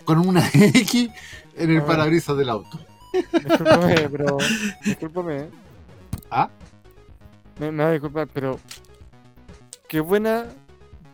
con 0.06 0.20
una 0.20 0.48
X 0.54 1.10
en 1.56 1.72
el 1.72 1.80
Ah. 1.82 1.86
parabrisas 1.86 2.38
del 2.38 2.50
auto. 2.50 2.80
Discúlpame, 3.34 4.10
pero. 4.12 4.38
Discúlpame. 4.86 5.38
¿eh? 5.40 5.50
¿Ah? 6.32 6.50
Me, 7.60 7.72
me 7.72 7.84
va 7.84 7.90
a 7.90 7.94
disculpar, 7.94 8.28
pero. 8.34 8.60
Qué 9.88 10.00
buena. 10.00 10.46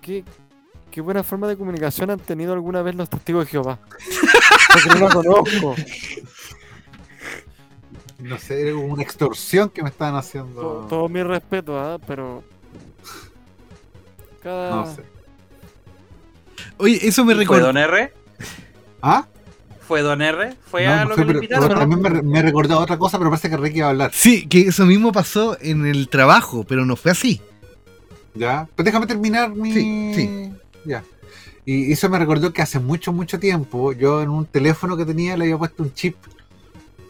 Qué, 0.02 0.24
qué 0.92 1.02
buena 1.02 1.24
forma 1.24 1.48
de 1.48 1.58
comunicación 1.58 2.10
han 2.12 2.20
tenido 2.20 2.54
alguna 2.54 2.82
vez 2.82 2.96
los 2.96 3.10
testigos 3.10 3.46
de 3.46 3.52
Jehová. 3.52 3.80
Porque 4.74 5.00
no 5.00 5.08
la 5.08 5.14
conozco. 5.14 5.76
No 8.20 8.38
sé, 8.40 8.62
era 8.62 8.72
como 8.74 8.88
una 8.94 9.04
extorsión 9.04 9.70
que 9.70 9.84
me 9.84 9.90
estaban 9.90 10.14
Todo, 10.14 10.20
haciendo. 10.20 10.88
todo 10.90 11.10
mi 11.10 11.22
respeto, 11.24 11.80
¿ah? 11.80 11.98
pero. 12.06 12.44
Cada. 14.46 14.70
No 14.76 14.96
sé. 14.96 15.02
Oye, 16.78 17.00
eso 17.08 17.26
me 17.26 17.34
¿Fue 17.34 17.42
recuerda. 17.44 17.66
Don 17.68 17.78
R? 17.78 18.14
¿Ah? 19.02 19.26
¿Fue 19.88 20.02
Don 20.02 20.22
R? 20.22 20.54
¿Fue 20.70 20.86
No, 20.86 20.94
a 20.94 21.06
lo 21.06 21.16
que 21.16 21.22
pero- 21.24 21.32
invitaron? 21.34 21.68
pero 21.68 21.80
también 21.80 22.02
me, 22.02 22.22
me 22.22 22.42
recordó 22.44 22.80
otra 22.80 22.98
cosa, 22.98 23.18
pero 23.18 23.30
parece 23.32 23.50
que 23.50 23.58
Ricky 23.58 23.78
iba 23.80 23.88
a 23.88 23.90
hablar. 23.90 24.12
Sí, 24.14 24.48
que 24.48 24.62
eso 24.62 24.86
mismo 24.86 25.12
pasó 25.12 25.58
en 25.62 25.86
el 25.86 26.10
trabajo, 26.10 26.64
pero 26.64 26.86
no 26.86 26.96
fue 26.96 27.12
así. 27.12 27.42
¿Ya? 28.36 28.68
Pues 28.76 28.86
déjame 28.86 29.08
terminar 29.08 29.50
mi. 29.56 29.74
Sí, 29.74 30.12
sí. 30.16 30.52
Ya. 30.86 31.04
Y 31.66 31.92
eso 31.92 32.08
me 32.10 32.20
recordó 32.20 32.54
que 32.54 32.62
hace 32.62 32.80
mucho, 32.80 33.12
mucho 33.14 33.40
tiempo 33.40 33.92
yo 33.94 34.22
en 34.22 34.30
un 34.30 34.46
teléfono 34.46 34.96
que 34.96 35.06
tenía 35.06 35.36
le 35.36 35.46
había 35.46 35.58
puesto 35.58 35.82
un 35.82 35.92
chip 35.94 36.16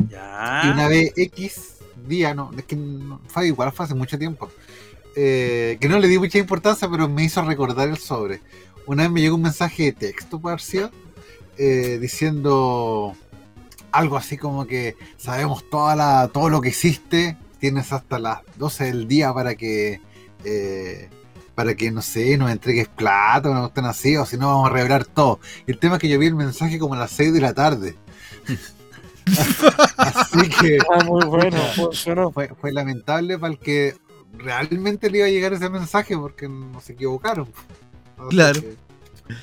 Ya. 0.09 0.61
Y 0.65 0.69
una 0.69 0.87
vez 0.87 1.11
X 1.17 1.75
día, 2.07 2.33
no, 2.33 2.51
es 2.57 2.63
que 2.63 2.75
no- 2.77 3.19
fue 3.27 3.47
igual, 3.47 3.71
fue 3.73 3.85
hace 3.85 3.95
mucho 3.95 4.17
tiempo. 4.17 4.49
Eh, 5.15 5.77
que 5.79 5.87
no 5.87 5.99
le 5.99 6.07
di 6.07 6.19
mucha 6.19 6.37
importancia, 6.37 6.89
pero 6.89 7.07
me 7.07 7.23
hizo 7.23 7.41
recordar 7.41 7.87
el 7.87 7.97
sobre. 7.97 8.41
Una 8.85 9.03
vez 9.03 9.11
me 9.11 9.21
llegó 9.21 9.35
un 9.35 9.43
mensaje 9.43 9.83
de 9.83 9.91
texto, 9.93 10.41
cierto, 10.59 10.95
eh, 11.57 11.97
diciendo 12.01 13.15
algo 13.91 14.17
así 14.17 14.37
como 14.37 14.67
que 14.67 14.97
sabemos 15.17 15.69
toda 15.69 15.95
la, 15.95 16.29
todo 16.33 16.49
lo 16.49 16.59
que 16.59 16.69
hiciste, 16.69 17.37
tienes 17.59 17.93
hasta 17.93 18.19
las 18.19 18.39
12 18.57 18.83
del 18.85 19.07
día 19.07 19.33
para 19.33 19.55
que, 19.55 20.01
eh, 20.43 21.09
para 21.55 21.75
que, 21.75 21.91
no 21.91 22.01
sé, 22.01 22.37
nos 22.37 22.51
entregues 22.51 22.89
plata 22.89 23.49
una 23.49 23.61
cuestión 23.61 23.85
así, 23.85 24.17
o 24.17 24.25
si 24.25 24.37
no 24.37 24.47
vamos 24.47 24.69
a 24.69 24.73
revelar 24.73 25.05
todo. 25.05 25.39
Y 25.65 25.71
el 25.71 25.79
tema 25.79 25.95
es 25.95 26.01
que 26.01 26.09
yo 26.09 26.19
vi 26.19 26.27
el 26.27 26.35
mensaje 26.35 26.77
como 26.77 26.95
a 26.95 26.99
las 26.99 27.11
6 27.11 27.33
de 27.33 27.41
la 27.41 27.53
tarde. 27.53 27.95
así 29.97 30.49
que 30.49 30.77
Ah, 30.93 31.03
muy 31.05 31.25
bueno, 31.25 31.57
fue, 32.33 32.49
fue 32.49 32.73
lamentable 32.73 33.39
para 33.39 33.53
el 33.53 33.59
que 33.59 33.95
realmente 34.37 35.09
le 35.09 35.19
iba 35.19 35.27
a 35.27 35.29
llegar 35.29 35.53
ese 35.53 35.69
mensaje 35.69 36.17
porque 36.17 36.47
no 36.47 36.79
se 36.81 36.93
equivocaron. 36.93 37.47
Así 38.17 38.29
Claro. 38.29 38.61
que 38.61 38.75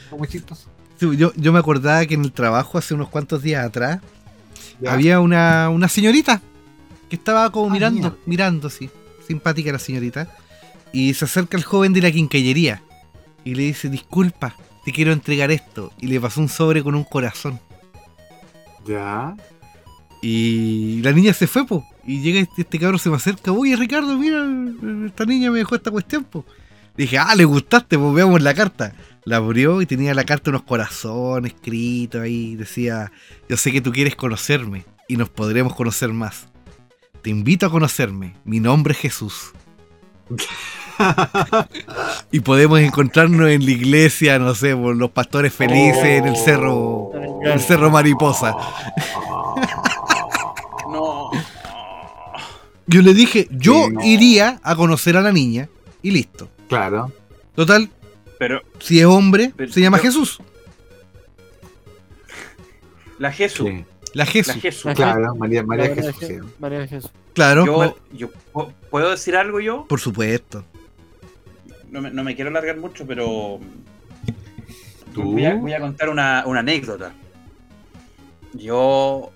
Fue 0.08 0.18
muy 0.18 0.28
chistoso. 0.28 0.68
Sí, 0.98 1.16
Yo, 1.16 1.32
yo 1.34 1.52
me 1.52 1.58
acordaba 1.58 2.04
que 2.06 2.14
en 2.14 2.24
el 2.24 2.32
trabajo 2.32 2.78
hace 2.78 2.94
unos 2.94 3.08
cuantos 3.08 3.42
días 3.42 3.64
atrás 3.64 4.00
Ya. 4.80 4.92
había 4.92 5.20
una, 5.20 5.68
una 5.70 5.88
señorita 5.88 6.40
que 7.08 7.16
estaba 7.16 7.50
como 7.50 7.68
Ah, 7.68 7.72
mirando, 7.72 8.00
mierda. 8.00 8.16
mirando, 8.26 8.70
sí. 8.70 8.88
Simpática 9.26 9.72
la 9.72 9.78
señorita. 9.78 10.28
Y 10.92 11.14
se 11.14 11.24
acerca 11.24 11.56
el 11.56 11.64
joven 11.64 11.92
de 11.92 12.02
la 12.02 12.10
quincaillería 12.12 12.82
y 13.44 13.54
le 13.54 13.62
dice, 13.64 13.88
disculpa, 13.88 14.54
te 14.84 14.92
quiero 14.92 15.12
entregar 15.12 15.50
esto. 15.50 15.92
Y 15.98 16.06
le 16.06 16.20
pasó 16.20 16.40
un 16.40 16.48
sobre 16.48 16.82
con 16.82 16.94
un 16.94 17.04
corazón. 17.04 17.58
Ya. 18.86 19.34
Y 20.20 21.00
la 21.02 21.12
niña 21.12 21.32
se 21.32 21.46
fue, 21.46 21.66
po. 21.66 21.84
Y 22.04 22.20
llega 22.20 22.40
este, 22.40 22.62
este 22.62 22.78
cabrón, 22.78 22.98
se 22.98 23.10
me 23.10 23.16
acerca. 23.16 23.52
Oye, 23.52 23.76
Ricardo, 23.76 24.16
mira, 24.16 24.44
esta 25.06 25.24
niña 25.24 25.50
me 25.50 25.58
dejó 25.58 25.76
esta 25.76 25.90
cuestión, 25.90 26.24
po. 26.24 26.44
Dije, 26.96 27.18
ah, 27.18 27.34
le 27.34 27.44
gustaste, 27.44 27.98
pues 27.98 28.14
veamos 28.14 28.42
la 28.42 28.54
carta. 28.54 28.94
La 29.24 29.36
abrió 29.36 29.80
y 29.80 29.86
tenía 29.86 30.14
la 30.14 30.24
carta 30.24 30.50
unos 30.50 30.64
corazones 30.64 31.54
escritos 31.54 32.20
ahí. 32.20 32.56
Decía, 32.56 33.12
yo 33.48 33.56
sé 33.56 33.72
que 33.72 33.80
tú 33.80 33.92
quieres 33.92 34.16
conocerme 34.16 34.84
y 35.08 35.16
nos 35.16 35.28
podremos 35.28 35.74
conocer 35.74 36.12
más. 36.12 36.48
Te 37.22 37.30
invito 37.30 37.66
a 37.66 37.70
conocerme. 37.70 38.34
Mi 38.44 38.58
nombre 38.58 38.92
es 38.92 38.98
Jesús. 38.98 39.52
y 42.32 42.40
podemos 42.40 42.80
encontrarnos 42.80 43.48
en 43.48 43.64
la 43.64 43.70
iglesia, 43.70 44.38
no 44.38 44.54
sé, 44.54 44.76
por 44.76 44.96
los 44.96 45.10
pastores 45.10 45.52
felices 45.52 46.04
en 46.04 46.26
el 46.26 46.36
cerro, 46.36 47.10
en 47.42 47.52
el 47.52 47.60
cerro 47.60 47.90
Mariposa. 47.90 48.54
Yo 52.86 53.00
le 53.02 53.14
dije, 53.14 53.48
yo 53.50 53.86
Sí, 53.86 53.92
no. 53.92 54.04
iría 54.04 54.60
a 54.62 54.74
conocer 54.76 55.16
a 55.16 55.20
la 55.22 55.32
niña 55.32 55.68
y 56.02 56.10
listo. 56.10 56.48
Claro. 56.68 57.12
Total, 57.54 57.88
Pero 58.38 58.60
si 58.80 58.98
es 58.98 59.06
hombre, 59.06 59.52
Pero 59.56 59.72
se 59.72 59.80
llama 59.80 59.98
Jesús. 59.98 60.38
la 63.18 63.30
Jesús. 63.32 63.68
Sí. 63.68 63.84
La 64.14 64.24
La 64.24 64.26
Jesús. 64.26 64.54
Jesús. 64.60 64.84
La 64.86 64.94
Claro, 64.94 65.34
María, 65.36 65.62
María 65.62 65.88
María 65.94 66.12
Jesús. 66.12 66.44
María 66.58 66.86
Jesús. 66.86 67.10
Claro, 67.34 67.94
Yo, 68.12 68.30
puedo 68.90 69.10
decir 69.10 69.36
algo 69.36 69.58
yo. 69.60 69.86
por 69.88 70.00
supuesto. 70.00 70.64
No 71.90 72.00
me, 72.02 72.10
no 72.10 72.24
me 72.24 72.34
quiero 72.34 72.50
alargar 72.50 72.76
mucho, 72.78 73.06
pero 73.06 73.58
¿Tú? 75.14 75.22
voy 75.32 75.44
a, 75.46 75.54
voy 75.54 75.72
a 75.72 75.80
contar 75.80 76.08
una, 76.10 76.44
una 76.46 76.60
anécdota. 76.60 77.12
Yo 78.54 79.30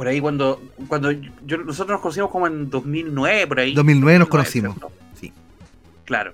por 0.00 0.08
ahí 0.08 0.18
cuando 0.18 0.62
cuando 0.88 1.10
yo, 1.10 1.58
nosotros 1.58 1.90
nos 1.96 2.00
conocimos 2.00 2.30
como 2.30 2.46
en 2.46 2.70
2009 2.70 3.46
por 3.46 3.60
ahí. 3.60 3.74
2009 3.74 4.18
nos 4.20 4.28
2009, 4.28 4.30
conocimos. 4.30 4.74
¿cierto? 4.78 4.92
Sí. 5.20 5.32
Claro. 6.06 6.32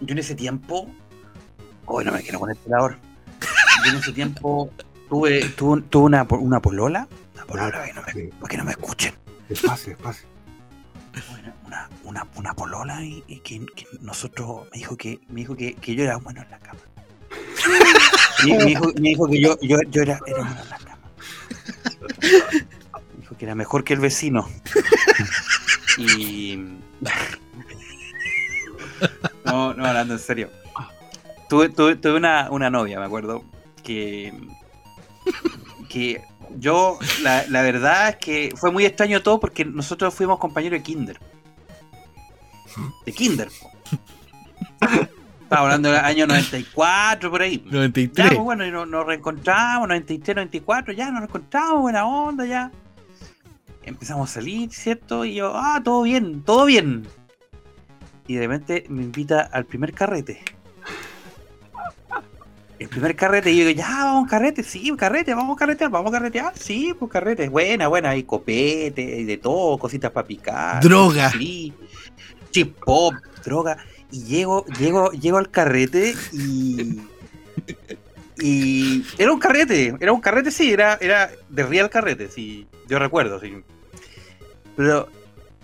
Yo 0.00 0.12
en 0.12 0.18
ese 0.18 0.36
tiempo. 0.36 0.88
Hoy 1.86 2.04
no 2.04 2.12
me 2.12 2.22
quiero 2.22 2.38
poner 2.38 2.56
ahora. 2.78 2.96
Yo 3.84 3.90
en 3.90 3.96
ese 3.96 4.12
tiempo 4.12 4.70
tuve, 5.08 5.40
tuve, 5.48 5.82
tuve 5.90 6.04
una, 6.04 6.22
una 6.30 6.62
polola. 6.62 7.08
Una 7.34 7.44
polola, 7.44 7.86
no 7.92 8.02
me, 8.02 8.28
para 8.38 8.48
que 8.48 8.56
no 8.56 8.64
me 8.66 8.70
escuchen. 8.70 9.12
Despacio, 9.48 9.94
despacio. 9.94 10.28
Una, 11.32 11.56
una, 11.66 11.88
una, 12.04 12.26
una 12.36 12.54
polola 12.54 13.02
y, 13.02 13.24
y 13.26 13.40
que, 13.40 13.66
que 13.74 13.84
nosotros 14.00 14.68
me 14.70 14.78
dijo 14.78 14.96
que 14.96 15.18
me 15.28 15.40
dijo 15.40 15.56
que, 15.56 15.74
que 15.74 15.96
yo 15.96 16.04
era 16.04 16.18
bueno 16.18 16.40
en 16.40 16.50
la 16.52 16.58
cama. 16.60 16.78
Me, 18.46 18.58
me 18.58 18.64
dijo, 18.64 18.92
me 18.94 19.08
dijo 19.08 19.26
que 19.26 19.40
yo, 19.40 19.58
yo, 19.60 19.76
yo 19.90 20.02
era, 20.02 20.20
era 20.24 20.38
bueno 20.44 20.62
en 20.62 20.70
la 20.70 20.78
cama. 20.78 20.98
Que 23.42 23.46
era 23.46 23.56
mejor 23.56 23.82
que 23.82 23.92
el 23.92 23.98
vecino. 23.98 24.48
Y 25.98 26.56
no, 29.44 29.74
no, 29.74 29.84
hablando 29.84 30.14
en 30.14 30.20
serio. 30.20 30.48
Tuve, 31.48 31.68
tuve, 31.70 31.96
tuve 31.96 32.14
una, 32.14 32.52
una 32.52 32.70
novia, 32.70 33.00
me 33.00 33.06
acuerdo, 33.06 33.42
que, 33.82 34.32
que 35.88 36.22
yo, 36.56 37.00
la, 37.24 37.44
la 37.48 37.62
verdad 37.62 38.10
es 38.10 38.16
que 38.18 38.54
fue 38.54 38.70
muy 38.70 38.84
extraño 38.84 39.24
todo 39.24 39.40
porque 39.40 39.64
nosotros 39.64 40.14
fuimos 40.14 40.38
compañeros 40.38 40.78
de 40.78 40.84
kinder. 40.84 41.18
De 43.04 43.12
kinder. 43.12 43.48
Estaba 45.42 45.62
hablando 45.62 45.90
del 45.90 45.98
año 45.98 46.28
94, 46.28 47.28
por 47.28 47.42
ahí. 47.42 47.60
Ya, 47.66 47.72
93. 47.72 48.28
pues 48.28 48.38
bueno, 48.38 48.64
y 48.64 48.70
nos, 48.70 48.86
nos 48.86 49.04
reencontramos, 49.04 49.88
93, 49.88 50.36
94, 50.36 50.92
ya 50.92 51.10
nos 51.10 51.22
reencontramos, 51.22 51.80
buena 51.80 52.06
onda, 52.06 52.46
ya. 52.46 52.70
Empezamos 53.82 54.30
a 54.30 54.34
salir, 54.34 54.72
¿cierto? 54.72 55.24
Y 55.24 55.34
yo, 55.34 55.52
ah, 55.54 55.80
todo 55.82 56.02
bien, 56.02 56.42
todo 56.42 56.66
bien. 56.66 57.06
Y 58.26 58.34
de 58.34 58.40
repente 58.40 58.84
me 58.88 59.02
invita 59.02 59.40
al 59.40 59.64
primer 59.66 59.92
carrete. 59.92 60.40
El 62.78 62.88
primer 62.88 63.14
carrete, 63.14 63.52
y 63.52 63.58
yo 63.58 63.66
digo, 63.66 63.78
ya, 63.78 64.04
vamos 64.04 64.28
carrete, 64.28 64.64
sí, 64.64 64.92
carrete, 64.96 65.34
vamos 65.34 65.56
a 65.56 65.58
carretear, 65.58 65.88
vamos 65.88 66.12
a 66.12 66.18
carretear, 66.18 66.52
sí, 66.58 66.92
pues 66.98 67.12
carrete, 67.12 67.48
buena, 67.48 67.86
buena, 67.86 68.10
hay 68.10 68.24
copete, 68.24 69.20
y 69.20 69.24
de 69.24 69.38
todo, 69.38 69.78
cositas 69.78 70.10
para 70.10 70.26
picar. 70.26 70.82
Droga. 70.82 71.30
Sí, 71.30 71.72
chip 72.50 72.76
pop, 72.84 73.14
droga. 73.44 73.76
Y 74.10 74.24
llego, 74.24 74.66
llego, 74.78 75.12
llego 75.12 75.38
al 75.38 75.50
carrete 75.50 76.14
y. 76.32 77.00
Y 78.38 79.04
era 79.18 79.32
un 79.32 79.38
carrete, 79.38 79.94
era 80.00 80.12
un 80.12 80.20
carrete, 80.20 80.50
sí, 80.50 80.72
era, 80.72 80.98
era 81.00 81.30
de 81.48 81.62
real 81.64 81.88
carrete, 81.88 82.28
sí, 82.28 82.66
yo 82.92 82.98
recuerdo, 82.98 83.40
sí. 83.40 83.56
Pero 84.76 85.08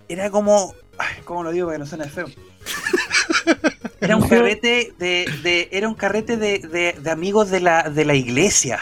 era 0.09 0.31
como. 0.31 0.75
Ay, 0.97 1.17
¿Cómo 1.25 1.43
lo 1.43 1.51
digo 1.53 1.67
para 1.67 1.77
que 1.77 1.81
no 1.81 1.87
suene 1.87 2.09
feo? 2.09 2.27
Era 4.01 4.17
un 4.17 4.27
carrete 4.27 4.95
de. 4.99 5.27
de- 5.43 5.69
era 5.73 5.87
un 5.89 5.95
carrete 5.95 6.39
de, 6.39 6.61
de- 6.61 6.97
de 6.99 7.11
amigos 7.11 7.51
de 7.51 7.61
la, 7.61 7.91
de 7.91 8.05
la 8.07 8.15
iglesia. 8.15 8.79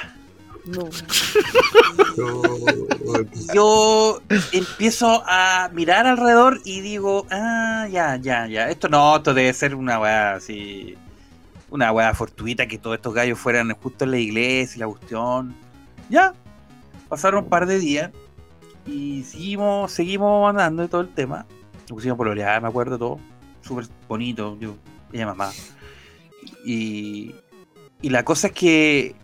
No. 0.66 0.88
Yo 3.54 4.20
empiezo 4.52 5.22
a 5.26 5.70
mirar 5.72 6.06
alrededor 6.06 6.60
y 6.64 6.80
digo, 6.82 7.26
ah, 7.30 7.88
ya, 7.90 8.16
ya, 8.16 8.46
ya. 8.46 8.68
Esto 8.70 8.88
no, 8.88 9.16
esto 9.16 9.34
debe 9.34 9.52
ser 9.54 9.74
una 9.74 9.98
weá 9.98 10.34
así. 10.34 10.96
Una 11.70 11.90
weá 11.92 12.14
fortuita 12.14 12.66
que 12.68 12.78
todos 12.78 12.96
estos 12.96 13.12
gallos 13.14 13.38
fueran 13.38 13.72
justo 13.74 14.04
en 14.04 14.10
la 14.12 14.18
iglesia 14.18 14.76
y 14.76 14.80
la 14.80 14.86
cuestión. 14.86 15.54
Ya. 16.08 16.34
Pasaron 17.08 17.44
un 17.44 17.50
par 17.50 17.66
de 17.66 17.78
días 17.78 18.10
y 18.86 19.22
seguimos, 19.24 19.92
seguimos 19.92 20.48
andando 20.48 20.84
y 20.84 20.88
todo 20.88 21.00
el 21.00 21.08
tema. 21.08 21.46
Nos 21.88 21.96
pusimos 21.96 22.16
por 22.16 22.28
olear, 22.28 22.60
me 22.62 22.68
acuerdo 22.68 22.98
todo. 22.98 23.18
Súper 23.62 23.86
bonito, 24.08 24.56
yo, 24.60 24.76
ella 25.12 25.26
mamá. 25.26 25.50
Y, 26.64 27.34
y 28.02 28.10
la 28.10 28.24
cosa 28.24 28.48
es 28.48 28.52
que. 28.52 29.14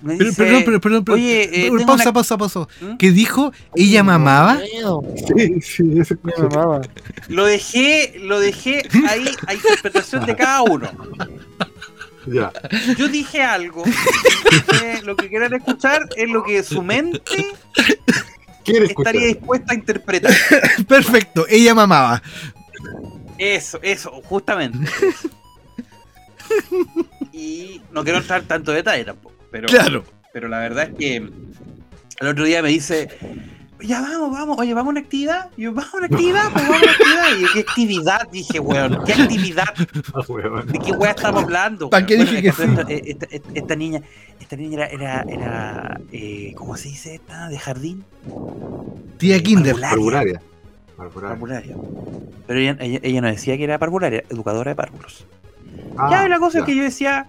Me 0.00 0.16
Pero, 0.16 0.30
dice, 0.30 0.42
perdón, 0.42 0.62
pero, 0.64 0.80
perdón, 0.80 1.04
perdón. 1.04 1.20
Oye, 1.20 1.42
eh, 1.42 1.48
Pero, 1.52 1.76
tengo 1.76 1.86
pausa, 1.86 2.04
una- 2.04 2.12
pausa, 2.14 2.38
pausa. 2.38 2.60
¿Mm? 2.80 2.96
¿Qué 2.96 3.10
dijo? 3.10 3.52
¿Ella 3.74 4.02
mamaba? 4.02 4.58
Sí, 5.36 5.60
sí, 5.60 5.98
eso 5.98 6.14
Me 6.22 6.32
mamaba. 6.38 6.80
Lo 7.28 7.44
dejé, 7.44 8.14
lo 8.18 8.40
dejé 8.40 8.82
ahí 9.08 9.26
a 9.46 9.52
interpretación 9.54 10.24
de 10.24 10.36
cada 10.36 10.62
uno. 10.62 10.90
Ya. 12.26 12.50
Yo 12.96 13.08
dije 13.08 13.42
algo. 13.42 13.82
eh, 14.82 15.00
lo 15.04 15.16
que 15.16 15.28
quieran 15.28 15.52
escuchar 15.52 16.08
es 16.16 16.30
lo 16.30 16.42
que 16.44 16.62
su 16.62 16.82
mente 16.82 17.20
Estaría 18.64 19.26
dispuesta 19.26 19.72
a 19.72 19.74
interpretar. 19.74 20.32
Perfecto, 20.88 21.46
ella 21.48 21.74
mamaba. 21.74 22.22
Eso, 23.38 23.78
eso, 23.82 24.10
justamente. 24.24 24.78
eso. 25.08 25.28
Y 27.32 27.80
no 27.92 28.02
quiero 28.04 28.18
entrar 28.18 28.42
tanto 28.42 28.72
detalle 28.72 29.04
tampoco. 29.04 29.34
Pero, 29.50 29.68
Claro. 29.68 30.04
pero 30.32 30.48
la 30.48 30.58
verdad 30.58 30.90
es 30.90 30.94
que 30.96 31.16
el 31.16 32.26
otro 32.26 32.44
día 32.44 32.62
me 32.62 32.68
dice, 32.68 33.08
ya 33.82 34.00
vamos, 34.00 34.30
vamos, 34.32 34.58
oye, 34.58 34.74
vamos 34.74 34.88
a 34.88 34.90
una 34.92 35.00
actividad. 35.00 35.50
Y 35.56 35.62
yo, 35.62 35.72
vamos 35.74 35.94
a 35.94 35.96
una 35.98 36.06
actividad, 36.06 36.42
pues 36.52 36.68
vamos 36.68 36.82
a 36.82 36.84
una 36.84 36.92
actividad. 36.92 37.36
Y 37.36 37.40
yo, 37.42 37.48
¿qué 37.54 37.60
actividad? 37.60 38.28
Dije, 38.30 38.60
weón, 38.60 38.98
¿qué 39.04 39.12
actividad? 39.14 39.64
Ah, 40.14 40.20
weón. 40.28 40.66
¿De 40.66 40.78
qué 40.78 40.92
weá 40.92 41.10
estamos 41.10 41.42
hablando? 41.44 41.90
¿Para 41.90 42.06
qué 42.06 42.16
Bueno, 42.16 42.30
dije 42.30 42.42
que 42.42 42.48
esta, 42.48 42.64
sí? 42.86 43.02
esta- 43.06 43.26
esta- 43.54 43.76
niña, 43.76 44.02
esta 44.40 44.56
niña 44.56 44.86
era, 44.86 44.86
era, 44.86 45.22
era 45.28 46.00
eh, 46.12 46.52
¿cómo 46.56 46.76
se 46.76 46.88
dice 46.88 47.14
esta? 47.14 47.48
¿De 47.48 47.58
jardín? 47.58 48.04
Tía 49.18 49.42
Kinder. 49.42 49.78
Parvularia. 49.80 50.40
Parvularia. 50.96 51.30
Parvularia. 51.30 51.76
Pero 52.46 52.58
ella, 52.60 52.76
ella, 52.80 53.00
ella 53.02 53.20
no 53.20 53.28
decía 53.28 53.56
que 53.56 53.64
era 53.64 53.78
parvularia, 53.78 54.24
educadora 54.30 54.70
de 54.70 54.74
párvulos. 54.76 55.24
Ah, 55.96 56.08
ya, 56.10 56.26
y 56.26 56.28
la 56.28 56.38
cosa 56.38 56.58
ya. 56.58 56.60
es 56.60 56.66
que 56.66 56.76
yo 56.76 56.82
decía, 56.82 57.26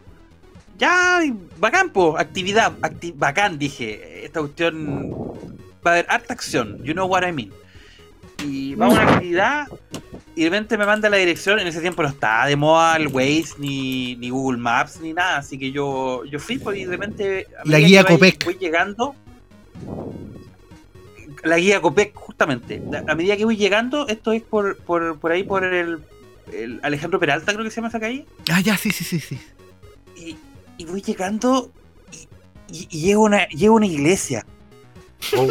ya, 0.78 1.20
bacán, 1.60 1.92
po, 1.92 2.18
actividad, 2.18 2.74
acti- 2.82 3.14
bacán, 3.16 3.60
dije, 3.60 4.26
esta 4.26 4.40
cuestión, 4.40 5.14
va 5.86 5.92
a 5.92 5.94
haber 5.96 6.06
harta 6.10 6.34
acción, 6.34 6.84
you 6.84 6.94
know 6.94 7.08
what 7.08 7.24
I 7.28 7.32
mean. 7.32 7.52
Y 8.44 8.76
vamos 8.76 8.98
a 8.98 9.02
una 9.04 9.14
actividad, 9.14 9.68
y 10.36 10.44
de 10.44 10.50
repente 10.50 10.78
me 10.78 10.86
manda 10.86 11.10
la 11.10 11.18
dirección, 11.18 11.60
en 11.60 11.68
ese 11.68 11.80
tiempo 11.82 12.02
no 12.02 12.10
estaba 12.10 12.48
de 12.48 12.56
moda 12.56 12.96
el 12.98 13.08
Waze, 13.08 13.54
ni, 13.60 14.16
ni 14.16 14.30
Google 14.32 14.58
Maps, 14.60 15.00
ni 15.02 15.14
nada, 15.14 15.38
así 15.38 15.58
que 15.60 15.72
yo, 15.72 16.24
yo 16.26 16.40
fui, 16.40 16.58
pues, 16.58 16.80
y 16.80 16.86
de 16.86 16.92
repente... 16.92 17.48
a 17.60 17.68
La 17.68 17.80
guía 17.80 18.04
Copec. 18.04 18.44
Voy 18.46 18.58
llegando... 18.60 19.16
La 21.44 21.58
guía 21.58 21.82
Copec, 21.82 22.14
justamente. 22.16 22.82
A 23.08 23.16
medida 23.16 23.36
que 23.36 23.46
voy 23.46 23.58
llegando, 23.58 24.08
esto 24.08 24.32
es 24.32 24.44
por, 24.44 24.78
por, 24.78 25.18
por 25.20 25.32
ahí, 25.32 25.44
por 25.44 25.64
el, 25.64 26.00
el 26.54 26.80
Alejandro 26.84 27.20
Peralta, 27.20 27.52
creo 27.52 27.64
que 27.64 27.72
se 27.72 27.78
llama 27.78 27.88
esa 27.88 28.00
calle 28.00 28.26
Ah, 28.52 28.62
ya, 28.62 28.78
sí, 28.78 28.92
sí, 28.92 29.04
sí, 29.04 29.20
sí. 29.20 29.40
y, 30.16 30.36
y 30.78 30.86
voy 30.86 31.02
llegando 31.02 31.72
y, 32.12 32.28
y- 32.78 32.88
y 32.92 33.02
llego, 33.02 33.24
a 33.24 33.26
una, 33.28 33.48
llego 33.50 33.76
una 33.76 33.88
iglesia. 33.88 34.46
Oh. 35.38 35.48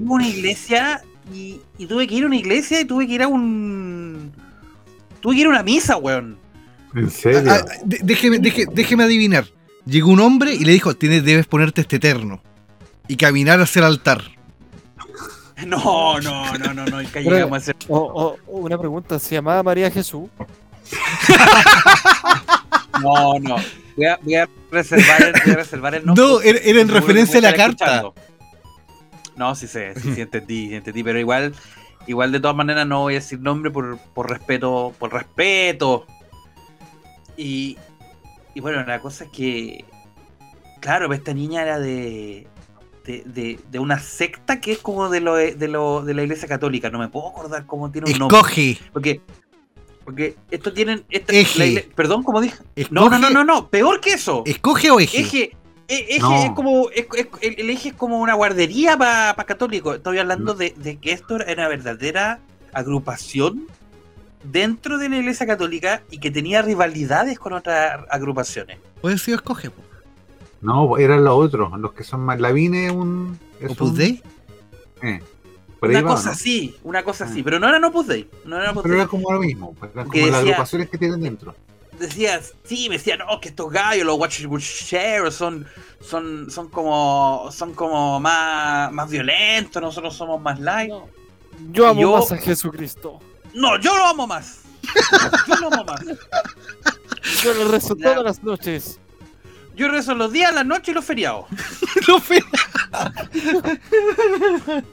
Una 0.00 0.26
iglesia 0.28 1.02
y, 1.32 1.60
y 1.78 1.86
tuve 1.86 2.06
que 2.06 2.14
ir 2.14 2.24
a 2.24 2.26
una 2.26 2.36
iglesia 2.36 2.80
y 2.80 2.84
tuve 2.84 3.06
que 3.06 3.14
ir 3.14 3.22
a 3.22 3.28
un. 3.28 4.32
Tuve 5.20 5.34
que 5.34 5.40
ir 5.40 5.46
a 5.46 5.50
una 5.50 5.62
misa, 5.62 5.96
weón. 5.96 6.36
¿En 6.94 7.10
serio? 7.10 7.42
Ah, 7.50 7.64
ah, 7.66 7.74
déjeme, 7.84 8.38
deje- 8.38 8.66
déjeme 8.72 9.04
adivinar. 9.04 9.46
Llegó 9.86 10.10
un 10.10 10.20
hombre 10.20 10.54
y 10.54 10.64
le 10.64 10.72
dijo, 10.72 10.94
tienes, 10.94 11.24
debes 11.24 11.46
ponerte 11.46 11.80
este 11.82 11.96
eterno. 11.96 12.42
Y 13.08 13.16
caminar 13.16 13.60
hacia 13.60 13.80
el 13.80 13.86
altar. 13.86 14.22
No, 15.66 16.20
no, 16.20 16.58
no, 16.58 16.74
no, 16.74 16.84
no. 16.84 17.00
llegamos 17.00 17.52
a 17.52 17.56
hacer. 17.58 17.76
Una 17.88 18.76
pregunta, 18.76 19.18
¿se 19.20 19.36
llamaba 19.36 19.62
María 19.62 19.88
Jesús? 19.90 20.28
No, 23.00 23.38
no. 23.38 23.56
Voy 23.96 24.06
a, 24.06 24.18
voy 24.22 24.34
a 24.34 24.48
reservar 24.70 25.22
el, 25.22 25.32
voy 25.44 25.52
a 25.52 25.56
reservar 25.56 25.94
el 25.94 26.04
No, 26.06 26.14
nombre. 26.14 26.48
era, 26.50 26.58
era 26.60 26.80
en 26.80 26.88
referencia 26.88 27.38
a 27.38 27.42
la 27.42 27.54
carta. 27.54 27.84
escuchando. 27.84 28.14
No, 29.36 29.54
sí 29.54 29.66
sé, 29.66 29.94
sí, 30.00 30.14
sí 30.14 30.20
entendí, 30.20 30.68
sí 30.68 30.74
entendí, 30.76 31.02
pero 31.02 31.18
igual, 31.18 31.54
igual 32.06 32.30
de 32.32 32.40
todas 32.40 32.56
maneras 32.56 32.86
no 32.86 33.00
voy 33.00 33.14
a 33.14 33.18
decir 33.20 33.40
nombre 33.40 33.70
por, 33.70 33.98
por 33.98 34.30
respeto, 34.30 34.92
por 34.98 35.12
respeto. 35.12 36.06
Y, 37.36 37.76
y 38.54 38.60
bueno, 38.60 38.84
la 38.84 39.00
cosa 39.00 39.24
es 39.24 39.30
que, 39.30 39.84
claro, 40.80 41.12
esta 41.12 41.34
niña 41.34 41.62
era 41.62 41.78
de, 41.80 42.46
de, 43.04 43.22
de, 43.26 43.58
de 43.70 43.78
una 43.80 43.98
secta 43.98 44.60
que 44.60 44.72
es 44.72 44.78
como 44.78 45.08
de 45.08 45.20
lo, 45.20 45.34
de 45.34 45.68
lo 45.68 46.02
de 46.04 46.14
la 46.14 46.22
iglesia 46.22 46.46
católica, 46.46 46.90
no 46.90 46.98
me 47.00 47.08
puedo 47.08 47.28
acordar 47.28 47.66
cómo 47.66 47.90
tiene 47.90 48.10
un 48.12 48.18
nombre. 48.18 48.36
Escoge. 48.38 48.78
Porque, 48.92 49.20
porque 50.04 50.36
esto 50.52 50.72
tienen, 50.72 51.04
esta, 51.10 51.32
Eje. 51.32 51.58
la 51.58 51.66
igle- 51.66 51.92
perdón, 51.94 52.22
como 52.22 52.40
dije. 52.40 52.56
Escoge, 52.76 52.94
No, 52.94 53.08
no, 53.10 53.18
no, 53.18 53.30
no, 53.30 53.42
no, 53.44 53.68
peor 53.68 54.00
que 54.00 54.12
eso. 54.12 54.44
¿Escoge 54.46 54.90
o 54.92 55.00
eje? 55.00 55.18
Eje, 55.20 55.56
eje 55.88 56.18
No. 56.20 56.44
es 56.44 56.50
como. 56.52 56.90
es- 56.90 57.06
es- 57.16 57.28
el, 57.42 57.60
el 57.60 57.70
eje 57.70 57.90
es 57.90 57.94
como 57.94 58.20
una 58.20 58.34
guardería 58.34 58.96
para 58.96 59.34
católicos. 59.44 59.96
Estoy 59.96 60.18
hablando 60.18 60.54
de, 60.54 60.74
de 60.76 60.96
que 60.98 61.12
esto 61.12 61.36
era 61.36 61.52
una 61.62 61.68
verdadera 61.68 62.40
agrupación 62.72 63.66
dentro 64.42 64.98
de 64.98 65.08
la 65.08 65.16
iglesia 65.18 65.46
católica 65.46 66.02
y 66.10 66.18
que 66.18 66.30
tenía 66.30 66.62
rivalidades 66.62 67.38
con 67.38 67.52
otras 67.52 68.00
agrupaciones. 68.10 68.78
Puede 69.00 69.18
ser 69.18 69.34
escoge. 69.34 69.70
po. 69.70 69.82
No, 70.60 70.96
eran 70.98 71.24
los 71.24 71.34
otros, 71.34 71.78
los 71.78 71.92
que 71.92 72.04
son 72.04 72.20
más. 72.20 72.40
Lavín 72.40 72.74
es 72.74 72.90
un. 72.92 73.38
es 73.60 73.70
Opus 73.72 73.90
un- 73.90 73.96
Dei. 73.96 74.22
eh, 75.02 75.20
Una 75.82 76.00
va, 76.00 76.08
cosa 76.08 76.26
¿no? 76.26 76.32
así, 76.32 76.76
una 76.82 77.02
cosa 77.02 77.24
así. 77.26 77.40
Ah. 77.40 77.42
Pero 77.44 77.58
no 77.60 77.68
eran 77.68 77.84
Opus 77.84 78.06
Dei. 78.06 78.28
No 78.46 78.56
eran 78.56 78.70
Opus 78.70 78.82
Pero 78.84 78.94
Dei. 78.94 79.00
era 79.02 79.10
como 79.10 79.30
lo 79.32 79.40
mismo, 79.40 79.74
pues, 79.78 79.90
eran 79.92 80.08
como 80.08 80.26
las 80.26 80.34
agrupaciones 80.40 80.88
que 80.88 80.96
tienen 80.98 81.20
dentro. 81.20 81.54
Decía, 81.98 82.40
sí, 82.64 82.88
me 82.88 82.96
decía, 82.98 83.16
no, 83.16 83.40
que 83.40 83.48
estos 83.48 83.70
gallos, 83.70 84.04
los 84.06 84.18
Watch 84.18 84.44
Would 84.46 84.60
Share, 84.60 85.30
son, 85.32 85.66
son, 86.00 86.50
son 86.50 86.68
como, 86.68 87.48
son 87.52 87.74
como 87.74 88.20
más, 88.20 88.92
más 88.92 89.08
violentos, 89.10 89.80
nosotros 89.82 90.14
somos 90.16 90.40
más 90.40 90.58
light. 90.60 90.90
No. 90.90 91.08
Yo 91.70 91.86
amo 91.88 92.00
yo- 92.00 92.16
más 92.18 92.32
a 92.32 92.36
Jesucristo. 92.38 93.20
No, 93.54 93.78
yo 93.78 93.96
lo 93.96 94.04
amo 94.06 94.26
más. 94.26 94.60
Yo 95.48 95.56
lo 95.56 95.68
amo 95.72 95.84
más. 95.84 96.00
Yo 97.42 97.54
le 97.54 97.64
rezo 97.64 97.96
Ya. 97.96 98.04
todas 98.12 98.24
las 98.24 98.42
noches. 98.42 98.98
Yo 99.74 99.88
rezo 99.88 100.14
los 100.14 100.30
días, 100.32 100.52
las 100.54 100.66
noches 100.66 100.88
y 100.88 100.92
los 100.92 101.04
feriados. 101.04 101.46
No, 102.08 102.20
fe- 102.20 102.44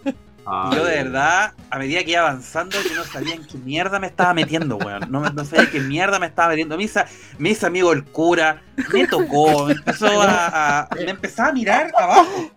Y 0.72 0.76
yo 0.76 0.84
de 0.84 0.95
verdad, 1.03 1.53
a 1.69 1.78
medida 1.78 2.03
que 2.03 2.11
iba 2.11 2.22
avanzando, 2.22 2.78
yo 2.82 2.95
no 2.95 3.03
sabía 3.06 3.36
en 3.36 3.45
qué 3.45 3.57
mierda 3.57 3.99
me 3.99 4.07
estaba 4.07 4.34
metiendo, 4.34 4.76
weón. 4.78 5.10
No, 5.10 5.22
no 5.30 5.45
sabía 5.45 5.64
en 5.65 5.72
qué 5.72 5.80
mierda 5.80 6.19
me 6.19 6.26
estaba 6.26 6.49
metiendo. 6.49 6.76
Me 6.78 6.84
hizo, 6.84 6.99
me 7.38 7.49
hizo 7.52 7.68
amigo 7.68 7.94
el 7.94 8.03
cura, 8.03 8.61
me 8.91 9.07
tocó, 9.07 9.65
me 9.68 9.73
empezó 9.73 10.07
a, 10.22 10.80
a- 10.82 10.90
me 10.95 11.10
empezaba 11.11 11.49
a 11.49 11.53
mirar 11.53 11.91
abajo. 11.98 12.52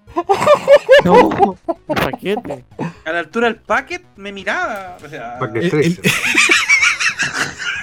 No, 1.05 1.57
paquete. 1.87 2.65
A 3.05 3.13
la 3.13 3.19
altura 3.21 3.47
del 3.49 3.57
packet 3.57 4.03
me 4.17 4.33
miraba. 4.33 4.97
O 5.05 5.09
sea, 5.09 5.39
el-. 5.55 6.01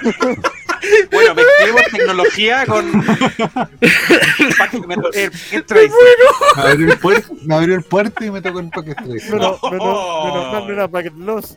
Bueno, 1.10 1.34
mezclemos 1.34 1.82
tecnología 1.92 2.66
con. 2.66 2.90
Packet 4.58 4.86
me- 4.86 4.94
el 5.14 5.30
Packet 5.30 5.66
Tracer. 5.66 5.90
Me 6.56 6.62
abrió 6.62 6.92
el 6.92 6.98
puerto, 6.98 7.34
me 7.44 7.54
abrió 7.54 7.74
el 7.76 7.82
puerto 7.82 8.24
y 8.24 8.30
me 8.30 8.40
tocó 8.42 8.60
el 8.60 8.68
paquete. 8.70 9.02
Menos, 9.04 9.30
menos, 9.30 10.24
menos 10.24 10.52
mal 10.52 10.66
no 10.66 10.72
era 10.72 10.88
paquete 10.88 11.16
loss. 11.18 11.56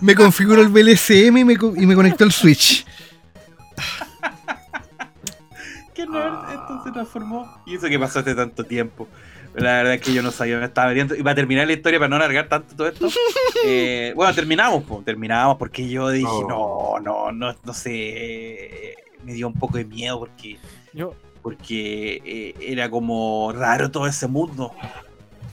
Me 0.00 0.14
configuró 0.14 0.62
el 0.62 0.68
VLCM 0.68 1.36
y 1.38 1.44
me, 1.44 1.56
co- 1.56 1.74
y 1.76 1.86
me 1.86 1.94
conectó 1.94 2.24
el 2.24 2.32
Switch. 2.32 2.84
Qué 5.94 6.06
nerd, 6.06 6.34
esto 6.50 6.80
se 6.84 6.92
transformó. 6.92 7.60
Y 7.66 7.74
eso 7.76 7.88
que 7.88 7.98
pasó 7.98 8.20
hace 8.20 8.34
tanto 8.34 8.64
tiempo. 8.64 9.08
La 9.60 9.72
verdad 9.78 9.94
es 9.94 10.00
que 10.00 10.12
yo 10.12 10.22
no 10.22 10.30
sabía, 10.30 10.58
me 10.58 10.64
estaba 10.66 10.88
metiendo. 10.88 11.14
Y 11.14 11.22
para 11.22 11.34
terminar 11.34 11.66
la 11.66 11.72
historia, 11.72 11.98
para 11.98 12.08
no 12.08 12.16
alargar 12.16 12.48
tanto 12.48 12.74
todo 12.76 12.88
esto. 12.88 13.08
eh, 13.64 14.12
bueno, 14.16 14.34
terminamos, 14.34 14.84
po, 14.84 15.02
terminamos 15.04 15.56
porque 15.56 15.88
yo 15.88 16.10
dije, 16.10 16.26
Oh. 16.30 16.98
no, 17.00 17.00
no, 17.00 17.32
no, 17.32 17.56
no 17.64 17.74
sé. 17.74 18.94
Me 19.24 19.32
dio 19.34 19.48
un 19.48 19.54
poco 19.54 19.76
de 19.78 19.84
miedo 19.84 20.18
porque, 20.18 20.58
Yo, 20.92 21.14
porque 21.42 22.22
eh, 22.24 22.54
era 22.60 22.88
como 22.90 23.52
raro 23.54 23.90
todo 23.90 24.06
ese 24.06 24.26
mundo. 24.28 24.72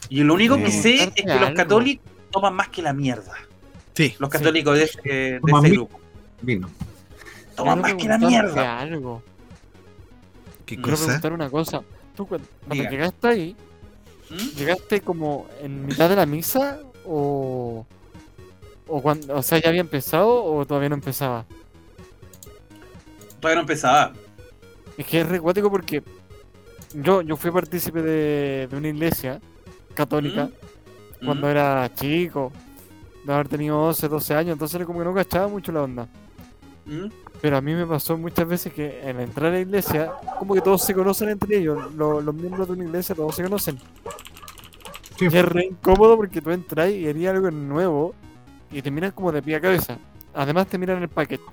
Y 0.09 0.23
lo 0.23 0.33
único 0.35 0.57
que 0.57 0.71
sé 0.71 1.03
es 1.03 1.09
que 1.11 1.23
los 1.25 1.51
católicos 1.51 2.05
toman 2.31 2.53
más 2.53 2.69
que 2.69 2.81
la 2.81 2.93
mierda. 2.93 3.33
Sí. 3.93 4.13
Los 4.19 4.29
Sí. 4.29 4.37
católicos 4.37 4.77
de, 4.77 4.83
ese- 4.83 5.01
de 5.03 5.39
ese 5.47 5.69
grupo. 5.71 5.99
Vino. 6.41 6.69
Toman 7.55 7.81
más 7.81 7.93
que 7.95 8.07
la 8.07 8.17
mierda. 8.17 8.79
Algo. 8.79 9.23
¿Qué 10.65 10.75
Quiero 10.75 10.91
cosa? 10.91 11.05
preguntar 11.05 11.33
una 11.33 11.49
cosa. 11.49 11.81
Tú 12.15 12.27
cuando, 12.27 12.47
cuando 12.67 12.83
llegaste 12.89 13.27
ahí, 13.27 13.55
¿Mm? 14.29 14.57
¿llegaste 14.57 15.01
como 15.01 15.47
en 15.61 15.85
mitad 15.85 16.09
de 16.09 16.15
la 16.15 16.25
misa 16.25 16.79
o 17.05 17.85
o 18.87 19.01
cuando, 19.01 19.35
o 19.35 19.41
sea, 19.41 19.59
ya 19.59 19.69
había 19.69 19.81
empezado 19.81 20.43
o 20.43 20.65
todavía 20.65 20.89
no 20.89 20.95
empezaba? 20.95 21.45
Todavía 23.39 23.55
no 23.55 23.61
empezaba. 23.61 24.13
Es 24.97 25.05
que 25.07 25.21
es 25.21 25.27
recuático 25.27 25.69
porque 25.71 26.03
yo, 26.93 27.21
yo 27.21 27.35
fui 27.35 27.51
partícipe 27.51 28.01
de, 28.01 28.67
de 28.69 28.77
una 28.77 28.87
iglesia 28.89 29.41
católica 29.93 30.49
¿Mm? 31.21 31.25
cuando 31.25 31.49
era 31.49 31.91
chico, 31.93 32.51
de 33.25 33.33
haber 33.33 33.47
tenido 33.47 33.79
11, 33.81 34.07
12 34.07 34.33
años, 34.35 34.53
entonces 34.53 34.75
era 34.75 34.85
como 34.85 34.99
que 34.99 35.05
no 35.05 35.13
cachaba 35.13 35.47
mucho 35.47 35.71
la 35.71 35.81
onda. 35.81 36.07
¿Mm? 36.85 37.07
Pero 37.41 37.57
a 37.57 37.61
mí 37.61 37.73
me 37.73 37.85
pasó 37.85 38.17
muchas 38.17 38.47
veces 38.47 38.71
que 38.73 39.01
en 39.09 39.19
entrar 39.19 39.47
a 39.51 39.55
la 39.55 39.59
iglesia, 39.61 40.11
como 40.39 40.53
que 40.53 40.61
todos 40.61 40.83
se 40.83 40.93
conocen 40.93 41.29
entre 41.29 41.57
ellos, 41.57 41.93
lo- 41.95 42.21
los 42.21 42.33
miembros 42.35 42.67
de 42.67 42.73
una 42.73 42.83
iglesia 42.85 43.15
todos 43.15 43.35
se 43.35 43.43
conocen. 43.43 43.77
Sí. 45.17 45.25
Y 45.31 45.37
es 45.37 45.45
re 45.45 45.65
incómodo 45.65 46.17
porque 46.17 46.41
tú 46.41 46.51
entras 46.51 46.91
y 46.91 47.07
harías 47.07 47.33
algo 47.33 47.49
nuevo 47.51 48.13
y 48.71 48.81
te 48.81 48.91
miran 48.91 49.11
como 49.11 49.31
de 49.31 49.41
pie 49.41 49.55
a 49.55 49.61
cabeza. 49.61 49.97
Además 50.33 50.67
te 50.67 50.77
miran 50.77 51.01
el 51.01 51.07
paquete, 51.09 51.43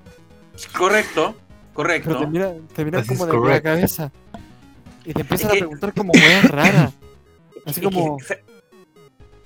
Correcto, 0.76 1.34
pero 1.34 1.72
correcto. 1.74 2.18
te 2.18 2.26
miran, 2.26 2.66
te 2.74 2.84
miran 2.84 3.04
como 3.06 3.26
de 3.26 3.40
pie 3.40 3.52
a 3.54 3.62
cabeza. 3.62 4.12
Y 5.04 5.12
te 5.14 5.20
empiezan 5.22 5.50
que- 5.50 5.56
a 5.56 5.60
preguntar 5.60 5.94
como 5.94 6.12
weas 6.12 6.50
raras. 6.50 6.92
Así 7.66 7.70
Es 7.70 7.76
que- 7.78 7.82
como, 7.82 8.16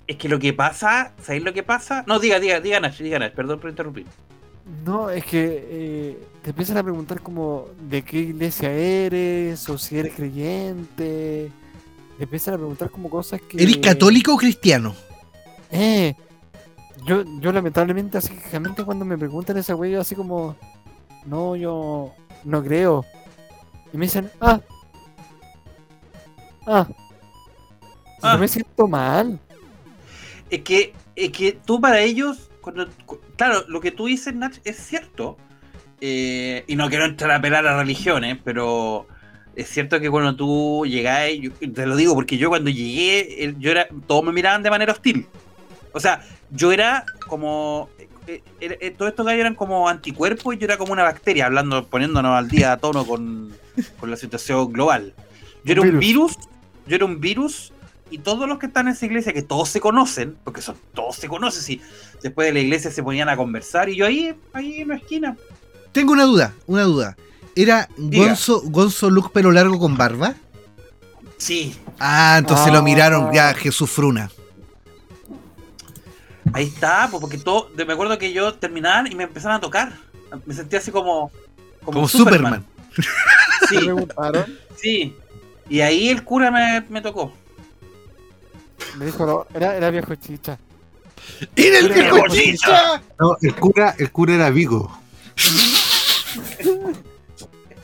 es 0.06 0.16
que 0.16 0.28
lo 0.28 0.38
que 0.38 0.52
pasa, 0.52 1.12
¿sabéis 1.22 1.44
lo 1.44 1.52
que 1.52 1.62
pasa? 1.62 2.02
No, 2.06 2.18
diga, 2.18 2.40
diga, 2.40 2.60
diga 2.60 2.80
Nash, 2.80 3.00
diga 3.02 3.18
Nash, 3.18 3.32
perdón 3.32 3.60
por 3.60 3.68
interrumpir. 3.70 4.06
No, 4.84 5.10
es 5.10 5.24
que 5.24 5.66
eh, 5.68 6.26
te 6.42 6.50
empiezan 6.50 6.76
a 6.78 6.82
preguntar 6.82 7.20
como 7.20 7.66
de 7.88 8.02
qué 8.02 8.18
iglesia 8.18 8.72
eres 8.72 9.68
o 9.68 9.78
si 9.78 9.98
eres 9.98 10.14
creyente. 10.14 11.50
Te 12.18 12.24
empiezan 12.24 12.54
a 12.54 12.58
preguntar 12.58 12.90
como 12.90 13.10
cosas 13.10 13.40
que... 13.40 13.62
¿Eres 13.62 13.76
católico 13.78 14.34
o 14.34 14.36
cristiano? 14.36 14.94
Eh, 15.70 16.14
yo, 17.06 17.24
yo 17.40 17.52
lamentablemente, 17.52 18.18
así 18.18 18.30
que 18.30 18.84
cuando 18.84 19.04
me 19.04 19.18
preguntan 19.18 19.56
esa 19.58 19.74
wey, 19.74 19.92
yo 19.92 20.00
así 20.00 20.14
como, 20.14 20.56
no, 21.26 21.56
yo 21.56 22.12
no 22.44 22.62
creo. 22.62 23.04
Y 23.92 23.98
me 23.98 24.06
dicen, 24.06 24.30
ah, 24.40 24.60
ah, 26.66 26.88
Ah. 28.22 28.34
yo 28.34 28.38
me 28.38 28.48
siento 28.48 28.88
mal. 28.88 29.38
Es 30.50 30.62
que, 30.62 30.92
es 31.14 31.30
que 31.30 31.52
tú 31.52 31.80
para 31.80 32.00
ellos, 32.00 32.50
cuando, 32.66 32.88
claro, 33.36 33.64
lo 33.68 33.80
que 33.80 33.92
tú 33.92 34.06
dices, 34.06 34.34
Nach, 34.34 34.52
es 34.64 34.76
cierto. 34.76 35.36
eh, 36.00 36.64
y 36.66 36.74
no 36.74 36.88
quiero 36.88 37.04
entrar 37.04 37.30
a 37.30 37.40
pelar 37.40 37.64
a 37.64 37.78
religiones, 37.78 38.38
pero 38.42 39.06
es 39.54 39.68
cierto 39.68 40.00
que 40.00 40.10
cuando 40.10 40.34
tú 40.34 40.84
llegás, 40.84 41.30
yo 41.40 41.52
te 41.52 41.86
lo 41.86 41.94
digo 41.94 42.14
porque 42.14 42.36
yo 42.38 42.48
cuando 42.48 42.68
llegué, 42.68 43.54
yo 43.60 43.70
era, 43.70 43.86
todos 44.08 44.24
me 44.24 44.32
miraban 44.32 44.64
de 44.64 44.70
manera 44.70 44.92
hostil. 44.92 45.28
O 45.92 46.00
sea, 46.00 46.26
yo 46.50 46.72
era 46.72 47.04
como, 47.28 47.88
eh, 48.26 48.42
eh, 48.60 48.78
eh, 48.80 48.90
todos 48.90 49.10
estos 49.10 49.24
gallos 49.24 49.42
eran 49.42 49.54
como 49.54 49.88
anticuerpos 49.88 50.56
y 50.56 50.58
yo 50.58 50.64
era 50.64 50.76
como 50.76 50.92
una 50.92 51.04
bacteria, 51.04 51.46
hablando, 51.46 51.86
poniéndonos 51.86 52.36
al 52.36 52.48
día 52.48 52.72
a 52.72 52.78
tono 52.78 53.06
con, 53.06 53.54
con 54.00 54.10
la 54.10 54.16
situación 54.16 54.72
global. 54.72 55.14
Yo 55.62 55.72
era 55.74 55.82
un 55.82 56.00
virus, 56.00 56.36
yo 56.88 56.96
era 56.96 57.04
un 57.04 57.20
virus 57.20 57.72
y 58.10 58.18
todos 58.18 58.48
los 58.48 58.58
que 58.58 58.66
están 58.66 58.86
en 58.88 58.94
esa 58.94 59.06
iglesia, 59.06 59.32
que 59.32 59.42
todos 59.42 59.68
se 59.68 59.80
conocen, 59.80 60.36
porque 60.44 60.60
son 60.62 60.76
todos 60.94 61.16
se 61.16 61.28
conocen, 61.28 61.74
y 61.76 61.80
después 62.22 62.46
de 62.46 62.52
la 62.52 62.60
iglesia 62.60 62.90
se 62.90 63.02
ponían 63.02 63.28
a 63.28 63.36
conversar 63.36 63.88
y 63.88 63.96
yo 63.96 64.06
ahí, 64.06 64.34
ahí 64.52 64.80
en 64.82 64.88
la 64.88 64.96
esquina. 64.96 65.36
Tengo 65.92 66.12
una 66.12 66.24
duda, 66.24 66.54
una 66.66 66.82
duda. 66.82 67.16
¿Era 67.54 67.88
Diga. 67.96 68.26
Gonzo, 68.26 68.60
Gonzo 68.64 69.08
look 69.10 69.32
pelo 69.32 69.50
largo 69.50 69.78
con 69.78 69.96
barba? 69.96 70.34
Sí, 71.38 71.74
Ah, 71.98 72.36
entonces 72.38 72.70
lo 72.72 72.80
Ah. 72.80 72.82
miraron 72.82 73.32
ya 73.32 73.54
Jesús 73.54 73.90
Fruna. 73.90 74.30
ahí 76.52 76.66
está, 76.66 77.08
pues, 77.10 77.20
porque 77.20 77.38
todo, 77.38 77.70
me 77.86 77.92
acuerdo 77.92 78.18
que 78.18 78.32
yo 78.32 78.54
terminaba 78.54 79.08
y 79.08 79.14
me 79.14 79.24
empezaron 79.24 79.56
a 79.56 79.60
tocar. 79.60 79.92
Me 80.44 80.54
sentía 80.54 80.78
así 80.78 80.90
como. 80.90 81.30
Como 81.84 82.06
Superman. 82.08 82.64
¿Me 82.96 83.04
Sí, 83.68 83.78
sí. 84.76 85.16
Y 85.68 85.80
ahí 85.80 86.08
el 86.08 86.22
cura 86.24 86.50
me, 86.50 86.82
me 86.88 87.00
tocó. 87.00 87.32
Me 88.98 89.06
dijo, 89.06 89.26
no, 89.26 89.46
era, 89.54 89.76
era 89.76 89.90
viejo 89.90 90.14
chicha. 90.16 90.58
¡Era 91.54 91.78
el 91.78 91.92
viejo 91.92 92.14
viejo 92.16 92.28
chicha! 92.28 93.02
No, 93.18 93.36
el 93.42 93.54
cura, 93.54 93.94
el 93.98 94.10
cura 94.12 94.34
era 94.34 94.50
Vigo. 94.50 94.96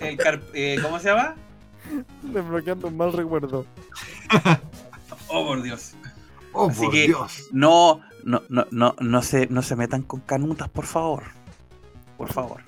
El 0.00 0.16
car- 0.16 0.42
eh, 0.52 0.78
¿Cómo 0.82 0.98
se 0.98 1.08
llama? 1.08 1.36
Desbloqueando 2.22 2.88
un 2.88 2.96
mal 2.96 3.12
recuerdo. 3.12 3.64
Oh, 5.28 5.46
por 5.46 5.62
Dios. 5.62 5.92
Oh, 6.52 6.68
Así 6.70 6.80
por 6.82 6.90
que- 6.92 7.06
Dios. 7.06 7.48
No, 7.52 8.00
no, 8.24 8.42
no, 8.48 8.66
no, 8.70 8.96
no 8.98 9.22
se, 9.22 9.46
no 9.46 9.62
se 9.62 9.76
metan 9.76 10.02
con 10.02 10.20
canutas, 10.20 10.68
por 10.68 10.86
favor. 10.86 11.22
Por 12.18 12.32
favor. 12.32 12.62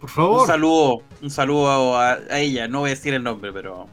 Por 0.00 0.08
Un 0.08 0.14
favor. 0.14 0.46
saludo, 0.46 1.02
un 1.20 1.30
saludo 1.30 1.96
a, 1.98 2.12
a 2.12 2.38
ella, 2.38 2.68
no 2.68 2.80
voy 2.80 2.90
a 2.90 2.94
decir 2.94 3.12
el 3.14 3.24
nombre, 3.24 3.52
pero. 3.52 3.88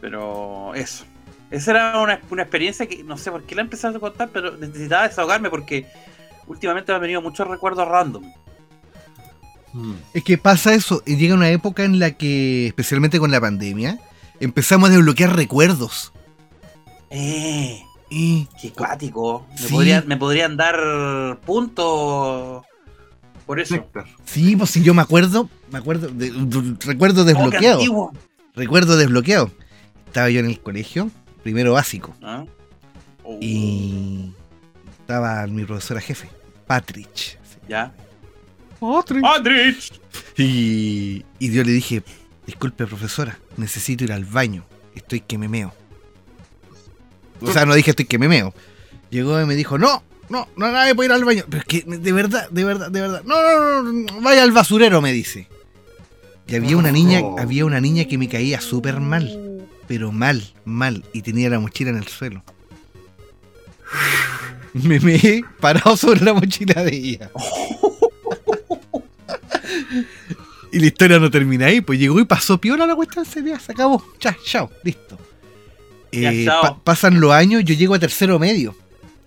Pero 0.00 0.72
eso. 0.74 1.04
Esa 1.50 1.70
era 1.70 2.00
una, 2.00 2.20
una 2.30 2.42
experiencia 2.42 2.86
que 2.86 3.02
no 3.04 3.16
sé 3.16 3.30
por 3.30 3.42
qué 3.44 3.54
la 3.54 3.62
empecé 3.62 3.86
a 3.86 3.92
contar, 3.94 4.28
pero 4.32 4.56
necesitaba 4.56 5.08
desahogarme 5.08 5.48
porque 5.50 5.86
últimamente 6.46 6.92
me 6.92 6.96
han 6.96 7.02
venido 7.02 7.22
muchos 7.22 7.46
recuerdos 7.48 7.88
random. 7.88 8.24
Mm. 9.72 9.92
Es 10.14 10.24
que 10.24 10.38
pasa 10.38 10.74
eso, 10.74 11.02
llega 11.04 11.34
una 11.34 11.50
época 11.50 11.84
en 11.84 11.98
la 11.98 12.12
que, 12.12 12.66
especialmente 12.66 13.18
con 13.18 13.30
la 13.30 13.40
pandemia, 13.40 13.98
empezamos 14.40 14.88
a 14.88 14.92
desbloquear 14.92 15.34
recuerdos. 15.36 16.12
¡Eh! 17.10 17.82
Y 18.10 18.48
¡Qué 18.60 18.72
cuático! 18.72 19.46
Me, 19.50 19.58
Sí. 19.58 19.72
podrían, 19.74 20.08
me 20.08 20.16
podrían 20.16 20.56
dar 20.56 21.38
puntos 21.44 22.64
por 23.46 23.60
eso. 23.60 23.86
Sí, 24.24 24.56
pues 24.56 24.70
si 24.70 24.82
yo 24.82 24.94
me 24.94 25.02
acuerdo, 25.02 25.48
me 25.70 25.78
acuerdo, 25.78 26.08
de, 26.08 26.30
de- 26.30 26.76
recuerdo 26.86 27.24
desbloqueado. 27.24 28.12
recuerdo 28.54 28.96
desbloqueado. 28.96 29.50
Estaba 30.06 30.30
yo 30.30 30.40
en 30.40 30.46
el 30.46 30.60
colegio, 30.60 31.10
primero 31.42 31.72
básico, 31.72 32.14
¿Ah? 32.22 32.44
Oh, 33.24 33.38
y 33.40 34.32
estaba 35.00 35.46
mi 35.46 35.64
profesora 35.64 36.00
jefe, 36.00 36.28
Patrick. 36.66 37.38
Ya. 37.68 37.94
Patrick. 38.80 39.24
¡Andrich! 39.24 40.00
Y, 40.36 41.24
y 41.38 41.52
yo 41.52 41.64
le 41.64 41.72
dije, 41.72 42.02
disculpe 42.46 42.86
profesora, 42.86 43.38
necesito 43.56 44.04
ir 44.04 44.12
al 44.12 44.24
baño, 44.24 44.64
estoy 44.94 45.20
que 45.20 45.36
me 45.36 45.48
meo. 45.48 45.74
O 47.40 47.52
sea, 47.52 47.66
no 47.66 47.74
dije 47.74 47.90
estoy 47.90 48.06
que 48.06 48.18
me 48.18 48.28
meo. 48.28 48.52
Llegó 49.10 49.40
y 49.40 49.46
me 49.46 49.54
dijo, 49.54 49.78
no, 49.78 50.02
no, 50.28 50.48
no, 50.56 50.72
nadie 50.72 50.94
puede 50.94 51.08
ir 51.08 51.12
al 51.12 51.24
baño. 51.24 51.44
Pero 51.48 51.60
es 51.60 51.64
que, 51.66 51.82
de 51.82 52.12
verdad, 52.12 52.48
de 52.50 52.64
verdad, 52.64 52.90
de 52.90 53.00
verdad. 53.00 53.22
No, 53.24 53.42
no, 53.42 53.82
no, 53.82 53.92
no, 53.92 54.20
vaya 54.20 54.42
al 54.42 54.52
basurero, 54.52 55.00
me 55.00 55.12
dice. 55.12 55.48
Y 56.46 56.56
había 56.56 56.76
una 56.76 56.90
niña, 56.92 57.20
Oh. 57.22 57.38
había 57.38 57.64
una 57.64 57.80
niña 57.80 58.06
que 58.06 58.16
me 58.18 58.28
caía 58.28 58.60
súper 58.60 59.00
mal, 59.00 59.26
pero 59.88 60.12
mal, 60.12 60.44
mal, 60.64 61.04
y 61.12 61.22
tenía 61.22 61.50
la 61.50 61.58
mochila 61.58 61.90
en 61.90 61.96
el 61.96 62.06
suelo. 62.06 62.44
Me 64.74 65.00
meé 65.00 65.42
parado 65.60 65.96
sobre 65.96 66.20
la 66.20 66.34
mochila 66.34 66.84
de 66.84 66.94
ella. 66.94 67.30
Y 70.70 70.80
la 70.80 70.86
historia 70.86 71.18
no 71.18 71.30
termina 71.30 71.66
ahí, 71.66 71.80
pues 71.80 71.98
llegó 71.98 72.20
y 72.20 72.24
pasó 72.26 72.60
piola 72.60 72.86
la 72.86 72.94
cuestión, 72.94 73.24
se, 73.24 73.42
ya, 73.42 73.58
se 73.58 73.72
acabó. 73.72 74.04
Chao, 74.18 74.34
chao, 74.44 74.70
listo. 74.84 75.18
Eh, 76.12 76.46
pa- 76.46 76.78
pasan 76.78 77.20
los 77.20 77.32
años, 77.32 77.64
yo 77.64 77.74
llego 77.74 77.94
a 77.94 77.98
tercero 77.98 78.38
medio. 78.38 78.76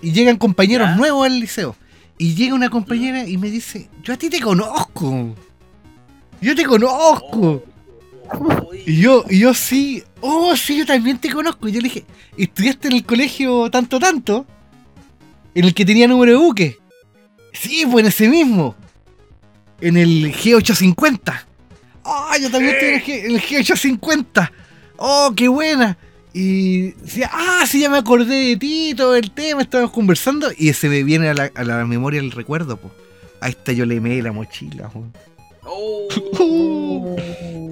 Y 0.03 0.11
llegan 0.11 0.37
compañeros 0.37 0.87
Ya. 0.89 0.95
nuevos 0.95 1.25
al 1.25 1.39
liceo. 1.39 1.75
Y 2.19 2.35
llega 2.35 2.53
una 2.53 2.69
compañera 2.69 3.27
y 3.27 3.37
me 3.37 3.49
dice, 3.49 3.89
yo 4.03 4.13
a 4.13 4.17
ti 4.17 4.29
te 4.29 4.39
conozco. 4.39 5.35
Yo 6.41 6.55
te 6.55 6.63
conozco. 6.63 7.63
Y 8.85 9.01
yo, 9.01 9.23
y 9.29 9.39
yo 9.39 9.53
sí, 9.53 10.03
oh, 10.21 10.55
sí, 10.55 10.77
yo 10.79 10.85
también 10.85 11.17
te 11.19 11.29
conozco. 11.31 11.67
Y 11.67 11.71
yo 11.73 11.79
le 11.81 11.85
dije, 11.89 12.05
¿estudiaste 12.37 12.87
en 12.87 12.95
el 12.95 13.05
colegio 13.05 13.69
tanto, 13.69 13.99
tanto? 13.99 14.45
En 15.53 15.65
el 15.65 15.73
que 15.73 15.85
tenía 15.85 16.07
número 16.07 16.31
de 16.33 16.37
buque. 16.37 16.77
Sí, 17.53 17.85
pues 17.89 18.03
en 18.03 18.09
ese 18.09 18.29
mismo. 18.29 18.75
En 19.81 19.97
el 19.97 20.33
G850. 20.33 21.43
Ah, 22.03 22.35
yo 22.41 22.49
también 22.49 22.73
estoy 22.75 22.89
en 22.89 22.95
el, 22.95 23.01
G- 23.03 23.25
el 23.25 23.41
G850. 23.41 24.51
Oh, 24.97 25.33
qué 25.35 25.47
buena. 25.47 25.97
Y 26.33 26.91
decía, 26.91 27.29
ah, 27.33 27.65
sí, 27.67 27.81
ya 27.81 27.89
me 27.89 27.97
acordé 27.97 28.35
de 28.49 28.57
ti, 28.57 28.93
todo 28.95 29.15
el 29.15 29.31
tema, 29.31 29.61
estábamos 29.63 29.91
conversando. 29.91 30.49
Y 30.57 30.71
se 30.73 30.87
me 30.87 31.03
viene 31.03 31.27
a 31.29 31.33
la, 31.33 31.85
memoria 31.85 32.19
el 32.21 32.31
recuerdo, 32.31 32.77
pues. 32.77 32.93
A 33.41 33.49
esta 33.49 33.71
yo 33.73 33.85
le 33.85 33.99
meé 33.99 34.21
la 34.21 34.31
mochila, 34.31 34.87
po. 34.89 35.03
Oh. 35.63 36.07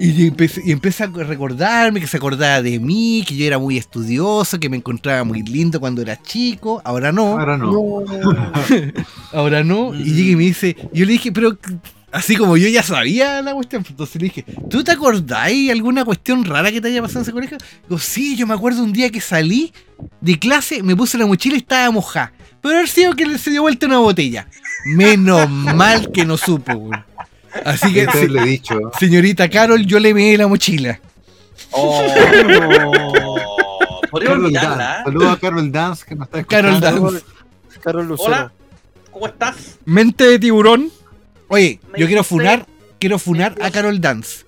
Y 0.00 0.26
empecé, 0.26 0.62
y 0.64 0.72
empecé 0.72 1.04
a 1.04 1.06
recordarme 1.08 2.00
que 2.00 2.06
se 2.06 2.16
acordaba 2.16 2.62
de 2.62 2.78
mí, 2.78 3.22
que 3.26 3.36
yo 3.36 3.44
era 3.44 3.58
muy 3.58 3.76
estudioso, 3.76 4.58
que 4.58 4.68
me 4.68 4.76
encontraba 4.76 5.24
muy 5.24 5.42
lindo 5.42 5.78
cuando 5.78 6.00
era 6.00 6.20
chico, 6.20 6.80
ahora 6.84 7.12
no, 7.12 7.38
Ahora 7.38 7.58
no. 7.58 8.04
ahora 9.32 9.62
no. 9.62 9.94
Y 9.94 10.04
llega 10.04 10.30
y 10.30 10.36
me 10.36 10.44
dice, 10.44 10.76
yo 10.92 11.04
le 11.04 11.12
dije, 11.12 11.32
pero 11.32 11.58
así 12.12 12.36
como 12.36 12.56
yo 12.56 12.68
ya 12.68 12.82
sabía 12.82 13.42
la 13.42 13.52
cuestión, 13.52 13.84
entonces 13.88 14.20
le 14.22 14.28
dije, 14.28 14.44
¿tú 14.70 14.82
te 14.82 14.92
acordáis 14.92 15.70
alguna 15.70 16.04
cuestión 16.04 16.44
rara 16.44 16.72
que 16.72 16.80
te 16.80 16.88
haya 16.88 17.02
pasado 17.02 17.20
en 17.20 17.22
ese 17.24 17.32
colegio? 17.32 17.58
Digo, 17.88 17.98
sí, 17.98 18.36
yo 18.36 18.46
me 18.46 18.54
acuerdo 18.54 18.82
un 18.82 18.92
día 18.92 19.10
que 19.10 19.20
salí 19.20 19.72
de 20.20 20.38
clase, 20.38 20.82
me 20.82 20.96
puse 20.96 21.18
la 21.18 21.26
mochila 21.26 21.56
y 21.56 21.58
estaba 21.58 21.90
mojada. 21.90 22.32
Pero 22.62 22.76
haber 22.76 22.88
sido 22.88 23.14
que 23.14 23.26
le 23.26 23.38
se 23.38 23.50
dio 23.50 23.62
vuelta 23.62 23.86
una 23.86 23.98
botella. 23.98 24.48
Menos 24.84 25.48
mal 25.50 26.10
que 26.10 26.24
no 26.24 26.36
supo, 26.36 26.74
güey. 26.74 27.00
Así 27.64 27.92
que, 27.92 28.04
se- 28.04 28.10
haberle 28.10 28.42
dicho. 28.44 28.78
señorita 28.98 29.48
Carol, 29.48 29.84
yo 29.86 29.98
le 29.98 30.14
meé 30.14 30.36
la 30.36 30.46
mochila. 30.46 31.00
Oh. 31.72 32.02
Carol. 34.12 34.52
Dance. 34.52 34.82
¿eh? 34.82 35.02
Saludos 35.04 35.32
a 35.32 35.36
Carol 35.40 35.72
Dance 35.72 36.04
que 36.06 36.14
nos 36.14 36.26
está 36.26 36.40
escuchando. 36.40 36.80
Carol 36.80 37.10
Dance. 37.12 37.24
Carol 37.82 38.06
Lucero. 38.08 38.28
Hola, 38.28 38.52
¿cómo 39.10 39.26
estás? 39.26 39.78
Mente 39.84 40.24
de 40.24 40.38
tiburón. 40.38 40.90
Oye, 41.48 41.80
Me 41.92 42.00
yo 42.00 42.06
quiero 42.06 42.22
funar, 42.24 42.66
quiero 42.98 43.18
funar 43.18 43.56
a 43.62 43.70
Carol 43.70 44.00
Dance. 44.00 44.44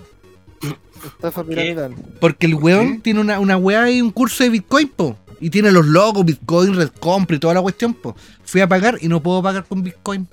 Estafa 1.05 1.43
piramidal. 1.45 1.95
Porque 2.21 2.47
el 2.47 2.55
weón 2.55 2.95
qué? 2.97 3.01
tiene 3.03 3.21
una, 3.21 3.41
una 3.41 3.57
weá 3.57 3.91
y 3.91 4.01
un 4.01 4.11
curso 4.13 4.45
de 4.45 4.51
Bitcoin, 4.51 4.89
po. 4.89 5.17
Y 5.41 5.51
tiene 5.51 5.73
los 5.73 5.85
logos, 5.87 6.25
Bitcoin, 6.25 6.77
Red 6.77 6.91
Compra 7.01 7.35
y 7.37 7.41
toda 7.41 7.55
la 7.55 7.61
cuestión, 7.63 7.93
po. 7.95 8.15
Fui 8.45 8.61
a 8.61 8.69
pagar 8.69 8.99
y 9.01 9.09
no 9.09 9.21
puedo 9.21 9.43
pagar 9.43 9.65
con 9.65 9.83
Bitcoin. 9.83 10.29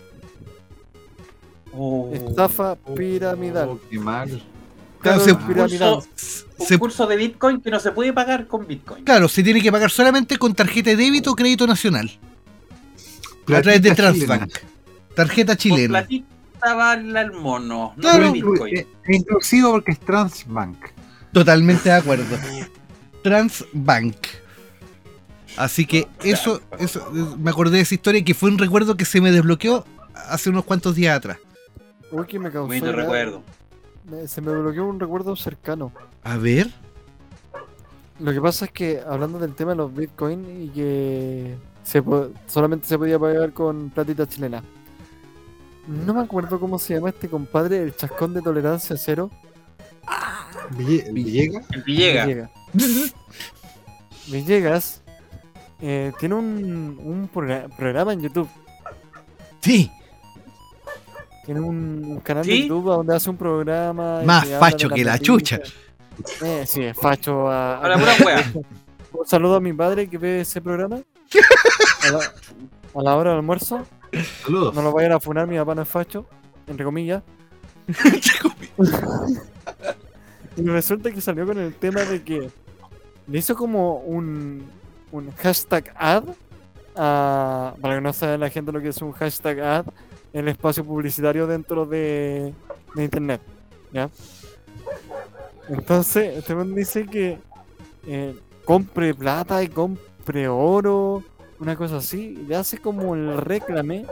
Oh. 1.74 2.10
Estafa 2.14 2.76
piramidal. 2.96 3.70
Oh, 3.70 3.80
qué 3.90 4.00
mal. 4.00 4.42
Claro, 5.02 5.20
se-. 5.22 5.32
Un 5.34 6.68
Se- 6.68 6.78
curso 6.78 7.08
de 7.08 7.16
Bitcoin 7.16 7.62
que 7.62 7.72
no 7.72 7.80
se 7.80 7.92
puede 7.92 8.12
pagar 8.12 8.48
con 8.48 8.68
Bitcoin. 8.68 9.04
claro, 9.06 9.30
se 9.30 9.44
tiene 9.44 9.62
que 9.62 9.72
pagar 9.72 9.90
solamente 9.92 10.38
con 10.38 10.54
tarjeta 10.54 10.90
de 10.90 10.98
débito 10.98 11.32
o 11.32 11.36
crédito 11.36 11.66
nacional. 11.68 12.12
a 13.48 13.62
través 13.62 13.82
de 13.82 13.96
Transbank. 13.96 14.52
Tarjeta 15.16 15.54
Por 15.54 15.58
chilena. 15.62 16.00
platita 16.00 16.28
vale 16.76 17.20
el 17.22 17.32
mono, 17.32 17.94
no 17.96 18.02
Claro. 18.02 18.26
con 18.26 18.34
chilena. 18.34 18.52
Bitcoin. 18.52 18.76
Es 18.78 19.16
inclusivo 19.16 19.72
porque 19.72 19.92
es 19.94 20.00
Transbank. 20.02 20.78
Totalmente 21.32 21.90
de 21.90 21.96
acuerdo. 21.96 22.26
Transbank. 23.24 24.16
Así 25.58 25.86
que 25.86 26.08
eso, 26.24 26.62
eso, 26.80 27.00
eh, 27.16 27.36
me 27.38 27.50
acordé 27.52 27.78
de 27.78 27.84
esa 27.84 27.96
historia 27.96 28.24
que 28.24 28.34
fue 28.34 28.50
un 28.50 28.58
recuerdo 28.58 28.96
que 28.98 29.06
se 29.06 29.20
me 29.20 29.32
desbloqueó 29.32 29.86
hace 30.14 30.50
unos 30.50 30.64
cuantos 30.66 30.96
días 30.96 31.18
atrás. 31.18 31.38
Uy, 32.12 32.26
que 32.26 32.40
me 32.40 32.52
causó. 32.52 32.68
Bonito 32.68 32.92
recuerdo. 32.92 33.42
me- 34.10 34.28
Se 34.28 34.42
me 34.42 34.52
bloqueó 34.52 34.86
un 34.88 35.00
recuerdo 35.00 35.36
cercano. 35.36 35.92
A 36.24 36.38
ver. 36.38 36.70
Lo 38.20 38.34
que 38.34 38.42
pasa 38.42 38.66
es 38.66 38.72
que 38.72 39.02
hablando 39.08 39.40
del 39.40 39.56
tema 39.56 39.72
de 39.72 39.78
los 39.78 39.94
bitcoins 39.96 40.48
y 40.50 40.70
que 40.70 41.56
se 41.84 42.04
solamente 42.48 42.88
se 42.88 42.98
podía 42.98 43.18
pagar 43.18 43.54
con 43.54 43.90
platita 43.92 44.28
chilena. 44.28 44.62
No 45.88 46.14
me 46.14 46.22
acuerdo 46.22 46.60
cómo 46.60 46.78
se 46.78 46.94
llama 46.96 47.10
este 47.10 47.30
compadre, 47.30 47.82
el 47.82 47.96
chascón 47.96 48.34
de 48.34 48.42
tolerancia 48.42 48.96
cero. 48.98 49.30
Ville- 50.72 51.12
Villega. 51.14 51.62
El 51.72 51.84
Villega. 51.84 52.26
Villegas. 52.26 52.52
Villegas 54.28 55.02
eh, 55.82 56.12
tiene 56.20 56.36
un, 56.36 57.00
un 57.04 57.30
progra- 57.34 57.70
programa 57.76 58.14
en 58.14 58.22
YouTube. 58.22 58.50
Sí, 59.62 59.92
Tiene 61.50 61.62
un, 61.62 62.22
canal 62.24 62.46
de. 62.46 62.68
YouTube 62.68 62.86
donde 62.86 63.16
hace 63.16 63.28
un 63.28 63.36
programa. 63.36 64.22
Más 64.24 64.48
facho 64.60 64.88
la 64.88 64.96
que 64.96 65.04
la 65.04 65.18
chucha. 65.18 65.60
Eh, 66.44 66.64
sí, 66.68 66.84
es 66.84 66.96
facho. 66.96 67.50
A, 67.50 67.80
A 67.80 67.88
la 67.90 67.98
pura 67.98 68.14
wea. 68.24 68.54
Un 69.14 69.26
saludo 69.26 69.56
a 69.56 69.60
mi 69.60 69.74
padre 69.74 70.08
que 70.08 70.20
ve 70.20 70.42
ese 70.42 70.62
programa. 70.62 70.98
A 72.08 72.12
la, 72.12 72.20
a 72.20 73.02
la 73.02 73.16
hora 73.16 73.32
del 73.32 73.40
almuerzo. 73.40 73.84
Saludos. 74.44 74.76
No 74.76 74.84
lo 74.84 74.92
vayan 74.94 75.14
a 75.14 75.20
funar, 75.20 75.48
mi 75.48 75.58
papá 75.58 75.74
no 75.74 75.82
es 75.82 75.90
facho. 75.90 76.28
Entre 76.68 76.86
comillas. 76.86 77.24
Y 80.56 80.62
resulta 80.68 81.10
que 81.12 81.20
salió 81.22 81.48
con 81.48 81.58
el 81.58 81.74
tema 81.74 82.02
de 82.02 82.22
que 82.22 82.52
le 83.28 83.40
hizo 83.40 83.56
como 83.56 83.96
un, 84.02 84.70
un 85.12 85.32
hashtag 85.32 85.92
ad. 85.96 86.26
a- 86.96 87.74
para 87.82 87.96
que 87.96 88.02
no 88.02 88.14
sabe 88.14 88.38
la 88.38 88.52
gente 88.52 88.72
lo 88.72 88.82
que 88.82 88.90
es 88.90 89.02
un 89.02 89.14
hashtag 89.14 89.60
ad, 89.62 89.86
el 90.34 90.48
espacio 90.48 90.84
publicitario 90.86 91.48
dentro 91.48 91.86
de, 91.86 92.54
de 92.96 93.04
internet. 93.04 93.42
¿Ya? 93.92 94.10
Entonces, 95.68 96.38
este 96.38 96.56
man 96.56 96.74
dice 96.74 97.06
que 97.06 97.38
eh, 98.08 98.36
compre 98.66 99.14
plata 99.14 99.62
y 99.64 99.68
compre 99.68 100.48
oro, 100.48 101.24
una 101.60 101.76
cosa 101.76 101.98
así, 101.98 102.36
le 102.48 102.56
hace 102.56 102.78
como 102.78 103.16
el 103.16 103.38
reclame 103.38 104.06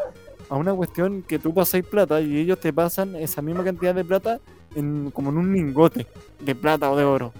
a 0.49 0.55
una 0.55 0.73
cuestión 0.73 1.23
que 1.23 1.39
tú 1.39 1.53
pasáis 1.53 1.85
plata 1.85 2.21
y 2.21 2.37
ellos 2.37 2.59
te 2.59 2.71
pasan 2.73 3.15
esa 3.15 3.41
misma 3.41 3.63
cantidad 3.63 3.93
de 3.95 4.05
plata 4.05 4.39
en, 4.75 5.11
como 5.11 5.29
en 5.29 5.37
un 5.37 5.53
lingote 5.53 6.07
de 6.39 6.55
plata 6.55 6.91
o 6.91 6.97
de 6.97 7.03
oro. 7.03 7.33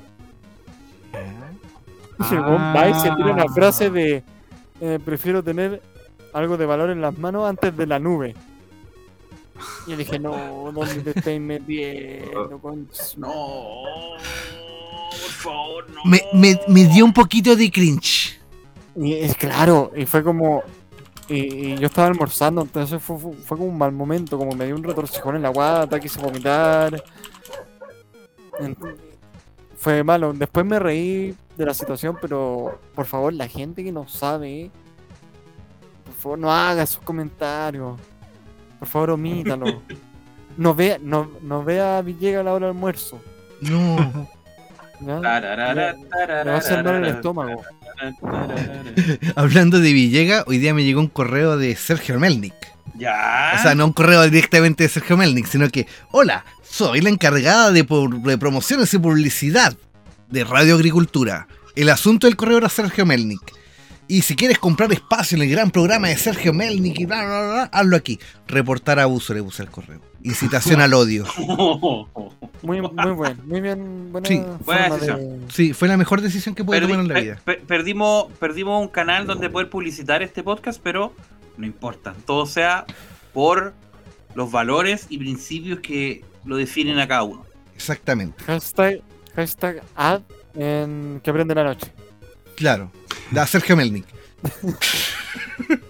Y 2.30 2.34
el 2.34 2.42
va 2.42 2.90
y 2.90 2.94
se 2.96 3.12
tira 3.16 3.32
una 3.34 3.44
Ah. 3.44 3.54
frase 3.54 3.90
de 3.92 4.24
eh, 4.82 5.00
prefiero 5.04 5.44
tener 5.44 5.82
algo 6.34 6.58
de 6.58 6.66
valor 6.66 6.90
en 6.90 7.02
las 7.02 7.18
manos 7.18 7.48
antes 7.48 7.76
de 7.78 7.86
la 7.88 8.00
nube. 8.00 8.36
Y 9.86 9.92
yo 9.92 9.98
dije, 9.98 10.20
no, 10.20 10.72
¿dónde 10.74 11.02
te 11.02 11.20
estáis 11.20 11.42
metiendo? 11.42 12.60
No, 13.18 13.30
por 15.10 15.32
favor, 15.32 15.90
no. 15.90 16.02
Me, 16.06 16.22
me, 16.34 16.60
me 16.68 16.86
dio 16.86 17.06
un 17.06 17.14
poquito 17.14 17.56
de 17.56 17.72
cringe. 17.72 18.40
Y 18.96 19.14
es 19.14 19.36
claro, 19.36 19.92
y 19.96 20.06
fue 20.06 20.24
como. 20.24 20.64
Y, 21.30 21.74
y 21.74 21.78
yo 21.78 21.88
estaba 21.88 22.08
almorzando, 22.08 22.62
entonces 22.62 23.02
fue, 23.02 23.18
fue, 23.18 23.34
fue 23.34 23.58
como 23.58 23.70
un 23.70 23.78
mal 23.78 23.92
momento, 23.92 24.38
como 24.38 24.56
me 24.56 24.66
dio 24.66 24.76
un 24.76 24.84
retorcijón 24.84 25.36
en 25.36 25.42
la 25.44 25.50
guata, 25.50 26.00
quise 26.00 26.20
vomitar. 26.20 27.04
Fue 29.76 30.04
malo. 30.04 30.34
Después 30.34 30.66
me 30.66 30.80
reí 30.80 31.36
de 31.56 31.66
la 31.66 31.74
situación, 31.74 32.18
pero 32.20 32.80
por 32.96 33.06
favor, 33.06 33.34
la 33.34 33.48
gente 33.48 33.84
que 33.84 33.92
no 33.92 34.08
sabe, 34.08 34.72
por 36.06 36.16
favor, 36.16 36.40
no 36.40 36.52
haga 36.52 36.86
sus 36.86 37.04
comentarios. 37.04 38.00
Por 38.80 38.88
favor, 38.88 39.12
omítalo. 39.12 39.82
No 40.58 40.74
vea, 40.74 40.98
no, 41.02 41.30
no 41.42 41.64
vea 41.64 42.00
a 42.00 42.02
Villegas 42.02 42.42
a 42.42 42.44
la 42.44 42.54
hora 42.54 42.68
del 42.68 42.76
almuerzo. 42.76 43.22
No. 43.62 44.28
¿ya? 45.02 45.20
Le 45.20 46.44
va 46.44 46.54
a 46.54 46.58
hacer 46.58 46.84
mal 46.84 46.96
el 46.96 47.06
estómago. 47.06 47.64
Hablando 49.36 49.80
de 49.80 49.94
Villega, 49.94 50.44
hoy 50.48 50.58
día 50.58 50.74
me 50.74 50.84
llegó 50.84 51.00
un 51.00 51.08
correo 51.08 51.58
de 51.58 51.76
Sergio 51.76 52.20
Melnik. 52.20 52.56
Ya. 52.96 53.54
O 53.58 53.62
sea, 53.62 53.76
no 53.76 53.86
un 53.86 53.94
correo 53.94 54.24
directamente 54.24 54.84
de 54.84 54.90
Sergio 54.90 55.18
Melnik, 55.18 55.46
sino 55.46 55.70
que, 55.70 55.88
hola, 56.12 56.46
soy 56.64 57.02
la 57.02 57.10
encargada 57.10 57.72
de, 57.72 57.84
de 57.84 58.38
promociones 58.38 58.94
y 58.94 59.00
publicidad 59.00 59.76
de 60.30 60.44
Radio 60.44 60.76
Agricultura. 60.76 61.48
El 61.76 61.90
asunto 61.90 62.28
del 62.28 62.36
correo 62.36 62.58
era 62.58 62.70
Sergio 62.70 63.06
Melnik. 63.06 63.57
Y 64.10 64.22
si 64.22 64.36
quieres 64.36 64.58
comprar 64.60 64.92
espacio 64.94 65.36
en 65.36 65.44
el 65.44 65.50
gran 65.50 65.70
programa 65.70 66.08
de 66.08 66.18
Sergio 66.18 66.54
Melnik 66.54 67.00
y 67.02 67.06
bla, 67.06 67.26
bla, 67.26 67.40
bla, 67.42 67.52
bla, 67.54 67.64
hazlo 67.74 67.96
aquí. 67.98 68.20
Reportar 68.48 69.00
abuso 69.00 69.34
le 69.34 69.44
puse 69.44 69.64
el 69.64 69.70
correo. 69.70 70.00
Incitación 70.24 70.80
al 70.82 70.94
odio. 70.94 71.26
Muy, 72.64 72.82
muy 72.82 73.12
buen, 73.12 73.38
muy 73.48 73.62
bien, 73.62 74.12
buena 74.12 74.28
Sí, 74.28 74.42
buena 74.66 74.90
decisión. 74.90 75.20
de- 75.48 75.52
Sí, 75.54 75.74
fue 75.74 75.88
la 75.88 75.96
mejor 75.96 76.22
decisión 76.22 76.56
que 76.56 76.64
pude 76.64 76.80
Perdi- 76.80 76.88
tomar 76.88 77.00
en 77.02 77.08
la 77.08 77.14
per- 77.14 77.24
vida. 77.24 77.42
per- 77.46 77.62
perdimos, 77.62 78.32
perdimos 78.40 78.82
un 78.82 78.88
canal 78.88 79.28
donde 79.28 79.50
poder 79.50 79.70
publicitar 79.70 80.24
este 80.24 80.42
podcast, 80.42 80.82
pero 80.84 81.14
no 81.58 81.66
importa. 81.68 82.16
Todo 82.26 82.48
sea 82.48 82.86
por 83.34 83.74
los 84.34 84.52
valores 84.52 85.06
y 85.10 85.20
principios 85.20 85.80
que 85.82 86.26
lo 86.46 86.58
definen 86.58 86.98
a 87.00 87.08
cada 87.08 87.24
uno. 87.24 87.46
Exactamente. 87.76 88.44
Hashtag, 88.46 89.02
hashtag 89.36 89.84
ad 89.96 90.22
en 90.56 91.22
que 91.24 91.30
aprende 91.30 91.54
la 91.54 91.64
noche. 91.64 91.92
Claro. 92.58 92.92
Da 93.32 93.46
Sergio 93.48 93.78
Melnik. 93.78 94.06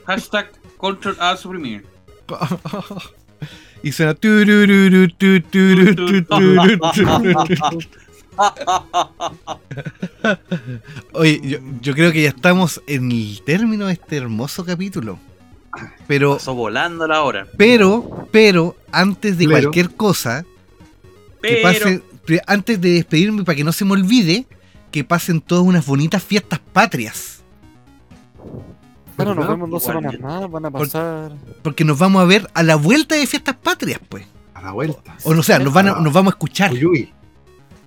Hashtag 0.05 0.51
control 0.77 1.15
al 1.19 1.37
suprimir. 1.37 1.85
Y 3.83 3.91
suena. 3.93 4.15
Oye, 11.13 11.41
yo, 11.43 11.57
yo 11.81 11.93
creo 11.93 12.11
que 12.11 12.23
ya 12.23 12.29
estamos 12.29 12.81
en 12.87 13.11
el 13.11 13.41
término 13.43 13.87
de 13.87 13.93
este 13.93 14.17
hermoso 14.17 14.65
capítulo. 14.65 15.19
Pero, 16.07 16.33
Pasó 16.37 16.53
volando 16.55 17.07
la 17.07 17.21
hora. 17.21 17.47
pero, 17.57 18.27
pero, 18.31 18.75
antes 18.91 19.37
de 19.37 19.45
Pero. 19.47 19.59
cualquier 19.59 19.91
cosa, 19.95 20.43
que 21.41 21.61
Pero 21.61 21.61
pase, 21.61 22.03
antes 22.47 22.81
de 22.81 22.91
despedirme, 22.93 23.43
para 23.43 23.55
que 23.55 23.63
no 23.63 23.71
se 23.71 23.85
me 23.85 23.93
olvide, 23.93 24.45
que 24.97 25.03
pasen 25.03 25.41
todas 25.41 25.63
unas 25.63 25.85
bonitas 25.85 26.23
fiestas 26.23 26.59
patrias. 26.73 27.43
Bueno, 29.15 29.35
nos 29.35 29.47
vemos 29.47 29.69
dos 29.69 29.83
semanas 29.83 30.19
más, 30.19 30.49
van 30.49 30.65
a 30.65 30.71
pasar. 30.71 31.33
Porque 31.61 31.83
nos 31.83 31.99
vamos 31.99 32.19
a 32.21 32.25
ver 32.25 32.49
a 32.55 32.63
la 32.63 32.75
vuelta 32.75 33.13
de 33.15 33.27
fiestas 33.27 33.55
patrias, 33.55 33.99
pues. 34.09 34.25
A 34.55 34.61
la 34.63 34.71
vuelta. 34.71 35.15
O 35.23 35.35
no, 35.35 35.41
o 35.41 35.43
sea, 35.43 35.59
nos, 35.59 35.71
van 35.71 35.87
a- 35.87 35.99
nos 35.99 36.11
vamos 36.11 36.33
a 36.33 36.35
escuchar. 36.35 36.73
Uy, 36.73 36.85
uy. 36.85 37.13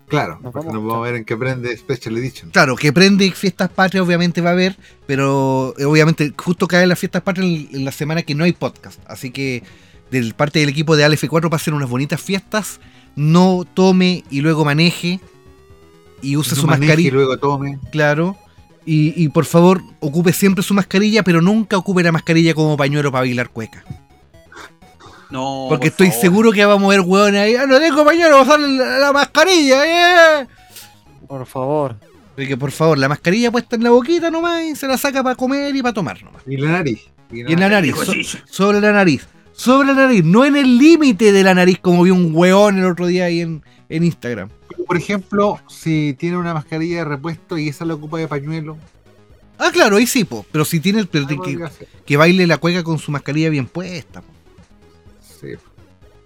Claro, 0.07 0.39
Nos 0.41 0.53
porque 0.53 0.69
vamos 0.69 0.75
nos 0.75 0.83
vamos 0.85 0.99
a 0.99 1.11
ver 1.11 1.15
en 1.17 1.25
qué 1.25 1.37
prende 1.37 1.77
Special 1.77 2.17
Edition. 2.17 2.51
Claro, 2.51 2.75
que 2.77 2.93
prende 2.93 3.29
fiestas 3.33 3.71
patrias 3.71 4.05
obviamente 4.05 4.41
va 4.41 4.51
a 4.51 4.53
haber, 4.53 4.77
pero 5.07 5.75
eh, 5.79 5.85
obviamente 5.85 6.33
justo 6.37 6.67
cae 6.69 6.87
las 6.87 6.99
fiestas 6.99 7.23
patrias 7.23 7.47
en, 7.47 7.77
en 7.77 7.85
la 7.85 7.93
semana 7.93 8.23
que 8.23 8.35
no 8.37 8.43
hay 8.45 8.53
podcast. 8.53 9.01
Así 9.09 9.31
que 9.31 9.63
del 10.13 10.35
parte 10.35 10.59
del 10.61 10.69
equipo 10.69 10.95
de 10.97 11.05
Alf 11.05 11.25
4 11.29 11.49
pasen 11.51 11.75
unas 11.75 11.89
bonitas 11.89 12.21
fiestas, 12.21 12.81
no 13.17 13.65
tome 13.75 14.23
y 14.31 14.41
luego 14.41 14.65
maneje 14.65 15.21
y 16.23 16.37
use 16.37 16.55
su 16.55 16.67
maneje 16.67 16.85
y 16.85 16.89
mascarilla, 16.89 17.13
luego 17.15 17.39
tome. 17.39 17.79
claro. 17.91 18.37
Y, 18.87 19.13
y 19.23 19.29
por 19.29 19.45
favor, 19.45 19.83
ocupe 20.01 20.33
siempre 20.33 20.65
su 20.65 20.73
mascarilla, 20.75 21.23
pero 21.23 21.43
nunca 21.43 21.77
ocupe 21.77 22.03
la 22.03 22.13
mascarilla 22.13 22.55
como 22.55 22.77
pañuelo 22.79 23.13
para 23.13 23.23
bailar 23.23 23.51
cueca. 23.51 23.85
no. 25.31 25.67
Porque 25.69 25.91
por 25.91 25.93
estoy 25.93 26.07
favor. 26.09 26.21
seguro 26.21 26.53
que 26.53 26.65
vamos 26.65 26.87
a 26.87 26.97
ver 26.97 27.01
hueones 27.07 27.41
ahí. 27.41 27.55
¡Ah, 27.57 27.67
no 27.67 27.79
tengo 27.79 28.05
pañuelo! 28.05 28.39
¡Vamos 28.39 28.49
a 28.49 28.57
usar 28.57 28.69
la, 28.69 28.99
la 28.99 29.13
mascarilla! 29.13 30.41
¡eh! 30.43 30.47
Por 31.29 31.47
favor. 31.47 31.97
Así 32.37 32.49
que 32.49 32.57
por 32.57 32.71
favor, 32.73 32.99
la 32.99 33.09
mascarilla 33.09 33.51
puesta 33.51 33.77
en 33.77 33.85
la 33.85 33.91
boquita 33.91 34.31
nomás 34.31 34.63
y 34.65 34.75
se 34.75 34.87
la 34.89 34.97
saca 34.97 35.23
para 35.23 35.37
comer 35.37 35.77
y 35.77 35.83
para 35.83 35.93
tomar 35.93 36.23
nomás. 36.23 36.43
Y 36.47 36.57
la 36.57 36.71
nariz. 36.73 37.01
Y 37.31 37.41
en 37.53 37.61
la 37.61 37.69
nariz, 37.69 37.95
so- 37.97 38.13
sobre 38.49 38.81
la 38.81 38.93
nariz. 38.93 39.27
Sobre 39.53 39.89
la 39.89 39.95
nariz, 39.95 40.25
no 40.25 40.45
en 40.47 40.57
el 40.57 40.79
límite 40.79 41.33
de 41.33 41.45
la 41.45 41.55
nariz 41.55 41.79
como 41.81 42.03
vi 42.05 42.11
un 42.11 42.31
hueón 42.35 42.79
el 42.79 42.87
otro 42.87 43.07
día 43.07 43.27
ahí 43.27 43.41
en, 43.43 43.63
en 43.91 44.05
Instagram. 44.05 44.49
Por 44.87 44.97
ejemplo, 44.97 45.61
si 45.69 46.15
tiene 46.19 46.39
una 46.39 46.55
mascarilla 46.55 46.99
de 46.99 47.05
repuesto 47.05 47.59
y 47.59 47.69
esa 47.69 47.85
la 47.85 47.95
ocupa 47.95 48.17
de 48.19 48.27
pañuelo. 48.29 48.79
Ah, 49.59 49.71
claro, 49.71 49.97
ahí 49.97 50.07
sí, 50.07 50.25
po. 50.25 50.47
Pero 50.51 50.65
si 50.65 50.81
tiene 50.81 51.01
el 51.01 51.07
pero 51.09 51.27
algo 51.29 51.43
que, 51.43 51.59
que 52.07 52.17
baile 52.17 52.47
la 52.47 52.57
cueca 52.57 52.83
con 52.83 52.99
su 52.99 53.11
mascarilla 53.13 53.51
bien 53.51 53.67
puesta. 53.67 54.23
po. 54.23 54.29
Sí. 55.41 55.49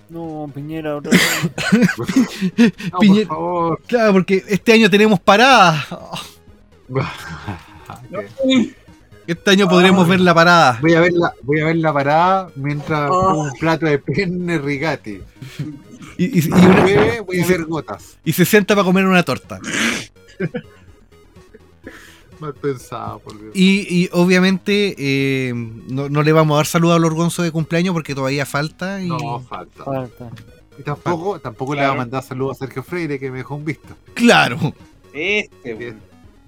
No, 0.09 0.49
Piñera, 0.55 0.97
otra 0.99 1.11
vez. 2.57 2.73
No, 2.93 2.99
Piñe- 3.01 3.27
por 3.27 3.37
favor. 3.37 3.81
Claro, 3.89 4.13
porque 4.13 4.45
este 4.49 4.73
año 4.75 4.89
tenemos 4.89 5.19
parada. 5.19 5.85
Este 9.27 9.51
año 9.53 9.67
podremos 9.69 10.07
ver 10.07 10.21
la 10.21 10.35
parada. 10.35 10.79
Voy 10.83 10.93
a 10.93 11.01
ver 11.01 11.13
la, 11.15 11.33
voy 11.43 11.59
a 11.61 11.65
ver 11.65 11.77
la 11.77 11.93
parada 11.95 12.51
mientras 12.57 13.09
como 13.09 13.41
un 13.45 13.53
plato 13.53 13.87
de 13.87 13.99
penne 13.99 14.59
rigati. 14.59 15.21
Y, 16.19 16.39
y- 16.41 16.45
y 16.45 16.49
una- 16.53 16.85
Bebé, 16.85 17.21
voy 17.21 17.41
a 17.41 17.47
ver 17.47 17.65
gotas. 17.65 18.19
y 18.25 18.33
se 18.33 18.45
sienta 18.45 18.75
para 18.75 18.85
comer 18.85 19.05
una 19.07 19.23
torta. 19.23 19.61
Mal 22.41 22.53
pensado, 22.55 23.21
por 23.21 23.39
Dios. 23.41 23.53
Y, 23.55 23.87
y 23.89 24.09
obviamente 24.13 24.95
eh, 24.99 25.53
no, 25.55 26.09
no 26.09 26.23
le 26.23 26.33
vamos 26.33 26.55
a 26.55 26.57
dar 26.59 26.67
saludo 26.67 26.95
al 26.95 27.05
orgonzo 27.05 27.43
de 27.43 27.53
cumpleaños 27.53 27.93
porque 27.95 28.15
todavía 28.15 28.45
falta. 28.45 29.01
Y... 29.01 29.09
No, 29.09 29.41
falta. 29.41 29.85
Falta. 29.85 30.31
Y 30.77 30.83
tampoco, 30.83 31.39
tampoco 31.39 31.75
le 31.77 31.83
va 31.83 31.93
a 31.93 31.95
mandar 31.95 32.23
saludos 32.25 32.57
a 32.57 32.67
Sergio 32.67 32.83
Freire 32.83 33.21
que 33.21 33.31
me 33.31 33.39
dejó 33.39 33.55
un 33.55 33.65
visto. 33.65 33.97
Claro, 34.15 34.59
Este, 35.13 35.75
weón. 35.75 36.01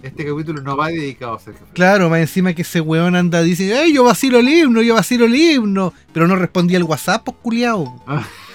Este 0.02 0.26
capítulo 0.26 0.60
no 0.60 0.76
va 0.76 0.88
dedicado 0.88 1.34
a 1.34 1.38
Sergio 1.38 1.60
Freire. 1.60 1.74
claro, 1.74 2.10
más 2.10 2.18
encima 2.20 2.52
que 2.52 2.62
ese 2.62 2.80
weón 2.80 3.14
anda 3.14 3.40
diciendo, 3.42 3.76
¡ay, 3.80 3.94
yo 3.94 4.02
vacilo 4.04 4.40
el 4.40 4.48
himno, 4.48 4.82
yo 4.82 4.94
vacilo 4.94 5.24
el 5.26 5.34
himno! 5.36 5.94
Pero 6.12 6.26
no 6.26 6.34
respondía 6.36 6.76
al 6.78 6.84
WhatsApp, 6.84 7.24
pues 7.24 7.36
culiao. 7.42 8.02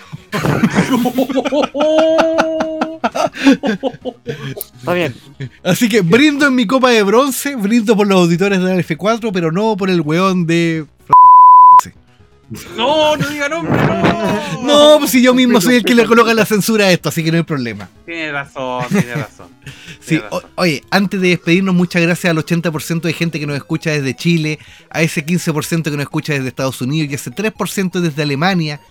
Está 4.77 4.93
bien. 4.93 5.15
Así 5.63 5.89
que 5.89 6.01
brindo 6.01 6.47
en 6.47 6.55
mi 6.55 6.65
copa 6.65 6.89
de 6.89 7.03
bronce, 7.03 7.55
brindo 7.55 7.95
por 7.95 8.07
los 8.07 8.17
auditores 8.21 8.59
de 8.61 8.65
la 8.75 8.81
F4, 8.81 9.31
pero 9.33 9.51
no 9.51 9.75
por 9.77 9.89
el 9.89 10.01
weón 10.01 10.45
de. 10.45 10.85
No, 12.75 13.15
no 13.15 13.27
diga 13.29 13.47
nombre, 13.47 13.71
no. 13.81 14.61
No, 14.63 14.99
pues 14.99 15.11
si 15.11 15.23
yo 15.23 15.33
mismo 15.33 15.61
soy 15.61 15.75
el 15.75 15.85
que 15.85 15.95
le 15.95 16.05
coloca 16.05 16.33
la 16.33 16.45
censura 16.45 16.87
a 16.87 16.91
esto, 16.91 17.07
así 17.07 17.23
que 17.23 17.31
no 17.31 17.37
hay 17.37 17.43
problema. 17.43 17.87
Tiene 18.05 18.29
razón, 18.31 18.85
tiene 18.89 19.15
razón. 19.15 19.47
Sí, 20.01 20.15
Tiene 20.15 20.23
o- 20.31 20.39
razón. 20.39 20.49
oye, 20.55 20.83
antes 20.89 21.21
de 21.21 21.29
despedirnos, 21.29 21.75
muchas 21.75 22.01
gracias 22.01 22.31
al 22.31 22.37
80% 22.43 23.01
de 23.01 23.13
gente 23.13 23.39
que 23.39 23.45
nos 23.45 23.55
escucha 23.55 23.91
desde 23.91 24.15
Chile, 24.15 24.57
a 24.89 25.01
ese 25.03 25.23
15% 25.25 25.83
que 25.83 25.91
nos 25.91 26.01
escucha 26.01 26.33
desde 26.33 26.47
Estados 26.47 26.81
Unidos 26.81 27.09
y 27.09 27.13
a 27.13 27.15
ese 27.17 27.29
3% 27.31 27.99
desde 28.01 28.21
Alemania, 28.23 28.81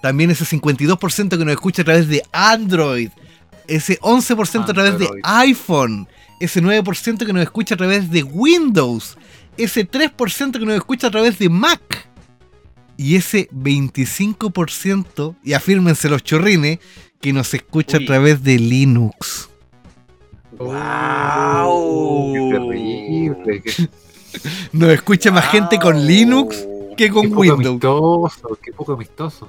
también 0.00 0.30
ese 0.30 0.44
52% 0.44 1.38
que 1.38 1.44
nos 1.44 1.52
escucha 1.52 1.82
a 1.82 1.84
través 1.84 2.08
de 2.08 2.22
Android. 2.32 3.10
ese 3.66 4.00
11% 4.00 4.68
a 4.68 4.72
través 4.72 4.98
de 4.98 5.08
iPhone, 5.22 6.08
ese 6.40 6.60
9% 6.60 7.24
que 7.24 7.32
nos 7.32 7.42
escucha 7.42 7.76
a 7.76 7.78
través 7.78 8.10
de 8.10 8.24
Windows, 8.24 9.16
ese 9.56 9.88
3% 9.88 10.58
que 10.58 10.66
nos 10.66 10.74
escucha 10.74 11.06
a 11.06 11.10
través 11.10 11.38
de 11.38 11.48
Mac 11.48 12.08
y 12.96 13.16
ese 13.16 13.48
25%, 13.50 15.36
y 15.44 15.52
afírmense 15.52 16.08
los 16.08 16.22
chorrines, 16.24 16.80
que 17.20 17.32
nos 17.32 17.54
escucha 17.54 17.98
Uy. 17.98 18.04
a 18.04 18.06
través 18.06 18.42
de 18.42 18.58
Linux. 18.58 19.48
¡Wow! 20.58 22.32
Qué 22.34 22.50
terrible. 22.50 23.62
Nos 24.72 24.90
escucha 24.90 25.30
más 25.30 25.46
gente 25.50 25.78
con 25.78 26.06
Linux 26.06 26.66
que 26.96 27.06
qué 27.06 27.10
con 27.10 27.28
poco 27.28 27.40
Windows. 27.40 27.66
amistoso, 27.68 28.58
qué 28.62 28.72
poco 28.72 28.92
amistoso. 28.94 29.48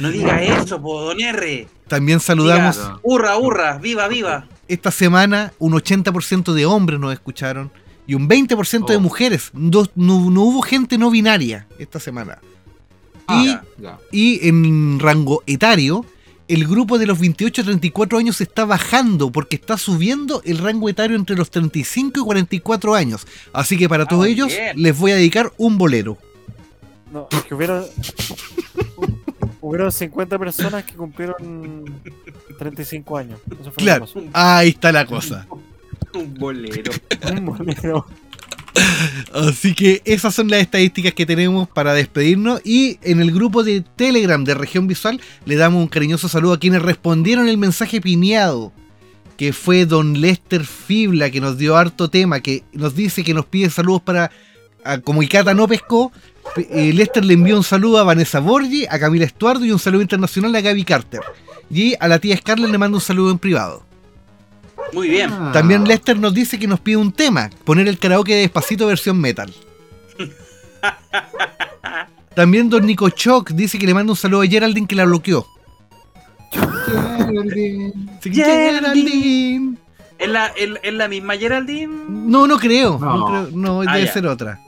No 0.00 0.10
diga 0.10 0.42
eso, 0.42 0.80
po, 0.80 1.00
don 1.02 1.20
R. 1.20 1.68
También 1.88 2.20
saludamos 2.20 2.76
Diga. 2.76 2.98
Hurra, 3.02 3.36
hurra, 3.38 3.78
viva, 3.78 4.06
viva. 4.08 4.46
esta 4.68 4.90
semana 4.90 5.52
un 5.58 5.72
80% 5.72 6.52
de 6.52 6.66
hombres 6.66 7.00
nos 7.00 7.12
escucharon 7.12 7.70
y 8.06 8.14
un 8.14 8.28
20% 8.28 8.86
de 8.92 8.96
Oh. 8.96 9.00
mujeres. 9.00 9.50
No, 9.52 9.84
no- 9.94 10.30
no 10.30 10.42
hubo 10.42 10.62
gente 10.62 10.96
no 10.98 11.10
binaria 11.10 11.66
esta 11.78 11.98
semana. 12.00 12.38
Ah, 13.26 13.42
y, 13.42 13.46
ya. 13.46 13.64
Ya. 13.78 13.98
y 14.12 14.48
en 14.48 14.98
rango 15.00 15.42
etario, 15.46 16.04
el 16.54 16.66
grupo 16.66 16.98
de 16.98 17.06
los 17.06 17.18
28 17.18 17.62
a 17.62 17.64
34 17.64 18.18
años 18.18 18.40
está 18.40 18.64
bajando 18.64 19.30
porque 19.30 19.56
está 19.56 19.76
subiendo 19.78 20.42
el 20.44 20.58
rango 20.58 20.88
etario 20.88 21.16
entre 21.16 21.36
los 21.36 21.50
35 21.50 22.20
y 22.20 22.22
44 22.24 22.94
años. 22.94 23.26
Así 23.52 23.76
que 23.78 23.88
para 23.88 24.04
Ah, 24.04 24.08
todos 24.08 24.26
ellos 24.26 24.48
bien. 24.48 24.80
les 24.82 24.98
voy 24.98 25.12
a 25.12 25.16
dedicar 25.16 25.52
un 25.58 25.78
bolero. 25.78 26.18
No, 27.12 27.28
es 27.30 27.42
que 27.42 27.54
hubieron. 27.54 27.84
hubieron 29.60 29.92
50 29.92 30.38
personas 30.38 30.84
que 30.84 30.94
cumplieron 30.94 32.00
35 32.58 33.16
años. 33.18 33.40
Eso 33.50 33.64
fue 33.72 33.82
Claro, 33.82 34.06
ahí 34.32 34.70
está 34.70 34.92
la 34.92 35.06
cosa. 35.06 35.46
Un 36.14 36.34
bolero. 36.34 36.92
Un 37.32 37.46
bolero. 37.46 38.06
Así 39.32 39.74
que 39.74 40.02
esas 40.04 40.34
son 40.34 40.48
las 40.48 40.60
estadísticas 40.60 41.14
que 41.14 41.26
tenemos 41.26 41.68
para 41.68 41.92
despedirnos. 41.94 42.60
Y 42.64 42.98
en 43.02 43.20
el 43.20 43.32
grupo 43.32 43.62
de 43.62 43.80
Telegram 43.82 44.42
de 44.44 44.54
Región 44.54 44.86
Visual 44.86 45.20
le 45.44 45.56
damos 45.56 45.82
un 45.82 45.88
cariñoso 45.88 46.28
saludo 46.28 46.54
a 46.54 46.58
quienes 46.60 46.82
respondieron 46.82 47.48
el 47.48 47.58
mensaje 47.58 48.00
piñado. 48.00 48.72
Que 49.36 49.52
fue 49.54 49.86
Don 49.86 50.20
Lester 50.20 50.64
Fibla, 50.66 51.30
que 51.30 51.40
nos 51.40 51.56
dio 51.56 51.76
harto 51.76 52.10
tema, 52.10 52.40
que 52.40 52.62
nos 52.72 52.94
dice 52.94 53.24
que 53.24 53.32
nos 53.34 53.46
pide 53.46 53.70
saludos 53.70 54.02
para. 54.02 54.30
a- 54.84 54.98
como 54.98 55.22
Icata 55.22 55.54
no 55.54 55.66
pescó, 55.66 56.12
eh, 56.70 56.92
Lester 56.92 57.24
le 57.24 57.34
envió 57.34 57.56
un 57.56 57.64
saludo 57.64 57.98
a 57.98 58.02
Vanessa 58.04 58.40
Borgi, 58.40 58.86
a 58.90 58.98
Camila 58.98 59.24
Estuardo 59.24 59.64
y 59.64 59.72
un 59.72 59.78
saludo 59.78 60.02
internacional 60.02 60.54
a 60.56 60.60
Gaby 60.60 60.84
Carter. 60.84 61.20
Y 61.70 61.94
a 62.00 62.08
la 62.08 62.18
tía 62.18 62.36
Scarlett 62.36 62.70
le 62.70 62.78
mando 62.78 62.98
un 62.98 63.02
saludo 63.02 63.30
en 63.30 63.38
privado. 63.38 63.86
Muy 64.92 65.08
bien. 65.08 65.30
Ah. 65.32 65.50
También 65.52 65.84
Lester 65.86 66.18
nos 66.18 66.34
dice 66.34 66.58
que 66.58 66.66
nos 66.66 66.80
pide 66.80 66.96
un 66.96 67.12
tema, 67.12 67.50
poner 67.64 67.88
el 67.88 67.98
karaoke 67.98 68.34
de 68.34 68.40
despacito 68.42 68.86
versión 68.86 69.20
metal. 69.20 69.52
También 72.34 72.70
Don 72.70 72.86
Nico 72.86 73.10
Choc 73.10 73.50
dice 73.50 73.78
que 73.78 73.86
le 73.86 73.94
manda 73.94 74.12
un 74.12 74.16
saludo 74.16 74.42
a 74.42 74.46
Geraldine 74.46 74.86
que 74.86 74.94
la 74.94 75.04
bloqueó. 75.04 75.46
Geraldine. 76.52 77.92
Que, 78.22 78.30
Geraldine. 78.32 79.76
¿Es 80.18 80.28
la, 80.28 80.46
es, 80.48 80.70
es 80.82 80.94
la 80.94 81.08
misma 81.08 81.36
Geraldine? 81.36 81.92
No, 82.08 82.46
no 82.46 82.58
creo. 82.58 82.98
No, 82.98 83.16
No. 83.16 83.26
creo, 83.26 83.48
no, 83.52 83.80
Ah, 83.82 83.94
debe 83.94 84.06
ya. 84.06 84.12
ser 84.12 84.26
otra. 84.26 84.60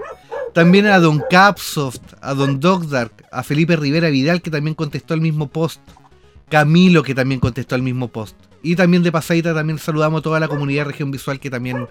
También 0.54 0.86
a 0.86 0.98
Don 0.98 1.22
Capsoft, 1.30 2.02
a 2.20 2.34
Don 2.34 2.60
Dogdark, 2.60 3.12
a 3.30 3.42
Felipe 3.42 3.76
Rivera 3.76 4.10
Vidal 4.10 4.42
que 4.42 4.50
también 4.50 4.74
contestó 4.74 5.14
al 5.14 5.20
mismo 5.20 5.48
post. 5.48 5.80
Camilo 6.50 7.02
que 7.02 7.14
también 7.14 7.40
contestó 7.40 7.74
al 7.74 7.82
mismo 7.82 8.08
post. 8.08 8.36
Y 8.62 8.76
también 8.76 9.02
de 9.02 9.10
pasadita 9.10 9.54
también 9.54 9.78
saludamos 9.78 10.20
a 10.20 10.22
toda 10.22 10.40
la 10.40 10.48
comunidad 10.48 10.84
de 10.84 10.92
región 10.92 11.10
visual 11.10 11.40
que 11.40 11.50
también 11.50 11.88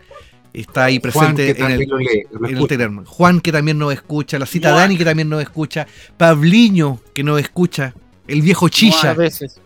está 0.53 0.85
ahí 0.85 0.99
Juan, 0.99 1.35
presente 1.35 1.51
en 1.51 1.71
el, 1.71 1.79
también 1.79 1.89
lo 1.89 1.97
lee, 1.97 2.23
lo 2.31 2.69
en 2.69 2.81
el. 2.99 3.05
Juan 3.05 3.41
que 3.41 3.51
también 3.51 3.77
nos 3.77 3.93
escucha, 3.93 4.39
la 4.39 4.45
cita. 4.45 4.71
Dani 4.71 4.97
que 4.97 5.05
también 5.05 5.29
nos 5.29 5.41
escucha, 5.41 5.87
Pabliño 6.17 6.99
que 7.13 7.23
nos 7.23 7.39
escucha, 7.39 7.93
el 8.27 8.41
viejo 8.41 8.67
A 8.67 8.69
Chilla, 8.69 9.13
veces. 9.13 9.59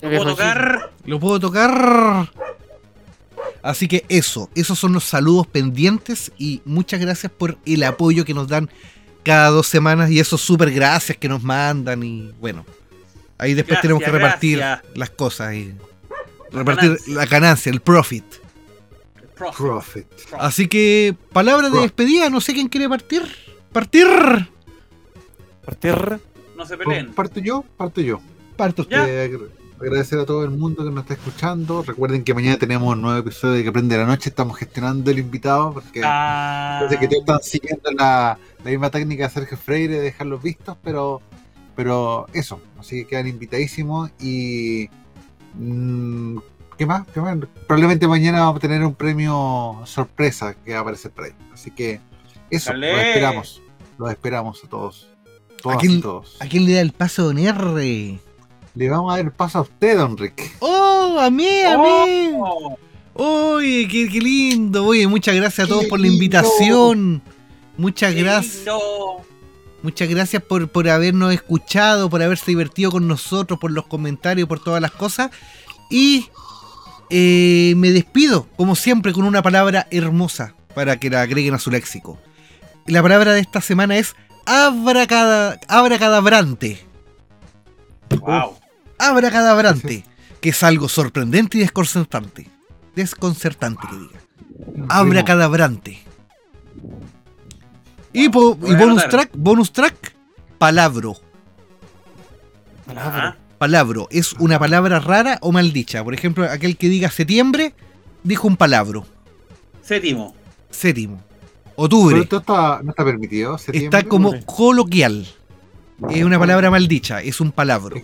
¿Lo 0.00 0.08
puedo 0.10 0.24
tocar? 0.26 0.90
lo 1.04 1.20
puedo 1.20 1.40
tocar. 1.40 2.30
Así 3.62 3.86
que 3.86 4.04
eso, 4.08 4.50
esos 4.54 4.78
son 4.78 4.92
los 4.92 5.04
saludos 5.04 5.46
pendientes 5.46 6.32
y 6.36 6.62
muchas 6.64 7.00
gracias 7.00 7.30
por 7.30 7.58
el 7.64 7.84
apoyo 7.84 8.24
que 8.24 8.34
nos 8.34 8.48
dan 8.48 8.68
cada 9.22 9.50
dos 9.50 9.68
semanas 9.68 10.10
y 10.10 10.18
esos 10.18 10.40
super 10.40 10.70
gracias 10.72 11.16
que 11.16 11.28
nos 11.28 11.42
mandan 11.44 12.02
y 12.02 12.32
bueno, 12.40 12.66
ahí 13.38 13.54
después 13.54 13.78
Gracias, 13.78 13.82
tenemos 13.82 14.02
que 14.02 14.10
repartir 14.10 14.58
gracias. 14.58 14.96
las 14.96 15.10
cosas 15.10 15.54
y 15.54 15.74
repartir 16.52 16.90
ganancia. 16.90 17.14
la 17.14 17.26
ganancia, 17.26 17.70
el 17.72 17.80
profit. 17.80 18.24
Profe. 19.36 19.56
Prophet. 19.62 20.06
Así 20.38 20.68
que 20.68 21.16
palabras 21.32 21.72
de 21.72 21.80
despedida, 21.80 22.30
no 22.30 22.40
sé 22.40 22.52
quién 22.54 22.68
quiere 22.68 22.88
partir. 22.88 23.22
Partir. 23.72 24.06
Partir. 25.64 26.20
No 26.56 26.66
se 26.66 26.76
peleen. 26.76 27.12
Parto 27.12 27.40
yo, 27.40 27.64
parto 27.76 28.00
yo. 28.00 28.20
Parto 28.56 28.82
usted. 28.82 28.96
Ya. 28.96 29.08
Eh, 29.08 29.24
agra- 29.24 29.46
agradecer 29.80 30.18
a 30.20 30.26
todo 30.26 30.44
el 30.44 30.50
mundo 30.50 30.84
que 30.84 30.90
nos 30.90 31.02
está 31.02 31.14
escuchando. 31.14 31.82
Recuerden 31.82 32.22
que 32.22 32.34
mañana 32.34 32.56
tenemos 32.58 32.92
un 32.94 33.02
nuevo 33.02 33.18
episodio 33.18 33.54
de 33.54 33.64
Que 33.64 33.72
Prende 33.72 33.96
la 33.96 34.06
Noche. 34.06 34.28
Estamos 34.30 34.56
gestionando 34.58 35.10
el 35.10 35.18
invitado 35.18 35.72
porque 35.72 36.02
Ah, 36.04 36.78
parece 36.82 37.00
que 37.00 37.08
todos 37.08 37.20
están 37.22 37.42
siguiendo 37.42 37.90
la, 37.92 38.38
la 38.64 38.70
misma 38.70 38.90
técnica 38.90 39.24
de 39.26 39.34
Sergio 39.34 39.56
Freire 39.56 39.94
de 39.96 40.00
dejarlos 40.02 40.40
vistos, 40.42 40.76
pero, 40.84 41.20
pero 41.74 42.26
eso. 42.32 42.60
Así 42.78 42.96
que 43.02 43.06
quedan 43.08 43.26
invitadísimos 43.26 44.10
y. 44.20 44.88
mm, 45.54 46.38
¿Qué 46.78 46.86
más? 46.86 47.06
¿Qué 47.12 47.20
más? 47.20 47.36
Probablemente 47.66 48.08
mañana 48.08 48.40
vamos 48.40 48.56
a 48.56 48.60
tener 48.60 48.84
un 48.84 48.94
premio 48.94 49.80
sorpresa 49.84 50.54
que 50.64 50.72
va 50.72 50.78
a 50.78 50.82
aparecer 50.82 51.10
por 51.10 51.24
ahí. 51.26 51.32
Así 51.52 51.70
que 51.70 52.00
eso, 52.50 52.70
Dale. 52.72 52.92
los 52.92 53.00
esperamos. 53.06 53.62
Los 53.98 54.10
esperamos 54.10 54.64
a 54.64 54.68
todos. 54.68 55.08
Todas 55.62 55.78
¿A 55.78 55.80
quién- 55.80 56.00
todos. 56.00 56.36
¿A 56.40 56.46
quién 56.46 56.64
le 56.64 56.72
da 56.74 56.80
el 56.80 56.92
paso 56.92 57.24
Don 57.24 57.38
R? 57.38 58.18
Le 58.74 58.88
vamos 58.88 59.12
a 59.12 59.16
dar 59.16 59.26
el 59.26 59.32
paso 59.32 59.58
a 59.58 59.60
usted, 59.62 59.96
don 59.98 60.16
Rick. 60.16 60.56
¡Oh! 60.60 61.18
¡A 61.20 61.30
mí! 61.30 61.60
¡A 61.62 61.76
mí! 61.76 62.32
Oh, 62.38 62.76
Oye, 63.14 63.86
qué, 63.86 64.08
qué 64.08 64.18
lindo. 64.18 64.86
Oye, 64.86 65.06
muchas 65.06 65.34
gracias 65.36 65.66
a 65.66 65.68
todos 65.68 65.82
Qué 65.82 65.88
por 65.88 66.00
la 66.00 66.04
lindo. 66.04 66.14
invitación. 66.24 67.20
Muchas 67.76 68.14
qué 68.14 68.22
gracias. 68.22 68.64
Muchas 69.82 70.08
gracias 70.08 70.42
por, 70.42 70.68
por 70.68 70.88
habernos 70.88 71.32
escuchado, 71.32 72.08
por 72.08 72.22
haberse 72.22 72.46
divertido 72.46 72.90
con 72.90 73.08
nosotros, 73.08 73.58
por 73.58 73.72
los 73.72 73.86
comentarios, 73.86 74.48
por 74.48 74.62
todas 74.62 74.80
las 74.80 74.92
cosas. 74.92 75.30
Y 75.90 76.28
eh, 77.10 77.74
me 77.76 77.90
despido, 77.90 78.46
como 78.56 78.76
siempre, 78.76 79.12
con 79.12 79.24
una 79.24 79.42
palabra 79.42 79.88
hermosa 79.90 80.54
para 80.74 80.98
que 80.98 81.10
la 81.10 81.22
agreguen 81.22 81.54
a 81.54 81.58
su 81.58 81.70
léxico. 81.70 82.18
La 82.86 83.02
palabra 83.02 83.32
de 83.32 83.40
esta 83.40 83.60
semana 83.60 83.96
es 83.96 84.14
abracada, 84.46 85.58
abracadabrante. 85.68 86.84
Wow. 88.20 88.56
Abracadabrante. 88.98 90.04
Que 90.40 90.50
es 90.50 90.62
algo 90.62 90.88
sorprendente 90.88 91.58
y 91.58 91.60
desconcertante. 91.60 92.48
Desconcertante 92.94 93.86
que 93.88 93.96
diga. 93.96 94.20
Abracadabrante. 94.88 96.02
Y, 98.12 98.28
po- 98.28 98.54
bonus 98.56 99.08
track, 99.08 99.30
bonus 99.34 99.72
track, 99.72 100.14
palabro. 100.58 101.16
Palabro. 103.58 104.08
Es 104.10 104.32
una 104.34 104.58
palabra 104.58 104.98
rara 104.98 105.38
o 105.40 105.52
maldicha. 105.52 106.02
Por 106.02 106.14
ejemplo, 106.14 106.44
aquel 106.44 106.76
que 106.76 106.88
diga 106.88 107.10
septiembre, 107.10 107.74
dijo 108.24 108.48
un 108.48 108.56
palabro. 108.56 109.06
Séptimo. 109.82 110.34
Séptimo. 110.70 111.22
Pero 111.64 111.74
Octubre. 111.76 112.20
esto 112.20 112.38
está, 112.38 112.80
no 112.82 112.90
está 112.90 113.04
permitido. 113.04 113.56
septiembre. 113.58 113.98
Está 113.98 114.08
como 114.08 114.34
coloquial. 114.44 115.26
Es 116.10 116.24
una 116.24 116.38
palabra 116.38 116.70
maldicha, 116.70 117.22
es 117.22 117.40
un 117.40 117.52
palabro. 117.52 117.96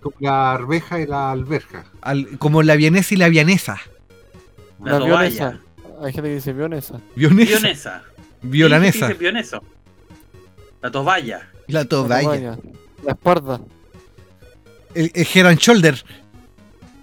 Como 0.00 0.16
la 0.20 0.52
arveja 0.52 1.00
y 1.00 1.06
la 1.06 1.30
alberja. 1.32 1.84
Al- 2.00 2.38
como 2.38 2.62
la 2.62 2.76
vienesa 2.76 3.14
y 3.14 3.16
la 3.18 3.28
vianesa. 3.28 3.78
La 4.82 4.98
La 4.98 5.04
vionesa. 5.04 5.60
Hay 6.02 6.12
gente 6.12 6.28
que 6.30 6.34
dice 6.36 6.52
vionesa. 6.52 7.00
Vionesa. 7.14 7.58
Vionesa. 7.58 8.02
Violanesa. 8.42 9.10
La 10.80 10.90
tovalla. 10.90 11.48
La 11.68 11.80
La 11.80 11.84
toalla. 11.84 12.22
toalla, 12.22 12.58
La 13.04 13.12
espalda. 13.12 13.60
El, 14.94 15.10
el 15.14 15.26
head 15.34 15.46
and 15.46 15.58
shoulder. 15.58 16.02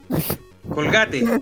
Colgate. 0.74 1.26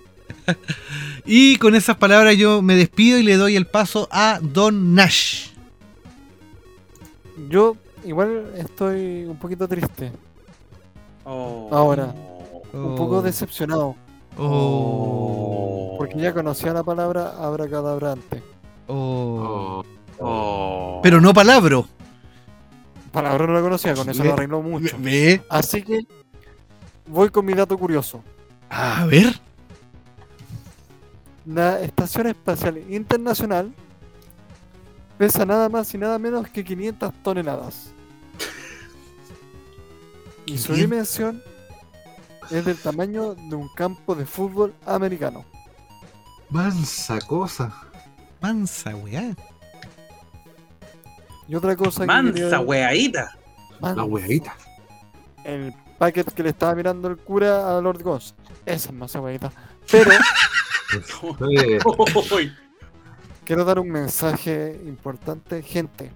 Y 1.30 1.58
con 1.58 1.76
esas 1.76 1.98
palabras 1.98 2.38
yo 2.38 2.62
me 2.62 2.76
despido 2.76 3.20
y 3.20 3.24
le 3.24 3.36
doy 3.36 3.58
el 3.58 3.68
paso 3.68 4.08
a 4.12 4.40
Don 4.42 4.96
Nash. 4.96 5.50
Yo 7.50 7.76
igual 8.06 8.54
estoy 8.56 9.26
un 9.26 9.38
poquito 9.38 9.68
triste. 9.68 10.14
Oh. 11.26 11.68
Ahora. 11.70 12.16
Un 12.72 12.94
Oh. 12.94 12.96
poco 12.96 13.22
decepcionado. 13.22 13.98
Oh. 14.38 15.96
Porque 15.98 16.18
ya 16.18 16.34
conocía 16.34 16.72
la 16.72 16.84
palabra 16.84 17.34
abracadabrante. 17.38 18.42
Oh. 18.88 19.84
Oh. 20.20 21.00
Pero 21.04 21.22
no 21.22 21.34
palabro. 21.34 21.88
Palabra 23.12 23.48
no 23.48 23.54
la 23.54 23.62
conocía, 23.62 23.94
con 23.94 24.10
eso 24.10 24.24
lo 24.24 24.34
arregló 24.34 24.62
mucho. 24.62 24.96
Ve. 25.00 25.42
Así 25.50 25.82
que 25.82 26.06
voy 27.08 27.30
con 27.30 27.46
mi 27.46 27.54
dato 27.54 27.78
curioso. 27.78 28.24
A 28.70 29.06
ver. 29.06 29.40
La 31.46 31.80
Estación 31.82 32.28
Espacial 32.28 32.78
Internacional 32.90 33.74
pesa 35.18 35.46
nada 35.46 35.70
más 35.70 35.94
y 35.94 35.98
nada 35.98 36.20
menos 36.20 36.48
que 36.50 36.64
500 36.64 37.14
toneladas. 37.24 37.92
Y 40.46 40.58
su 40.58 40.74
500. 40.74 40.78
dimensión 40.78 41.44
es 42.52 42.66
del 42.66 42.78
tamaño 42.78 43.36
de 43.36 43.56
un 43.56 43.68
campo 43.70 44.16
de 44.16 44.26
fútbol 44.26 44.74
americano. 44.86 45.44
Mansa 46.50 47.20
cosa. 47.22 47.74
Mansa, 48.48 48.96
weá. 48.96 49.36
Y 51.50 51.56
otra 51.56 51.76
cosa 51.76 52.02
que 52.02 52.08
Mansa, 52.08 52.34
quería- 52.34 52.60
weadita. 52.62 53.38
La 53.72 53.80
Mansa. 53.82 54.04
weadita. 54.06 54.56
El 55.44 55.74
packet 55.98 56.32
que 56.34 56.44
le 56.44 56.50
estaba 56.50 56.74
mirando 56.76 57.10
el 57.10 57.18
cura 57.18 57.78
a 57.78 57.82
Lord 57.82 58.02
Ghost. 58.04 58.38
Esa 58.66 58.90
es 58.90 58.94
más 58.96 59.14
huevita. 59.16 59.52
Pero 59.92 60.12
quiero 63.44 63.66
dar 63.66 63.80
un 63.80 63.90
mensaje 63.90 64.80
importante. 64.86 65.62
Gente, 65.62 66.12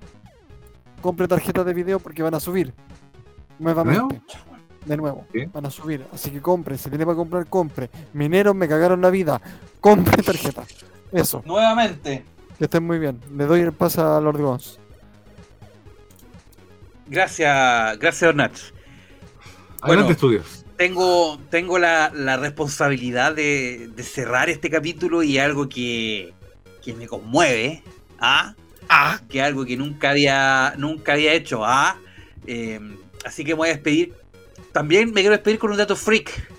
compre 1.02 1.28
tarjetas 1.28 1.66
de 1.66 1.74
video 1.74 2.00
porque 2.00 2.24
van 2.24 2.36
a 2.36 2.40
subir. 2.40 2.74
Nuevamente. 3.60 4.22
De 4.86 4.96
nuevo. 4.98 5.26
Van 5.54 5.66
a 5.66 5.70
subir. 5.70 6.06
Así 6.14 6.32
que 6.32 6.42
compre. 6.42 6.78
Si 6.78 6.90
tiene 6.90 7.06
para 7.06 7.16
comprar, 7.18 7.46
compre. 7.48 7.90
Mineros 8.14 8.56
me 8.56 8.68
cagaron 8.70 9.02
la 9.02 9.10
vida. 9.10 9.42
Compre 9.82 10.24
tarjeta. 10.24 10.64
Eso. 11.12 11.42
Nuevamente. 11.46 12.24
Que 12.58 12.66
estén 12.66 12.84
muy 12.86 13.00
bien. 13.00 13.20
Le 13.36 13.46
doy 13.46 13.62
el 13.62 13.74
pase 13.74 14.00
a 14.02 14.20
Lord 14.20 14.40
Ghost. 14.40 14.78
Gracias, 17.08 17.98
gracias, 18.00 18.30
Don 18.30 18.38
Nach. 18.38 18.52
Adelante, 19.82 19.86
Bueno. 19.86 20.10
estudios. 20.10 20.66
Tengo, 20.78 21.40
tengo 21.50 21.78
la, 21.78 22.12
la 22.16 22.38
responsabilidad 22.38 23.36
de, 23.36 23.90
de 23.96 24.04
cerrar 24.04 24.50
este 24.50 24.70
capítulo 24.70 25.22
y 25.22 25.38
algo 25.38 25.68
que, 25.70 26.34
que 26.84 26.94
me 26.94 27.08
conmueve. 27.08 27.84
¿ah? 28.20 28.56
Ah, 28.90 29.20
que 29.30 29.42
algo 29.42 29.66
que 29.66 29.78
nunca 29.78 30.12
había, 30.12 30.74
nunca 30.78 31.14
había 31.14 31.34
hecho. 31.34 31.64
¿ah? 31.66 31.98
Eh, 32.48 32.80
así 33.26 33.44
que 33.44 33.52
me 33.54 33.58
voy 33.60 33.70
a 33.70 33.74
despedir. 33.74 34.14
También 34.72 35.10
me 35.12 35.22
quiero 35.22 35.36
despedir 35.36 35.60
con 35.60 35.72
un 35.72 35.78
dato 35.78 35.96
freak. 35.96 36.50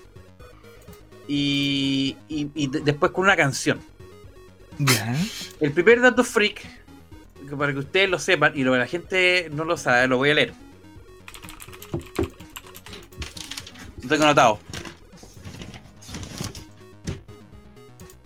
Y, 1.27 2.15
y- 2.29 2.49
y 2.53 2.67
de- 2.67 2.81
después 2.81 3.11
con 3.11 3.23
una 3.25 3.35
canción. 3.35 3.79
Ya. 4.79 5.15
El 5.59 5.71
primer 5.71 6.01
dato 6.01 6.23
freak, 6.23 6.61
que 7.49 7.55
para 7.55 7.73
que 7.73 7.79
ustedes 7.79 8.09
lo 8.09 8.19
sepan, 8.19 8.53
y 8.55 8.63
lo 8.63 8.73
que 8.73 8.79
la 8.79 8.87
gente 8.87 9.49
no 9.51 9.65
lo 9.65 9.77
sabe, 9.77 10.07
lo 10.07 10.17
voy 10.17 10.31
a 10.31 10.33
leer. 10.33 10.53
Lo 14.01 14.09
tengo 14.09 14.23
anotado. 14.23 14.59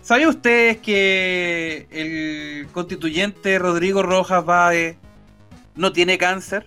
¿Sabían 0.02 0.30
ustedes 0.30 0.78
que 0.78 1.86
el 1.90 2.68
constituyente 2.72 3.58
Rodrigo 3.58 4.02
Rojas 4.02 4.42
Bade 4.42 4.96
no 5.74 5.92
tiene 5.92 6.16
cáncer? 6.16 6.66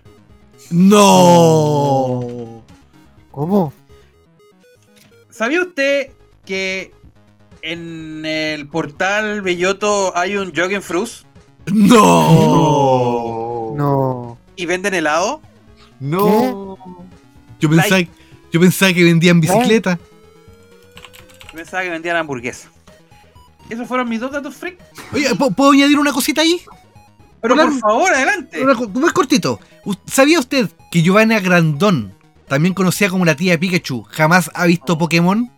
No. 0.70 2.62
¿Cómo? 3.32 3.72
¿Sabía 5.28 5.60
usted 5.62 6.12
que 6.44 6.92
en 7.62 8.24
el 8.26 8.66
portal 8.68 9.40
Belloto 9.42 10.16
hay 10.16 10.36
un 10.36 10.52
Jogging 10.54 10.82
Fruits 10.82 11.24
No. 11.72 13.74
No. 13.76 14.38
y 14.56 14.66
venden 14.66 14.94
helado? 14.94 15.40
No. 16.00 16.76
Yo 17.60 17.70
pensaba, 17.70 18.02
yo 18.52 18.60
pensaba 18.60 18.92
que 18.92 19.04
vendían 19.04 19.40
bicicleta. 19.40 19.98
Yo 21.46 21.52
pensaba 21.54 21.82
que 21.84 21.90
vendían 21.90 22.16
hamburguesa. 22.16 22.68
Esos 23.70 23.86
fueron 23.86 24.08
mis 24.08 24.20
dos 24.20 24.32
datos 24.32 24.54
freak. 24.54 24.78
Oye, 25.12 25.30
¿pu- 25.30 25.54
¿puedo 25.54 25.70
añadir 25.70 25.98
una 25.98 26.12
cosita 26.12 26.42
ahí? 26.42 26.60
Pero 27.40 27.56
por 27.56 27.78
favor, 27.78 28.12
adelante. 28.12 28.62
Una 28.62 28.74
muy 28.74 29.10
cortito. 29.10 29.58
¿Sabía 30.06 30.38
usted 30.38 30.68
que 30.90 31.02
Giovanna 31.02 31.40
Grandón, 31.40 32.12
también 32.48 32.74
conocida 32.74 33.08
como 33.08 33.24
la 33.24 33.34
tía 33.36 33.52
de 33.52 33.58
Pikachu, 33.58 34.02
jamás 34.10 34.50
ha 34.54 34.66
visto 34.66 34.98
Pokémon? 34.98 35.50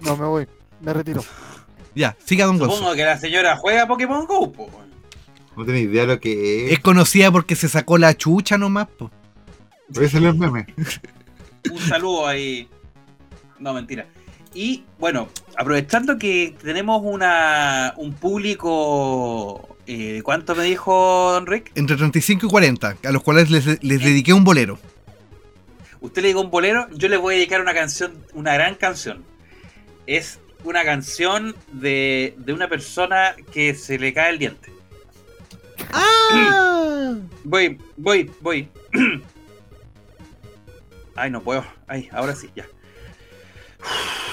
No, 0.00 0.16
me 0.16 0.26
voy. 0.26 0.46
Me 0.80 0.92
retiro. 0.92 1.24
Ya, 1.94 2.16
siga 2.24 2.44
Don 2.46 2.58
Gonzo. 2.58 2.76
Supongo 2.76 2.94
que 2.94 3.04
la 3.04 3.18
señora 3.18 3.56
juega 3.56 3.88
Pokémon 3.88 4.24
Go. 4.24 4.52
po. 4.52 4.70
No 5.56 5.64
tenía 5.64 5.80
idea 5.80 6.04
lo 6.04 6.20
que 6.20 6.66
Es 6.66 6.72
es. 6.74 6.78
conocida 6.78 7.32
porque 7.32 7.56
se 7.56 7.68
sacó 7.68 7.98
la 7.98 8.16
chucha 8.16 8.56
nomás. 8.56 8.86
po. 8.96 9.10
Salió 10.08 10.28
el 10.30 10.36
meme. 10.38 10.66
Un 11.72 11.78
saludo 11.80 12.26
ahí. 12.28 12.68
No, 13.58 13.72
mentira. 13.74 14.06
Y 14.54 14.84
bueno, 15.00 15.28
aprovechando 15.56 16.18
que 16.18 16.54
tenemos 16.62 17.00
una 17.02 17.94
un 17.96 18.12
público. 18.12 19.76
Eh, 19.88 20.20
¿Cuánto 20.22 20.54
me 20.54 20.64
dijo 20.64 21.32
Don 21.32 21.46
Rick? 21.46 21.72
Entre 21.74 21.96
35 21.96 22.46
y 22.46 22.48
40, 22.48 22.96
a 23.02 23.10
los 23.10 23.22
cuales 23.24 23.50
les, 23.50 23.66
les 23.82 24.00
dediqué 24.04 24.32
un 24.32 24.44
bolero. 24.44 24.78
Usted 26.00 26.22
le 26.22 26.28
dijo 26.28 26.42
un 26.42 26.50
bolero, 26.50 26.86
yo 26.92 27.08
le 27.08 27.16
voy 27.16 27.34
a 27.34 27.38
dedicar 27.38 27.60
una 27.60 27.74
canción, 27.74 28.12
una 28.34 28.54
gran 28.54 28.76
canción. 28.76 29.24
Es 30.06 30.38
una 30.64 30.84
canción 30.84 31.54
de, 31.72 32.34
de 32.38 32.52
una 32.52 32.68
persona 32.68 33.34
que 33.52 33.74
se 33.74 33.98
le 33.98 34.12
cae 34.12 34.30
el 34.30 34.38
diente. 34.38 34.72
¡Ah! 35.92 37.16
Voy, 37.44 37.78
voy, 37.96 38.30
voy. 38.40 38.68
Ay, 41.14 41.30
no 41.30 41.42
puedo. 41.42 41.64
Ay, 41.86 42.08
ahora 42.12 42.34
sí, 42.34 42.50
ya. 42.54 42.66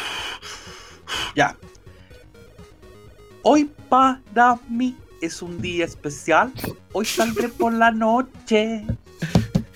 Ya. 1.35 1.57
Hoy 3.41 3.69
para 3.89 4.21
mí 4.69 4.95
es 5.21 5.41
un 5.41 5.61
día 5.61 5.83
especial. 5.83 6.53
Hoy 6.93 7.05
saldré 7.05 7.49
por 7.49 7.73
la 7.73 7.91
noche. 7.91 8.85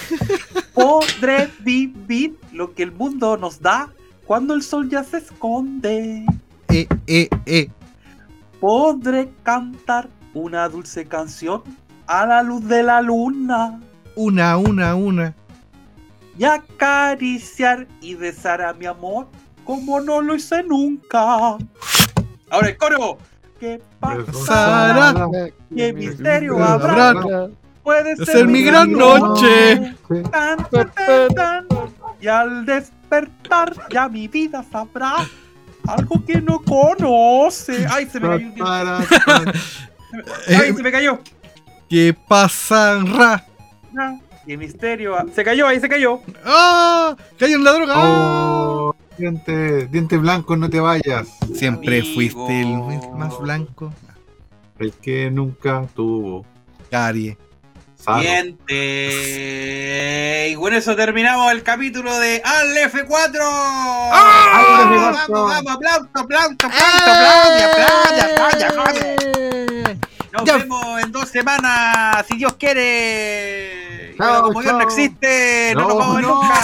Podré 0.74 1.50
vivir 1.60 2.38
lo 2.54 2.74
que 2.74 2.84
el 2.84 2.94
mundo 2.94 3.36
nos 3.36 3.62
da 3.62 3.94
cuando 4.30 4.54
el 4.54 4.62
sol 4.62 4.88
ya 4.88 5.04
se 5.04 5.18
esconde. 5.18 6.24
Eh, 6.68 6.88
eh, 7.08 7.30
eh. 7.48 7.68
Podré 8.60 9.32
cantar 9.42 10.08
una 10.36 10.70
dulce 10.70 11.08
canción 11.08 11.64
a 12.06 12.28
la 12.28 12.44
luz 12.44 12.64
de 12.68 12.84
la 12.84 13.02
luna. 13.02 13.82
Una, 14.16 14.56
una, 14.58 14.94
una. 14.94 15.34
y 16.38 16.44
acariciar 16.44 17.88
y 18.02 18.14
besar 18.14 18.62
a 18.62 18.72
mi 18.72 18.86
amor 18.86 19.26
como 19.66 20.00
no 20.00 20.22
lo 20.22 20.36
hice 20.36 20.62
nunca. 20.62 21.58
Ahora 22.52 22.68
el 22.68 22.78
coro. 22.78 23.18
¿Qué 23.60 23.82
pasará? 24.00 25.12
Sara. 25.12 25.30
¿Qué 25.76 25.92
misterio 25.92 26.64
Habrá. 26.64 27.50
Puede 27.82 28.16
ser 28.16 28.28
ser 28.28 28.48
mi 28.48 28.62
gran 28.62 28.92
noche. 28.92 29.96
Tan, 30.32 30.70
tan, 30.70 30.92
tan, 30.92 31.30
tan. 31.34 31.68
Y 32.22 32.28
al 32.28 32.64
despertar 32.64 32.99
ya 33.90 34.10
mi 34.10 34.28
vida 34.28 34.64
sabrá 34.72 35.28
algo 35.88 36.24
que 36.26 36.42
no 36.42 36.60
conoce. 36.62 37.86
Ay, 37.90 38.08
se 38.08 38.20
me 38.20 38.28
cayó. 38.28 38.66
Ay, 40.48 40.74
se 40.76 40.84
me 40.84 40.92
cayó. 40.92 41.20
¿Qué 41.90 42.16
pasará? 42.28 43.46
Ah, 43.98 44.20
Qué 44.46 44.58
misterio. 44.58 45.16
Se 45.36 45.44
cayó, 45.44 45.68
ahí 45.68 45.80
se 45.80 45.88
cayó. 45.88 46.22
¡Ah! 46.44 47.16
¡Cayó 47.38 47.56
en 47.58 47.64
la 47.64 47.72
droga! 47.74 47.94
Oh, 47.98 48.96
diente, 49.16 49.86
diente 49.88 50.18
blanco, 50.18 50.58
no 50.58 50.70
te 50.70 50.80
vayas. 50.80 51.28
Siempre 51.54 52.00
Amigo. 52.00 52.16
fuiste 52.16 52.62
el 52.62 52.76
más 53.16 53.38
blanco. 53.40 53.94
El 54.80 54.94
que 54.94 55.30
nunca 55.30 55.86
tuvo. 55.94 56.46
Carie. 56.90 57.38
Sano. 58.00 58.22
Gente. 58.22 59.90
Y 60.52 60.56
con 60.56 60.74
eso 60.74 60.96
terminamos 60.96 61.52
el 61.52 61.62
capítulo 61.64 62.18
de 62.18 62.42
Al 62.46 62.70
F4. 62.92 63.40
¡Ah! 63.42 64.86
Vamos, 64.90 65.18
vamos, 65.28 65.50
vamos, 65.50 65.74
aplauso, 65.74 66.08
aplauso, 66.16 66.56
aplauso, 66.64 67.66
aplaude, 67.66 68.64
aplaude. 68.66 69.98
Nos 70.32 70.44
vemos 70.46 71.02
en 71.04 71.12
dos 71.12 71.28
semanas, 71.30 72.26
si 72.28 72.38
Dios 72.38 72.54
quiere. 72.54 74.16
Como 74.18 74.62
Dios 74.62 74.74
no 74.74 74.82
existe, 74.82 75.74
no, 75.76 75.82
No, 75.82 75.88
nos 75.90 75.98
vamos 75.98 76.22
nunca. 76.22 76.54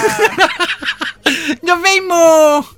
¡Nos 1.64 1.82
vemos! 1.82 2.76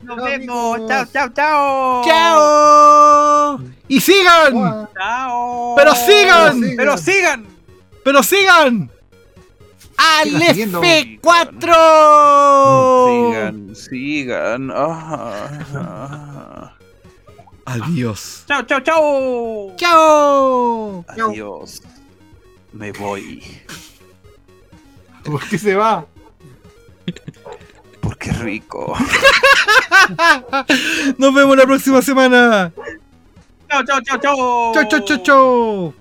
Nos 0.00 0.16
Chao, 0.16 0.24
vemos. 0.24 0.74
amigos. 0.76 0.88
Chao, 0.88 1.04
chao, 1.12 1.28
chao. 1.34 2.02
¡Chao! 2.04 3.60
¡Y 3.88 4.00
sigan! 4.00 4.88
Chao. 4.96 5.74
Pero 5.76 5.94
sigan. 5.94 6.60
Pero 6.76 6.96
sigan. 6.98 7.51
¡Pero 8.04 8.22
sigan! 8.22 8.90
¡Al 9.96 10.28
Sigan 10.28 10.48
siguiendo. 10.48 10.82
F4! 10.82 13.06
Sigan, 13.06 13.74
sigan. 13.76 14.70
Ah, 14.74 15.48
ah. 15.74 16.72
Adiós. 17.64 18.44
Chao, 18.48 18.62
chao, 18.62 18.80
chao. 18.80 19.72
¡Chao! 19.76 21.04
Adiós. 21.08 21.82
Me 22.72 22.90
voy. 22.92 23.42
¿Por 25.24 25.46
qué 25.48 25.58
se 25.58 25.74
va? 25.74 26.06
Porque 28.00 28.32
rico. 28.32 28.96
Nos 31.18 31.34
vemos 31.34 31.56
la 31.56 31.64
próxima 31.64 32.02
semana. 32.02 32.72
Chao, 33.70 33.84
chao, 33.84 34.00
chao, 34.02 34.18
chao. 34.18 34.72
Chau, 34.74 34.88
chau, 34.88 35.00
chau, 35.04 35.18
chau. 35.22 35.94